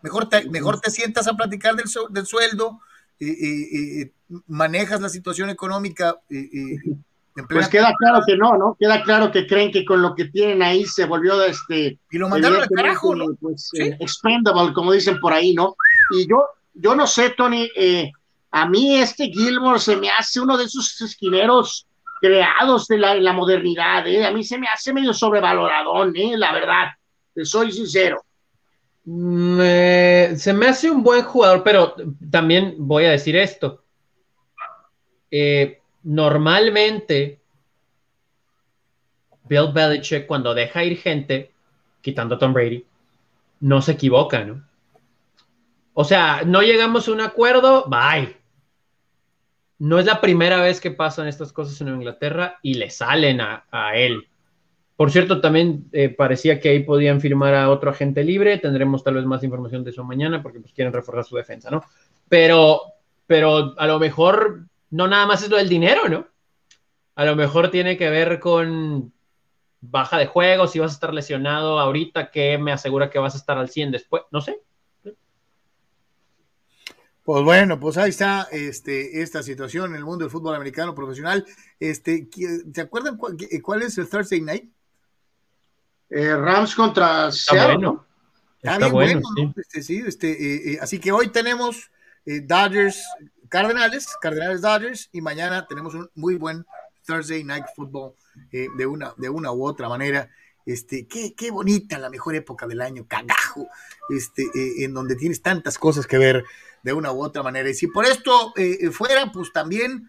Mejor 0.00 0.30
te, 0.30 0.48
mejor 0.48 0.80
te 0.80 0.90
sientas 0.90 1.28
a 1.28 1.34
platicar 1.34 1.76
del, 1.76 1.90
del 2.08 2.24
sueldo, 2.24 2.80
manejas 4.46 5.00
la 5.00 5.08
situación 5.08 5.50
económica 5.50 6.16
pues 7.48 7.68
queda 7.68 7.94
claro 7.98 8.22
que 8.26 8.36
no, 8.36 8.56
¿no? 8.56 8.76
Queda 8.78 9.02
claro 9.02 9.30
que 9.30 9.46
creen 9.46 9.70
que 9.70 9.84
con 9.84 10.02
lo 10.02 10.14
que 10.14 10.26
tienen 10.26 10.62
ahí 10.62 10.84
se 10.84 11.04
volvió 11.06 11.42
este. 11.44 11.98
Y 12.10 12.18
lo 12.18 12.28
mandaron 12.28 12.62
al 12.62 12.68
carajo, 12.68 13.14
¿no? 13.14 13.26
Pues, 13.40 13.70
eh, 13.78 13.96
expendable, 14.00 14.72
como 14.72 14.92
dicen 14.92 15.18
por 15.20 15.32
ahí, 15.32 15.54
¿no? 15.54 15.76
Y 16.16 16.28
yo, 16.28 16.44
yo 16.74 16.94
no 16.94 17.06
sé, 17.06 17.30
Tony, 17.30 17.68
eh, 17.76 18.10
a 18.50 18.68
mí 18.68 18.96
este 18.96 19.26
Gilmore 19.26 19.78
se 19.78 19.96
me 19.96 20.10
hace 20.10 20.40
uno 20.40 20.56
de 20.58 20.64
esos 20.64 21.00
esquineros 21.00 21.86
creados 22.20 22.88
de 22.88 22.98
la, 22.98 23.14
la 23.14 23.32
modernidad, 23.32 24.06
¿eh? 24.06 24.26
A 24.26 24.32
mí 24.32 24.42
se 24.42 24.58
me 24.58 24.66
hace 24.66 24.92
medio 24.92 25.14
sobrevaloradón, 25.14 26.14
¿eh? 26.16 26.36
La 26.36 26.52
verdad, 26.52 26.88
te 27.32 27.44
soy 27.44 27.70
sincero. 27.72 28.24
Se 29.04 30.52
me 30.52 30.66
hace 30.66 30.90
un 30.90 31.02
buen 31.02 31.22
jugador, 31.22 31.62
pero 31.62 31.94
también 32.30 32.74
voy 32.78 33.04
a 33.04 33.10
decir 33.10 33.36
esto. 33.36 33.82
Eh, 35.30 35.80
normalmente 36.02 37.40
Bill 39.50 39.72
Belichick 39.72 40.26
cuando 40.26 40.54
deja 40.54 40.84
ir 40.84 40.96
gente, 40.96 41.52
quitando 42.00 42.36
a 42.36 42.38
Tom 42.38 42.52
Brady, 42.52 42.86
no 43.58 43.82
se 43.82 43.92
equivoca, 43.92 44.44
¿no? 44.44 44.64
O 45.92 46.04
sea, 46.04 46.42
no 46.46 46.62
llegamos 46.62 47.08
a 47.08 47.12
un 47.12 47.20
acuerdo, 47.20 47.84
bye. 47.88 48.36
No 49.78 49.98
es 49.98 50.06
la 50.06 50.20
primera 50.20 50.62
vez 50.62 50.80
que 50.80 50.92
pasan 50.92 51.26
estas 51.26 51.52
cosas 51.52 51.80
en 51.80 51.88
Inglaterra 51.88 52.60
y 52.62 52.74
le 52.74 52.90
salen 52.90 53.40
a, 53.40 53.64
él. 53.94 54.28
Por 55.00 55.10
cierto, 55.10 55.40
también 55.40 55.88
eh, 55.92 56.10
parecía 56.10 56.60
que 56.60 56.68
ahí 56.68 56.80
podían 56.80 57.22
firmar 57.22 57.54
a 57.54 57.70
otro 57.70 57.88
agente 57.88 58.22
libre. 58.22 58.58
Tendremos 58.58 59.02
tal 59.02 59.14
vez 59.14 59.24
más 59.24 59.42
información 59.42 59.82
de 59.82 59.92
eso 59.92 60.04
mañana 60.04 60.42
porque 60.42 60.60
pues, 60.60 60.74
quieren 60.74 60.92
reforzar 60.92 61.24
su 61.24 61.36
defensa, 61.36 61.70
¿no? 61.70 61.82
Pero, 62.28 62.82
pero 63.26 63.72
a 63.78 63.86
lo 63.86 63.98
mejor 63.98 64.66
no 64.90 65.08
nada 65.08 65.24
más 65.24 65.42
es 65.42 65.48
lo 65.48 65.56
del 65.56 65.70
dinero, 65.70 66.06
¿no? 66.06 66.26
A 67.14 67.24
lo 67.24 67.34
mejor 67.34 67.70
tiene 67.70 67.96
que 67.96 68.10
ver 68.10 68.40
con 68.40 69.10
baja 69.80 70.18
de 70.18 70.26
juego, 70.26 70.66
si 70.66 70.80
vas 70.80 70.90
a 70.90 70.96
estar 70.96 71.14
lesionado 71.14 71.80
ahorita, 71.80 72.30
que 72.30 72.58
me 72.58 72.70
asegura 72.70 73.08
que 73.08 73.18
vas 73.18 73.32
a 73.32 73.38
estar 73.38 73.56
al 73.56 73.70
100 73.70 73.92
después, 73.92 74.24
no 74.30 74.42
sé. 74.42 74.60
Pues 77.24 77.42
bueno, 77.42 77.80
pues 77.80 77.96
ahí 77.96 78.10
está 78.10 78.48
este, 78.52 79.22
esta 79.22 79.42
situación 79.42 79.92
en 79.92 79.96
el 79.96 80.04
mundo 80.04 80.26
del 80.26 80.30
fútbol 80.30 80.54
americano 80.54 80.94
profesional. 80.94 81.46
Este, 81.78 82.28
¿Se 82.74 82.80
acuerdan 82.82 83.16
cuál, 83.16 83.82
es 83.82 83.96
el 83.96 84.06
Thursday 84.06 84.42
night? 84.42 84.70
Eh, 86.10 86.36
Rams 86.36 86.74
contra 86.74 87.28
Está 87.28 87.66
bueno. 87.66 88.06
Está, 88.62 88.88
bueno, 88.88 89.22
este, 89.56 89.82
sí, 89.82 90.02
este, 90.06 90.30
eh, 90.32 90.72
eh, 90.72 90.78
así 90.82 90.98
que 90.98 91.12
hoy 91.12 91.28
tenemos 91.28 91.90
Dodgers 92.26 93.02
Cardenales, 93.50 94.06
Cardenales 94.20 94.62
Dodgers, 94.62 95.08
y 95.12 95.20
mañana 95.20 95.66
tenemos 95.66 95.94
un 95.94 96.08
muy 96.14 96.36
buen 96.36 96.64
Thursday 97.04 97.42
Night 97.42 97.66
Football 97.74 98.14
eh, 98.52 98.68
de, 98.76 98.86
una, 98.86 99.12
de 99.16 99.28
una 99.28 99.52
u 99.52 99.66
otra 99.66 99.88
manera. 99.88 100.30
Este, 100.64 101.06
qué, 101.08 101.34
qué 101.34 101.50
bonita 101.50 101.98
la 101.98 102.10
mejor 102.10 102.36
época 102.36 102.66
del 102.68 102.80
año, 102.80 103.06
cagajo, 103.08 103.66
este, 104.08 104.44
eh, 104.54 104.84
en 104.84 104.94
donde 104.94 105.16
tienes 105.16 105.42
tantas 105.42 105.78
cosas 105.78 106.06
que 106.06 106.16
ver 106.16 106.44
de 106.84 106.92
una 106.92 107.10
u 107.10 107.22
otra 107.22 107.42
manera. 107.42 107.68
Y 107.68 107.74
si 107.74 107.88
por 107.88 108.06
esto 108.06 108.52
eh, 108.56 108.90
fuera, 108.90 109.32
pues 109.32 109.52
también, 109.52 110.08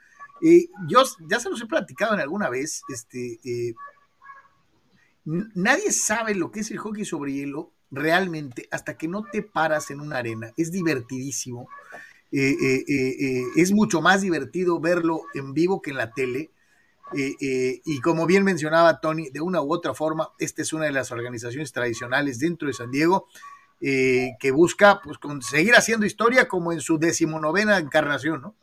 yo 0.87 1.03
ya 1.27 1.39
se 1.39 1.49
los 1.49 1.61
he 1.61 1.65
platicado 1.65 2.13
en 2.13 2.19
alguna 2.19 2.49
vez, 2.49 2.83
este, 2.89 3.39
nadie 5.25 5.91
sabe 5.91 6.35
lo 6.35 6.51
que 6.51 6.61
es 6.61 6.71
el 6.71 6.77
hockey 6.77 7.05
sobre 7.05 7.33
hielo 7.33 7.73
realmente 7.91 8.67
hasta 8.71 8.97
que 8.97 9.07
no 9.07 9.23
te 9.31 9.43
paras 9.43 9.91
en 9.91 9.99
una 9.99 10.17
arena. 10.17 10.51
Es 10.57 10.71
divertidísimo. 10.71 11.67
Eh, 12.31 12.55
eh, 12.61 12.85
eh, 12.87 13.43
es 13.57 13.73
mucho 13.73 14.01
más 14.01 14.21
divertido 14.21 14.79
verlo 14.79 15.23
en 15.33 15.53
vivo 15.53 15.81
que 15.81 15.91
en 15.91 15.97
la 15.97 16.11
tele. 16.11 16.51
y 17.13 17.99
como 17.99 18.25
bien 18.25 18.45
mencionaba 18.45 19.01
Tony, 19.01 19.29
de 19.29 19.41
una 19.41 19.61
u 19.61 19.73
otra 19.73 19.93
forma, 19.93 20.29
esta 20.39 20.61
es 20.61 20.71
una 20.71 20.85
de 20.85 20.93
las 20.93 21.11
organizaciones 21.11 21.73
tradicionales 21.73 22.39
dentro 22.39 22.69
de 22.69 22.73
San 22.73 22.89
Diego 22.89 23.27
que 23.79 24.51
busca 24.53 25.01
pues, 25.03 25.17
seguir 25.41 25.75
haciendo 25.75 26.05
historia 26.05 26.47
como 26.47 26.71
en 26.71 26.79
su 26.79 26.97
decimonovena 26.97 27.79
encarnación, 27.79 28.41
¿no? 28.41 28.55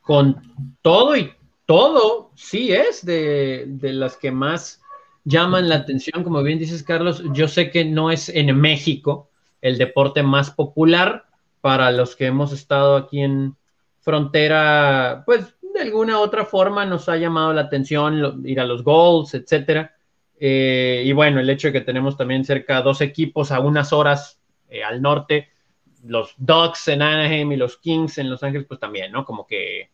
Con 0.00 0.78
todo 0.80 1.14
y 1.16 1.34
todo, 1.66 2.30
sí 2.34 2.72
es 2.72 3.04
de, 3.04 3.66
de 3.68 3.92
las 3.92 4.16
que 4.16 4.30
más 4.30 4.79
llaman 5.24 5.68
la 5.68 5.76
atención, 5.76 6.24
como 6.24 6.42
bien 6.42 6.58
dices, 6.58 6.82
Carlos. 6.82 7.22
Yo 7.32 7.48
sé 7.48 7.70
que 7.70 7.84
no 7.84 8.10
es 8.10 8.28
en 8.28 8.58
México 8.58 9.30
el 9.60 9.78
deporte 9.78 10.22
más 10.22 10.50
popular, 10.50 11.26
para 11.60 11.90
los 11.90 12.16
que 12.16 12.26
hemos 12.26 12.52
estado 12.52 12.96
aquí 12.96 13.20
en 13.20 13.56
frontera, 14.00 15.22
pues 15.26 15.54
de 15.74 15.80
alguna 15.80 16.18
otra 16.18 16.44
forma 16.44 16.84
nos 16.86 17.08
ha 17.08 17.16
llamado 17.16 17.52
la 17.52 17.62
atención 17.62 18.42
ir 18.44 18.60
a 18.60 18.64
los 18.64 18.82
goals, 18.82 19.34
etcétera. 19.34 19.94
Eh, 20.38 21.02
y 21.04 21.12
bueno, 21.12 21.38
el 21.38 21.50
hecho 21.50 21.68
de 21.68 21.72
que 21.74 21.80
tenemos 21.82 22.16
también 22.16 22.44
cerca 22.44 22.80
dos 22.80 23.02
equipos 23.02 23.52
a 23.52 23.60
unas 23.60 23.92
horas 23.92 24.40
eh, 24.70 24.82
al 24.82 25.02
norte, 25.02 25.50
los 26.04 26.34
Ducks 26.38 26.88
en 26.88 27.02
Anaheim 27.02 27.52
y 27.52 27.56
los 27.56 27.76
Kings 27.76 28.16
en 28.16 28.30
Los 28.30 28.42
Ángeles, 28.42 28.66
pues 28.66 28.80
también, 28.80 29.12
¿no? 29.12 29.24
Como 29.26 29.46
que 29.46 29.90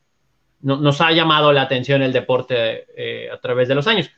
nos 0.63 1.01
ha 1.01 1.13
llamado 1.13 1.53
la 1.53 1.63
atención 1.63 2.01
el 2.03 2.13
deporte 2.13 2.87
eh, 2.97 3.29
a 3.31 3.39
través 3.39 3.69
de 3.69 3.75
los 3.75 3.87
años. 3.87 4.11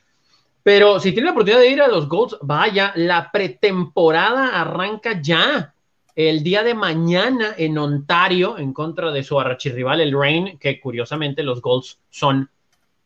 Pero 0.69 0.99
si 0.99 1.13
tiene 1.13 1.25
la 1.25 1.31
oportunidad 1.31 1.61
de 1.61 1.71
ir 1.71 1.81
a 1.81 1.87
los 1.87 2.07
Goals, 2.07 2.37
vaya, 2.43 2.93
la 2.95 3.31
pretemporada 3.31 4.61
arranca 4.61 5.19
ya 5.19 5.73
el 6.15 6.43
día 6.43 6.61
de 6.61 6.75
mañana 6.75 7.55
en 7.57 7.75
Ontario 7.75 8.55
en 8.59 8.71
contra 8.71 9.09
de 9.09 9.23
su 9.23 9.39
archirrival, 9.39 9.99
el 9.99 10.15
Rain, 10.15 10.59
que 10.59 10.79
curiosamente 10.79 11.41
los 11.41 11.59
Golds 11.59 11.97
son 12.11 12.51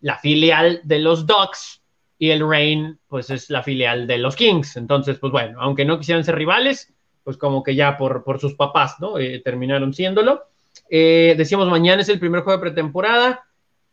la 0.02 0.18
filial 0.18 0.81
de 0.84 0.99
los 0.99 1.26
Ducks 1.26 1.81
y 2.19 2.31
el 2.31 2.45
Rain 2.45 2.99
pues 3.07 3.30
es 3.30 3.49
la 3.49 3.64
filial 3.64 4.07
de 4.07 4.18
los 4.18 4.35
Kings. 4.35 4.76
Entonces, 4.76 5.18
pues 5.18 5.31
bueno, 5.31 5.61
aunque 5.61 5.85
no 5.85 5.98
quisieran 5.98 6.26
ser 6.26 6.35
rivales, 6.35 6.91
pues 7.23 7.38
como 7.38 7.64
que 7.64 7.76
ya 7.76 7.95
por, 7.95 8.26
por 8.26 8.41
sus 8.41 8.56
papás, 8.56 8.98
¿no? 8.99 9.18
Eh, 9.18 9.40
terminaron 9.40 9.94
siéndolo. 9.94 10.48
Eh, 10.90 11.34
decíamos, 11.38 11.69
mañana 11.69 12.02
es 12.02 12.10
el 12.10 12.19
primer 12.19 12.41
juego 12.41 12.57
de 12.60 12.72
pretemporada. 12.72 13.45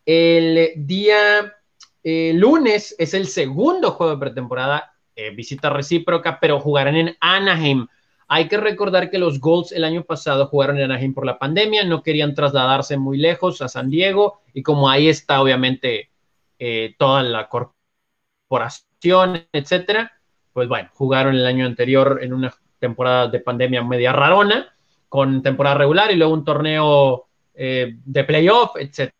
El 0.05 0.73
día 0.75 1.55
eh, 2.03 2.33
lunes 2.35 2.95
es 2.99 3.15
el 3.15 3.27
segundo 3.27 3.93
juego 3.93 4.15
de 4.15 4.21
pretemporada, 4.21 4.95
visita 5.37 5.69
recíproca, 5.69 6.41
pero 6.41 6.61
jugarán 6.61 6.97
en 6.97 7.15
Anaheim 7.21 7.87
hay 8.33 8.47
que 8.47 8.59
recordar 8.59 9.11
que 9.11 9.19
los 9.19 9.41
Golds 9.41 9.73
el 9.73 9.83
año 9.83 10.05
pasado 10.05 10.47
jugaron 10.47 10.79
en 10.79 10.85
Anaheim 10.85 11.13
por 11.13 11.27
la 11.27 11.37
pandemia, 11.37 11.83
no 11.83 12.05
querían 12.05 12.33
trasladarse 12.33 12.97
muy 12.97 13.19
lejos 13.19 13.61
a 13.61 13.67
San 13.67 13.91
Diego 13.91 14.43
y 14.55 14.63
como 14.63 14.89
ahí 14.89 15.09
está 15.09 15.43
obviamente 15.43 16.11
eh, 16.57 16.95
toda 16.97 17.25
la 17.25 17.49
corporación, 17.49 19.49
etcétera, 19.53 20.13
pues 20.53 20.69
bueno, 20.69 20.91
jugaron 20.93 21.35
el 21.35 21.45
año 21.45 21.67
anterior 21.67 22.21
en 22.23 22.33
una 22.33 22.55
temporada 22.79 23.27
de 23.27 23.41
pandemia 23.41 23.83
media 23.83 24.13
rarona, 24.13 24.73
con 25.09 25.43
temporada 25.43 25.79
regular 25.79 26.13
y 26.13 26.17
luego 26.17 26.33
un 26.33 26.45
torneo 26.45 27.27
eh, 27.53 27.97
de 28.05 28.25
playoff, 28.25 28.77
etcétera. 28.77 29.20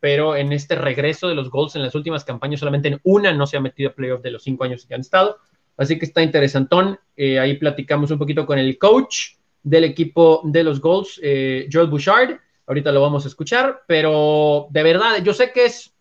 Pero 0.00 0.36
en 0.36 0.52
este 0.52 0.74
regreso 0.74 1.28
de 1.28 1.34
los 1.34 1.50
Golds 1.50 1.76
en 1.76 1.82
las 1.82 1.94
últimas 1.94 2.24
campañas, 2.24 2.60
solamente 2.60 2.88
en 2.88 3.00
una 3.02 3.32
no 3.32 3.46
se 3.46 3.56
ha 3.56 3.60
metido 3.60 3.90
a 3.90 3.94
playoff 3.94 4.22
de 4.22 4.30
los 4.30 4.42
cinco 4.42 4.64
años 4.64 4.86
que 4.86 4.94
han 4.94 5.00
estado. 5.00 5.38
Así 5.76 5.98
que 5.98 6.06
está 6.06 6.22
interesantón. 6.22 6.98
Eh, 7.16 7.38
ahí 7.38 7.56
platicamos 7.56 8.10
un 8.10 8.18
poquito 8.18 8.46
con 8.46 8.58
el 8.58 8.78
coach 8.78 9.36
del 9.62 9.84
equipo 9.84 10.42
de 10.44 10.64
los 10.64 10.80
Goals, 10.80 11.20
eh, 11.22 11.68
Joel 11.72 11.88
Bouchard. 11.88 12.38
Ahorita 12.66 12.92
lo 12.92 13.00
vamos 13.00 13.24
a 13.24 13.28
escuchar, 13.28 13.82
pero 13.86 14.66
de 14.70 14.82
verdad, 14.82 15.22
yo 15.22 15.32
sé 15.32 15.52
que 15.52 15.66
es 15.66 15.94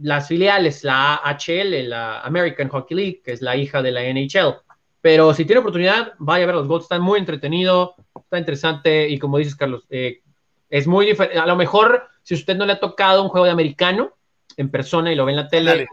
las 0.00 0.28
filiales, 0.28 0.84
la 0.84 1.16
AHL, 1.16 1.88
la 1.88 2.20
American 2.20 2.68
Hockey 2.68 2.96
League, 2.96 3.22
que 3.24 3.32
es 3.32 3.40
la 3.40 3.56
hija 3.56 3.82
de 3.82 3.92
la 3.92 4.02
NHL. 4.02 4.56
Pero 5.00 5.32
si 5.34 5.44
tiene 5.44 5.60
oportunidad, 5.60 6.14
vaya 6.18 6.44
a 6.44 6.46
ver 6.46 6.56
los 6.56 6.68
Golds, 6.68 6.84
están 6.84 7.02
muy 7.02 7.18
entretenido, 7.18 7.94
está 8.16 8.38
interesante 8.38 9.08
y 9.08 9.18
como 9.18 9.38
dices, 9.38 9.56
Carlos, 9.56 9.84
eh, 9.90 10.22
es 10.68 10.86
muy 10.86 11.06
diferente. 11.06 11.38
A 11.38 11.46
lo 11.46 11.56
mejor, 11.56 12.08
si 12.22 12.34
usted 12.34 12.56
no 12.56 12.66
le 12.66 12.74
ha 12.74 12.80
tocado 12.80 13.22
un 13.22 13.28
juego 13.28 13.46
de 13.46 13.52
americano 13.52 14.12
en 14.56 14.70
persona 14.70 15.12
y 15.12 15.14
lo 15.14 15.24
ve 15.24 15.32
en 15.32 15.36
la 15.36 15.48
tele, 15.48 15.88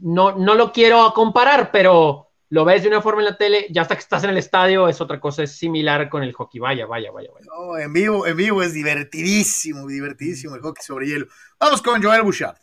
no, 0.00 0.32
no 0.32 0.54
lo 0.54 0.72
quiero 0.72 1.12
comparar, 1.14 1.70
pero 1.70 2.26
lo 2.50 2.64
ves 2.64 2.82
de 2.82 2.88
una 2.88 3.02
forma 3.02 3.22
en 3.22 3.26
la 3.26 3.36
tele, 3.36 3.66
ya 3.70 3.82
hasta 3.82 3.96
que 3.96 4.00
estás 4.00 4.22
en 4.24 4.30
el 4.30 4.38
estadio 4.38 4.88
es 4.88 5.00
otra 5.00 5.18
cosa, 5.18 5.42
es 5.42 5.52
similar 5.52 6.08
con 6.08 6.22
el 6.22 6.32
hockey. 6.32 6.60
Vaya, 6.60 6.86
vaya, 6.86 7.10
vaya, 7.10 7.30
vaya. 7.32 7.46
No, 7.46 7.76
en 7.76 7.92
vivo, 7.92 8.26
en 8.26 8.36
vivo 8.36 8.62
es 8.62 8.72
divertidísimo, 8.72 9.86
divertidísimo 9.86 10.54
el 10.54 10.60
hockey 10.60 10.84
sobre 10.84 11.06
hielo. 11.06 11.26
Vamos 11.58 11.82
con 11.82 12.02
Joel 12.02 12.22
Bouchard. 12.22 12.56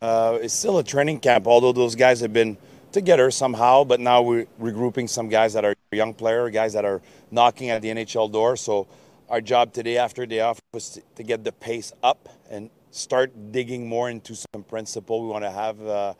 Uh, 0.00 0.38
it's 0.42 0.54
still 0.54 0.78
a 0.78 0.84
training 0.84 1.18
camp, 1.18 1.46
although 1.46 1.72
those 1.72 1.96
guys 1.96 2.20
have 2.20 2.32
been 2.32 2.56
together 2.92 3.30
somehow, 3.30 3.82
but 3.82 3.98
now 3.98 4.22
we're 4.22 4.46
regrouping 4.60 5.08
some 5.08 5.28
guys 5.28 5.52
that 5.54 5.64
are 5.64 5.74
young 5.90 6.14
player, 6.14 6.48
guys 6.50 6.72
that 6.74 6.84
are 6.84 7.00
knocking 7.30 7.70
at 7.70 7.82
the 7.82 7.88
NHL 7.88 8.30
door. 8.30 8.56
So 8.56 8.86
our 9.28 9.40
job 9.40 9.72
today 9.72 9.98
after 9.98 10.26
day 10.26 10.40
off 10.40 10.60
was 10.72 11.00
to, 11.16 11.22
get 11.22 11.44
the 11.44 11.52
pace 11.52 11.92
up 12.02 12.28
and 12.50 12.70
start 12.90 13.52
digging 13.52 13.88
more 13.88 14.08
into 14.08 14.34
some 14.34 14.62
principle 14.62 15.22
we 15.22 15.28
want 15.28 15.44
to 15.44 15.50
have 15.50 15.82
uh, 15.86 16.14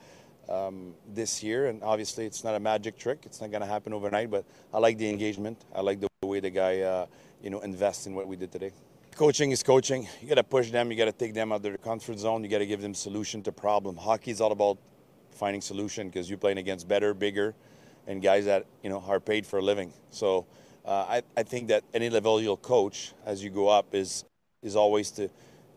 um, 0.48 0.94
this 1.14 1.42
year. 1.42 1.66
And 1.66 1.82
obviously, 1.82 2.26
it's 2.26 2.44
not 2.44 2.54
a 2.54 2.60
magic 2.60 2.98
trick; 2.98 3.20
it's 3.24 3.40
not 3.40 3.50
going 3.50 3.62
to 3.62 3.66
happen 3.66 3.92
overnight. 3.92 4.30
But 4.30 4.44
I 4.72 4.78
like 4.78 4.98
the 4.98 5.08
engagement. 5.08 5.64
I 5.74 5.80
like 5.80 6.00
the 6.00 6.08
way 6.22 6.40
the 6.40 6.50
guy, 6.50 6.80
uh, 6.80 7.06
you 7.42 7.50
know, 7.50 7.60
invests 7.60 8.06
in 8.06 8.14
what 8.14 8.26
we 8.26 8.36
did 8.36 8.50
today. 8.50 8.72
Coaching 9.14 9.50
is 9.50 9.62
coaching. 9.62 10.06
You 10.20 10.28
got 10.28 10.34
to 10.34 10.44
push 10.44 10.70
them. 10.70 10.90
You 10.90 10.96
got 10.96 11.06
to 11.06 11.12
take 11.12 11.32
them 11.32 11.52
out 11.52 11.56
of 11.56 11.62
their 11.62 11.78
comfort 11.78 12.18
zone. 12.18 12.44
You 12.44 12.50
got 12.50 12.58
to 12.58 12.66
give 12.66 12.82
them 12.82 12.94
solution 12.94 13.42
to 13.44 13.52
problem. 13.52 13.96
Hockey 13.96 14.30
is 14.30 14.40
all 14.40 14.52
about 14.52 14.78
finding 15.30 15.62
solution 15.62 16.08
because 16.08 16.28
you're 16.28 16.38
playing 16.38 16.58
against 16.58 16.88
better, 16.88 17.14
bigger, 17.14 17.54
and 18.06 18.20
guys 18.20 18.44
that 18.46 18.66
you 18.82 18.90
know 18.90 19.02
are 19.06 19.20
paid 19.20 19.46
for 19.46 19.58
a 19.58 19.62
living. 19.62 19.92
So 20.10 20.46
I, 20.92 21.22
I 21.36 21.42
think 21.42 21.68
that 21.68 21.84
any 21.92 22.10
level 22.10 22.40
you'll 22.40 22.56
coach 22.56 23.12
as 23.24 23.42
you 23.42 23.50
go 23.50 23.68
up 23.68 23.94
is 23.94 24.24
is 24.62 24.76
always 24.76 25.10
to 25.12 25.28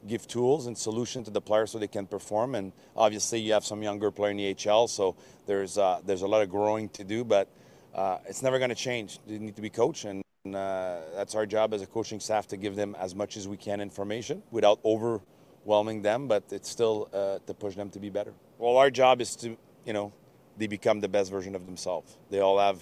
give 0.07 0.27
tools 0.27 0.67
and 0.67 0.77
solution 0.77 1.23
to 1.23 1.31
the 1.31 1.41
players 1.41 1.71
so 1.71 1.79
they 1.79 1.87
can 1.87 2.05
perform. 2.05 2.55
And 2.55 2.71
obviously, 2.95 3.39
you 3.39 3.53
have 3.53 3.65
some 3.65 3.83
younger 3.83 4.11
player 4.11 4.31
in 4.31 4.37
the 4.37 4.53
HL, 4.55 4.89
so 4.89 5.15
there's 5.45 5.77
uh, 5.77 6.01
there's 6.05 6.21
a 6.21 6.27
lot 6.27 6.41
of 6.41 6.49
growing 6.49 6.89
to 6.89 7.03
do, 7.03 7.23
but 7.23 7.47
uh, 7.93 8.19
it's 8.25 8.41
never 8.41 8.57
going 8.57 8.69
to 8.69 8.75
change. 8.75 9.19
They 9.27 9.39
need 9.39 9.55
to 9.55 9.61
be 9.61 9.69
coached, 9.69 10.05
and 10.05 10.23
uh, 10.55 10.99
that's 11.15 11.35
our 11.35 11.45
job 11.45 11.73
as 11.73 11.81
a 11.81 11.87
coaching 11.87 12.19
staff 12.19 12.47
to 12.47 12.57
give 12.57 12.75
them 12.75 12.95
as 12.99 13.15
much 13.15 13.37
as 13.37 13.47
we 13.47 13.57
can 13.57 13.81
information 13.81 14.41
without 14.51 14.79
overwhelming 14.85 16.01
them, 16.01 16.27
but 16.27 16.43
it's 16.51 16.69
still 16.69 17.09
uh, 17.13 17.39
to 17.45 17.53
push 17.53 17.75
them 17.75 17.89
to 17.89 17.99
be 17.99 18.09
better. 18.09 18.33
Well, 18.57 18.77
our 18.77 18.89
job 18.89 19.21
is 19.21 19.35
to, 19.37 19.57
you 19.85 19.93
know, 19.93 20.13
they 20.57 20.67
become 20.67 20.99
the 20.99 21.07
best 21.07 21.31
version 21.31 21.55
of 21.55 21.65
themselves. 21.65 22.17
They 22.29 22.39
all 22.39 22.59
have 22.59 22.79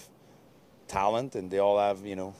talent 0.87 1.35
and 1.35 1.49
they 1.49 1.59
all 1.59 1.79
have, 1.79 2.05
you 2.05 2.15
know, 2.15 2.33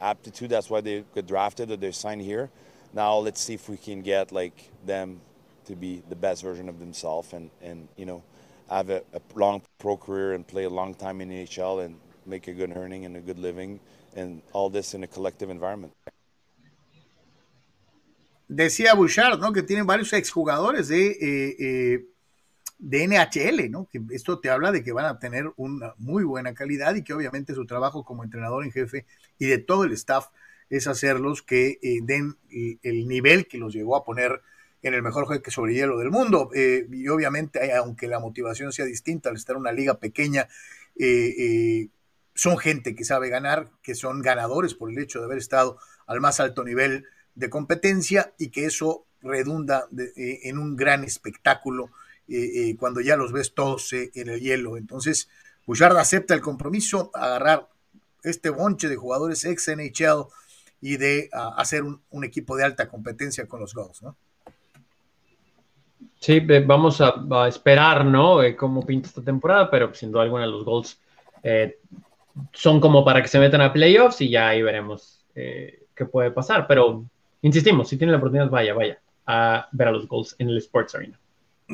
aptitude. 0.00 0.50
That's 0.50 0.70
why 0.70 0.80
they 0.80 1.04
get 1.14 1.26
drafted 1.26 1.70
or 1.70 1.76
they're 1.76 1.92
signed 1.92 2.22
here. 2.22 2.50
Now 2.92 3.16
let's 3.18 3.40
see 3.40 3.54
if 3.54 3.68
we 3.68 3.76
can 3.76 4.02
get 4.02 4.32
like 4.32 4.70
them 4.84 5.20
to 5.66 5.76
be 5.76 6.02
the 6.08 6.16
best 6.16 6.42
version 6.42 6.68
of 6.68 6.78
themselves 6.78 7.32
and, 7.32 7.50
and 7.62 7.88
you 7.96 8.06
know, 8.06 8.22
have 8.68 8.90
a, 8.90 9.02
a 9.12 9.20
long 9.34 9.62
pro 9.78 9.96
career 9.96 10.34
and 10.34 10.46
play 10.46 10.64
a 10.64 10.70
long 10.70 10.94
time 10.94 11.20
in 11.20 11.28
the 11.28 11.44
NHL 11.44 11.84
and 11.84 11.96
make 12.26 12.48
a 12.48 12.52
good 12.52 12.76
earning 12.76 13.04
and 13.04 13.16
a 13.16 13.20
good 13.20 13.38
living 13.38 13.80
and 14.14 14.42
all 14.52 14.70
this 14.70 14.94
in 14.94 15.02
a 15.02 15.06
collective 15.06 15.50
environment. 15.50 15.92
Decía 18.48 18.94
Bouchard, 18.94 19.40
¿no? 19.40 19.52
Que 19.52 19.62
tienen 19.62 19.86
varios 19.86 20.12
exjugadores 20.12 20.88
de 20.88 21.06
eh, 21.06 21.56
eh, 21.58 22.06
de 22.82 23.06
NHL, 23.06 23.70
¿no? 23.70 23.88
Que 23.88 24.02
esto 24.10 24.40
te 24.40 24.50
habla 24.50 24.72
de 24.72 24.82
que 24.82 24.90
van 24.90 25.04
a 25.04 25.20
tener 25.20 25.52
una 25.56 25.94
muy 25.98 26.24
buena 26.24 26.52
calidad 26.52 26.96
y 26.96 27.04
que 27.04 27.14
obviamente 27.14 27.54
su 27.54 27.64
trabajo 27.64 28.04
como 28.04 28.24
entrenador 28.24 28.64
en 28.64 28.72
jefe 28.72 29.06
y 29.38 29.46
de 29.46 29.58
todo 29.58 29.84
el 29.84 29.92
staff 29.92 30.26
es 30.68 30.88
hacerlos 30.88 31.42
que 31.42 31.78
eh, 31.80 32.00
den 32.02 32.36
el 32.50 33.06
nivel 33.06 33.46
que 33.46 33.58
los 33.58 33.72
llegó 33.72 33.94
a 33.94 34.04
poner 34.04 34.42
en 34.82 34.94
el 34.94 35.02
mejor 35.02 35.26
juego 35.26 35.48
sobre 35.48 35.74
hielo 35.74 35.96
del 35.96 36.10
mundo. 36.10 36.50
Eh, 36.54 36.88
y 36.90 37.06
obviamente, 37.06 37.64
eh, 37.64 37.72
aunque 37.72 38.08
la 38.08 38.18
motivación 38.18 38.72
sea 38.72 38.84
distinta 38.84 39.28
al 39.28 39.36
estar 39.36 39.54
en 39.54 39.60
una 39.60 39.72
liga 39.72 40.00
pequeña, 40.00 40.48
son 42.34 42.58
gente 42.58 42.96
que 42.96 43.04
sabe 43.04 43.28
ganar, 43.28 43.70
que 43.82 43.94
son 43.94 44.22
ganadores 44.22 44.74
por 44.74 44.90
el 44.90 44.98
hecho 44.98 45.20
de 45.20 45.26
haber 45.26 45.38
estado 45.38 45.78
al 46.06 46.20
más 46.20 46.40
alto 46.40 46.64
nivel 46.64 47.04
de 47.36 47.48
competencia 47.48 48.34
y 48.38 48.48
que 48.48 48.64
eso 48.64 49.06
redunda 49.20 49.86
en 50.16 50.58
un 50.58 50.74
gran 50.76 51.04
espectáculo 51.04 51.90
eh, 52.28 52.70
eh, 52.70 52.76
cuando 52.78 53.00
ya 53.00 53.16
los 53.16 53.32
ves 53.32 53.52
todos 53.52 53.92
eh, 53.92 54.10
en 54.14 54.28
el 54.28 54.40
hielo. 54.40 54.76
Entonces, 54.76 55.28
Bouchard 55.66 55.96
acepta 55.96 56.34
el 56.34 56.40
compromiso, 56.40 57.10
agarrar 57.14 57.68
este 58.22 58.50
bonche 58.50 58.88
de 58.88 58.96
jugadores 58.96 59.44
ex 59.44 59.68
NHL 59.68 60.26
y 60.80 60.96
de 60.96 61.28
hacer 61.32 61.82
un, 61.82 62.24
equipo 62.24 62.56
de 62.56 62.64
alta 62.64 62.88
competencia 62.88 63.46
con 63.46 63.60
los 63.60 63.74
Goals, 63.74 64.02
¿no? 64.02 64.16
Sí, 66.18 66.40
vamos 66.40 67.00
a, 67.00 67.48
esperar, 67.48 68.04
¿no? 68.04 68.42
Eh, 68.42 68.54
cómo 68.54 68.86
pinta 68.86 69.08
esta 69.08 69.22
temporada, 69.22 69.68
pero 69.70 69.92
sin 69.92 70.12
duda 70.12 70.22
alguna 70.22 70.46
los 70.46 70.98
eh, 71.42 71.78
son 72.52 72.80
como 72.80 73.04
para 73.04 73.20
que 73.20 73.28
se 73.28 73.40
metan 73.40 73.60
a 73.60 73.72
playoffs 73.72 74.20
y 74.20 74.30
ya 74.30 74.48
ahí 74.48 74.62
veremos 74.62 75.24
qué 75.34 76.06
puede 76.10 76.30
pasar. 76.30 76.66
Pero 76.68 77.04
insistimos, 77.42 77.88
si 77.88 77.96
tienen 77.96 78.12
la 78.12 78.18
oportunidad, 78.18 78.50
vaya, 78.50 78.74
vaya 78.74 79.00
a 79.26 79.68
ver 79.72 79.88
a 79.88 79.92
los 79.92 80.06
Goals 80.06 80.36
en 80.38 80.48
el 80.48 80.58
Sports 80.58 80.94
Arena 80.94 81.18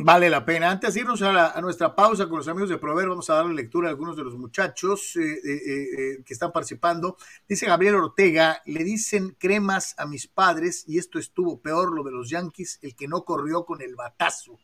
vale 0.04 0.30
la 0.30 0.44
pena. 0.44 0.70
Antes 0.70 0.94
de 0.94 1.00
irnos 1.00 1.22
a, 1.22 1.32
la, 1.32 1.50
a, 1.50 1.60
nuestra 1.60 1.94
pausa 1.94 2.28
con 2.28 2.38
los 2.38 2.48
amigos 2.48 2.68
de 2.68 2.78
Prover, 2.78 3.08
vamos 3.08 3.28
a 3.30 3.34
darle 3.34 3.54
lectura 3.54 3.88
a 3.88 3.90
algunos 3.90 4.16
de 4.16 4.24
los 4.24 4.36
muchachos 4.36 5.16
eh, 5.16 5.20
eh, 5.22 5.60
eh, 5.64 6.22
que 6.24 6.32
están 6.32 6.52
participando. 6.52 7.16
Dice 7.48 7.66
Gabriel 7.66 7.96
Ortega, 7.96 8.62
le 8.66 8.84
dicen 8.84 9.36
cremas 9.38 9.94
a 9.98 10.06
mis 10.06 10.26
padres 10.26 10.84
y 10.86 10.98
esto 10.98 11.18
estuvo 11.18 11.60
peor 11.60 11.94
lo 11.94 12.02
de 12.02 12.12
los 12.12 12.30
Yankees, 12.30 12.78
el 12.82 12.94
que 12.94 13.08
no 13.08 13.24
corrió 13.24 13.64
con 13.64 13.82
el 13.82 13.94
batazo, 13.94 14.58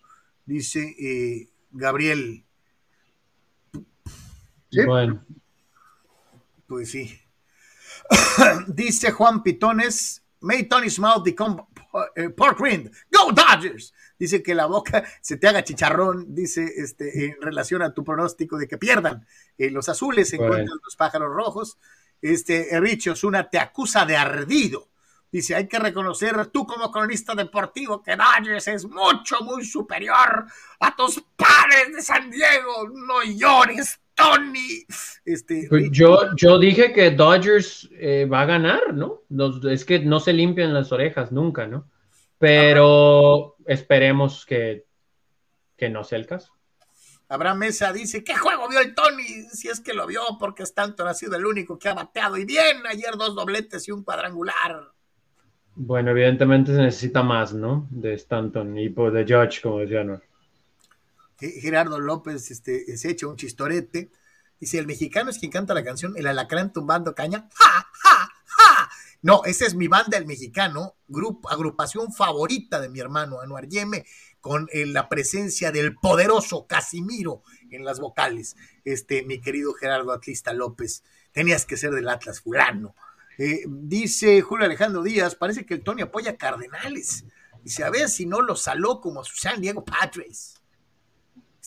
dice 0.44 1.50
Gabriel. 1.70 2.44
¿Sí? 4.70 4.84
Bueno. 4.84 5.24
Pues 6.66 6.90
sí. 6.90 7.18
dice 8.68 9.12
Juan 9.12 9.42
Pitones, 9.42 10.22
May 10.40 10.68
mouth 10.98 11.24
become 11.24 11.64
pork 12.36 12.60
rind. 12.60 12.90
Go 13.10 13.32
Dodgers 13.32 13.92
dice 14.18 14.42
que 14.42 14.54
la 14.54 14.66
boca 14.66 15.04
se 15.20 15.36
te 15.36 15.48
haga 15.48 15.64
chicharrón, 15.64 16.34
dice 16.34 16.64
este, 16.76 17.26
en 17.26 17.40
relación 17.40 17.82
a 17.82 17.92
tu 17.92 18.04
pronóstico 18.04 18.56
de 18.56 18.68
que 18.68 18.78
pierdan 18.78 19.26
eh, 19.58 19.70
los 19.70 19.88
azules 19.88 20.32
en 20.32 20.40
contra 20.40 20.58
de 20.58 20.80
los 20.82 20.96
pájaros 20.96 21.32
rojos. 21.32 21.78
Este, 22.20 22.68
Richie 22.80 23.10
Osuna 23.10 23.50
te 23.50 23.58
acusa 23.58 24.06
de 24.06 24.16
ardido. 24.16 24.88
Dice, 25.30 25.56
hay 25.56 25.66
que 25.66 25.80
reconocer 25.80 26.46
tú 26.46 26.64
como 26.64 26.92
cronista 26.92 27.34
deportivo 27.34 28.02
que 28.02 28.16
Dodgers 28.16 28.68
es 28.68 28.86
mucho, 28.86 29.40
muy 29.40 29.64
superior 29.64 30.46
a 30.78 30.94
tus 30.94 31.20
padres 31.36 31.92
de 31.92 32.02
San 32.02 32.30
Diego. 32.30 32.88
No 32.88 33.22
llores, 33.24 34.00
Tony. 34.14 34.84
Este, 35.24 35.66
pues 35.68 35.90
yo, 35.90 36.34
yo 36.36 36.58
dije 36.58 36.92
que 36.92 37.10
Dodgers 37.10 37.88
eh, 37.92 38.26
va 38.26 38.42
a 38.42 38.46
ganar, 38.46 38.94
¿no? 38.94 39.22
es 39.70 39.84
que 39.84 40.00
no 40.00 40.20
se 40.20 40.32
limpian 40.32 40.74
las 40.74 40.92
orejas 40.92 41.32
nunca, 41.32 41.66
¿no? 41.66 41.88
Pero 42.38 43.56
esperemos 43.66 44.44
que, 44.44 44.86
que 45.76 45.88
no 45.88 46.04
sea 46.04 46.18
el 46.18 46.26
caso. 46.26 46.52
Abraham 47.28 47.58
Mesa 47.58 47.92
dice, 47.92 48.22
¿qué 48.22 48.34
juego 48.34 48.68
vio 48.68 48.80
el 48.80 48.94
Tony? 48.94 49.24
Si 49.50 49.68
es 49.68 49.80
que 49.80 49.94
lo 49.94 50.06
vio, 50.06 50.20
porque 50.38 50.62
Stanton 50.62 51.08
ha 51.08 51.14
sido 51.14 51.36
el 51.36 51.46
único 51.46 51.78
que 51.78 51.88
ha 51.88 51.94
bateado. 51.94 52.36
Y 52.36 52.44
bien, 52.44 52.86
ayer 52.88 53.16
dos 53.16 53.34
dobletes 53.34 53.88
y 53.88 53.92
un 53.92 54.04
cuadrangular. 54.04 54.92
Bueno, 55.74 56.10
evidentemente 56.10 56.74
se 56.74 56.82
necesita 56.82 57.22
más, 57.22 57.52
¿no? 57.52 57.88
De 57.90 58.14
Stanton 58.14 58.78
y 58.78 58.90
pues, 58.90 59.12
de 59.12 59.24
Judge, 59.24 59.60
como 59.62 59.80
decía, 59.80 60.04
¿no? 60.04 60.20
Gerardo 61.38 61.98
López 61.98 62.50
este, 62.50 62.96
se 62.96 63.10
echa 63.10 63.26
un 63.26 63.36
chistorete. 63.36 64.10
Dice, 64.60 64.78
el 64.78 64.86
mexicano 64.86 65.30
es 65.30 65.38
quien 65.38 65.50
canta 65.50 65.74
la 65.74 65.84
canción 65.84 66.14
El 66.16 66.26
alacrán 66.26 66.72
tumbando 66.72 67.14
caña. 67.14 67.48
¡Ja, 67.54 67.90
ja! 67.94 68.30
No, 69.24 69.42
esa 69.46 69.64
es 69.64 69.74
mi 69.74 69.88
banda 69.88 70.18
El 70.18 70.26
Mexicano, 70.26 70.96
grupo, 71.08 71.48
agrupación 71.48 72.12
favorita 72.12 72.78
de 72.78 72.90
mi 72.90 73.00
hermano 73.00 73.40
Anuar 73.40 73.66
Yeme, 73.68 74.04
con 74.42 74.68
eh, 74.70 74.84
la 74.84 75.08
presencia 75.08 75.72
del 75.72 75.94
poderoso 75.94 76.66
Casimiro 76.66 77.42
en 77.70 77.86
las 77.86 78.00
vocales. 78.00 78.54
Este, 78.84 79.22
mi 79.22 79.40
querido 79.40 79.72
Gerardo 79.72 80.12
Atlista 80.12 80.52
López, 80.52 81.02
tenías 81.32 81.64
que 81.64 81.78
ser 81.78 81.92
del 81.92 82.10
Atlas 82.10 82.42
fulano. 82.42 82.94
Eh, 83.38 83.64
dice 83.66 84.42
Julio 84.42 84.66
Alejandro 84.66 85.02
Díaz, 85.02 85.34
parece 85.34 85.64
que 85.64 85.72
el 85.72 85.82
Tony 85.82 86.02
apoya 86.02 86.32
a 86.32 86.36
Cardenales. 86.36 87.24
Dice, 87.62 87.82
a 87.82 87.88
ver 87.88 88.10
si 88.10 88.26
no 88.26 88.42
lo 88.42 88.56
saló 88.56 89.00
como 89.00 89.22
a 89.22 89.24
San 89.24 89.62
Diego 89.62 89.86
Padres. 89.86 90.60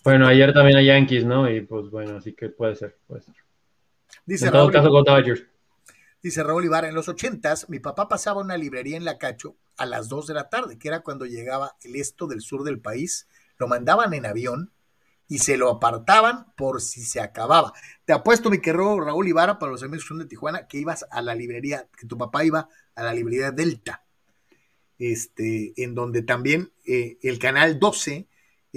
Bueno, 0.04 0.28
ayer 0.28 0.54
también 0.54 0.78
a 0.78 0.82
Yankees, 0.82 1.26
¿no? 1.26 1.50
Y 1.50 1.62
pues 1.62 1.90
bueno, 1.90 2.18
así 2.18 2.34
que 2.34 2.50
puede 2.50 2.76
ser, 2.76 2.98
puede 3.08 3.22
ser. 3.22 3.36
Dice 4.26 4.46
en 4.46 4.52
todo 4.52 4.70
Raúl, 4.70 4.74
caso, 4.74 4.90
Dodgers. 4.90 5.44
Dice 6.22 6.44
Raúl 6.44 6.66
Ibarra, 6.66 6.90
en 6.90 6.96
los 6.96 7.08
ochentas 7.08 7.70
mi 7.70 7.80
papá 7.80 8.08
pasaba 8.08 8.42
una 8.42 8.58
librería 8.58 8.98
en 8.98 9.06
La 9.06 9.18
Cacho 9.18 9.56
a 9.78 9.86
las 9.86 10.10
2 10.10 10.28
de 10.28 10.34
la 10.34 10.50
tarde, 10.50 10.78
que 10.78 10.88
era 10.88 11.02
cuando 11.02 11.26
llegaba 11.26 11.76
el 11.84 11.96
esto 11.96 12.28
del 12.28 12.42
sur 12.42 12.64
del 12.64 12.80
país, 12.80 13.28
lo 13.58 13.68
mandaban 13.68 14.14
en 14.14 14.26
avión 14.26 14.72
y 15.28 15.40
se 15.40 15.58
lo 15.58 15.70
apartaban 15.70 16.54
por 16.56 16.82
si 16.82 17.02
se 17.02 17.20
acababa. 17.20 17.74
Te 18.06 18.14
apuesto, 18.14 18.50
mi 18.50 18.60
querido 18.60 19.00
Raúl 19.00 19.28
Ibarra, 19.28 19.60
para 19.60 19.72
los 19.72 19.84
amigos 19.84 20.04
que 20.04 20.10
son 20.10 20.20
de 20.20 20.26
Tijuana, 20.26 20.68
que 20.68 20.78
ibas 20.78 21.06
a 21.12 21.22
la 21.22 21.36
librería, 21.36 21.88
que 21.98 22.08
tu 22.08 22.18
papá 22.18 22.46
iba 22.46 22.70
a 22.96 23.04
la 23.04 23.14
librería 23.14 23.52
Delta, 23.52 24.04
este, 24.98 25.74
en 25.82 25.96
donde 25.96 26.22
también 26.24 26.72
eh, 26.86 27.18
el 27.22 27.40
canal 27.40 27.80
12, 27.80 28.28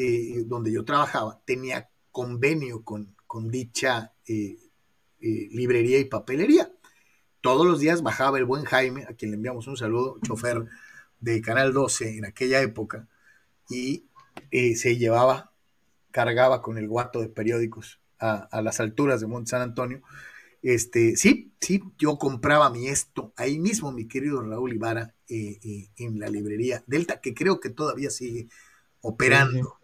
eh, 0.03 0.45
donde 0.47 0.73
yo 0.73 0.85
trabajaba, 0.85 1.41
tenía 1.45 1.91
convenio 2.11 2.83
con, 2.85 3.15
con 3.27 3.51
dicha 3.51 4.15
eh, 4.27 4.59
librería 5.21 5.99
y 5.99 6.07
papelería. 6.07 6.73
Todos 7.41 7.67
los 7.67 7.81
días 7.81 8.03
bajaba 8.03 8.39
el 8.39 8.45
buen 8.45 8.65
Jaime, 8.65 9.05
a 9.05 9.15
quien 9.15 9.31
le 9.31 9.37
enviamos 9.37 9.67
un 9.67 9.77
saludo, 9.77 10.19
chofer 10.23 10.65
de 11.21 11.41
Canal 11.43 11.73
12 11.73 12.17
en 12.17 12.25
aquella 12.25 12.63
época, 12.63 13.09
y 13.69 14.07
se 14.51 14.97
llevaba, 14.97 15.53
cargaba 16.11 16.63
con 16.63 16.79
el 16.79 16.89
guato 16.89 17.21
de 17.21 17.29
periódicos 17.29 18.01
a, 18.21 18.63
las 18.63 18.81
alturas 18.81 19.21
de 19.21 19.27
Monte 19.27 19.51
San 19.51 19.63
Antonio. 19.63 20.03
Este, 20.63 21.17
sí, 21.17 21.53
sí, 21.61 21.83
yo 21.99 22.19
compraba 22.19 22.71
mi 22.71 22.89
esto 22.89 23.33
ahí 23.37 23.59
mismo, 23.59 23.93
mi 23.93 24.07
querido 24.07 24.43
Raúl 24.43 24.75
Ibarra, 24.75 25.15
eh, 25.29 25.59
eh, 25.63 25.89
en 25.97 26.19
la 26.19 26.29
librería 26.29 26.85
Delta, 26.87 27.21
que 27.21 27.35
creo 27.35 27.61
que 27.61 27.71
todavía 27.71 28.11
sigue 28.11 28.49
operando. 29.01 29.80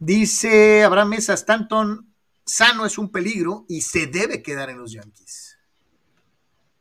Dice 0.00 0.82
Abraham 0.82 1.10
Mesa 1.10 1.34
Stanton, 1.34 2.10
sano 2.42 2.86
es 2.86 2.96
un 2.96 3.12
peligro 3.12 3.66
y 3.68 3.82
se 3.82 4.06
debe 4.06 4.42
quedar 4.42 4.70
en 4.70 4.78
los 4.78 4.92
Yankees. 4.92 5.58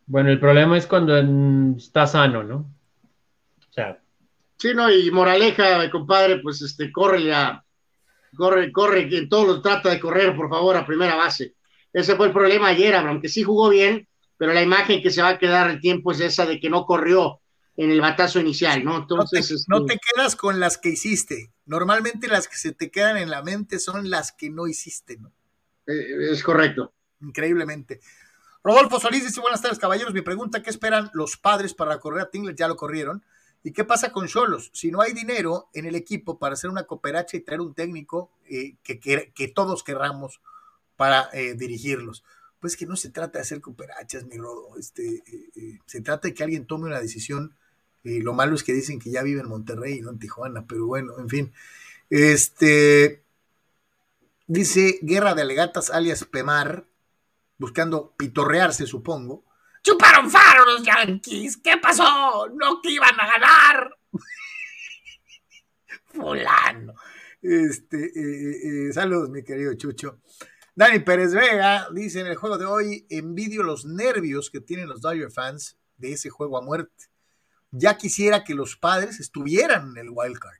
Bueno, 0.06 0.30
el 0.30 0.40
problema 0.40 0.78
es 0.78 0.88
cuando 0.88 1.18
está 1.76 2.08
sano, 2.08 2.44
¿no? 2.44 2.56
O 2.56 3.74
sea. 3.74 4.02
Sí, 4.58 4.70
no, 4.74 4.90
y 4.90 5.12
moraleja, 5.12 5.92
compadre, 5.92 6.40
pues 6.40 6.62
este, 6.62 6.94
corre 6.94 7.34
a, 7.34 7.62
corre, 8.38 8.72
corre, 8.72 9.10
quien 9.10 9.28
todo 9.28 9.46
lo 9.46 9.62
trata 9.62 9.90
de 9.90 10.00
correr, 10.00 10.34
por 10.34 10.48
favor, 10.48 10.78
a 10.78 10.86
primera 10.86 11.16
base. 11.16 11.56
Ese 11.92 12.16
fue 12.16 12.28
el 12.28 12.34
problema 12.34 12.70
ayer, 12.70 12.96
aunque 12.96 13.28
sí 13.28 13.44
jugó 13.44 13.68
bien, 13.68 14.08
pero 14.38 14.54
la 14.54 14.64
imagen 14.64 15.02
que 15.02 15.12
se 15.12 15.22
va 15.22 15.30
a 15.30 15.38
quedar 15.38 15.70
el 15.70 15.82
tiempo 15.82 16.14
es 16.14 16.22
esa 16.22 16.46
de 16.46 16.58
que 16.58 16.70
no 16.70 16.86
corrió 16.86 17.42
en 17.80 17.92
el 17.92 18.02
batazo 18.02 18.42
inicial, 18.42 18.84
¿no? 18.84 18.98
Entonces. 18.98 19.66
No 19.70 19.86
te, 19.86 19.94
este, 19.94 20.06
quedas 20.14 20.36
con 20.36 20.60
las 20.60 20.78
que 20.78 20.90
hiciste. 20.90 21.54
Normalmente 21.66 22.28
las 22.28 22.50
que 22.50 22.58
se 22.58 22.74
te 22.74 22.92
quedan 22.92 23.16
en 23.16 23.30
la 23.30 23.42
mente 23.42 23.80
son 23.80 24.10
las 24.10 24.34
que 24.34 24.50
no 24.50 24.68
hiciste, 24.68 25.16
¿no? 25.16 25.32
Eh, 25.88 26.32
es 26.32 26.44
correcto. 26.44 26.92
Increíblemente. 27.22 28.02
Rodolfo 28.66 29.00
Solís 29.00 29.24
dice: 29.24 29.40
Buenas 29.40 29.62
tardes, 29.62 29.80
caballeros. 29.80 30.14
Mi 30.14 30.22
pregunta: 30.22 30.62
¿qué 30.62 30.70
esperan 30.70 31.10
los 31.14 31.38
padres 31.38 31.74
para 31.74 32.02
correr 32.02 32.24
a 32.24 32.30
Tingler? 32.30 32.54
Ya 32.54 32.68
lo 32.68 32.76
corrieron. 32.76 33.24
¿Y 33.64 33.72
qué 33.72 33.86
pasa 33.86 34.12
con 34.12 34.28
Cholos? 34.28 34.72
Si 34.74 34.92
no 34.92 35.00
hay 35.00 35.14
dinero 35.14 35.70
en 35.74 35.86
el 35.86 35.96
equipo 35.96 36.38
para 36.38 36.56
hacer 36.56 36.70
una 36.70 36.84
cooperacha 36.84 37.38
y 37.38 37.42
traer 37.42 37.62
un 37.62 37.74
técnico 37.74 38.30
eh, 38.50 38.76
que, 38.84 39.00
que, 39.00 39.48
todos 39.48 39.86
querramos 39.86 40.42
para 40.98 41.30
eh, 41.32 41.54
dirigirlos. 41.54 42.26
Pues 42.60 42.76
que 42.76 42.86
no 42.86 42.98
se 42.98 43.10
trata 43.10 43.40
de 43.40 43.44
hacer 43.44 43.62
cooperachas, 43.62 44.26
mi 44.26 44.38
Rodo. 44.38 44.78
Este, 44.78 45.24
eh, 45.56 45.80
se 45.86 46.02
trata 46.02 46.28
de 46.28 46.34
que 46.34 46.44
alguien 46.44 46.68
tome 46.68 46.88
una 46.88 47.00
decisión. 47.00 47.56
Lo 48.04 48.34
malo 48.34 48.56
es 48.56 48.64
que 48.64 48.74
dicen 48.74 49.00
que 49.00 49.12
ya 49.12 49.24
vive 49.24 49.42
en 49.42 49.50
Monterrey 49.50 49.98
y 49.98 50.02
no 50.02 50.12
en 50.12 50.20
Tijuana, 50.20 50.66
pero 50.68 50.86
bueno, 50.86 51.14
en 51.20 51.30
fin. 51.30 51.54
Este 52.10 53.24
dice 54.48 55.00
Guerra 55.02 55.36
de 55.36 55.44
Alegatas 55.44 55.90
alias 55.90 56.24
Pemar, 56.24 56.86
buscando 57.58 58.14
pitorrearse, 58.18 58.88
supongo 58.88 59.44
chuparon 59.82 60.30
faro 60.30 60.66
los 60.66 60.84
Yankees. 60.84 61.58
¿Qué 61.58 61.78
pasó? 61.78 62.48
No 62.50 62.82
que 62.82 62.92
iban 62.92 63.20
a 63.20 63.28
ganar. 63.28 63.98
Fulano. 66.06 66.94
Este, 67.42 67.98
eh, 67.98 68.12
eh, 68.16 68.90
eh, 68.90 68.94
saludos, 68.94 69.30
mi 69.30 69.44
querido 69.44 69.74
Chucho. 69.76 70.20
Dani 70.76 71.00
Pérez 71.00 71.34
Vega 71.34 71.88
dice 71.92 72.22
en 72.22 72.28
el 72.28 72.36
juego 72.36 72.58
de 72.58 72.66
hoy, 72.66 73.06
envidio 73.10 73.64
los 73.64 73.86
nervios 73.86 74.50
que 74.50 74.62
tienen 74.62 74.88
los 74.88 75.02
Dodger 75.02 75.32
fans 75.32 75.78
de 75.98 76.14
ese 76.14 76.30
juego 76.30 76.58
a 76.58 76.62
muerte. 76.62 77.09
Ya 77.72 77.98
quisiera 77.98 78.44
que 78.44 78.56
los 78.56 78.76
padres 78.76 79.20
estuvieran 79.20 79.92
en 79.92 79.98
el 79.98 80.10
wild 80.12 80.40
card. 80.40 80.58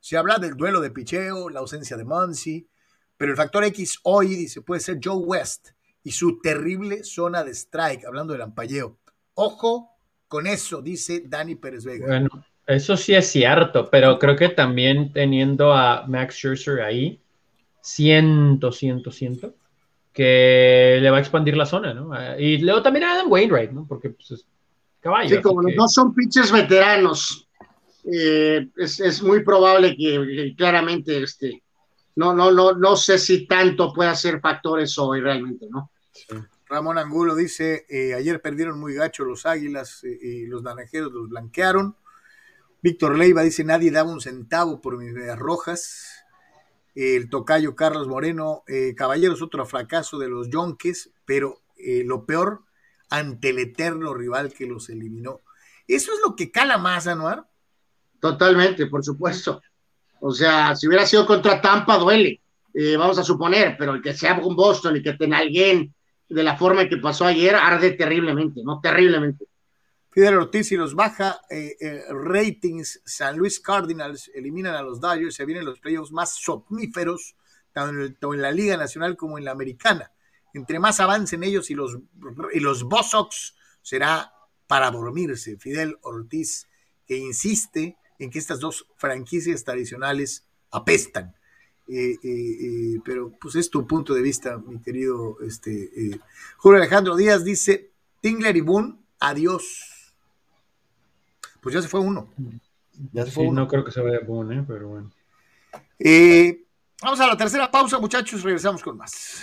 Se 0.00 0.16
habla 0.16 0.38
del 0.38 0.56
duelo 0.56 0.80
de 0.80 0.90
picheo, 0.90 1.50
la 1.50 1.60
ausencia 1.60 1.96
de 1.96 2.04
Muncy, 2.04 2.68
pero 3.16 3.32
el 3.32 3.36
factor 3.36 3.64
X 3.64 4.00
hoy 4.02 4.28
dice 4.28 4.62
puede 4.62 4.80
ser 4.80 4.98
Joe 5.02 5.16
West, 5.16 5.70
y 6.02 6.12
su 6.12 6.40
terrible 6.40 7.04
zona 7.04 7.44
de 7.44 7.52
strike, 7.52 8.04
hablando 8.06 8.32
del 8.32 8.42
ampalleo. 8.42 8.98
Ojo 9.34 9.90
con 10.28 10.46
eso, 10.46 10.80
dice 10.80 11.24
Dani 11.26 11.56
Pérez 11.56 11.84
Vega. 11.84 12.06
Bueno, 12.06 12.28
eso 12.66 12.96
sí 12.96 13.14
es 13.14 13.28
cierto, 13.28 13.90
pero 13.90 14.18
creo 14.18 14.36
que 14.36 14.48
también 14.48 15.12
teniendo 15.12 15.72
a 15.72 16.06
Max 16.06 16.36
Scherzer 16.36 16.80
ahí, 16.80 17.20
siento, 17.80 18.72
siento, 18.72 19.10
siento 19.10 19.54
que 20.12 20.98
le 21.00 21.10
va 21.10 21.18
a 21.18 21.20
expandir 21.20 21.56
la 21.56 21.66
zona, 21.66 21.94
¿no? 21.94 22.10
Y 22.38 22.58
luego 22.58 22.82
también 22.82 23.04
a 23.04 23.14
Adam 23.14 23.30
Wainwright, 23.30 23.70
¿no? 23.70 23.86
Porque 23.86 24.10
pues 24.10 24.30
es 24.30 24.46
caballo. 25.00 25.36
Sí, 25.36 25.42
como 25.42 25.62
los 25.62 25.74
dos 25.74 25.92
son 25.92 26.14
pitchers 26.14 26.52
veteranos, 26.52 27.48
eh, 28.04 28.68
es, 28.76 29.22
muy 29.22 29.42
probable 29.42 29.96
que, 29.96 30.54
claramente 30.56 31.22
este, 31.22 31.62
no, 32.16 32.34
no, 32.34 32.50
no, 32.50 32.72
no 32.72 32.96
sé 32.96 33.18
si 33.18 33.46
tanto 33.46 33.92
puede 33.92 34.14
ser 34.14 34.40
factores 34.40 34.96
hoy 34.98 35.20
realmente, 35.20 35.66
¿no? 35.70 35.90
Ramón 36.70 36.98
Angulo 36.98 37.34
dice, 37.34 37.84
eh, 37.88 38.14
ayer 38.14 38.40
perdieron 38.40 38.78
muy 38.78 38.94
gacho 38.94 39.24
los 39.24 39.44
Águilas 39.44 40.04
eh, 40.04 40.18
y 40.22 40.46
los 40.46 40.62
naranjeros 40.62 41.12
los 41.12 41.28
blanquearon. 41.28 41.96
Víctor 42.80 43.18
Leiva 43.18 43.42
dice, 43.42 43.64
nadie 43.64 43.90
daba 43.90 44.12
un 44.12 44.20
centavo 44.20 44.80
por 44.80 44.96
mis 44.96 45.12
medias 45.12 45.36
rojas. 45.36 46.24
El 46.94 47.28
tocayo 47.28 47.74
Carlos 47.74 48.06
Moreno, 48.06 48.62
eh, 48.68 48.94
caballeros, 48.94 49.42
otro 49.42 49.66
fracaso 49.66 50.16
de 50.18 50.28
los 50.28 50.48
Yonques, 50.48 51.10
pero 51.24 51.60
lo 52.04 52.24
peor, 52.26 52.62
ante 53.10 53.50
el 53.50 53.58
eterno 53.58 54.14
rival 54.14 54.52
que 54.52 54.66
los 54.66 54.88
eliminó. 54.88 55.42
Eso 55.86 56.12
es 56.12 56.20
lo 56.24 56.34
que 56.34 56.50
cala 56.50 56.78
más, 56.78 57.06
Anuar. 57.06 57.46
Totalmente, 58.20 58.86
por 58.86 59.04
supuesto. 59.04 59.60
O 60.20 60.32
sea, 60.32 60.76
si 60.76 60.86
hubiera 60.86 61.06
sido 61.06 61.26
contra 61.26 61.60
Tampa, 61.60 61.98
duele, 61.98 62.40
eh, 62.72 62.96
vamos 62.96 63.18
a 63.18 63.24
suponer, 63.24 63.76
pero 63.78 63.94
el 63.94 64.02
que 64.02 64.14
sea 64.14 64.40
con 64.40 64.54
Boston 64.54 64.96
y 64.96 65.02
que 65.02 65.14
tenga 65.14 65.38
alguien 65.38 65.94
de 66.28 66.42
la 66.44 66.56
forma 66.56 66.88
que 66.88 66.98
pasó 66.98 67.26
ayer, 67.26 67.56
arde 67.56 67.92
terriblemente, 67.92 68.60
¿no? 68.62 68.80
Terriblemente. 68.80 69.46
Fidel 70.12 70.38
Ortiz 70.38 70.70
y 70.72 70.76
los 70.76 70.94
baja 70.94 71.40
eh, 71.50 71.76
eh, 71.80 72.02
ratings. 72.10 73.00
San 73.04 73.36
Luis 73.36 73.60
Cardinals 73.60 74.30
eliminan 74.34 74.74
a 74.74 74.82
los 74.82 75.00
Dodgers. 75.00 75.34
Se 75.34 75.44
vienen 75.44 75.64
los 75.64 75.80
playoffs 75.80 76.12
más 76.12 76.34
somníferos, 76.34 77.36
tanto 77.72 78.34
en 78.34 78.42
la 78.42 78.50
Liga 78.50 78.76
Nacional 78.76 79.16
como 79.16 79.38
en 79.38 79.44
la 79.44 79.52
Americana. 79.52 80.12
Entre 80.54 80.78
más 80.78 81.00
avancen 81.00 81.44
ellos 81.44 81.70
y 81.70 81.74
los, 81.74 81.98
y 82.52 82.60
los 82.60 82.82
Bosox, 82.84 83.54
será 83.82 84.32
para 84.66 84.90
dormirse. 84.90 85.56
Fidel 85.56 85.96
Ortiz, 86.02 86.68
que 87.06 87.16
insiste 87.16 87.96
en 88.18 88.30
que 88.30 88.38
estas 88.38 88.60
dos 88.60 88.86
franquicias 88.96 89.64
tradicionales 89.64 90.46
apestan. 90.70 91.34
Eh, 91.88 92.16
eh, 92.22 92.22
eh, 92.22 93.00
pero 93.04 93.32
pues 93.40 93.56
es 93.56 93.68
tu 93.68 93.84
punto 93.84 94.14
de 94.14 94.22
vista, 94.22 94.58
mi 94.58 94.80
querido 94.80 95.38
este, 95.40 95.90
Julio 96.56 96.78
Alejandro 96.78 97.16
Díaz 97.16 97.42
dice, 97.42 97.90
Tingler 98.20 98.56
y 98.56 98.60
Boone, 98.60 98.94
adiós. 99.18 100.14
Pues 101.60 101.74
ya 101.74 101.82
se 101.82 101.88
fue 101.88 101.98
uno. 101.98 102.30
Ya 103.12 103.24
se 103.24 103.32
fue 103.32 103.44
uno. 103.44 103.62
No 103.62 103.68
creo 103.68 103.84
que 103.84 103.90
se 103.90 104.00
vaya 104.00 104.20
Boone, 104.24 104.62
pero 104.62 104.88
bueno. 104.88 105.10
vamos 107.02 107.20
a 107.20 107.26
la 107.26 107.36
tercera 107.36 107.68
pausa, 107.68 107.98
muchachos, 107.98 108.42
regresamos 108.42 108.82
con 108.82 108.96
más. 108.96 109.42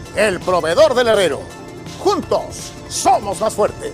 el 0.15 0.39
proveedor 0.39 0.93
del 0.93 1.07
herrero. 1.07 1.41
Juntos 1.99 2.73
somos 2.89 3.39
más 3.39 3.53
fuertes. 3.55 3.93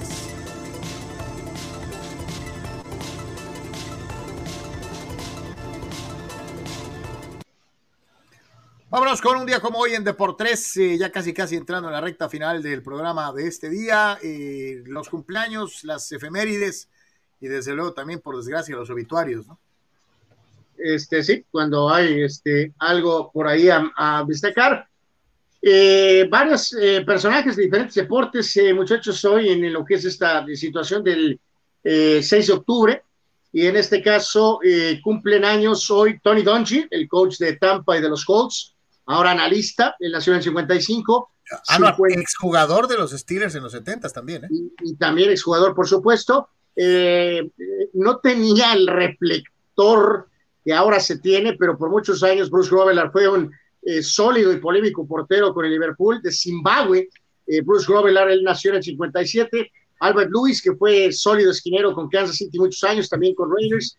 Vámonos 8.90 9.22
con 9.22 9.38
un 9.38 9.46
día 9.46 9.60
como 9.60 9.80
hoy 9.80 9.94
en 9.94 10.04
Deportes, 10.06 10.78
eh, 10.78 10.98
ya 10.98 11.12
casi 11.12 11.34
casi 11.34 11.58
entrando 11.58 11.90
en 11.90 11.94
la 11.94 12.02
recta 12.02 12.30
final 12.30 12.64
del 12.64 12.82
programa 12.82 13.34
de 13.34 13.46
este 13.46 13.70
día, 13.70 14.18
eh, 14.24 14.82
los 14.86 15.10
cumpleaños, 15.10 15.84
las 15.84 16.10
efemérides 16.12 16.90
y 17.42 17.48
desde 17.48 17.74
luego 17.74 17.94
también 17.94 18.22
por 18.22 18.38
desgracia 18.38 18.76
los 18.76 18.90
obituarios, 18.90 19.46
¿no? 19.46 19.60
Este 20.78 21.22
sí, 21.22 21.46
cuando 21.52 21.90
hay 21.90 22.24
este 22.24 22.74
algo 22.80 23.30
por 23.32 23.48
ahí 23.48 23.70
a, 23.70 23.92
a 23.96 24.24
destacar. 24.26 24.88
Eh, 25.62 26.28
varios 26.30 26.74
eh, 26.74 27.04
personajes 27.06 27.56
de 27.56 27.64
diferentes 27.64 27.96
deportes, 27.96 28.56
eh, 28.58 28.74
muchachos, 28.74 29.24
hoy 29.26 29.50
en 29.50 29.74
lo 29.74 29.84
que 29.84 29.96
es 29.96 30.06
esta 30.06 30.46
situación 30.56 31.04
del 31.04 31.40
6 31.84 32.48
de 32.48 32.54
octubre, 32.54 33.04
y 33.54 33.66
en 33.66 33.78
este 33.78 34.02
caso 34.02 34.60
cumplen 35.02 35.46
años 35.46 35.90
hoy 35.90 36.20
Tony 36.20 36.42
Dungy, 36.42 36.86
el 36.92 37.08
coach 37.08 37.38
de 37.38 37.56
Tampa 37.56 37.98
y 37.98 38.02
de 38.02 38.10
los 38.10 38.26
Colts, 38.26 38.76
ahora 39.06 39.32
analista, 39.32 39.96
él 40.00 40.12
nació 40.12 40.34
en 40.34 40.38
el 40.38 40.44
55. 40.44 41.32
Ah, 41.70 41.80
no, 41.80 41.88
exjugador 42.10 42.88
de 42.88 42.98
los 42.98 43.12
Steelers 43.12 43.56
en 43.56 43.64
los 43.64 43.72
70 43.72 44.10
también. 44.10 44.44
¿eh? 44.44 44.48
Y, 44.52 44.74
y, 44.84 44.96
también 44.96 45.32
exjugador, 45.32 45.74
por 45.74 45.88
supuesto. 45.88 46.50
Eh, 46.80 47.50
no 47.94 48.20
tenía 48.20 48.74
el 48.74 48.86
reflector 48.86 50.30
que 50.64 50.74
ahora 50.74 51.00
se 51.00 51.18
tiene, 51.18 51.54
pero 51.54 51.76
por 51.76 51.90
muchos 51.90 52.22
años 52.22 52.52
Bruce 52.52 52.70
Grovelar 52.70 53.12
fue 53.12 53.28
un 53.28 53.52
eh, 53.90 54.04
sólido 54.04 54.52
y 54.52 54.58
polémico 54.58 55.08
portero 55.08 55.54
con 55.54 55.64
el 55.64 55.72
Liverpool 55.72 56.22
de 56.22 56.30
Zimbabue. 56.30 57.08
Eh, 57.48 57.62
Bruce 57.62 57.86
Grovelar, 57.88 58.30
él 58.30 58.44
nació 58.44 58.72
en 58.72 58.78
el 58.78 58.84
57. 58.84 59.72
Albert 60.02 60.30
Lewis, 60.30 60.62
que 60.62 60.76
fue 60.76 61.10
sólido 61.14 61.52
esquinero 61.52 61.94
con 61.94 62.10
Kansas 62.10 62.36
City 62.36 62.60
muchos 62.60 62.84
años, 62.84 63.08
también 63.08 63.34
con 63.34 63.50
Raiders, 63.50 63.98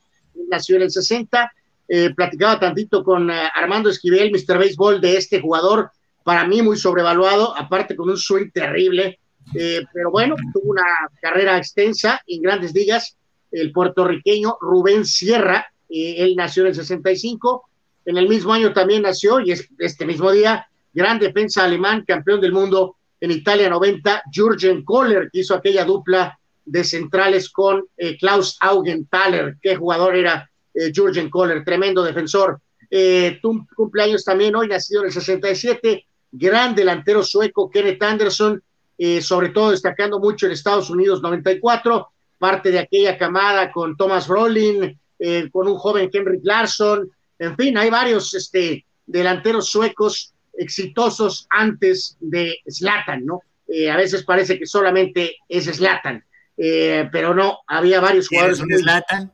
nació 0.51 0.77
en 0.77 0.83
el 0.83 0.91
60 0.91 1.51
eh, 1.89 2.13
platicaba 2.15 2.61
tantito 2.61 3.03
con 3.03 3.31
eh, 3.31 3.49
Armando 3.55 3.89
Esquivel, 3.89 4.31
Mr. 4.31 4.59
Baseball, 4.59 5.01
de 5.01 5.17
este 5.17 5.41
jugador, 5.41 5.91
para 6.23 6.47
mí 6.47 6.61
muy 6.61 6.77
sobrevaluado, 6.77 7.57
aparte 7.57 7.97
con 7.97 8.11
un 8.11 8.19
swing 8.19 8.51
terrible, 8.53 9.19
pero 9.55 10.11
bueno, 10.11 10.37
tuvo 10.53 10.73
una 10.73 10.85
carrera 11.23 11.57
extensa 11.57 12.21
en 12.27 12.43
grandes 12.43 12.75
ligas, 12.75 13.17
el 13.51 13.73
puertorriqueño 13.73 14.59
Rubén 14.61 15.07
Sierra, 15.07 15.67
él 15.89 16.35
nació 16.37 16.65
en 16.65 16.69
el 16.69 16.75
65, 16.75 17.68
en 18.09 18.17
el 18.17 18.27
mismo 18.27 18.55
año 18.55 18.73
también 18.73 19.03
nació, 19.03 19.39
y 19.39 19.53
es 19.53 19.69
este 19.79 20.07
mismo 20.07 20.33
día, 20.33 20.67
gran 20.95 21.19
defensa 21.19 21.65
alemán, 21.65 22.05
campeón 22.07 22.41
del 22.41 22.53
mundo 22.53 22.97
en 23.21 23.31
Italia 23.31 23.69
90, 23.69 24.23
Jürgen 24.33 24.83
Kohler, 24.83 25.29
que 25.31 25.41
hizo 25.41 25.55
aquella 25.55 25.85
dupla 25.85 26.39
de 26.65 26.85
centrales 26.85 27.51
con 27.51 27.85
eh, 27.99 28.17
Klaus 28.17 28.57
Augenthaler, 28.61 29.59
qué 29.61 29.77
jugador 29.77 30.17
era 30.17 30.51
eh, 30.73 30.91
Jürgen 30.91 31.29
Kohler, 31.29 31.63
tremendo 31.67 32.03
defensor. 32.03 32.63
Eh, 32.91 33.43
cumpleaños 33.77 34.25
también 34.25 34.57
hoy, 34.57 34.69
nacido 34.69 35.03
en 35.03 35.09
el 35.09 35.13
67, 35.13 36.07
gran 36.33 36.75
delantero 36.75 37.23
sueco, 37.23 37.69
Kenneth 37.69 38.03
Anderson, 38.03 38.63
eh, 38.97 39.21
sobre 39.21 39.51
todo 39.51 39.73
destacando 39.73 40.19
mucho 40.19 40.47
en 40.47 40.53
Estados 40.53 40.89
Unidos 40.89 41.21
94, 41.21 42.09
parte 42.39 42.71
de 42.71 42.79
aquella 42.79 43.19
camada 43.19 43.71
con 43.71 43.99
Thomas 43.99 44.27
Brolin, 44.27 44.99
eh, 45.19 45.51
con 45.53 45.69
un 45.69 45.77
joven 45.77 46.09
Henrik 46.11 46.41
Larsson, 46.43 47.11
en 47.39 47.57
fin, 47.57 47.79
hay 47.79 47.91
varios 47.91 48.35
este, 48.35 48.85
delanteros 49.07 49.71
suecos 49.71 50.35
exitosos 50.53 51.47
antes 51.51 52.17
de 52.21 52.59
Slatan, 52.67 53.25
¿no? 53.25 53.43
Eh, 53.67 53.91
a 53.91 53.97
veces 53.97 54.25
parece 54.25 54.59
que 54.59 54.67
solamente 54.67 55.37
es 55.49 55.67
Slatan, 55.67 56.25
eh, 56.57 57.09
pero 57.13 57.35
no, 57.35 57.61
había 57.67 58.01
varios 58.01 58.29
jugadores. 58.29 58.61
¿Eres 58.61 58.77
un 58.77 58.83
Zlatan? 58.83 59.33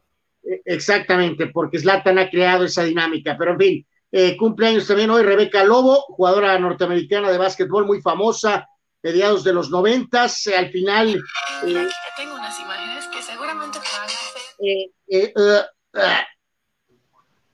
Exactamente, 0.65 1.47
porque 1.47 1.79
Zlatan 1.79 2.19
ha 2.19 2.29
creado 2.29 2.65
esa 2.65 2.85
dinámica. 2.85 3.37
Pero 3.39 3.53
en 3.53 3.59
fin, 3.59 3.87
eh, 4.13 4.37
cumpleaños 4.37 4.87
también 4.87 5.11
hoy 5.11 5.23
Rebeca 5.23 5.65
Lobo, 5.65 6.03
jugadora 6.03 6.59
norteamericana 6.59 7.31
de 7.31 7.39
básquetbol 7.39 7.87
muy 7.87 8.01
famosa, 8.01 8.69
mediados 9.03 9.43
de 9.43 9.53
los 9.53 9.71
noventas. 9.71 10.47
Eh, 10.47 10.57
al 10.57 10.71
final. 10.71 11.21
Eh, 11.67 11.89
Tengo 12.17 12.35
unas 12.35 12.59
imágenes 12.61 13.07
que 13.09 13.23
seguramente 13.23 13.79
te 13.79 13.87
van 13.91 14.03
a 14.03 14.05
hacer. 14.05 14.31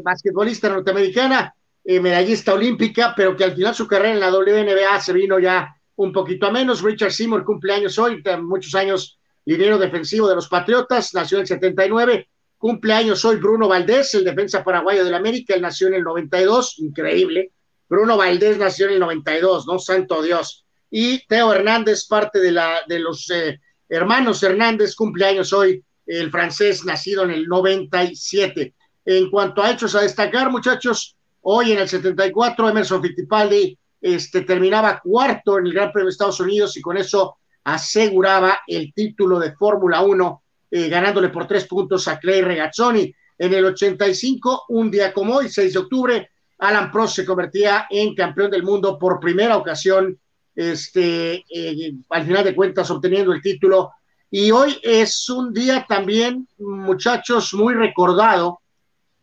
basquetbolista 0.03 0.69
norteamericana, 0.69 1.53
medallista 1.83 2.53
olímpica, 2.53 3.13
pero 3.15 3.35
que 3.35 3.43
al 3.43 3.55
final 3.55 3.73
su 3.73 3.87
carrera 3.87 4.13
en 4.13 4.19
la 4.19 4.31
WNBA 4.31 4.99
se 4.99 5.13
vino 5.13 5.39
ya 5.39 5.75
un 5.95 6.11
poquito 6.11 6.47
a 6.47 6.51
menos. 6.51 6.81
Richard 6.81 7.11
Seymour 7.11 7.43
cumple 7.43 7.73
años 7.73 7.97
hoy, 7.97 8.21
muchos 8.41 8.75
años 8.75 9.19
liniero 9.45 9.77
defensivo 9.77 10.27
de 10.27 10.35
los 10.35 10.47
Patriotas, 10.47 11.13
nació 11.13 11.37
en 11.37 11.41
el 11.41 11.47
79. 11.47 12.27
Cumple 12.57 12.93
años 12.93 13.23
hoy 13.25 13.37
Bruno 13.37 13.67
Valdés, 13.67 14.13
el 14.15 14.23
defensa 14.23 14.63
paraguayo 14.63 15.05
del 15.05 15.13
América, 15.13 15.53
él 15.53 15.61
nació 15.61 15.87
en 15.87 15.95
el 15.95 16.03
92, 16.03 16.79
increíble. 16.79 17.51
Bruno 17.87 18.17
Valdés 18.17 18.57
nació 18.57 18.87
en 18.87 18.93
el 18.93 18.99
92, 18.99 19.67
¿no? 19.67 19.77
Santo 19.77 20.21
Dios. 20.21 20.65
Y 20.89 21.25
Teo 21.27 21.53
Hernández, 21.53 22.07
parte 22.07 22.39
de, 22.39 22.51
la, 22.51 22.79
de 22.87 22.99
los 22.99 23.29
eh, 23.29 23.59
hermanos 23.89 24.41
Hernández, 24.43 24.95
cumple 24.95 25.25
años 25.25 25.53
hoy, 25.53 25.83
el 26.05 26.31
francés 26.31 26.85
nacido 26.85 27.23
en 27.23 27.31
el 27.31 27.47
97. 27.47 28.73
En 29.05 29.29
cuanto 29.29 29.61
a 29.61 29.71
hechos 29.71 29.95
a 29.95 30.01
destacar, 30.01 30.51
muchachos, 30.51 31.15
hoy 31.41 31.71
en 31.71 31.79
el 31.79 31.87
74, 31.87 32.69
Emerson 32.69 33.01
Fittipaldi 33.01 33.77
este, 34.01 34.41
terminaba 34.41 34.99
cuarto 35.03 35.57
en 35.57 35.67
el 35.67 35.73
Gran 35.73 35.91
Premio 35.91 36.05
de 36.05 36.11
Estados 36.11 36.39
Unidos 36.39 36.75
y 36.77 36.81
con 36.81 36.97
eso 36.97 37.37
aseguraba 37.63 38.59
el 38.67 38.93
título 38.93 39.39
de 39.39 39.53
Fórmula 39.53 40.01
1, 40.01 40.43
eh, 40.71 40.89
ganándole 40.89 41.29
por 41.29 41.47
tres 41.47 41.65
puntos 41.65 42.07
a 42.07 42.19
Clay 42.19 42.41
Regazzoni. 42.41 43.13
En 43.37 43.53
el 43.53 43.65
85, 43.65 44.65
un 44.69 44.89
día 44.89 45.11
como 45.11 45.35
hoy, 45.35 45.49
6 45.49 45.73
de 45.73 45.79
octubre, 45.79 46.29
Alan 46.59 46.91
Prost 46.91 47.17
se 47.17 47.25
convertía 47.25 47.87
en 47.89 48.15
campeón 48.15 48.51
del 48.51 48.63
mundo 48.63 48.97
por 48.97 49.19
primera 49.19 49.57
ocasión, 49.57 50.17
este, 50.55 51.43
eh, 51.49 51.93
al 52.09 52.25
final 52.25 52.43
de 52.43 52.55
cuentas 52.55 52.89
obteniendo 52.89 53.33
el 53.33 53.41
título. 53.41 53.91
Y 54.31 54.51
hoy 54.51 54.77
es 54.81 55.29
un 55.29 55.53
día 55.53 55.85
también, 55.87 56.47
muchachos, 56.57 57.53
muy 57.53 57.73
recordado. 57.73 58.59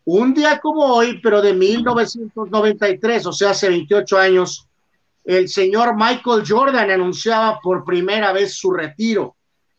Un 0.04 0.34
día 0.34 0.58
como 0.58 0.84
hoy, 0.84 1.20
pero 1.22 1.40
de 1.40 1.54
1993, 1.54 3.26
o 3.26 3.32
sea, 3.32 3.50
hace 3.50 3.68
28 3.68 4.18
años, 4.18 4.66
el 5.24 5.48
señor 5.48 5.94
Michael 5.94 6.42
Jordan 6.46 6.90
anunciaba 6.90 7.60
por 7.60 7.84
primera 7.84 8.32
vez 8.32 8.54
su 8.54 8.72
retiro. 8.72 9.36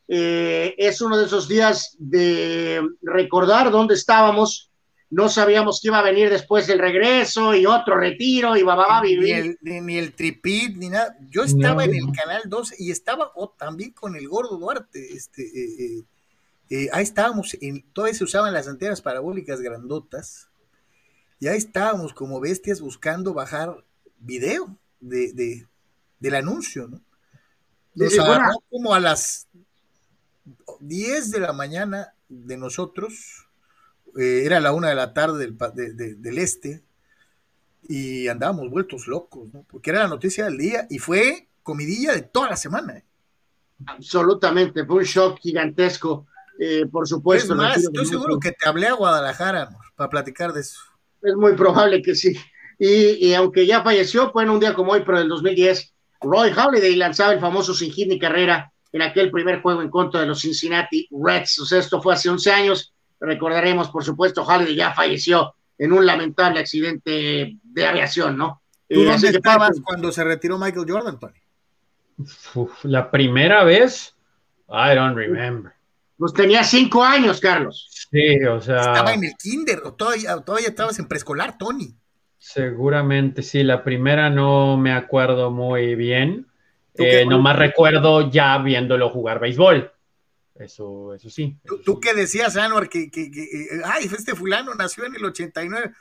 Eh, 0.08 0.74
es 0.78 1.00
uno 1.00 1.16
de 1.16 1.26
esos 1.26 1.48
días 1.48 1.96
de 1.98 2.82
recordar 3.02 3.70
dónde 3.70 3.94
estábamos. 3.94 4.70
No 5.14 5.28
sabíamos 5.28 5.80
que 5.80 5.88
iba 5.88 5.98
a 6.00 6.02
venir 6.02 6.28
después 6.28 6.66
del 6.66 6.80
regreso 6.80 7.54
y 7.54 7.66
otro 7.66 7.96
retiro 7.96 8.56
y 8.56 8.62
va, 8.62 8.74
va, 8.74 8.86
va 8.88 8.98
a 8.98 9.02
Ni 9.02 9.16
vivir. 9.16 9.36
el, 9.36 9.58
ni, 9.60 9.80
ni 9.80 9.96
el 9.98 10.12
tripit, 10.12 10.76
ni 10.76 10.88
nada. 10.88 11.16
Yo 11.30 11.44
estaba 11.44 11.86
No. 11.86 11.92
en 11.92 11.94
el 11.94 12.12
canal 12.12 12.42
12 12.46 12.74
y 12.78 12.90
estaba 12.90 13.30
oh, 13.36 13.50
también 13.56 13.92
con 13.92 14.16
el 14.16 14.26
gordo 14.28 14.56
Duarte. 14.58 15.14
Este, 15.14 15.42
eh, 15.42 15.76
eh, 15.78 16.04
eh, 16.70 16.88
ahí 16.92 17.04
estábamos, 17.04 17.56
en, 17.60 17.82
todavía 17.92 18.18
se 18.18 18.24
usaban 18.24 18.52
las 18.52 18.66
antenas 18.66 19.00
parabólicas 19.02 19.60
grandotas. 19.60 20.48
Y 21.38 21.46
ahí 21.48 21.58
estábamos 21.58 22.12
como 22.14 22.40
bestias 22.40 22.80
buscando 22.80 23.34
bajar 23.34 23.84
video 24.18 24.76
de, 25.00 25.32
de- 25.32 25.66
del 26.18 26.34
anuncio, 26.34 26.88
¿no? 26.88 27.00
Nos 27.94 28.08
Sí, 28.10 28.14
sí, 28.16 28.20
agarró 28.20 28.44
bueno. 28.46 28.64
como 28.70 28.94
a 28.94 29.00
las 29.00 29.46
10 30.80 31.30
de 31.30 31.40
la 31.40 31.52
mañana 31.52 32.14
de 32.28 32.56
nosotros, 32.56 33.43
eh, 34.18 34.42
era 34.44 34.60
la 34.60 34.72
una 34.72 34.88
de 34.88 34.94
la 34.94 35.12
tarde 35.14 35.38
del, 35.38 35.56
de- 35.74 35.92
de- 35.92 36.14
del 36.16 36.38
este, 36.38 36.82
y 37.88 38.28
andábamos 38.28 38.70
vueltos 38.70 39.06
locos, 39.06 39.52
¿no? 39.52 39.64
Porque 39.68 39.90
era 39.90 40.00
la 40.00 40.08
noticia 40.08 40.44
del 40.46 40.56
día 40.58 40.86
y 40.90 40.98
fue 40.98 41.48
comidilla 41.62 42.12
de 42.14 42.22
toda 42.22 42.50
la 42.50 42.56
semana. 42.56 42.96
¿eh? 42.98 43.04
Absolutamente, 43.86 44.84
fue 44.84 44.96
un 44.96 45.02
shock 45.04 45.38
gigantesco, 45.40 46.26
eh, 46.58 46.86
por 46.90 47.04
Es 47.04 47.10
supuesto. 47.10 47.52
el 47.52 47.58
más, 47.58 47.76
estoy 47.76 48.06
seguro 48.06 48.38
que 48.38 48.52
te 48.52 48.68
hablé 48.68 48.86
a 48.86 48.94
Guadalajara 48.94 49.62
amor, 49.64 49.82
para 49.96 50.10
platicar 50.10 50.52
de 50.52 50.60
eso. 50.62 50.78
Es 51.22 51.34
muy 51.34 51.54
probable 51.54 52.00
que 52.02 52.14
sí. 52.14 52.36
Y, 52.78 53.26
y 53.28 53.34
aunque 53.34 53.66
ya 53.66 53.82
falleció, 53.82 54.30
fue 54.32 54.42
en 54.44 54.50
un 54.50 54.60
día 54.60 54.74
como 54.74 54.92
hoy, 54.92 55.02
pero 55.04 55.18
del 55.18 55.28
2010, 55.28 55.92
Roy 56.20 56.50
Halladay 56.50 56.96
lanzaba 56.96 57.32
el 57.32 57.40
famoso 57.40 57.74
sin 57.74 57.92
hit 57.92 58.08
ni 58.08 58.18
carrera 58.18 58.72
en 58.92 59.02
aquel 59.02 59.30
primer 59.30 59.60
juego 59.60 59.82
en 59.82 59.90
contra 59.90 60.20
de 60.20 60.26
los 60.26 60.40
Cincinnati 60.40 61.08
Reds. 61.10 61.58
O 61.60 61.66
sea, 61.66 61.78
esto 61.80 62.00
fue 62.00 62.14
hace 62.14 62.28
11 62.30 62.50
años. 62.50 62.93
Recordaremos, 63.20 63.88
por 63.90 64.04
supuesto, 64.04 64.44
Halladay 64.44 64.74
ya 64.74 64.92
falleció 64.92 65.54
en 65.78 65.92
un 65.92 66.04
lamentable 66.06 66.60
accidente 66.60 67.56
de 67.62 67.86
aviación, 67.86 68.36
¿no? 68.36 68.62
¿Tú 68.88 69.00
Eh, 69.00 69.04
dónde 69.06 69.28
estabas 69.28 69.80
cuando 69.82 70.12
se 70.12 70.22
retiró 70.24 70.58
Michael 70.58 70.86
Jordan, 70.88 71.18
Tony? 71.18 71.38
Uf, 72.54 72.84
la 72.84 73.10
primera 73.10 73.64
vez, 73.64 74.14
I 74.68 74.94
don't 74.94 75.16
remember. 75.16 75.72
Pues 76.16 76.32
tenía 76.32 76.62
cinco 76.62 77.02
años, 77.02 77.40
Carlos. 77.40 77.88
Sí, 78.10 78.36
o 78.44 78.60
sea, 78.60 78.76
Estaba 78.76 79.14
en 79.14 79.24
el 79.24 79.34
kinder, 79.36 79.80
o 79.84 79.94
todavía, 79.94 80.36
todavía 80.38 80.68
estabas 80.68 80.98
en 81.00 81.08
preescolar, 81.08 81.58
Tony. 81.58 81.94
seguramente 82.38 83.42
sí. 83.42 83.62
La 83.64 83.82
primera 83.82 84.30
no 84.30 84.76
me 84.76 84.92
acuerdo 84.92 85.50
muy 85.50 85.94
bien. 85.96 86.46
Eh, 86.96 87.26
nomás 87.26 87.56
recuerdo 87.56 88.30
ya 88.30 88.56
viéndolo 88.58 89.10
jugar 89.10 89.40
béisbol. 89.40 89.90
Eso, 90.54 91.14
eso 91.14 91.30
sí. 91.30 91.56
¿Tú, 91.64 91.74
eso 91.76 91.84
tú 91.84 91.92
sí. 91.94 92.00
qué 92.02 92.14
decías, 92.14 92.56
Anuar? 92.56 92.88
Que, 92.88 93.10
que, 93.10 93.30
que, 93.30 93.42
eh, 93.42 93.68
ay, 93.84 94.04
este 94.04 94.34
fulano 94.34 94.74
nació 94.74 95.04
en 95.04 95.16
el 95.16 95.24
89. 95.24 95.92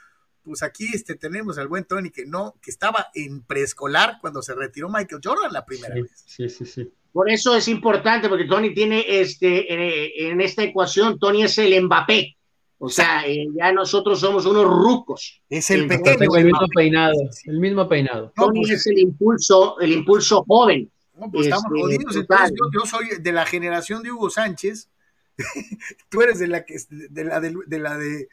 Pues 0.44 0.62
aquí 0.62 0.88
este, 0.94 1.16
tenemos 1.16 1.58
al 1.58 1.70
buen 1.70 1.86
Tony 1.86 2.10
que 2.12 2.26
no, 2.26 2.56
que 2.62 2.70
estaba 2.70 3.08
en 3.16 3.44
preescolar 3.44 4.18
cuando 4.20 4.42
se 4.42 4.54
retiró 4.54 4.90
Michael 4.90 5.22
Jordan 5.24 5.54
la 5.54 5.66
primera 5.66 5.96
Sí, 5.96 6.02
vez. 6.02 6.12
sí, 6.26 6.50
sí, 6.50 6.66
sí. 6.66 6.94
Por 7.14 7.30
eso 7.30 7.56
es 7.56 7.68
importante, 7.68 8.28
porque 8.28 8.46
Tony 8.46 8.74
tiene 8.74 9.06
este, 9.08 10.30
en 10.32 10.42
esta 10.42 10.64
ecuación, 10.64 11.18
Tony 11.20 11.44
es 11.44 11.58
el 11.60 11.82
Mbappé. 11.84 12.36
O 12.80 12.90
sea, 12.90 13.26
eh, 13.26 13.46
ya 13.56 13.72
nosotros 13.72 14.20
somos 14.20 14.46
unos 14.46 14.66
rucos. 14.66 15.42
Es 15.48 15.70
el 15.72 15.84
Sí, 15.84 15.88
pequeño. 15.88 16.36
El 16.36 16.46
mismo 16.46 16.68
peinado, 16.76 17.14
el 17.46 17.60
mismo 17.60 17.88
peinado. 17.88 18.34
No, 18.36 18.46
Tony 18.48 18.62
pues, 18.62 18.72
es 18.72 18.88
el 18.88 19.00
impulso, 19.00 19.80
el 19.80 19.94
impulso 19.94 20.44
joven. 20.46 20.92
No, 21.16 21.30
pues 21.32 21.46
estamos 21.48 21.66
Este, 21.66 21.82
jodidos. 21.82 22.14
total. 22.16 22.50
Entonces, 22.50 22.58
yo, 22.74 22.80
yo 22.82 22.86
soy 22.86 23.22
de 23.22 23.32
la 23.32 23.46
generación 23.46 24.04
de 24.04 24.12
Hugo 24.12 24.30
Sánchez. 24.30 24.90
Tú 26.10 26.22
eres 26.22 26.40
de 26.40 26.48
la 26.48 26.66
que 26.66 26.78
de 26.90 27.24
la 27.24 27.40
de, 27.40 27.56
de 27.66 27.80
la 27.80 27.98
de, 27.98 28.30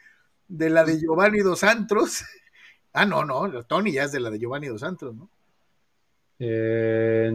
de 0.47 0.69
la 0.69 0.83
de 0.83 0.99
Giovanni 0.99 1.39
Dos 1.39 1.59
Santos. 1.59 2.23
Ah, 2.93 3.05
no, 3.05 3.23
no, 3.23 3.49
Tony 3.63 3.93
ya 3.93 4.03
es 4.03 4.11
de 4.11 4.19
la 4.19 4.29
de 4.29 4.37
Giovanni 4.37 4.67
Dos 4.67 4.81
Santos, 4.81 5.15
¿no? 5.15 5.29
Eh, 6.39 7.31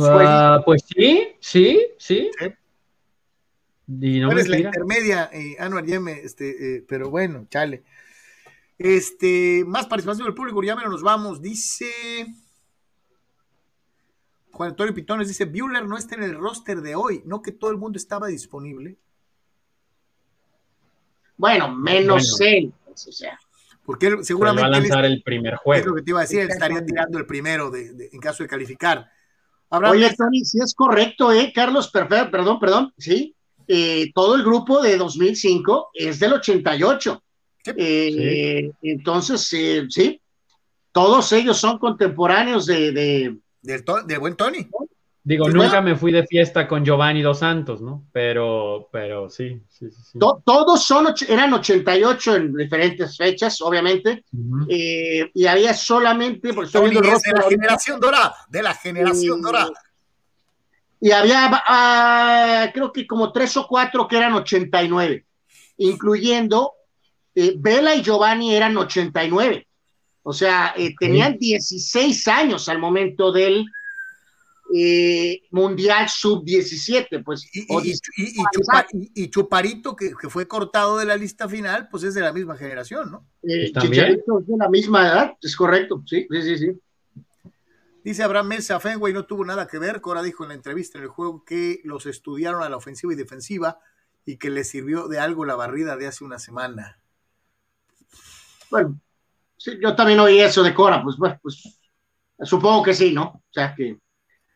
ah, 0.00 0.62
pues 0.64 0.82
sí, 0.88 1.28
sí, 1.40 1.86
sí. 1.98 2.30
Sí. 2.38 2.46
Y 3.86 4.18
no 4.20 4.32
eres 4.32 4.48
la 4.48 4.58
intermedia, 4.58 5.28
eh, 5.30 5.56
Anuar 5.58 5.84
Yeme, 5.84 6.20
este, 6.20 6.76
eh, 6.76 6.84
pero 6.88 7.10
bueno, 7.10 7.46
chale. 7.50 7.82
Este, 8.78 9.62
más 9.66 9.86
participación 9.86 10.24
del 10.26 10.34
público, 10.34 10.62
ya 10.62 10.74
menos 10.74 10.90
nos 10.90 11.02
vamos. 11.02 11.42
Dice 11.42 12.26
Juan 14.54 14.70
Antonio 14.70 14.94
Pitones, 14.94 15.28
dice, 15.28 15.44
Bueller 15.46 15.84
no 15.84 15.96
está 15.98 16.14
en 16.14 16.22
el 16.22 16.34
roster 16.36 16.80
de 16.80 16.94
hoy, 16.94 17.22
no 17.26 17.42
que 17.42 17.52
todo 17.52 17.70
el 17.72 17.76
mundo 17.76 17.96
estaba 17.98 18.28
disponible. 18.28 18.96
Bueno, 21.36 21.74
menos 21.74 22.36
Bueno. 22.38 22.52
él. 22.52 22.72
pues, 22.86 23.06
o 23.08 23.12
sea, 23.12 23.38
Porque 23.84 24.06
él, 24.06 24.12
Pero 24.12 24.18
va 24.18 24.22
a 24.22 24.24
seguramente 24.24 24.64
él 24.78 24.82
lanzar 24.84 25.04
el 25.04 25.22
primer 25.22 25.52
es 25.54 25.58
lo 25.58 25.62
juego. 25.62 25.94
que 25.96 26.02
te 26.02 26.10
iba 26.12 26.20
a 26.20 26.22
decir, 26.22 26.40
él 26.40 26.50
estaría 26.50 26.84
tirando 26.86 27.18
el 27.18 27.26
primero 27.26 27.70
de, 27.70 27.92
de- 27.92 28.08
en 28.12 28.20
caso 28.20 28.42
de 28.42 28.48
calificar. 28.48 29.10
Habrá 29.68 29.90
Oye, 29.90 30.14
Tony, 30.16 30.44
si 30.44 30.58
es 30.62 30.72
correcto, 30.74 31.32
¿eh? 31.32 31.52
Carlos, 31.54 31.90
perfecto, 31.90 32.30
perdón, 32.30 32.58
perdón, 32.60 32.94
sí. 32.96 33.34
Eh, 33.66 34.10
todo 34.14 34.36
el 34.36 34.42
grupo 34.44 34.80
de 34.80 34.96
2005 34.96 35.90
es 35.94 36.18
del 36.20 36.34
88. 36.34 37.22
Sí. 37.64 37.72
Eh, 37.76 38.70
Entonces, 38.82 39.52
eh, 39.52 39.86
sí, 39.88 40.20
todos 40.92 41.32
ellos 41.32 41.58
son 41.58 41.78
contemporáneos 41.78 42.66
de, 42.66 42.92
de- 42.92 43.38
del, 43.64 43.84
to- 43.84 44.02
del 44.02 44.18
buen 44.20 44.36
Tony. 44.36 44.68
Digo, 45.26 45.48
nunca 45.48 45.68
bueno. 45.68 45.82
me 45.82 45.96
fui 45.96 46.12
de 46.12 46.26
fiesta 46.26 46.68
con 46.68 46.84
Giovanni 46.84 47.22
Dos 47.22 47.38
Santos, 47.38 47.80
¿no? 47.80 48.04
Pero, 48.12 48.90
pero 48.92 49.30
sí, 49.30 49.58
sí, 49.70 49.90
sí. 49.90 50.02
sí. 50.12 50.18
to- 50.18 50.42
todos 50.44 50.84
son, 50.84 51.06
eran 51.28 51.52
88 51.54 52.36
en 52.36 52.54
diferentes 52.54 53.16
fechas, 53.16 53.58
obviamente, 53.62 54.22
eh, 54.68 55.30
y 55.32 55.46
había 55.46 55.72
solamente, 55.72 56.52
porque 56.52 56.66
estoy 56.66 56.92
Tony 56.94 57.08
es 57.08 57.22
de 57.22 57.32
la 57.32 57.42
generación 57.48 58.00
dorada, 58.00 58.36
de 58.48 58.62
la 58.62 58.74
generación 58.74 59.38
Mm. 59.40 59.42
dorada. 59.42 59.72
y 61.00 61.10
había, 61.10 61.50
ah, 61.66 62.70
creo 62.72 62.92
que 62.92 63.06
como 63.06 63.32
tres 63.32 63.56
o 63.56 63.66
cuatro 63.66 64.06
que 64.06 64.16
eran 64.18 64.34
89, 64.34 65.24
incluyendo 65.78 66.72
eh, 67.34 67.54
Vela 67.56 67.94
y 67.94 68.02
Giovanni 68.02 68.54
eran 68.54 68.76
89. 68.76 69.66
O 70.26 70.32
sea, 70.32 70.72
eh, 70.76 70.94
tenían 70.98 71.38
16 71.38 72.26
años 72.28 72.68
al 72.68 72.78
momento 72.78 73.30
del 73.30 73.66
eh, 74.74 75.42
Mundial 75.50 76.08
Sub-17, 76.08 77.22
pues. 77.22 77.46
Y, 77.54 77.66
o 77.68 77.80
y- 77.80 77.92
dis- 77.92 78.00
y- 78.16 78.40
y 78.40 78.44
Chupa- 78.52 78.86
y- 78.92 79.10
y 79.24 79.28
Chuparito, 79.30 79.94
que, 79.94 80.12
que 80.20 80.30
fue 80.30 80.48
cortado 80.48 80.96
de 80.96 81.04
la 81.04 81.16
lista 81.16 81.46
final, 81.48 81.88
pues 81.90 82.02
es 82.04 82.14
de 82.14 82.22
la 82.22 82.32
misma 82.32 82.56
generación, 82.56 83.12
¿no? 83.12 83.26
eh, 83.42 83.70
¿También? 83.72 83.92
Chicharito 84.06 84.40
es 84.40 84.46
de 84.46 84.56
la 84.56 84.68
misma 84.70 85.06
edad, 85.06 85.32
es 85.42 85.54
correcto, 85.54 86.02
sí, 86.06 86.26
sí, 86.30 86.42
sí. 86.42 86.58
sí. 86.58 86.80
Dice 88.02 88.22
Abraham 88.22 88.48
Mesa, 88.48 88.80
Fenway 88.80 89.12
no 89.12 89.26
tuvo 89.26 89.44
nada 89.44 89.66
que 89.66 89.78
ver. 89.78 90.00
Cora 90.00 90.22
dijo 90.22 90.42
en 90.44 90.48
la 90.48 90.54
entrevista 90.54 90.98
en 90.98 91.04
el 91.04 91.10
juego 91.10 91.44
que 91.44 91.80
los 91.84 92.04
estudiaron 92.06 92.62
a 92.62 92.68
la 92.68 92.76
ofensiva 92.76 93.12
y 93.12 93.16
defensiva 93.16 93.78
y 94.26 94.36
que 94.38 94.50
les 94.50 94.68
sirvió 94.68 95.08
de 95.08 95.18
algo 95.20 95.44
la 95.46 95.54
barrida 95.56 95.96
de 95.96 96.06
hace 96.06 96.24
una 96.24 96.38
semana. 96.38 96.98
Bueno, 98.70 99.00
sí, 99.64 99.78
yo 99.82 99.96
también 99.96 100.20
oí 100.20 100.40
eso 100.40 100.62
de 100.62 100.74
Cora, 100.74 101.02
pues 101.02 101.16
bueno, 101.16 101.38
pues 101.42 101.80
supongo 102.42 102.82
que 102.82 102.92
sí, 102.92 103.12
¿no? 103.12 103.24
O 103.24 103.42
sea, 103.50 103.74
que 103.74 103.98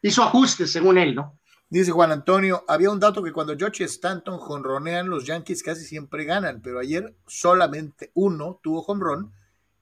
hizo 0.03 0.23
ajustes 0.23 0.71
según 0.71 0.99
él, 0.99 1.15
¿no? 1.15 1.39
Dice 1.71 1.93
Juan 1.93 2.13
Antonio, 2.13 2.65
había 2.69 2.91
un 2.91 3.01
dato 3.01 3.23
que 3.23 3.33
cuando 3.33 3.57
George 3.57 3.83
y 3.83 3.87
Stanton 3.87 4.39
jonronean, 4.39 5.09
los 5.09 5.25
Yankees 5.25 5.63
casi 5.63 5.85
siempre 5.85 6.25
ganan, 6.25 6.61
pero 6.63 6.79
ayer 6.79 7.15
solamente 7.27 8.11
uno 8.15 8.61
tuvo 8.63 8.83
jonrón 8.83 9.33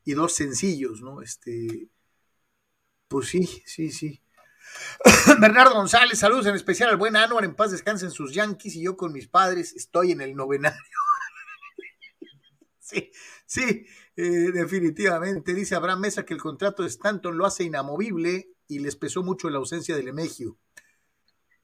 y 0.04 0.14
dos 0.14 0.32
sencillos, 0.32 1.00
¿no? 1.00 1.22
Este, 1.22 1.88
pues 3.08 3.28
sí, 3.28 3.46
sí, 3.66 3.90
sí. 3.90 4.20
Bernardo 5.40 5.74
González, 5.74 6.18
saludos 6.18 6.46
en 6.46 6.54
especial 6.54 6.90
al 6.90 6.96
buen 6.96 7.16
Anuar, 7.16 7.44
en 7.44 7.54
paz 7.54 7.72
descansen 7.72 8.10
sus 8.10 8.32
Yankees 8.32 8.76
y 8.76 8.82
yo 8.82 8.96
con 8.96 9.12
mis 9.12 9.28
padres 9.28 9.74
estoy 9.74 10.12
en 10.12 10.20
el 10.20 10.34
novenario. 10.34 11.05
Sí, 12.86 13.10
sí, 13.46 13.86
eh, 14.16 14.50
definitivamente. 14.52 15.54
Dice 15.54 15.74
Abraham 15.74 16.00
Mesa 16.00 16.24
que 16.24 16.34
el 16.34 16.40
contrato 16.40 16.82
de 16.82 16.88
Stanton 16.88 17.36
lo 17.36 17.46
hace 17.46 17.64
inamovible 17.64 18.48
y 18.68 18.78
les 18.78 18.96
pesó 18.96 19.22
mucho 19.22 19.50
la 19.50 19.58
ausencia 19.58 19.96
del 19.96 20.08
Emegio. 20.08 20.58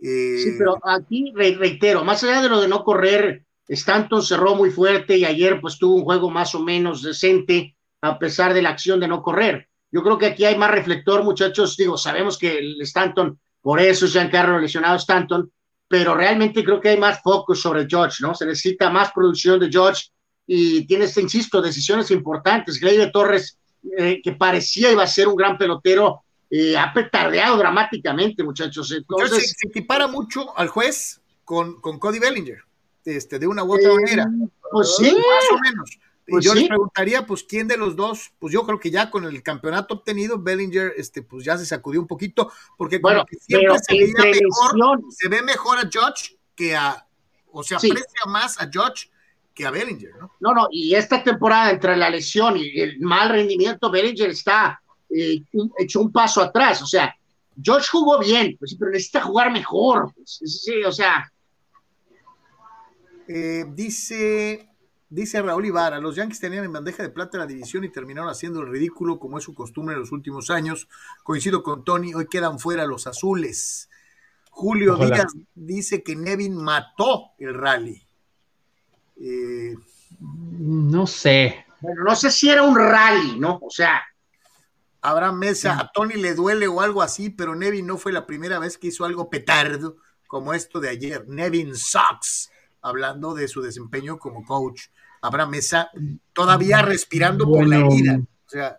Eh, 0.01 0.39
Sí, 0.39 0.51
pero 0.59 0.77
aquí 0.85 1.33
re- 1.35 1.57
reitero, 1.57 2.05
más 2.05 2.23
allá 2.25 2.43
de 2.43 2.49
lo 2.49 2.61
de 2.61 2.69
no 2.69 2.83
correr, 2.85 3.47
Stanton 3.69 4.23
cerró 4.23 4.55
muy 4.55 4.71
fuerte 4.71 5.17
y 5.17 5.25
ayer 5.25 5.61
pues 5.61 5.79
tuvo 5.79 5.95
un 5.95 6.05
juego 6.05 6.31
más 6.31 6.55
o 6.55 6.61
menos 6.61 7.03
decente 7.03 7.77
a 8.01 8.19
pesar 8.19 8.53
de 8.53 8.63
la 8.63 8.71
acción 8.71 8.99
de 9.01 9.09
no 9.09 9.23
correr. 9.23 9.69
Yo 9.91 10.03
creo 10.03 10.19
que 10.19 10.27
aquí 10.27 10.45
hay 10.45 10.57
más 10.59 10.71
reflector, 10.71 11.23
muchachos. 11.23 11.77
Digo, 11.77 11.97
sabemos 11.97 12.37
que 12.39 12.59
el 12.59 12.81
Stanton, 12.83 13.39
por 13.61 13.79
eso 13.79 14.07
es 14.07 14.13
Giancarlo 14.13 14.59
lesionado 14.59 14.97
Stanton, 14.97 15.53
pero 15.87 16.15
realmente 16.15 16.65
creo 16.65 16.81
que 16.81 16.89
hay 16.89 16.99
más 16.99 17.21
foco 17.23 17.55
sobre 17.55 17.87
George, 17.89 18.17
¿no? 18.21 18.35
Se 18.35 18.47
necesita 18.47 18.91
más 18.91 19.13
producción 19.13 19.61
de 19.61 19.71
George 19.71 20.07
y 20.47 20.87
tiene, 20.87 21.05
este, 21.05 21.21
insisto, 21.23 21.61
decisiones 21.63 22.11
importantes. 22.11 22.79
Gleyber 22.81 23.13
Torres, 23.13 23.59
eh, 23.97 24.21
que 24.23 24.33
parecía 24.33 24.91
iba 24.93 25.03
a 25.03 25.07
ser 25.07 25.29
un 25.29 25.37
gran 25.37 25.57
pelotero, 25.59 26.23
eh, 26.51 26.77
ha 26.77 26.93
petardeado 26.93 27.57
dramáticamente, 27.57 28.43
muchachos. 28.45 28.93
Entonces, 28.93 29.51
se, 29.51 29.55
se 29.59 29.69
equipara 29.69 30.07
mucho 30.07 30.57
al 30.59 30.69
juez 30.69 31.21
con, 31.45 31.81
con 31.81 31.99
Cody 31.99 32.19
Bellinger, 32.19 32.59
este, 33.05 33.39
de 33.39 33.47
una 33.47 33.65
u 33.65 33.73
otra 33.75 33.91
Eh, 33.91 33.95
manera. 33.95 34.27
Pues 34.71 34.97
sí, 34.97 35.05
Más 35.13 35.51
o 35.53 35.59
menos. 35.61 35.99
Pues 36.25 36.45
yo 36.45 36.53
sí. 36.53 36.61
les 36.61 36.69
preguntaría, 36.69 37.27
pues, 37.27 37.43
¿quién 37.43 37.67
de 37.67 37.77
los 37.77 37.97
dos? 37.97 38.33
Pues 38.39 38.53
yo 38.53 38.65
creo 38.65 38.79
que 38.79 38.91
ya 38.93 39.11
con 39.11 39.25
el 39.25 39.43
campeonato 39.43 39.95
obtenido, 39.95 40.39
Bellinger, 40.39 40.95
este, 40.97 41.21
pues 41.23 41.45
ya 41.45 41.59
se 41.59 41.67
sacudió 41.67 42.01
un 42.01 42.07
poquito, 42.07 42.51
porque 42.79 43.01
como 43.01 43.15
bueno, 43.15 43.27
que 43.29 43.37
siempre 43.39 43.75
se 43.81 43.93
veía 43.95 44.15
mejor, 44.17 45.01
se 45.11 45.29
ve 45.29 45.43
mejor 45.43 45.79
a 45.79 45.89
George 45.91 46.39
que 46.55 46.77
a, 46.77 47.05
o 47.51 47.63
se 47.65 47.77
Sí. 47.81 47.91
aprecia 47.91 48.21
más 48.29 48.59
a 48.61 48.71
George 48.73 49.11
que 49.55 49.67
a 49.67 49.71
Bellinger, 49.71 50.11
¿no? 50.19 50.33
no, 50.41 50.55
no, 50.55 50.69
y 50.71 50.95
esta 50.95 51.23
temporada 51.23 51.71
entre 51.71 51.97
la 51.97 52.09
lesión 52.11 52.57
y 52.57 52.81
el 52.81 53.01
mal 53.01 53.29
rendimiento, 53.31 53.91
Bellinger 53.91 54.31
está 54.31 54.81
eh, 55.15 55.43
un- 55.53 55.73
hecho 55.79 56.01
un 56.01 56.11
paso 56.11 56.41
atrás, 56.41 56.81
o 56.83 56.87
sea, 56.87 57.15
George 57.63 57.87
jugó 57.93 58.19
bien, 58.19 58.57
pues 58.59 58.71
sí, 58.71 58.77
pero 58.79 58.91
necesita 58.91 59.21
jugar 59.21 59.53
mejor, 59.53 60.13
pues, 60.15 60.41
sí, 60.45 60.83
o 60.85 60.93
sea, 60.93 61.31
Eh, 63.29 63.65
dice, 63.75 64.69
dice 65.09 65.41
Raúl 65.43 65.67
Ibarra, 65.67 66.01
los 66.01 66.17
Yankees 66.17 66.41
tenían 66.41 66.65
en 66.65 66.73
bandeja 66.73 67.03
de 67.03 67.09
plata 67.11 67.39
la 67.39 67.47
división 67.47 67.85
y 67.85 67.89
terminaron 67.89 68.29
haciendo 68.31 68.61
el 68.61 68.69
ridículo 68.69 69.19
como 69.19 69.39
es 69.39 69.45
su 69.45 69.55
costumbre 69.55 69.95
en 69.95 70.01
los 70.01 70.13
últimos 70.13 70.51
años. 70.51 70.89
Coincido 71.23 71.63
con 71.63 71.85
Tony, 71.85 72.15
hoy 72.15 72.27
quedan 72.27 72.59
fuera 72.59 72.85
los 72.87 73.07
azules. 73.07 73.89
Julio 74.51 74.95
Ojalá. 74.95 75.17
Díaz 75.17 75.33
dice 75.55 76.03
que 76.03 76.17
Nevin 76.17 76.57
mató 76.57 77.31
el 77.39 77.55
rally. 77.55 78.02
Eh, 79.25 79.75
No 80.21 81.07
sé. 81.07 81.65
bueno, 81.81 82.03
no 82.05 82.17
sé 82.17 82.31
si 82.31 82.49
era 82.51 82.63
un 82.63 82.77
rally, 82.77 83.39
¿no? 83.39 83.59
O 83.63 83.71
sea, 83.71 84.03
Abraham 85.01 85.39
Mesa, 85.39 85.79
a 85.79 85.91
Tony 85.93 86.15
le 86.15 86.35
duele 86.35 86.67
o 86.69 86.81
algo 86.81 87.03
así, 87.03 87.31
pero 87.31 87.55
Nevin 87.55 87.87
no 87.87 87.99
fue 87.99 88.13
la 88.13 88.27
primera 88.27 88.59
vez 88.59 88.79
que 88.79 88.89
hizo 88.89 89.05
algo 89.05 89.29
petardo 89.31 89.97
como 90.29 90.55
esto 90.55 90.81
de 90.81 90.89
ayer. 90.91 91.25
Nevin 91.29 91.75
sucks, 91.75 92.51
hablando 92.81 93.35
de 93.35 93.49
su 93.49 93.63
desempeño 93.63 94.19
como 94.19 94.45
coach. 94.45 94.83
Abraham 95.21 95.51
Mesa 95.51 95.91
todavía 96.33 96.83
respirando 96.83 97.47
por 97.47 97.67
la 97.67 97.79
herida. 97.79 98.19
O 98.47 98.49
sea, 98.49 98.79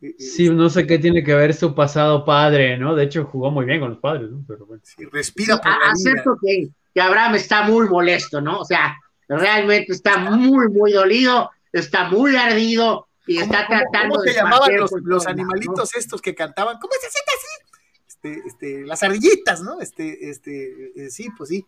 eh, 0.00 0.08
eh, 0.10 0.14
Sí, 0.18 0.48
no 0.50 0.68
sé 0.70 0.86
qué 0.86 0.98
tiene 0.98 1.22
que 1.24 1.34
ver 1.34 1.54
su 1.54 1.74
pasado 1.74 2.24
padre, 2.24 2.78
¿no? 2.78 2.94
De 2.94 3.04
hecho, 3.04 3.24
jugó 3.24 3.50
muy 3.50 3.64
bien 3.64 3.80
con 3.80 3.90
los 3.90 3.98
padres, 3.98 4.30
¿no? 4.30 4.44
Pero 4.46 4.66
bueno. 4.66 4.82
sí, 4.84 5.04
respira 5.10 5.56
por 5.56 5.66
la 5.70 5.76
herida. 5.76 5.90
acepto 5.92 6.36
que, 6.40 6.68
que 6.94 7.00
Abraham 7.00 7.34
está 7.34 7.62
muy 7.62 7.88
molesto, 7.88 8.40
¿no? 8.40 8.60
O 8.60 8.64
sea, 8.64 8.96
realmente 9.28 9.92
está 9.92 10.16
muy, 10.18 10.68
muy 10.68 10.92
dolido, 10.92 11.50
está 11.72 12.08
muy 12.08 12.34
ardido 12.36 13.06
y 13.26 13.34
¿Cómo, 13.40 13.44
está 13.52 13.66
cómo- 13.66 13.78
tratando 13.80 14.14
cómo 14.14 14.22
de 14.24 14.30
se 14.32 14.36
llamaban 14.38 14.70
los, 15.04 15.26
animalitos 15.26 15.94
estos 15.94 16.22
que 16.22 16.34
cantaban? 16.34 16.78
¿Cómo 16.80 16.92
se 16.94 17.10
siente 17.10 17.32
así? 17.36 17.64
este, 18.08 18.48
este, 18.48 18.86
las 18.86 19.02
ardillitas, 19.02 19.60
¿no? 19.60 19.80
Este, 19.80 20.28
este, 20.30 20.92
eh, 20.96 21.10
sí, 21.10 21.28
pues 21.36 21.50
sí. 21.50 21.64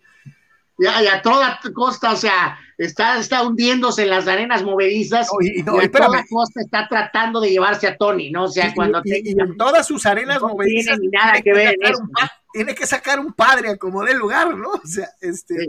Ya, 0.79 1.03
ya, 1.03 1.21
toda 1.21 1.61
costa, 1.75 2.13
o 2.13 2.17
sea, 2.17 2.59
está, 2.79 3.19
está 3.19 3.43
hundiéndose 3.47 4.05
en 4.05 4.09
las 4.11 4.27
arenas 4.27 4.63
movedizas 4.63 5.29
No, 5.31 5.47
y- 5.47 5.61
y 5.61 5.63
no, 5.63 5.77
y 5.77 5.81
a 5.81 5.83
espérame. 5.83 6.07
toda 6.11 6.25
costa 6.31 6.61
está 6.63 6.89
tratando 6.89 7.39
de 7.41 7.51
llevarse 7.51 7.87
a 7.87 7.97
Tony, 7.99 8.31
¿no? 8.31 8.45
O 8.45 8.49
sea, 8.49 8.69
Y- 8.69 8.75
cuando 8.75 9.03
y, 9.05 9.29
y 9.31 9.39
en 9.39 9.57
todas 9.59 9.87
sus 9.87 10.07
arenas 10.07 10.41
no 10.41 10.49
movedizas 10.49 10.99
tiene 10.99 11.01
ni 11.03 11.09
nada 11.09 11.33
tiene 11.35 11.43
que 11.45 11.53
ver 11.53 11.77
sacar 11.79 11.97
un 12.01 12.11
tiene 12.53 12.75
que 12.75 12.87
sacar 12.87 13.21
un 13.21 13.33
padre 13.35 13.69
a 13.69 13.77
como 13.77 14.03
dé 14.05 14.15
lugar, 14.15 14.57
¿no? 14.57 14.71
O 14.71 14.87
sea, 14.87 15.09
este. 15.21 15.55
Sí. 15.59 15.67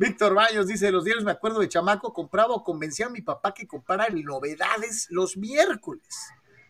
Víctor 0.00 0.32
Baños 0.32 0.66
dice, 0.66 0.90
los 0.90 1.04
días 1.04 1.22
me 1.22 1.30
acuerdo 1.30 1.60
de 1.60 1.68
chamaco, 1.68 2.14
compraba 2.14 2.54
o 2.54 2.64
convencía 2.64 3.04
a 3.04 3.10
mi 3.10 3.20
papá 3.20 3.52
que 3.52 3.66
comprara 3.66 4.08
novedades 4.08 5.08
los 5.10 5.36
miércoles, 5.36 6.08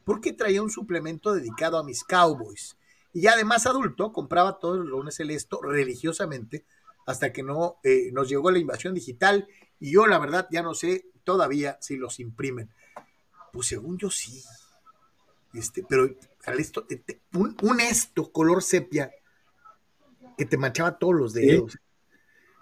porque 0.04 0.32
traía 0.32 0.60
un 0.60 0.68
suplemento 0.68 1.32
dedicado 1.32 1.78
a 1.78 1.84
mis 1.84 2.02
Cowboys. 2.02 2.76
Y 3.12 3.20
ya 3.20 3.36
de 3.36 3.44
más 3.44 3.66
adulto, 3.66 4.12
compraba 4.12 4.58
todos 4.58 4.78
los 4.78 4.88
lunes 4.88 5.20
el 5.20 5.30
esto 5.30 5.60
religiosamente, 5.62 6.64
hasta 7.06 7.32
que 7.32 7.44
no 7.44 7.76
eh, 7.84 8.10
nos 8.10 8.28
llegó 8.28 8.50
la 8.50 8.58
invasión 8.58 8.94
digital, 8.94 9.46
y 9.78 9.92
yo 9.92 10.08
la 10.08 10.18
verdad 10.18 10.48
ya 10.50 10.62
no 10.62 10.74
sé 10.74 11.06
todavía 11.22 11.78
si 11.80 11.96
los 11.96 12.18
imprimen. 12.18 12.68
Pues 13.52 13.68
según 13.68 13.96
yo 13.96 14.10
sí. 14.10 14.42
Este, 15.54 15.86
pero 15.88 16.10
al 16.46 16.58
esto, 16.58 16.84
un, 17.34 17.56
un 17.62 17.80
esto 17.80 18.32
color 18.32 18.60
sepia 18.60 19.12
que 20.36 20.46
te 20.46 20.56
manchaba 20.56 20.98
todos 20.98 21.14
los 21.14 21.32
dedos. 21.32 21.78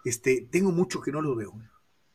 Este, 0.09 0.49
tengo 0.51 0.73
mucho 0.73 1.01
que 1.01 1.13
no 1.13 1.21
lo 1.21 1.37
veo. 1.37 1.53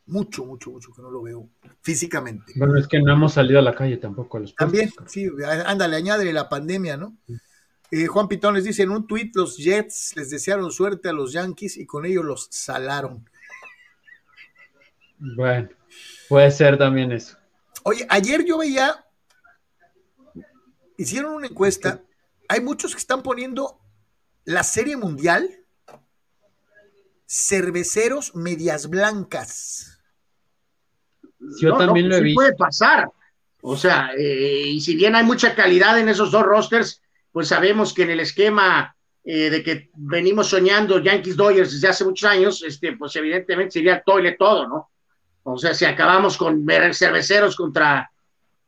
Mucho, 0.06 0.44
mucho, 0.44 0.70
mucho 0.70 0.92
que 0.92 1.00
no 1.00 1.10
lo 1.10 1.22
veo 1.22 1.48
físicamente. 1.80 2.52
Bueno, 2.56 2.76
es 2.76 2.86
que 2.88 3.00
no 3.00 3.12
hemos 3.12 3.34
salido 3.34 3.58
a 3.58 3.62
la 3.62 3.74
calle 3.74 3.96
tampoco 3.96 4.36
a 4.36 4.40
los 4.40 4.54
También, 4.54 4.90
puestos. 4.90 5.12
sí, 5.12 5.28
ándale, 5.64 5.96
añádele 5.96 6.32
la 6.32 6.48
pandemia, 6.48 6.96
¿no? 6.96 7.16
Eh, 7.90 8.06
Juan 8.06 8.28
Pitón 8.28 8.54
les 8.54 8.64
dice 8.64 8.82
en 8.82 8.90
un 8.90 9.06
tuit, 9.06 9.34
los 9.36 9.56
Jets 9.56 10.14
les 10.16 10.28
desearon 10.28 10.70
suerte 10.72 11.08
a 11.08 11.12
los 11.12 11.32
Yankees 11.32 11.76
y 11.76 11.86
con 11.86 12.04
ello 12.04 12.22
los 12.22 12.48
salaron. 12.50 13.28
Bueno, 15.18 15.68
puede 16.28 16.50
ser 16.50 16.76
también 16.76 17.12
eso. 17.12 17.38
Oye, 17.84 18.06
ayer 18.10 18.44
yo 18.44 18.58
veía, 18.58 19.04
hicieron 20.98 21.34
una 21.34 21.46
encuesta, 21.46 22.02
hay 22.48 22.60
muchos 22.60 22.92
que 22.92 22.98
están 22.98 23.22
poniendo 23.22 23.80
la 24.44 24.64
serie 24.64 24.96
mundial 24.96 25.63
cerveceros 27.26 28.34
medias 28.34 28.88
blancas. 28.88 29.98
Yo 31.60 31.70
No, 31.70 31.78
no, 31.78 31.86
también 31.86 32.08
lo 32.08 32.16
he 32.16 32.18
sí 32.18 32.24
visto. 32.24 32.38
puede 32.40 32.54
pasar. 32.54 33.08
O 33.62 33.76
sea, 33.76 34.10
eh, 34.16 34.62
y 34.66 34.80
si 34.80 34.94
bien 34.96 35.14
hay 35.14 35.24
mucha 35.24 35.54
calidad 35.54 35.98
en 35.98 36.08
esos 36.08 36.30
dos 36.30 36.42
rosters, 36.42 37.00
pues 37.32 37.48
sabemos 37.48 37.92
que 37.94 38.02
en 38.02 38.10
el 38.10 38.20
esquema 38.20 38.94
eh, 39.24 39.48
de 39.50 39.62
que 39.62 39.90
venimos 39.94 40.48
soñando 40.48 40.98
Yankees 41.00 41.36
Dodgers 41.36 41.72
desde 41.72 41.88
hace 41.88 42.04
muchos 42.04 42.28
años, 42.28 42.62
este, 42.62 42.92
pues 42.96 43.16
evidentemente 43.16 43.72
sería 43.72 44.02
toile 44.02 44.32
todo, 44.32 44.68
¿no? 44.68 44.90
O 45.44 45.56
sea, 45.58 45.72
si 45.74 45.84
acabamos 45.86 46.36
con 46.36 46.64
ver- 46.64 46.94
cerveceros 46.94 47.56
contra 47.56 48.10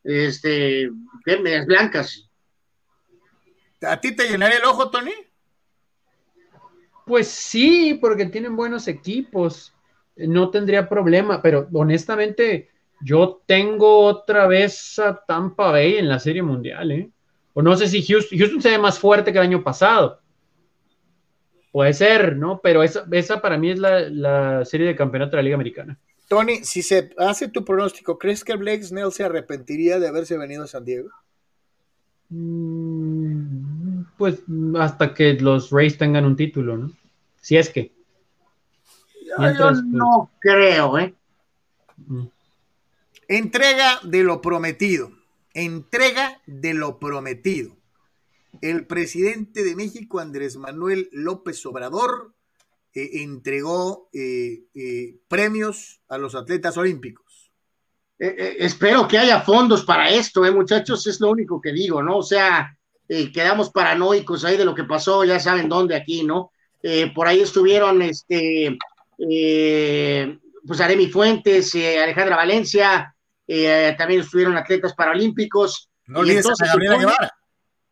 este 0.02 0.90
medias 1.26 1.66
blancas. 1.66 2.28
¿A 3.82 4.00
ti 4.00 4.14
te 4.16 4.28
llenaría 4.28 4.58
el 4.58 4.64
ojo, 4.64 4.90
Tony? 4.90 5.12
Pues 7.06 7.28
sí, 7.28 7.96
porque 8.00 8.26
tienen 8.26 8.56
buenos 8.56 8.88
equipos. 8.88 9.72
No 10.16 10.50
tendría 10.50 10.88
problema, 10.88 11.40
pero 11.40 11.68
honestamente, 11.72 12.68
yo 13.00 13.42
tengo 13.46 14.00
otra 14.00 14.48
vez 14.48 14.98
a 14.98 15.24
Tampa 15.24 15.70
Bay 15.70 15.98
en 15.98 16.08
la 16.08 16.18
Serie 16.18 16.42
Mundial, 16.42 16.90
¿eh? 16.90 17.10
O 17.54 17.62
no 17.62 17.76
sé 17.76 17.86
si 17.86 18.02
Houston, 18.04 18.36
Houston 18.36 18.60
se 18.60 18.70
ve 18.70 18.78
más 18.78 18.98
fuerte 18.98 19.32
que 19.32 19.38
el 19.38 19.44
año 19.44 19.62
pasado. 19.62 20.20
Puede 21.70 21.92
ser, 21.92 22.36
¿no? 22.36 22.60
Pero 22.60 22.82
esa, 22.82 23.06
esa 23.12 23.40
para 23.40 23.56
mí 23.56 23.70
es 23.70 23.78
la, 23.78 24.00
la 24.00 24.64
serie 24.64 24.88
de 24.88 24.96
campeonato 24.96 25.30
de 25.30 25.36
la 25.36 25.42
Liga 25.42 25.54
Americana. 25.54 25.96
Tony, 26.28 26.64
si 26.64 26.82
se 26.82 27.10
hace 27.18 27.48
tu 27.48 27.64
pronóstico, 27.64 28.18
¿crees 28.18 28.42
que 28.42 28.56
Blake 28.56 28.82
Snell 28.82 29.12
se 29.12 29.22
arrepentiría 29.22 30.00
de 30.00 30.08
haberse 30.08 30.36
venido 30.36 30.64
a 30.64 30.66
San 30.66 30.84
Diego? 30.84 31.10
Mm, 32.28 34.04
Pues 34.16 34.40
hasta 34.78 35.14
que 35.14 35.34
los 35.34 35.70
Rays 35.70 35.96
tengan 35.98 36.24
un 36.24 36.36
título, 36.36 36.76
¿no? 36.76 36.92
Si 37.40 37.56
es 37.56 37.70
que. 37.70 37.92
Yo, 39.26 39.34
Mientras, 39.38 39.76
yo 39.76 39.82
pues, 39.82 39.84
no 39.84 40.30
creo, 40.40 40.98
¿eh? 40.98 41.14
mm. 41.96 42.26
Entrega 43.28 44.00
de 44.02 44.22
lo 44.22 44.40
prometido. 44.40 45.10
Entrega 45.54 46.40
de 46.46 46.74
lo 46.74 46.98
prometido. 46.98 47.76
El 48.60 48.86
presidente 48.86 49.64
de 49.64 49.76
México, 49.76 50.20
Andrés 50.20 50.56
Manuel 50.56 51.08
López 51.12 51.64
Obrador, 51.66 52.32
eh, 52.94 53.22
entregó 53.22 54.08
eh, 54.12 54.64
eh, 54.74 55.18
premios 55.28 56.00
a 56.08 56.18
los 56.18 56.34
atletas 56.34 56.76
olímpicos. 56.76 57.25
Eh, 58.18 58.34
eh, 58.38 58.56
espero 58.60 59.06
que 59.06 59.18
haya 59.18 59.40
fondos 59.42 59.84
para 59.84 60.08
esto, 60.08 60.44
¿eh, 60.46 60.50
muchachos? 60.50 61.06
Es 61.06 61.20
lo 61.20 61.30
único 61.30 61.60
que 61.60 61.72
digo, 61.72 62.02
¿no? 62.02 62.18
O 62.18 62.22
sea, 62.22 62.74
eh, 63.08 63.30
quedamos 63.30 63.70
paranoicos 63.70 64.44
ahí 64.44 64.56
de 64.56 64.64
lo 64.64 64.74
que 64.74 64.84
pasó, 64.84 65.24
ya 65.24 65.38
saben 65.38 65.68
dónde 65.68 65.96
aquí, 65.96 66.24
¿no? 66.24 66.50
Por 67.16 67.26
ahí 67.26 67.40
estuvieron, 67.40 68.00
este, 68.00 68.78
pues 69.18 70.80
Aremi 70.80 71.08
Fuentes, 71.08 71.74
Alejandra 71.74 72.36
Valencia, 72.36 73.12
también 73.98 74.20
estuvieron 74.20 74.56
atletas 74.56 74.94
paralímpicos. 74.94 75.88
No 76.06 76.24
Y 76.24 76.30
entonces 76.30 76.68
supone- 76.68 76.98
Guevara. 76.98 77.34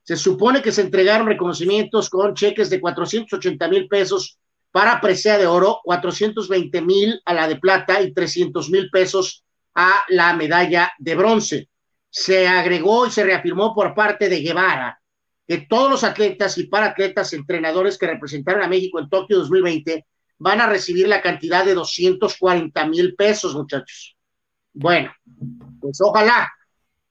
Se 0.04 0.16
supone 0.16 0.62
que 0.62 0.70
se 0.70 0.82
entregaron 0.82 1.26
reconocimientos 1.26 2.08
con 2.08 2.34
cheques 2.34 2.70
de 2.70 2.78
480 2.78 3.66
mil 3.66 3.88
pesos 3.88 4.38
para 4.70 5.00
presea 5.00 5.38
de 5.38 5.46
oro, 5.48 5.80
420 5.82 6.80
mil 6.82 7.20
a 7.24 7.34
la 7.34 7.48
de 7.48 7.56
plata 7.56 8.00
y 8.00 8.12
300 8.12 8.70
mil 8.70 8.90
pesos 8.90 9.43
a 9.74 10.04
la 10.08 10.34
medalla 10.34 10.92
de 10.98 11.14
bronce. 11.14 11.68
Se 12.10 12.46
agregó 12.46 13.06
y 13.06 13.10
se 13.10 13.24
reafirmó 13.24 13.74
por 13.74 13.94
parte 13.94 14.28
de 14.28 14.40
Guevara 14.40 15.00
que 15.46 15.58
todos 15.58 15.90
los 15.90 16.04
atletas 16.04 16.56
y 16.58 16.66
paratletas, 16.66 17.32
entrenadores 17.32 17.98
que 17.98 18.06
representaron 18.06 18.62
a 18.62 18.68
México 18.68 18.98
en 18.98 19.08
Tokio 19.08 19.38
2020 19.38 20.06
van 20.38 20.60
a 20.60 20.66
recibir 20.66 21.06
la 21.08 21.22
cantidad 21.22 21.64
de 21.64 21.74
240 21.74 22.86
mil 22.86 23.14
pesos, 23.14 23.54
muchachos. 23.54 24.16
Bueno, 24.72 25.12
pues 25.80 26.00
ojalá, 26.00 26.52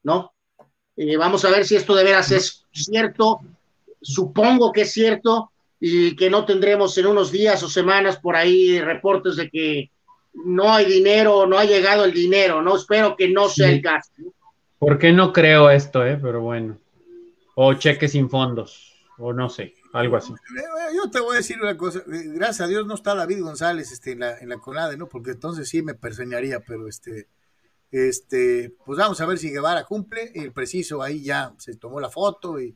¿no? 0.03 0.33
Eh, 0.95 1.15
vamos 1.17 1.45
a 1.45 1.49
ver 1.49 1.65
si 1.65 1.75
esto 1.75 1.95
de 1.95 2.03
veras 2.03 2.31
es 2.31 2.65
cierto. 2.71 3.39
Supongo 4.01 4.71
que 4.71 4.81
es 4.81 4.91
cierto 4.91 5.51
y 5.79 6.15
que 6.15 6.29
no 6.29 6.45
tendremos 6.45 6.97
en 6.97 7.07
unos 7.07 7.31
días 7.31 7.61
o 7.63 7.69
semanas 7.69 8.17
por 8.19 8.35
ahí 8.35 8.79
reportes 8.81 9.35
de 9.35 9.49
que 9.49 9.91
no 10.33 10.73
hay 10.73 10.85
dinero, 10.85 11.45
no 11.45 11.57
ha 11.57 11.65
llegado 11.65 12.05
el 12.05 12.13
dinero, 12.13 12.61
¿no? 12.61 12.75
Espero 12.75 13.15
que 13.15 13.29
no 13.29 13.49
sea 13.49 13.67
Sí. 13.69 13.75
el 13.75 13.81
caso. 13.81 14.11
¿Por 14.79 14.97
qué 14.99 15.11
no 15.13 15.31
creo 15.31 15.69
esto, 15.69 16.05
eh? 16.05 16.17
Pero 16.21 16.41
bueno. 16.41 16.77
O 17.55 17.73
cheques 17.75 18.11
sin 18.13 18.29
fondos, 18.29 18.93
o 19.19 19.31
no 19.31 19.47
sé, 19.49 19.75
algo 19.93 20.17
así. 20.17 20.33
Eh, 20.33 20.95
Yo 20.95 21.09
te 21.11 21.19
voy 21.19 21.35
a 21.35 21.37
decir 21.37 21.61
una 21.61 21.77
cosa, 21.77 21.99
eh, 21.99 22.23
gracias 22.33 22.61
a 22.61 22.67
Dios 22.67 22.85
no 22.87 22.95
está 22.95 23.13
David 23.13 23.41
González 23.43 23.91
este, 23.91 24.13
en, 24.13 24.21
la, 24.21 24.39
en 24.39 24.49
la 24.49 24.57
CONADE, 24.57 24.97
¿no? 24.97 25.07
Porque 25.07 25.31
entonces 25.31 25.69
sí 25.69 25.83
me 25.83 25.93
perseñaría, 25.93 26.61
pero 26.61 26.87
este, 26.87 27.27
este, 27.91 28.73
pues 28.85 28.97
vamos 28.97 29.21
a 29.21 29.25
ver 29.27 29.37
si 29.37 29.51
Guevara 29.51 29.83
cumple, 29.85 30.31
el 30.33 30.51
preciso 30.51 31.03
ahí 31.03 31.23
ya 31.23 31.53
se 31.59 31.75
tomó 31.75 31.99
la 31.99 32.09
foto 32.09 32.59
y, 32.59 32.75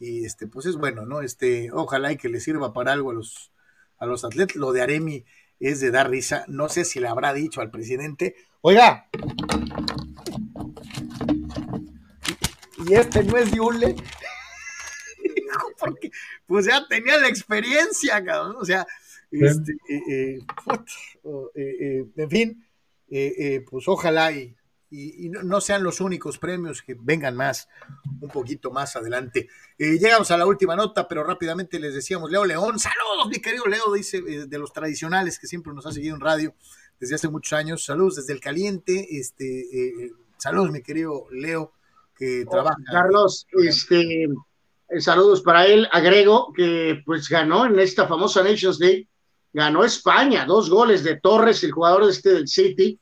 y 0.00 0.24
este, 0.24 0.48
pues 0.48 0.66
es 0.66 0.74
bueno, 0.76 1.06
¿no? 1.06 1.20
Este, 1.20 1.70
ojalá 1.72 2.10
y 2.12 2.16
que 2.16 2.28
le 2.28 2.40
sirva 2.40 2.72
para 2.72 2.92
algo 2.92 3.12
a 3.12 3.14
los, 3.14 3.52
a 3.98 4.06
los 4.06 4.24
atletas. 4.24 4.56
Lo 4.56 4.72
de 4.72 4.82
Aremi 4.82 5.24
es 5.60 5.80
de 5.80 5.90
dar 5.90 6.10
risa, 6.10 6.44
no 6.48 6.68
sé 6.68 6.84
si 6.84 7.00
le 7.00 7.08
habrá 7.08 7.32
dicho 7.32 7.60
al 7.60 7.70
presidente, 7.70 8.36
oiga, 8.60 9.08
y 12.86 12.94
este 12.94 13.24
no 13.24 13.36
es 13.36 13.50
Diule. 13.50 13.96
Porque, 15.78 16.10
pues 16.46 16.66
ya 16.66 16.86
tenía 16.88 17.18
la 17.18 17.28
experiencia, 17.28 18.22
cabrón. 18.24 18.56
O 18.58 18.64
sea, 18.64 18.86
este, 19.30 19.72
eh, 19.88 20.38
eh, 21.54 21.76
eh, 21.80 22.04
en 22.16 22.30
fin, 22.30 22.64
pues 23.70 23.88
ojalá 23.88 24.32
y, 24.32 24.56
y- 24.90 25.26
y 25.26 25.28
no, 25.28 25.42
no 25.42 25.60
sean 25.60 25.82
los 25.82 26.00
únicos 26.00 26.38
premios, 26.38 26.82
que 26.82 26.96
vengan 26.98 27.34
más, 27.36 27.68
un 28.20 28.28
poquito 28.30 28.70
más 28.70 28.96
adelante. 28.96 29.48
Eh, 29.78 29.98
llegamos 29.98 30.30
a 30.30 30.36
la 30.36 30.46
última 30.46 30.74
nota, 30.76 31.06
pero 31.08 31.24
rápidamente 31.24 31.78
les 31.78 31.94
decíamos, 31.94 32.30
Leo 32.30 32.44
León, 32.44 32.78
saludos, 32.78 33.28
mi 33.30 33.38
querido 33.40 33.66
Leo, 33.66 33.92
dice, 33.92 34.18
eh, 34.18 34.46
de 34.46 34.58
los 34.58 34.72
tradicionales 34.72 35.38
que 35.38 35.46
siempre 35.46 35.72
nos 35.72 35.86
ha 35.86 35.92
seguido 35.92 36.14
en 36.14 36.20
radio 36.20 36.54
desde 36.98 37.14
hace 37.16 37.28
muchos 37.28 37.52
años. 37.52 37.84
Saludos 37.84 38.16
desde 38.16 38.32
el 38.32 38.40
caliente, 38.40 39.06
este, 39.18 39.44
eh, 40.06 40.12
saludos, 40.36 40.70
mi 40.70 40.82
querido 40.82 41.26
Leo, 41.30 41.72
que 42.16 42.44
trabaja. 42.50 42.76
Carlos, 42.90 43.46
este, 43.62 44.28
saludos 44.98 45.42
para 45.42 45.66
él. 45.66 45.86
Agrego 45.92 46.52
que 46.52 47.02
pues 47.06 47.28
ganó 47.28 47.66
en 47.66 47.78
esta 47.78 48.08
famosa 48.08 48.42
Nations 48.42 48.80
League, 48.80 49.06
ganó 49.52 49.84
España, 49.84 50.44
dos 50.44 50.68
goles 50.68 51.04
de 51.04 51.20
Torres, 51.20 51.62
el 51.62 51.70
jugador 51.72 52.08
este 52.10 52.30
del 52.30 52.48
City, 52.48 52.98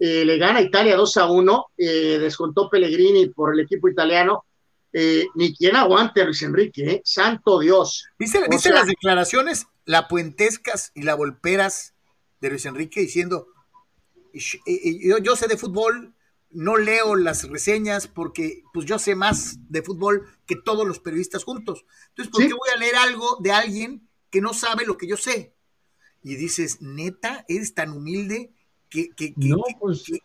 eh, 0.00 0.24
le 0.24 0.38
gana 0.38 0.60
Italia 0.62 0.96
2 0.96 1.16
a 1.18 1.26
1, 1.30 1.66
eh, 1.76 2.18
descontó 2.18 2.68
Pellegrini 2.68 3.28
por 3.28 3.52
el 3.54 3.60
equipo 3.60 3.88
italiano 3.88 4.44
eh, 4.92 5.26
ni 5.36 5.54
quien 5.54 5.76
aguante 5.76 6.20
a 6.20 6.24
Luis 6.24 6.42
Enrique, 6.42 6.90
¿eh? 6.90 7.02
santo 7.04 7.60
Dios. 7.60 8.06
¿Viste, 8.18 8.40
viste 8.50 8.70
sea- 8.70 8.78
las 8.80 8.88
declaraciones, 8.88 9.66
la 9.84 10.08
puentescas 10.08 10.90
y 10.94 11.02
la 11.02 11.14
volperas 11.14 11.94
de 12.40 12.48
Luis 12.50 12.64
Enrique 12.66 13.00
diciendo, 13.00 13.46
"Sh- 14.34 14.60
eh, 14.66 14.80
eh, 14.84 14.98
yo, 15.08 15.18
yo 15.18 15.36
sé 15.36 15.46
de 15.46 15.56
fútbol, 15.56 16.14
no 16.50 16.76
leo 16.76 17.14
las 17.14 17.48
reseñas 17.48 18.08
porque 18.08 18.62
pues 18.72 18.84
yo 18.86 18.98
sé 18.98 19.14
más 19.14 19.58
de 19.70 19.82
fútbol 19.82 20.26
que 20.46 20.56
todos 20.56 20.84
los 20.88 20.98
periodistas 20.98 21.44
juntos. 21.44 21.84
Entonces, 22.08 22.32
¿por 22.32 22.42
Sí. 22.42 22.48
qué 22.48 22.54
voy 22.54 22.68
a 22.74 22.78
leer 22.78 22.96
algo 22.96 23.36
de 23.40 23.52
alguien 23.52 24.08
que 24.30 24.40
no 24.40 24.52
sabe 24.54 24.84
lo 24.86 24.96
que 24.96 25.06
yo 25.06 25.16
sé? 25.16 25.54
Y 26.24 26.34
dices, 26.34 26.78
neta, 26.82 27.44
eres 27.48 27.74
tan 27.74 27.92
humilde 27.92 28.52
que, 28.90 29.10
que, 29.16 29.32
que, 29.34 29.48
No, 29.48 29.62
que- 29.66 29.74
pues- 29.80 30.02
que- 30.04 30.18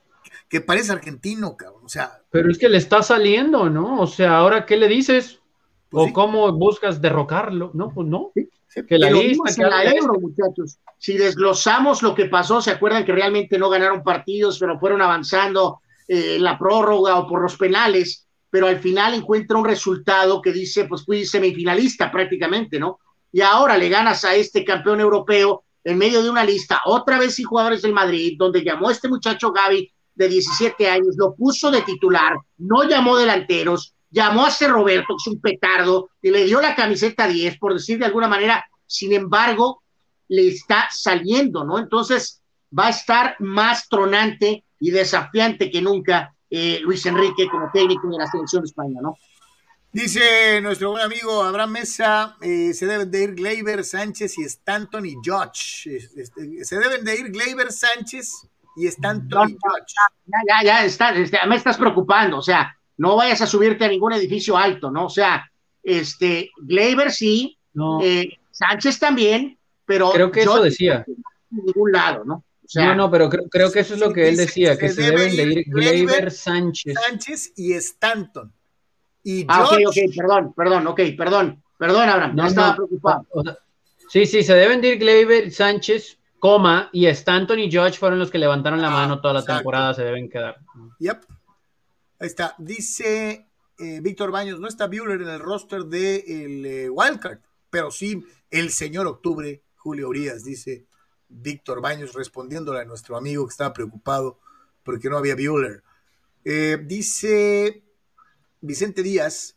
que 0.49 0.61
parece 0.61 0.91
argentino, 0.91 1.55
cabrón. 1.55 1.83
O 1.85 1.89
sea, 1.89 2.19
Pero 2.29 2.51
es 2.51 2.57
que 2.57 2.69
le 2.69 2.77
está 2.77 3.01
saliendo, 3.01 3.69
¿no? 3.69 4.01
O 4.01 4.07
sea, 4.07 4.37
ahora, 4.37 4.65
¿qué 4.65 4.75
le 4.77 4.87
dices? 4.87 5.39
Pues 5.89 6.03
¿O 6.03 6.07
sí. 6.07 6.13
cómo 6.13 6.51
buscas 6.51 7.01
derrocarlo? 7.01 7.71
No, 7.73 7.89
pues 7.89 8.07
no. 8.07 8.31
Sí, 8.33 8.49
Que 8.87 8.97
la 8.97 9.09
lista, 9.11 9.53
que 9.55 9.97
Euro, 9.97 10.19
muchachos. 10.19 10.77
Si 10.97 11.17
desglosamos 11.17 12.01
lo 12.01 12.13
que 12.13 12.25
pasó, 12.25 12.61
se 12.61 12.71
acuerdan 12.71 13.05
que 13.05 13.13
realmente 13.13 13.57
no 13.57 13.69
ganaron 13.69 14.03
partidos, 14.03 14.59
pero 14.59 14.79
fueron 14.79 15.01
avanzando 15.01 15.79
eh, 16.07 16.35
en 16.35 16.43
la 16.43 16.57
prórroga 16.57 17.17
o 17.19 17.27
por 17.27 17.41
los 17.41 17.55
penales, 17.57 18.27
pero 18.49 18.67
al 18.67 18.79
final 18.79 19.13
encuentra 19.13 19.57
un 19.57 19.65
resultado 19.65 20.41
que 20.41 20.51
dice, 20.51 20.85
pues 20.85 21.05
fui 21.05 21.25
semifinalista 21.25 22.11
prácticamente, 22.11 22.79
¿no? 22.79 22.99
Y 23.31 23.41
ahora 23.41 23.77
le 23.77 23.89
ganas 23.89 24.23
a 24.25 24.35
este 24.35 24.63
campeón 24.63 24.99
europeo 25.01 25.64
en 25.85 25.97
medio 25.99 26.23
de 26.23 26.29
una 26.31 26.43
lista, 26.43 26.81
otra 26.85 27.19
vez 27.19 27.35
sin 27.35 27.45
jugadores 27.45 27.83
del 27.83 27.93
Madrid, 27.93 28.35
donde 28.37 28.63
llamó 28.63 28.89
a 28.89 28.91
este 28.91 29.07
muchacho 29.07 29.51
Gaby 29.51 29.91
de 30.15 30.27
17 30.27 30.89
años, 30.89 31.15
lo 31.15 31.35
puso 31.35 31.69
de 31.69 31.83
titular, 31.83 32.33
no 32.57 32.83
llamó 32.83 33.15
delanteros, 33.15 33.93
llamó 34.09 34.45
a 34.45 34.49
este 34.49 34.67
Roberto, 34.67 35.09
que 35.09 35.29
es 35.29 35.35
un 35.35 35.39
petardo, 35.39 36.09
y 36.23 36.31
le 36.31 36.45
dio 36.45 36.59
la 36.59 36.75
camiseta 36.75 37.27
10, 37.27 37.59
por 37.59 37.73
decir 37.73 37.99
de 37.99 38.05
alguna 38.05 38.27
manera, 38.27 38.65
sin 38.87 39.13
embargo, 39.13 39.83
le 40.27 40.47
está 40.47 40.87
saliendo, 40.91 41.63
¿no? 41.63 41.77
Entonces 41.77 42.41
va 42.77 42.87
a 42.87 42.89
estar 42.89 43.35
más 43.39 43.87
tronante 43.87 44.65
y 44.79 44.89
desafiante 44.89 45.69
que 45.69 45.83
nunca 45.83 46.33
eh, 46.49 46.79
Luis 46.81 47.05
Enrique 47.05 47.47
como 47.47 47.69
técnico 47.71 48.09
de 48.09 48.17
la 48.17 48.27
selección 48.27 48.63
de 48.63 48.67
España, 48.67 48.99
¿no? 49.03 49.15
Dice 49.95 50.59
nuestro 50.61 50.91
buen 50.91 51.03
amigo 51.03 51.41
Abraham 51.41 51.71
Mesa, 51.71 52.35
eh, 52.41 52.73
se 52.73 52.85
deben 52.85 53.09
de 53.09 53.23
ir 53.23 53.33
Gleyber, 53.33 53.81
Sánchez 53.81 54.37
y 54.39 54.43
Stanton 54.43 55.05
y 55.05 55.15
George. 55.23 55.89
Este, 56.17 56.65
se 56.65 56.77
deben 56.79 57.05
de 57.05 57.17
ir 57.17 57.31
Gleyber, 57.31 57.71
Sánchez 57.71 58.45
y 58.75 58.87
Stanton 58.87 59.51
y 59.51 59.57
George. 59.57 59.93
Ya, 60.25 60.37
ya, 60.49 60.63
ya, 60.65 60.85
está, 60.85 61.15
este, 61.15 61.37
me 61.47 61.55
estás 61.55 61.77
preocupando, 61.77 62.39
o 62.39 62.41
sea, 62.41 62.77
no 62.97 63.15
vayas 63.15 63.41
a 63.41 63.47
subirte 63.47 63.85
a 63.85 63.87
ningún 63.87 64.11
edificio 64.11 64.57
alto, 64.57 64.91
¿no? 64.91 65.05
O 65.05 65.09
sea, 65.09 65.49
este, 65.81 66.51
Gleyber 66.57 67.09
sí, 67.09 67.57
No, 67.73 68.01
eh, 68.03 68.37
Sánchez 68.51 68.99
también, 68.99 69.57
pero 69.85 70.11
creo 70.11 70.29
que 70.29 70.41
eso 70.41 70.61
decía. 70.61 71.05
en 71.07 71.65
ningún 71.67 71.93
lado, 71.93 72.25
¿no? 72.25 72.33
O 72.33 72.67
sea, 72.67 72.87
no, 72.87 72.95
no, 72.95 73.11
pero 73.11 73.29
creo, 73.29 73.43
creo 73.49 73.71
que 73.71 73.79
eso 73.79 73.93
es 73.93 74.01
lo 74.01 74.11
que 74.11 74.27
él 74.27 74.35
decía, 74.35 74.77
que 74.77 74.89
se 74.89 74.95
se 74.95 75.01
debe 75.03 75.21
deben 75.21 75.37
de 75.37 75.43
ir 75.43 75.57
ir 75.59 75.65
Gleyber, 75.69 76.05
Gleyber 76.07 76.31
Sánchez. 76.31 76.95
Sánchez 77.01 77.53
y 77.55 77.71
Stanton. 77.75 78.51
Y 79.25 79.43
ah, 79.49 79.63
ok, 79.65 79.69
George, 79.79 80.05
ok, 80.07 80.15
perdón, 80.15 80.53
perdón, 80.55 80.87
ok, 80.87 81.01
perdón, 81.17 81.63
perdón, 81.77 82.07
Abraham, 82.09 82.35
No, 82.35 82.45
estaba 82.47 82.69
no, 82.69 82.75
preocupado. 82.75 83.25
o 83.31 83.43
sea, 83.43 83.57
sí, 84.07 84.25
sí, 84.27 84.43
se 84.43 84.53
deben 84.53 84.79
de 84.81 84.89
ir 84.89 84.99
Gleyber 84.99 85.51
Sánchez, 85.51 86.19
coma, 86.39 86.89
y 86.93 87.07
Stanton 87.07 87.57
y 87.59 87.71
George 87.71 87.97
fueron 87.97 88.19
los 88.19 88.29
que 88.29 88.37
levantaron 88.37 88.79
la 88.81 88.89
Ah, 88.89 88.91
mano 88.91 89.19
toda 89.19 89.33
la 89.33 89.39
exacto. 89.39 89.59
temporada, 89.61 89.93
se 89.95 90.03
deben 90.03 90.29
quedar. 90.29 90.57
Yep. 90.99 91.23
Ahí 92.19 92.27
está. 92.27 92.53
Dice 92.59 93.47
eh, 93.79 93.99
Víctor 94.01 94.29
Baños, 94.31 94.59
no 94.59 94.67
está 94.67 94.85
Bueller 94.87 95.21
en 95.21 95.29
el 95.29 95.39
roster 95.39 95.81
del 95.85 96.61
de 96.61 96.83
eh, 96.85 96.89
Wildcard, 96.89 97.39
pero 97.69 97.89
sí 97.91 98.23
el 98.51 98.69
señor 98.69 99.07
Octubre, 99.07 99.63
Julio 99.75 100.07
Urias, 100.07 100.43
dice 100.43 100.85
Víctor 101.27 101.81
Baños, 101.81 102.13
respondiéndole 102.13 102.79
a 102.81 102.85
nuestro 102.85 103.17
amigo 103.17 103.45
que 103.47 103.51
estaba 103.51 103.73
preocupado 103.73 104.39
porque 104.83 105.09
no 105.09 105.17
había 105.17 105.33
Bueller. 105.35 105.81
Eh, 106.45 106.77
dice 106.85 107.81
Vicente 108.65 109.03
Díaz, 109.03 109.55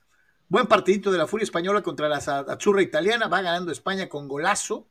buen 0.49 0.67
partidito 0.67 1.11
de 1.11 1.19
la 1.19 1.27
Furia 1.27 1.45
Española 1.45 1.83
contra 1.83 2.09
la 2.09 2.17
Azzurra 2.17 2.83
Italiana, 2.83 3.29
va 3.29 3.43
ganando 3.43 3.73
España 3.73 4.09
con 4.09 4.29
golazo. 4.29 4.89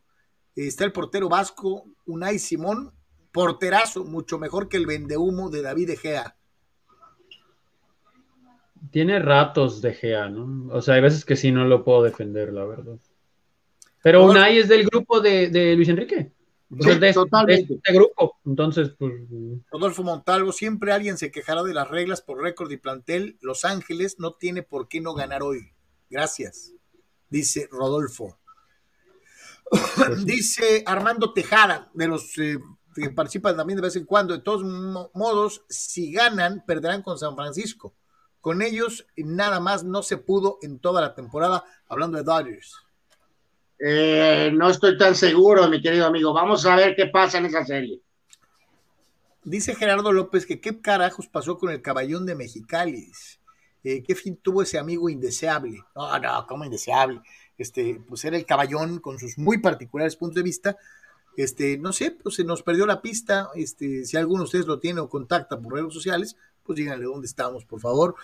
Está 0.55 0.85
el 0.85 0.91
portero 0.91 1.29
vasco 1.29 1.85
Unai 2.05 2.39
Simón, 2.39 2.91
porterazo, 3.31 4.03
mucho 4.03 4.39
mejor 4.39 4.69
que 4.69 4.77
el 4.77 4.87
vendehumo 4.87 5.49
de 5.49 5.61
David 5.61 5.91
Egea. 5.91 6.35
Tiene 8.91 9.19
ratos 9.19 9.81
de 9.81 9.93
Gea, 9.93 10.29
¿no? 10.29 10.73
O 10.73 10.81
sea, 10.81 10.95
hay 10.95 11.01
veces 11.01 11.25
que 11.25 11.35
sí 11.35 11.51
no 11.51 11.65
lo 11.65 11.83
puedo 11.83 12.03
defender, 12.03 12.53
la 12.53 12.65
verdad. 12.65 12.97
Pero 14.01 14.19
Rodolfo. 14.19 14.39
Unai 14.39 14.57
es 14.57 14.67
del 14.69 14.85
grupo 14.85 15.19
de, 15.19 15.49
de 15.49 15.75
Luis 15.75 15.89
Enrique. 15.89 16.31
O 16.69 16.83
sea, 16.83 16.93
Sí, 16.93 16.99
de, 16.99 17.13
totalmente. 17.13 17.67
de 17.73 17.75
este 17.75 17.93
grupo. 17.93 18.37
Entonces, 18.45 18.91
pues, 18.99 19.13
Rodolfo 19.71 20.03
Montalvo, 20.03 20.51
siempre 20.51 20.91
alguien 20.91 21.17
se 21.17 21.31
quejará 21.31 21.63
de 21.63 21.73
las 21.73 21.87
reglas 21.89 22.21
por 22.21 22.41
récord 22.41 22.69
y 22.71 22.77
plantel. 22.77 23.37
Los 23.41 23.63
Ángeles 23.63 24.17
no 24.19 24.33
tiene 24.33 24.63
por 24.63 24.87
qué 24.89 24.99
no 24.99 25.13
ganar 25.13 25.43
hoy. 25.43 25.71
Gracias, 26.09 26.73
dice 27.29 27.67
Rodolfo. 27.71 28.37
dice 30.25 30.83
Armando 30.85 31.33
Tejada, 31.33 31.89
de 31.93 32.07
los 32.07 32.37
eh, 32.37 32.57
que 32.95 33.09
participan 33.11 33.55
también 33.57 33.77
de 33.77 33.83
vez 33.83 33.95
en 33.95 34.05
cuando. 34.05 34.33
De 34.33 34.41
todos 34.41 34.63
mo- 34.63 35.11
modos, 35.13 35.63
si 35.69 36.11
ganan, 36.11 36.63
perderán 36.65 37.01
con 37.01 37.17
San 37.17 37.35
Francisco. 37.35 37.95
Con 38.41 38.61
ellos, 38.61 39.05
nada 39.17 39.59
más 39.59 39.83
no 39.83 40.03
se 40.03 40.17
pudo 40.17 40.57
en 40.61 40.79
toda 40.79 41.01
la 41.01 41.15
temporada, 41.15 41.63
hablando 41.89 42.17
de 42.17 42.23
Dodgers. 42.23 42.75
Eh, 43.79 44.51
no 44.53 44.69
estoy 44.69 44.97
tan 44.97 45.15
seguro, 45.15 45.67
mi 45.69 45.81
querido 45.81 46.05
amigo. 46.05 46.33
Vamos 46.33 46.65
a 46.65 46.75
ver 46.75 46.95
qué 46.95 47.07
pasa 47.07 47.37
en 47.37 47.45
esa 47.45 47.65
serie. 47.65 48.01
Dice 49.43 49.75
Gerardo 49.75 50.11
López 50.11 50.45
que 50.45 50.59
qué 50.59 50.81
carajos 50.81 51.27
pasó 51.27 51.57
con 51.57 51.69
el 51.69 51.81
caballón 51.81 52.25
de 52.25 52.35
Mexicali. 52.35 53.11
Eh, 53.83 54.03
¿Qué 54.03 54.15
fin 54.15 54.35
tuvo 54.35 54.61
ese 54.61 54.77
amigo 54.77 55.09
indeseable? 55.09 55.81
No, 55.95 56.19
no, 56.19 56.45
¿cómo 56.47 56.65
indeseable? 56.65 57.21
Este, 57.57 58.01
pues 58.07 58.25
era 58.25 58.35
el 58.35 58.45
caballón 58.45 58.99
con 58.99 59.17
sus 59.17 59.37
muy 59.37 59.59
particulares 59.59 60.15
puntos 60.15 60.35
de 60.35 60.43
vista. 60.43 60.77
Este, 61.37 61.77
no 61.77 61.93
sé, 61.93 62.11
pues 62.11 62.35
se 62.35 62.43
nos 62.43 62.63
perdió 62.63 62.85
la 62.85 63.01
pista. 63.01 63.49
Este, 63.55 64.03
si 64.03 64.17
alguno 64.17 64.39
de 64.39 64.45
ustedes 64.45 64.65
lo 64.65 64.79
tiene 64.79 64.99
o 64.99 65.09
contacta 65.09 65.59
por 65.59 65.73
redes 65.73 65.93
sociales, 65.93 66.35
pues 66.63 66.75
díganle 66.75 67.05
dónde 67.05 67.27
estamos, 67.27 67.63
por 67.63 67.79
favor. 67.79 68.15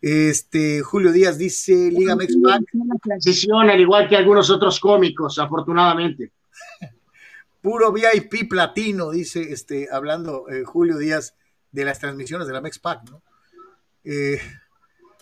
Este, 0.00 0.80
Julio 0.80 1.12
Díaz 1.12 1.36
dice 1.36 1.90
Liga 1.90 2.16
Mexpac, 2.16 2.62
Una 2.72 2.96
transición, 2.96 3.68
al 3.68 3.80
igual 3.80 4.08
que 4.08 4.16
algunos 4.16 4.48
otros 4.50 4.80
cómicos, 4.80 5.38
afortunadamente. 5.38 6.32
puro 7.60 7.92
VIP 7.92 8.48
platino, 8.48 9.10
dice, 9.10 9.52
este, 9.52 9.88
hablando 9.92 10.48
eh, 10.48 10.64
Julio 10.64 10.96
Díaz 10.96 11.34
de 11.70 11.84
las 11.84 11.98
transmisiones 11.98 12.46
de 12.46 12.52
la 12.54 12.60
Mexpac, 12.60 13.08
¿no? 13.10 13.22
Eh, 14.04 14.40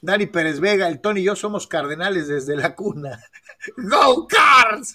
Dani 0.01 0.27
Pérez 0.27 0.61
Vega, 0.61 0.89
el 0.89 1.01
Tony 1.01 1.21
y 1.21 1.25
yo 1.25 1.35
somos 1.35 1.67
cardenales 1.67 2.29
desde 2.29 2.57
la 2.57 2.75
cuna. 2.75 3.21
¡Go 3.77 4.27
Cars! 4.29 4.95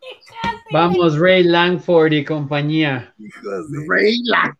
vamos, 0.72 1.18
Ray 1.18 1.42
Langford 1.42 2.12
y 2.12 2.24
compañía. 2.24 3.12
Hijos 3.18 3.70
de... 3.72 3.86
Reila. 3.88 4.56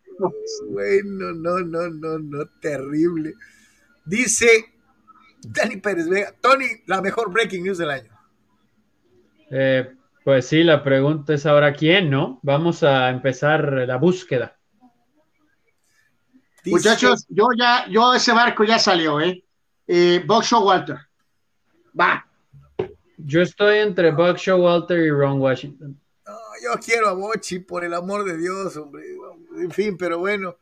Bueno, 0.70 1.32
no, 1.32 1.60
no, 1.60 1.88
no, 1.88 2.18
no, 2.18 2.46
terrible. 2.60 3.34
Dice 4.08 4.72
Dani 5.42 5.76
Pérez 5.76 6.08
Vega, 6.08 6.34
Tony, 6.40 6.66
la 6.86 7.02
mejor 7.02 7.30
breaking 7.30 7.62
news 7.62 7.78
del 7.78 7.90
año. 7.90 8.10
Eh, 9.50 9.94
pues 10.24 10.46
sí, 10.46 10.62
la 10.62 10.82
pregunta 10.82 11.34
es 11.34 11.44
ahora 11.46 11.74
quién, 11.74 12.10
¿no? 12.10 12.40
Vamos 12.42 12.82
a 12.82 13.10
empezar 13.10 13.72
la 13.86 13.96
búsqueda. 13.96 14.58
Dice- 16.64 16.76
Muchachos, 16.76 17.26
yo 17.28 17.48
ya, 17.58 17.86
yo 17.88 18.14
ese 18.14 18.32
barco 18.32 18.64
ya 18.64 18.78
salió, 18.78 19.20
¿eh? 19.20 19.44
eh 19.86 20.22
Box 20.26 20.52
Walter. 20.52 20.98
Va. 21.98 22.26
Yo 23.18 23.42
estoy 23.42 23.78
entre 23.78 24.10
Buck 24.12 24.36
Showalter 24.36 25.00
y 25.00 25.10
Ron 25.10 25.40
Washington. 25.40 26.00
No, 26.26 26.38
yo 26.62 26.78
quiero 26.80 27.08
a 27.08 27.12
Bochi, 27.14 27.58
por 27.58 27.84
el 27.84 27.92
amor 27.92 28.24
de 28.24 28.38
Dios, 28.38 28.76
hombre. 28.76 29.02
En 29.58 29.70
fin, 29.70 29.96
pero 29.98 30.18
bueno. 30.18 30.56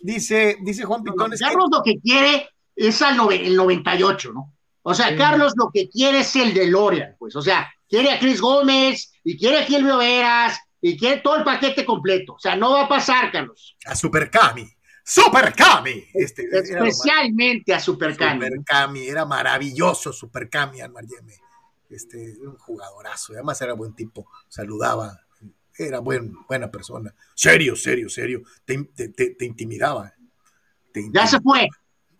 Dice, 0.00 0.56
dice 0.62 0.84
Juan 0.84 1.04
que 1.04 1.12
Carlos 1.14 1.68
lo 1.70 1.82
que 1.84 2.00
quiere 2.00 2.48
es 2.76 3.00
al 3.02 3.16
nove- 3.16 3.44
el 3.46 3.56
98, 3.56 4.32
¿no? 4.32 4.52
O 4.82 4.94
sea, 4.94 5.10
Sí. 5.10 5.16
Carlos 5.16 5.52
lo 5.56 5.70
que 5.72 5.88
quiere 5.88 6.20
es 6.20 6.34
el 6.36 6.52
de 6.54 6.66
Lorian, 6.66 7.14
pues. 7.18 7.36
O 7.36 7.42
sea, 7.42 7.72
quiere 7.88 8.10
a 8.10 8.18
Chris 8.18 8.40
Gómez 8.40 9.12
y 9.22 9.38
quiere 9.38 9.58
a 9.58 9.64
Gilvio 9.64 9.98
Veras 9.98 10.58
y 10.80 10.98
quiere 10.98 11.20
todo 11.20 11.36
el 11.36 11.44
paquete 11.44 11.84
completo. 11.84 12.34
O 12.34 12.38
sea, 12.38 12.56
no 12.56 12.72
va 12.72 12.82
a 12.84 12.88
pasar, 12.88 13.30
Carlos. 13.30 13.76
a 13.86 13.94
Super 13.94 14.30
Cami. 14.30 14.68
Super 15.04 15.52
Cami. 15.54 16.04
Este, 16.14 16.44
Especialmente 16.52 17.72
a 17.72 17.76
mar- 17.76 17.82
Supercani. 17.84 18.40
Super 18.44 18.64
Cami, 18.64 19.06
era 19.08 19.24
maravilloso 19.24 20.12
Super 20.12 20.48
Cami, 20.48 20.80
Anmar 20.80 21.04
Yeme. 21.06 21.34
Este, 21.90 22.36
un 22.40 22.56
jugadorazo, 22.56 23.34
además 23.34 23.60
era 23.60 23.74
buen 23.74 23.94
tipo, 23.94 24.26
saludaba, 24.48 25.20
era 25.76 25.98
buen, 25.98 26.32
buena 26.48 26.70
persona. 26.70 27.14
Serio, 27.34 27.76
serio, 27.76 28.08
serio. 28.08 28.42
Te, 28.64 28.82
te- 28.94 29.08
te- 29.08 29.34
te 29.34 29.44
intimidaba. 29.44 30.12
Te 30.92 31.02
Ya 31.12 31.26
se 31.26 31.40
fue. 31.40 31.68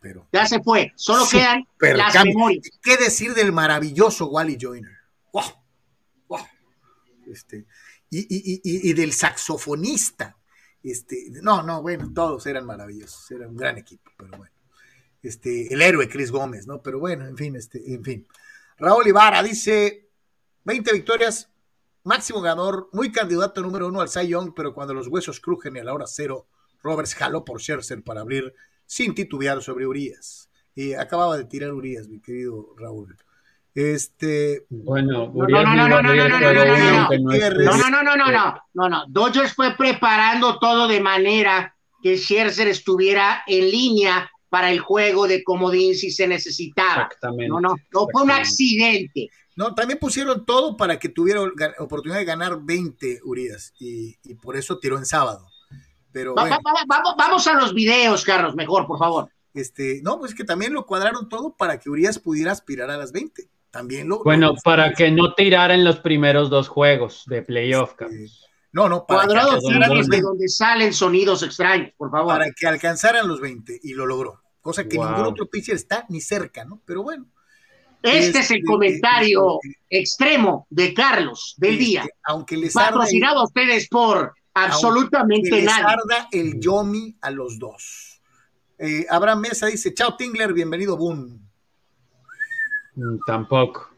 Pero. 0.03 0.29
Ya 0.33 0.45
se 0.47 0.61
fue, 0.61 0.93
solo 0.97 1.25
quedan 1.31 1.65
las 1.81 2.13
cambio. 2.13 2.35
memorias. 2.35 2.69
¿Qué 2.83 2.97
decir 2.97 3.33
del 3.35 3.53
maravilloso 3.53 4.27
Wally 4.27 4.59
Joyner? 4.61 4.97
¡Wow! 5.33 5.45
¡Wow! 6.29 6.41
Este, 7.29 7.65
y, 8.11 8.19
y- 8.19 8.61
y- 8.65 8.91
y 8.91 8.93
del 8.93 9.13
saxofonista. 9.13 10.37
Este, 10.83 11.29
no, 11.43 11.63
no, 11.63 11.81
bueno, 11.81 12.11
todos 12.13 12.45
eran 12.47 12.67
maravillosos, 12.67 13.31
era 13.31 13.47
un 13.49 13.57
gran 13.57 13.79
equipo, 13.79 14.11
pero 14.19 14.37
bueno. 14.37 14.53
Este, 15.23 15.73
el 15.73 15.81
héroe 15.81 16.09
Chris 16.09 16.33
Gómez, 16.33 16.67
¿no? 16.67 16.83
Pero 16.83 16.99
bueno, 16.99 17.25
en 17.27 17.37
fin, 17.37 17.55
este, 17.55 17.95
en 17.95 18.03
fin. 18.03 18.27
Raúl 18.77 19.07
Ibarra 19.07 19.43
dice 19.45 20.09
20 20.65 20.93
victorias, 20.93 21.49
máximo 22.03 22.41
ganador, 22.41 22.89
muy 22.93 23.13
candidato 23.13 23.61
número 23.63 23.87
uno 23.87 24.01
al 24.01 24.09
Cy 24.09 24.27
Young, 24.27 24.53
pero 24.57 24.75
cuando 24.75 24.93
los 24.95 25.07
huesos 25.07 25.39
crujen 25.39 25.77
y 25.77 25.79
a 25.79 25.85
la 25.85 25.95
hora 25.95 26.07
cero, 26.09 26.49
Roberts 26.83 27.15
jaló 27.15 27.45
por 27.45 27.61
Scherzer 27.61 28.03
para 28.03 28.23
abrir 28.23 28.53
sin 28.93 29.15
titubear 29.15 29.63
sobre 29.63 29.87
Urias. 29.87 30.51
Y 30.75 30.93
acababa 30.93 31.39
de 31.39 31.47
tirar 31.47 31.73
Urias, 31.73 32.09
mi 32.09 32.21
querido 32.21 32.75
Raúl. 32.77 33.17
Este, 33.75 34.67
Bueno, 34.69 35.29
No, 35.29 35.33
Urias 35.33 35.65
no, 35.65 35.75
no, 35.75 35.89
no, 35.89 36.03
no, 36.03 36.15
no, 36.15 36.29
no, 36.29 36.41
no, 36.41 36.53
no, 36.53 36.65
no, 36.67 36.77
no. 36.77 37.09
No, 37.09 37.77
no, 37.79 37.91
no, 37.91 38.03
no, 38.03 38.17
no, 38.17 38.31
no, 38.31 38.63
no, 38.75 38.89
no. 38.91 39.05
Dodgers 39.09 39.55
fue 39.55 39.75
preparando 39.79 40.59
todo 40.59 40.89
de 40.89 41.01
manera 41.01 41.75
que 42.03 42.19
Scherzer 42.19 42.69
estuviera 42.69 43.43
en 43.47 43.71
línea 43.71 44.31
para 44.51 44.71
el 44.71 44.81
juego 44.81 45.27
de 45.27 45.43
comodín 45.43 45.95
si 45.95 46.11
se 46.11 46.27
necesitaba. 46.29 47.05
Exactamente. 47.05 47.49
No, 47.49 47.61
no, 47.61 47.75
no 47.95 48.07
fue 48.13 48.25
un 48.25 48.31
accidente. 48.31 49.31
no, 49.57 49.75
también 49.75 49.99
pusieron 49.99 50.45
todo 50.45 50.77
para 50.77 50.99
que 50.99 51.09
tuviera 51.09 51.41
oportunidad 51.79 52.19
de 52.19 52.27
ganar 52.27 52.59
20 52.61 53.21
Urias 53.25 53.73
y, 53.79 54.19
y 54.23 54.35
por 54.35 54.55
eso 54.55 54.79
tiró 54.79 54.99
en 54.99 55.07
sábado. 55.07 55.52
Pero 56.13 56.35
Va- 56.35 56.43
bueno, 56.43 56.59
va- 56.67 56.73
va- 56.73 56.85
vamos, 56.87 57.15
vamos 57.17 57.47
a 57.47 57.55
los 57.55 57.73
videos, 57.75 58.25
Carlos, 58.25 58.55
mejor, 58.55 58.87
por 58.87 58.99
favor. 58.99 59.29
este, 59.55 60.01
no, 60.03 60.19
pues 60.19 60.35
que 60.35 60.45
también 60.45 60.73
lo 60.73 60.87
cuadraron 60.87 61.29
todo 61.29 61.55
para 61.57 61.79
que 61.79 61.91
Urias 61.91 62.19
pudiera 62.19 62.53
aspirar 62.53 62.91
a 62.91 62.97
las 62.97 63.13
20. 63.13 63.49
También 63.71 64.09
lo. 64.09 64.23
Bueno, 64.23 64.49
lo- 64.49 64.55
para 64.63 64.93
que 64.93 65.11
no 65.11 65.35
tirara 65.35 65.75
en 65.75 65.85
los 65.85 65.99
primeros 66.01 66.51
dos 66.51 66.69
juegos 66.69 67.25
de 67.27 67.43
playoff, 67.43 67.95
Carlos. 67.95 68.47
No, 68.73 68.89
no, 68.89 69.07
para 69.07 69.23
que, 69.23 69.27
Cuadrado 69.29 69.59
20, 69.61 70.21
donde 70.23 70.49
salen 70.49 70.93
sonidos 70.95 71.43
extraños, 71.43 71.91
por 71.97 72.11
favor. 72.11 72.33
para 72.35 72.47
que 72.59 72.67
alcanzaran 72.67 73.29
los 73.29 73.41
20 73.41 73.79
y 73.83 73.93
lo 73.95 74.07
logró. 74.07 74.41
Cosa 74.63 74.85
que 74.89 74.97
Wow. 74.97 75.09
ningún 75.09 75.25
otro 75.27 75.47
pitcher 75.47 75.75
está 75.75 76.07
ni 76.09 76.21
cerca, 76.21 76.65
¿no? 76.65 76.81
Pero 76.87 77.03
bueno. 77.03 77.27
Este 78.03 78.41
es 78.41 78.51
el 78.51 78.57
Este, 78.59 78.63
comentario 78.67 79.59
este, 79.63 79.79
extremo 79.91 80.67
de 80.71 80.93
Carlos 80.93 81.55
del 81.57 81.73
este, 81.75 81.85
día. 81.85 82.07
Aunque 82.25 82.57
les 82.57 82.73
Patrocinado 82.73 83.41
a 83.41 83.45
ustedes 83.45 83.89
por 83.89 84.35
absolutamente 84.55 85.51
les 85.51 85.65
nadie. 85.65 85.85
arda 85.85 86.29
el 86.33 86.61
Yomi 86.61 87.17
a 87.21 87.31
los 87.31 87.59
dos. 87.59 88.21
Eh, 88.79 89.07
Abraham 89.09 89.41
Mesa 89.43 89.67
dice, 89.67 89.95
chao 89.95 90.17
Tingler, 90.17 90.53
bienvenido 90.53 90.97
Boone. 90.97 91.39
Mm, 92.95 93.19
Tampoco. 93.27 93.89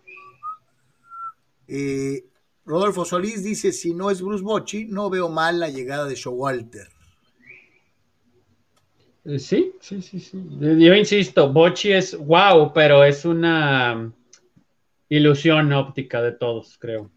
Eh, 1.66 2.24
Rodolfo 2.66 3.04
Solís 3.04 3.42
dice, 3.42 3.72
si 3.72 3.94
no 3.94 4.10
es 4.10 4.20
Bruce 4.22 4.42
Bochy, 4.44 4.84
no 4.86 5.10
veo 5.10 5.28
mal 5.28 5.58
la 5.60 5.68
llegada 5.68 6.06
de 6.06 6.14
Showalter. 6.14 6.88
Eh, 9.24 9.38
Sí, 9.38 9.72
sí, 9.80 10.02
sí, 10.02 10.20
sí. 10.20 10.42
Yo 10.60 10.94
insisto, 10.94 11.50
Bochi 11.52 11.92
es 11.92 12.16
wow, 12.18 12.72
pero 12.74 13.02
es 13.04 13.24
una 13.24 14.12
ilusión 15.08 15.72
óptica 15.72 16.20
de 16.20 16.32
todos, 16.32 16.76
creo. 16.78 17.10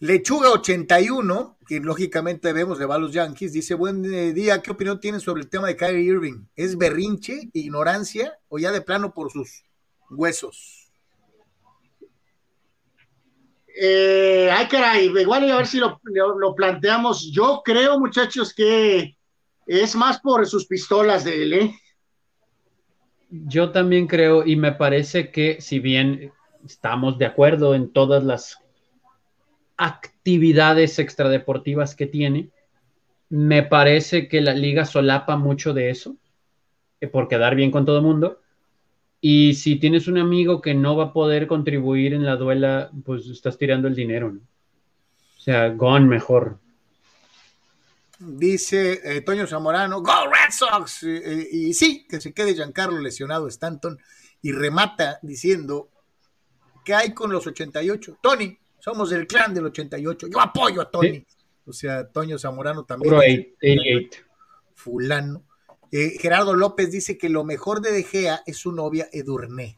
Lechuga 0.00 0.50
81, 0.50 1.57
que 1.68 1.80
lógicamente 1.80 2.52
vemos, 2.54 2.78
le 2.78 2.86
va 2.86 2.94
a 2.94 2.98
los 2.98 3.12
Yankees, 3.12 3.52
dice, 3.52 3.74
buen 3.74 4.02
eh, 4.06 4.32
día, 4.32 4.62
¿qué 4.62 4.70
opinión 4.70 4.98
tienes 4.98 5.22
sobre 5.22 5.42
el 5.42 5.50
tema 5.50 5.68
de 5.68 5.76
Kyrie 5.76 6.02
Irving? 6.02 6.46
¿Es 6.56 6.78
berrinche, 6.78 7.50
ignorancia 7.52 8.38
o 8.48 8.58
ya 8.58 8.72
de 8.72 8.80
plano 8.80 9.12
por 9.12 9.30
sus 9.30 9.64
huesos? 10.10 10.90
Eh, 13.80 14.48
ay, 14.50 14.66
caray, 14.66 15.06
igual 15.06 15.48
a 15.50 15.56
ver 15.58 15.66
si 15.66 15.78
lo, 15.78 16.00
lo- 16.04 16.38
lo 16.38 16.54
planteamos. 16.54 17.30
Yo 17.30 17.62
creo, 17.64 18.00
muchachos, 18.00 18.52
que 18.54 19.16
es 19.66 19.94
más 19.94 20.20
por 20.20 20.46
sus 20.46 20.66
pistolas 20.66 21.24
de 21.24 21.42
él, 21.42 21.52
¿eh? 21.52 21.74
Yo 23.30 23.72
también 23.72 24.06
creo, 24.06 24.44
y 24.46 24.56
me 24.56 24.72
parece 24.72 25.30
que 25.30 25.60
si 25.60 25.80
bien 25.80 26.32
estamos 26.64 27.18
de 27.18 27.26
acuerdo 27.26 27.74
en 27.74 27.92
todas 27.92 28.24
las 28.24 28.56
actividades 29.78 30.98
extradeportivas 30.98 31.94
que 31.94 32.06
tiene, 32.06 32.50
me 33.30 33.62
parece 33.62 34.28
que 34.28 34.40
la 34.40 34.52
liga 34.52 34.84
solapa 34.84 35.36
mucho 35.36 35.72
de 35.72 35.90
eso, 35.90 36.16
eh, 37.00 37.06
por 37.06 37.28
quedar 37.28 37.54
bien 37.54 37.70
con 37.70 37.86
todo 37.86 37.98
el 37.98 38.04
mundo. 38.04 38.40
Y 39.20 39.54
si 39.54 39.76
tienes 39.76 40.06
un 40.06 40.18
amigo 40.18 40.60
que 40.60 40.74
no 40.74 40.96
va 40.96 41.04
a 41.04 41.12
poder 41.12 41.46
contribuir 41.46 42.12
en 42.12 42.24
la 42.24 42.36
duela, 42.36 42.90
pues 43.04 43.26
estás 43.26 43.56
tirando 43.56 43.88
el 43.88 43.94
dinero. 43.94 44.28
O 44.28 45.40
sea, 45.40 45.70
gone 45.70 46.06
mejor. 46.06 46.58
Dice 48.18 49.00
eh, 49.04 49.20
Toño 49.20 49.46
Zamorano, 49.46 50.02
¡Go 50.02 50.26
Red 50.26 50.52
Sox! 50.52 51.04
Y 51.04 51.72
sí, 51.72 52.06
que 52.08 52.20
se 52.20 52.32
quede 52.32 52.54
Giancarlo 52.54 52.98
lesionado 52.98 53.46
Stanton 53.46 53.98
y 54.42 54.52
remata 54.52 55.18
diciendo, 55.22 55.88
¿qué 56.84 56.94
hay 56.94 57.12
con 57.12 57.30
los 57.30 57.46
88? 57.46 58.18
Tony, 58.20 58.58
somos 58.88 59.10
del 59.10 59.26
clan 59.26 59.52
del 59.52 59.66
88, 59.66 60.28
yo 60.28 60.40
apoyo 60.40 60.80
a 60.80 60.90
Tony. 60.90 61.18
Sí. 61.18 61.26
O 61.66 61.72
sea, 61.74 62.08
Toño 62.08 62.38
Zamorano 62.38 62.84
también. 62.84 63.10
Puro 63.10 63.20
88. 63.20 64.22
Fulano. 64.74 65.42
Eh, 65.92 66.16
Gerardo 66.18 66.54
López 66.54 66.90
dice 66.90 67.18
que 67.18 67.28
lo 67.28 67.44
mejor 67.44 67.82
de 67.82 67.92
De 67.92 68.02
Gea 68.02 68.40
es 68.46 68.56
su 68.56 68.72
novia 68.72 69.06
Edurne. 69.12 69.76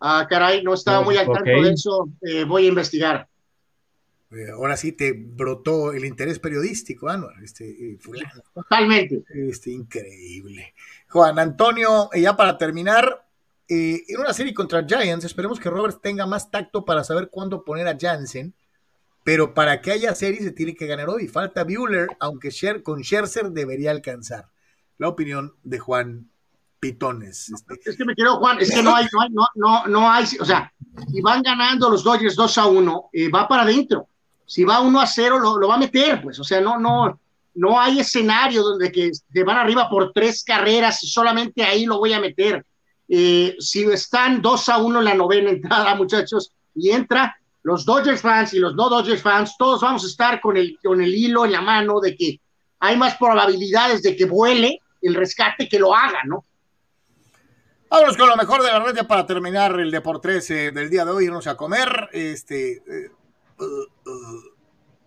Ah, 0.00 0.26
caray, 0.28 0.62
no 0.62 0.74
estaba 0.74 1.02
muy 1.02 1.16
al 1.16 1.26
tanto 1.26 1.42
de 1.44 1.70
eso. 1.70 2.08
eh, 2.20 2.44
voy 2.44 2.66
a 2.66 2.68
investigar. 2.68 3.28
Eh, 4.30 4.50
ahora 4.50 4.76
sí 4.76 4.92
te 4.92 5.12
brotó 5.12 5.92
el 5.92 6.04
interés 6.04 6.38
periodístico, 6.38 7.08
Anuar, 7.08 7.34
este, 7.42 7.68
eh, 7.68 7.98
fulano. 7.98 8.42
Totalmente. 8.54 9.24
Este, 9.28 9.70
increíble. 9.70 10.74
Juan 11.08 11.38
Antonio, 11.38 12.10
ya 12.14 12.36
para 12.36 12.56
terminar, 12.56 13.26
eh, 13.68 14.02
en 14.08 14.20
una 14.20 14.32
serie 14.32 14.54
contra 14.54 14.84
Giants, 14.86 15.24
esperemos 15.24 15.58
que 15.60 15.70
Roberts 15.70 16.00
tenga 16.00 16.26
más 16.26 16.50
tacto 16.50 16.84
para 16.84 17.04
saber 17.04 17.28
cuándo 17.30 17.64
poner 17.64 17.88
a 17.88 17.96
Jansen, 17.98 18.54
pero 19.24 19.54
para 19.54 19.80
que 19.80 19.92
haya 19.92 20.14
serie 20.14 20.40
se 20.42 20.52
tiene 20.52 20.74
que 20.74 20.86
ganar 20.86 21.08
hoy. 21.08 21.28
Falta 21.28 21.64
Bueller, 21.64 22.08
aunque 22.20 22.48
Scher- 22.50 22.82
con 22.82 23.02
Scherzer 23.02 23.50
debería 23.50 23.90
alcanzar. 23.90 24.46
La 24.98 25.08
opinión 25.08 25.54
de 25.62 25.78
Juan 25.78 26.28
Pitones. 26.80 27.50
Este, 27.50 27.90
Es 27.90 27.96
que 27.96 28.04
me 28.04 28.14
quiero, 28.14 28.36
Juan, 28.36 28.60
es 28.60 28.70
que 28.70 28.82
no 28.82 28.94
hay, 28.94 29.06
no 29.12 29.20
hay, 29.20 29.28
no, 29.30 29.46
no, 29.54 29.86
no 29.86 30.10
hay, 30.10 30.24
o 30.40 30.44
sea, 30.44 30.72
si 31.10 31.20
van 31.20 31.42
ganando 31.42 31.88
los 31.88 32.02
Dodgers 32.02 32.34
2 32.34 32.58
a 32.58 32.66
1, 32.66 33.10
eh, 33.12 33.30
va 33.30 33.46
para 33.48 33.62
adentro. 33.62 34.08
Si 34.44 34.64
va 34.64 34.80
1 34.80 35.00
a 35.00 35.06
0, 35.06 35.38
lo, 35.38 35.56
lo 35.58 35.68
va 35.68 35.76
a 35.76 35.78
meter, 35.78 36.20
pues, 36.20 36.38
o 36.40 36.44
sea, 36.44 36.60
no, 36.60 36.78
no, 36.78 37.18
no 37.54 37.80
hay 37.80 38.00
escenario 38.00 38.62
donde 38.62 38.90
que 38.90 39.10
te 39.32 39.44
van 39.44 39.56
arriba 39.58 39.88
por 39.88 40.12
tres 40.12 40.42
carreras 40.42 41.02
y 41.04 41.06
solamente 41.06 41.62
ahí 41.62 41.86
lo 41.86 41.98
voy 41.98 42.12
a 42.12 42.20
meter. 42.20 42.64
Eh, 43.08 43.56
si 43.58 43.84
están 43.84 44.40
2 44.40 44.68
a 44.68 44.78
1 44.78 44.98
en 44.98 45.04
la 45.04 45.14
novena 45.14 45.50
entrada, 45.50 45.94
muchachos, 45.96 46.52
y 46.74 46.90
entra, 46.90 47.36
los 47.62 47.84
Dodgers 47.84 48.20
fans 48.20 48.54
y 48.54 48.58
los 48.58 48.74
no 48.74 48.88
Dodgers 48.88 49.22
fans, 49.22 49.54
todos 49.56 49.80
vamos 49.80 50.04
a 50.04 50.08
estar 50.08 50.40
con 50.40 50.56
el, 50.56 50.78
con 50.82 51.00
el 51.00 51.14
hilo 51.14 51.44
en 51.44 51.52
la 51.52 51.60
mano 51.60 52.00
de 52.00 52.16
que 52.16 52.40
hay 52.80 52.96
más 52.96 53.16
probabilidades 53.16 54.02
de 54.02 54.16
que 54.16 54.24
vuele 54.24 54.80
el 55.00 55.14
rescate 55.14 55.68
que 55.68 55.78
lo 55.78 55.94
haga, 55.94 56.20
¿no? 56.24 56.44
Vámonos 57.92 58.16
con 58.16 58.28
lo 58.28 58.36
mejor 58.36 58.62
de 58.62 58.72
la 58.72 58.80
red 58.80 58.96
ya 58.96 59.06
para 59.06 59.26
terminar 59.26 59.78
el 59.78 59.90
Deportes 59.90 60.50
eh, 60.50 60.72
del 60.72 60.88
día 60.88 61.04
de 61.04 61.10
hoy, 61.10 61.26
irnos 61.26 61.46
a 61.46 61.56
comer. 61.58 62.08
Este, 62.12 62.72
eh, 62.72 63.10
uh, 63.58 63.64
uh, 63.64 64.42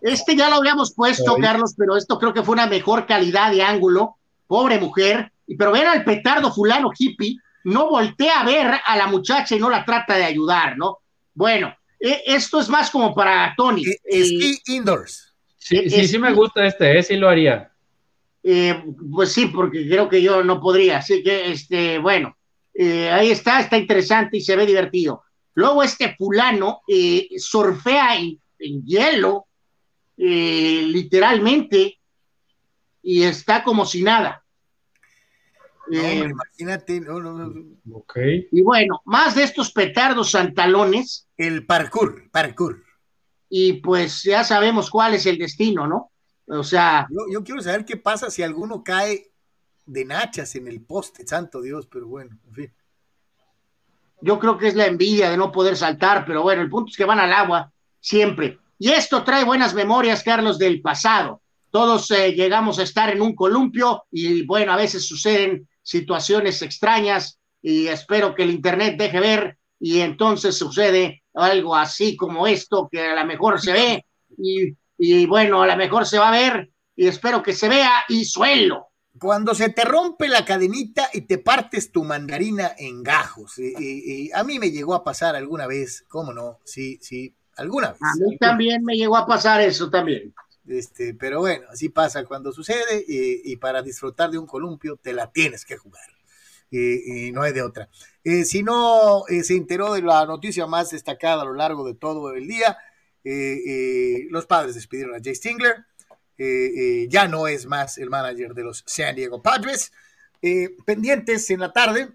Este 0.00 0.36
ya 0.36 0.48
lo 0.48 0.56
habíamos 0.56 0.94
puesto, 0.94 1.34
Ay. 1.34 1.42
Carlos, 1.42 1.74
pero 1.76 1.96
esto 1.96 2.16
creo 2.18 2.32
que 2.32 2.44
fue 2.44 2.52
una 2.52 2.68
mejor 2.68 3.04
calidad 3.06 3.50
de 3.50 3.62
ángulo. 3.62 4.16
Pobre 4.46 4.78
mujer. 4.78 5.32
Y 5.48 5.56
pero 5.56 5.72
ven 5.72 5.88
al 5.88 6.04
petardo 6.04 6.52
fulano 6.52 6.92
hippie, 6.96 7.36
no 7.66 7.88
voltea 7.90 8.40
a 8.40 8.44
ver 8.44 8.70
a 8.84 8.96
la 8.96 9.06
muchacha 9.08 9.54
y 9.56 9.58
no 9.58 9.68
la 9.70 9.84
trata 9.84 10.16
de 10.16 10.24
ayudar, 10.24 10.76
¿no? 10.78 10.98
Bueno, 11.34 11.74
eh, 11.98 12.22
esto 12.26 12.60
es 12.60 12.68
más 12.68 12.90
como 12.90 13.14
para 13.14 13.54
Tony. 13.56 13.84
ski 13.84 14.60
indoors. 14.68 15.34
Sí, 15.58 15.90
sí, 15.90 16.00
Es- 16.02 16.10
sí 16.12 16.18
me 16.18 16.32
gusta 16.32 16.64
este, 16.66 16.98
¿eh? 16.98 17.02
sí 17.02 17.16
lo 17.16 17.28
haría. 17.28 17.72
eh, 18.48 18.84
pues 19.12 19.32
sí, 19.32 19.46
porque 19.46 19.84
creo 19.88 20.08
que 20.08 20.22
yo 20.22 20.44
no 20.44 20.60
podría. 20.60 20.98
Así 20.98 21.22
que, 21.24 21.50
este, 21.50 21.98
bueno, 21.98 22.36
eh, 22.72 23.10
ahí 23.10 23.32
está, 23.32 23.58
está 23.60 23.76
interesante 23.76 24.36
y 24.36 24.40
se 24.40 24.54
ve 24.54 24.64
divertido. 24.64 25.24
Luego 25.54 25.82
este 25.82 26.14
fulano 26.14 26.82
eh, 26.86 27.26
surfea 27.38 28.14
en, 28.16 28.38
en 28.60 28.84
hielo, 28.84 29.46
eh, 30.16 30.82
literalmente, 30.86 31.98
y 33.02 33.22
está 33.24 33.64
como 33.64 33.84
si 33.84 34.02
nada. 34.04 34.44
No, 35.88 36.00
Eh, 36.00 36.24
imagínate, 36.30 37.00
no, 37.00 37.20
no, 37.20 37.32
no. 37.32 37.52
Ok. 37.92 38.16
y 38.52 38.62
bueno, 38.62 39.00
más 39.04 39.34
de 39.34 39.44
estos 39.44 39.70
petardos 39.72 40.30
santalones, 40.32 41.28
el 41.36 41.64
parkour, 41.66 42.30
parkour. 42.30 42.82
y 43.48 43.74
pues 43.74 44.22
ya 44.24 44.42
sabemos 44.44 44.90
cuál 44.90 45.14
es 45.14 45.26
el 45.26 45.38
destino, 45.38 45.86
¿no? 45.86 46.10
O 46.48 46.62
sea, 46.64 47.06
Yo, 47.10 47.18
yo 47.32 47.44
quiero 47.44 47.60
saber 47.62 47.84
qué 47.84 47.96
pasa 47.96 48.30
si 48.30 48.42
alguno 48.42 48.82
cae 48.84 49.30
de 49.84 50.04
nachas 50.04 50.54
en 50.56 50.66
el 50.68 50.80
poste, 50.82 51.26
santo 51.26 51.60
Dios, 51.62 51.86
pero 51.86 52.08
bueno, 52.08 52.36
en 52.48 52.54
fin. 52.54 52.72
Yo 54.20 54.38
creo 54.38 54.56
que 54.58 54.68
es 54.68 54.74
la 54.74 54.86
envidia 54.86 55.30
de 55.30 55.36
no 55.36 55.52
poder 55.52 55.76
saltar, 55.76 56.24
pero 56.26 56.42
bueno, 56.42 56.62
el 56.62 56.70
punto 56.70 56.90
es 56.90 56.96
que 56.96 57.04
van 57.04 57.20
al 57.20 57.32
agua 57.32 57.72
siempre. 58.00 58.58
Y 58.78 58.90
esto 58.90 59.22
trae 59.24 59.44
buenas 59.44 59.74
memorias, 59.74 60.22
Carlos, 60.22 60.58
del 60.58 60.80
pasado. 60.80 61.42
Todos 61.70 62.10
eh, 62.10 62.32
llegamos 62.32 62.78
a 62.78 62.82
estar 62.82 63.10
en 63.10 63.20
un 63.20 63.34
columpio 63.34 64.04
y 64.10 64.44
bueno, 64.46 64.72
a 64.72 64.76
veces 64.76 65.06
suceden 65.06 65.68
situaciones 65.86 66.60
extrañas 66.62 67.38
y 67.62 67.86
espero 67.86 68.34
que 68.34 68.42
el 68.42 68.50
Internet 68.50 68.96
deje 68.98 69.20
ver 69.20 69.58
y 69.78 70.00
entonces 70.00 70.56
sucede 70.58 71.22
algo 71.34 71.76
así 71.76 72.16
como 72.16 72.46
esto 72.46 72.88
que 72.90 73.00
a 73.06 73.14
lo 73.14 73.24
mejor 73.26 73.60
se 73.60 73.72
ve 73.72 74.06
y, 74.36 74.74
y 74.98 75.26
bueno, 75.26 75.62
a 75.62 75.66
lo 75.68 75.76
mejor 75.76 76.06
se 76.06 76.18
va 76.18 76.28
a 76.28 76.32
ver 76.32 76.70
y 76.96 77.06
espero 77.06 77.42
que 77.42 77.52
se 77.52 77.68
vea 77.68 78.04
y 78.08 78.24
suelo. 78.24 78.88
Cuando 79.18 79.54
se 79.54 79.70
te 79.70 79.84
rompe 79.84 80.28
la 80.28 80.44
cadenita 80.44 81.08
y 81.12 81.22
te 81.22 81.38
partes 81.38 81.90
tu 81.92 82.04
mandarina 82.04 82.72
en 82.76 83.02
gajos. 83.02 83.58
Y, 83.58 83.72
y- 83.78 84.26
y 84.26 84.32
a 84.32 84.44
mí 84.44 84.58
me 84.58 84.70
llegó 84.70 84.94
a 84.94 85.04
pasar 85.04 85.36
alguna 85.36 85.66
vez, 85.66 86.04
¿cómo 86.08 86.32
no? 86.32 86.58
Sí, 86.64 86.98
sí, 87.00 87.34
alguna 87.56 87.92
vez. 87.92 88.00
A 88.02 88.14
mí 88.16 88.36
también 88.38 88.84
me 88.84 88.94
llegó 88.96 89.16
a 89.16 89.26
pasar 89.26 89.60
eso 89.62 89.88
también. 89.88 90.34
Este, 90.68 91.14
pero 91.14 91.40
bueno, 91.40 91.66
así 91.70 91.88
pasa 91.88 92.24
cuando 92.24 92.52
sucede 92.52 93.04
y, 93.06 93.56
para 93.56 93.82
disfrutar 93.82 94.30
de 94.30 94.38
un 94.38 94.46
columpio 94.46 94.96
te 94.96 95.12
la 95.12 95.30
tienes 95.30 95.64
que 95.64 95.76
jugar. 95.76 96.04
Y, 96.70 97.30
no 97.32 97.42
hay 97.42 97.52
de 97.52 97.62
otra. 97.62 97.88
Eh, 98.24 98.44
si 98.44 98.62
no 98.62 99.26
eh, 99.28 99.44
se 99.44 99.54
enteró 99.54 99.94
de 99.94 100.02
la 100.02 100.26
noticia 100.26 100.66
más 100.66 100.90
destacada 100.90 101.42
a 101.42 101.44
lo 101.44 101.54
largo 101.54 101.86
de 101.86 101.94
todo 101.94 102.32
el 102.32 102.48
día, 102.48 102.76
eh, 103.22 104.26
los 104.30 104.46
padres 104.46 104.74
despidieron 104.74 105.14
a 105.14 105.20
Jay 105.22 105.34
Stingler. 105.34 105.84
Ya 107.08 107.28
no 107.28 107.46
es 107.46 107.66
más 107.66 107.98
el 107.98 108.10
manager 108.10 108.52
de 108.52 108.64
los 108.64 108.82
San 108.86 109.14
Diego 109.14 109.42
Padres. 109.42 109.92
Pendientes 110.84 111.50
en 111.50 111.60
la 111.60 111.72
tarde, 111.72 112.10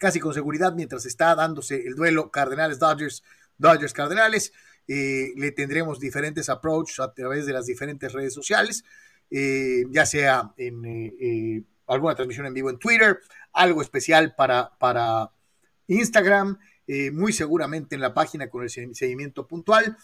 casi 0.00 0.18
con 0.18 0.34
seguridad, 0.34 0.72
mientras 0.72 1.06
está 1.06 1.34
dándose 1.34 1.86
el 1.86 1.94
duelo 1.94 2.30
Cardenales-Dodgers, 2.30 3.22
Dodgers-Cardenales. 3.58 4.52
Eh, 4.88 5.32
le 5.36 5.50
tendremos 5.52 5.98
diferentes 5.98 6.48
approaches 6.48 7.00
a 7.00 7.12
través 7.12 7.44
de 7.46 7.52
las 7.52 7.66
diferentes 7.66 8.12
redes 8.12 8.32
sociales, 8.32 8.84
eh, 9.30 9.84
ya 9.90 10.06
sea 10.06 10.52
en 10.56 10.84
eh, 10.84 11.64
alguna 11.88 12.14
transmisión 12.14 12.46
en 12.46 12.54
vivo 12.54 12.70
en 12.70 12.78
Twitter, 12.78 13.20
algo 13.52 13.82
especial 13.82 14.34
para, 14.36 14.76
para 14.78 15.30
Instagram, 15.88 16.58
muy 17.12 17.32
seguramente 17.32 17.96
en 17.96 18.00
la 18.00 18.14
página 18.14 18.48
con 18.48 18.62
el 18.62 18.70
se- 18.70 18.94
seguimiento 18.94 19.46
puntual. 19.48 19.96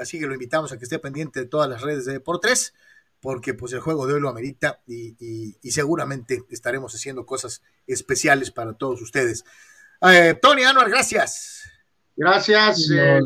Así 0.00 0.18
que 0.18 0.26
lo 0.26 0.32
invitamos 0.34 0.72
a 0.72 0.78
que 0.78 0.84
esté 0.84 0.98
pendiente 0.98 1.38
de 1.40 1.46
todas 1.46 1.68
las 1.70 1.82
redes 1.82 2.04
de 2.04 2.14
Deportes, 2.14 2.74
porque 3.20 3.54
pues 3.54 3.72
el 3.72 3.80
juego 3.80 4.06
de 4.06 4.14
hoy 4.14 4.20
lo 4.20 4.28
amerita 4.28 4.80
y, 4.86 5.14
y- 5.62 5.70
seguramente 5.70 6.42
estaremos 6.50 6.94
haciendo 6.94 7.26
cosas 7.26 7.62
especiales 7.86 8.50
para 8.50 8.72
todos 8.72 9.00
ustedes. 9.02 9.44
Tony 10.40 10.64
Anuar, 10.64 10.90
gracias. 10.90 11.62
Gracias. 12.18 12.90
eh, 12.90 13.20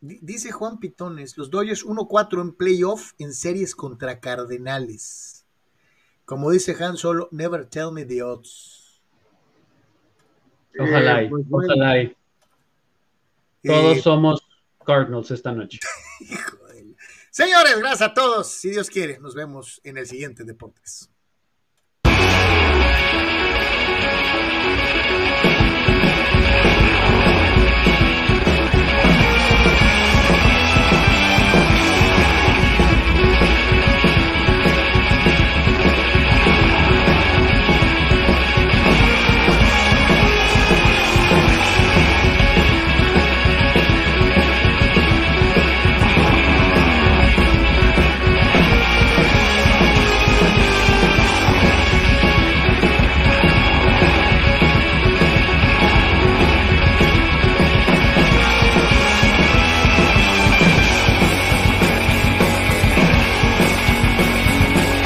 Dice 0.00 0.52
Juan 0.52 0.78
Pitones, 0.78 1.36
los 1.36 1.50
Dodgers 1.50 1.84
1-4 1.84 2.40
en 2.40 2.52
playoff 2.54 3.14
en 3.18 3.34
series 3.34 3.74
contra 3.74 4.20
Cardenales. 4.20 5.44
Como 6.24 6.52
dice 6.52 6.76
Han 6.82 6.96
Solo, 6.96 7.28
never 7.32 7.66
tell 7.66 7.90
me 7.90 8.04
the 8.04 8.22
odds. 8.22 9.00
Ojalá, 10.78 11.22
Eh, 11.22 11.28
pues, 11.28 11.44
bueno. 11.48 11.74
ojalá. 11.74 12.12
Todos 13.64 13.96
Eh, 13.96 14.00
somos 14.02 14.46
Cardinals 14.86 15.32
esta 15.32 15.50
noche. 15.50 15.80
Señores, 17.32 17.78
gracias 17.78 18.02
a 18.10 18.14
todos. 18.14 18.46
Si 18.48 18.70
Dios 18.70 18.88
quiere, 18.88 19.18
nos 19.18 19.34
vemos 19.34 19.80
en 19.82 19.98
el 19.98 20.06
siguiente 20.06 20.44
Deportes. 20.44 21.10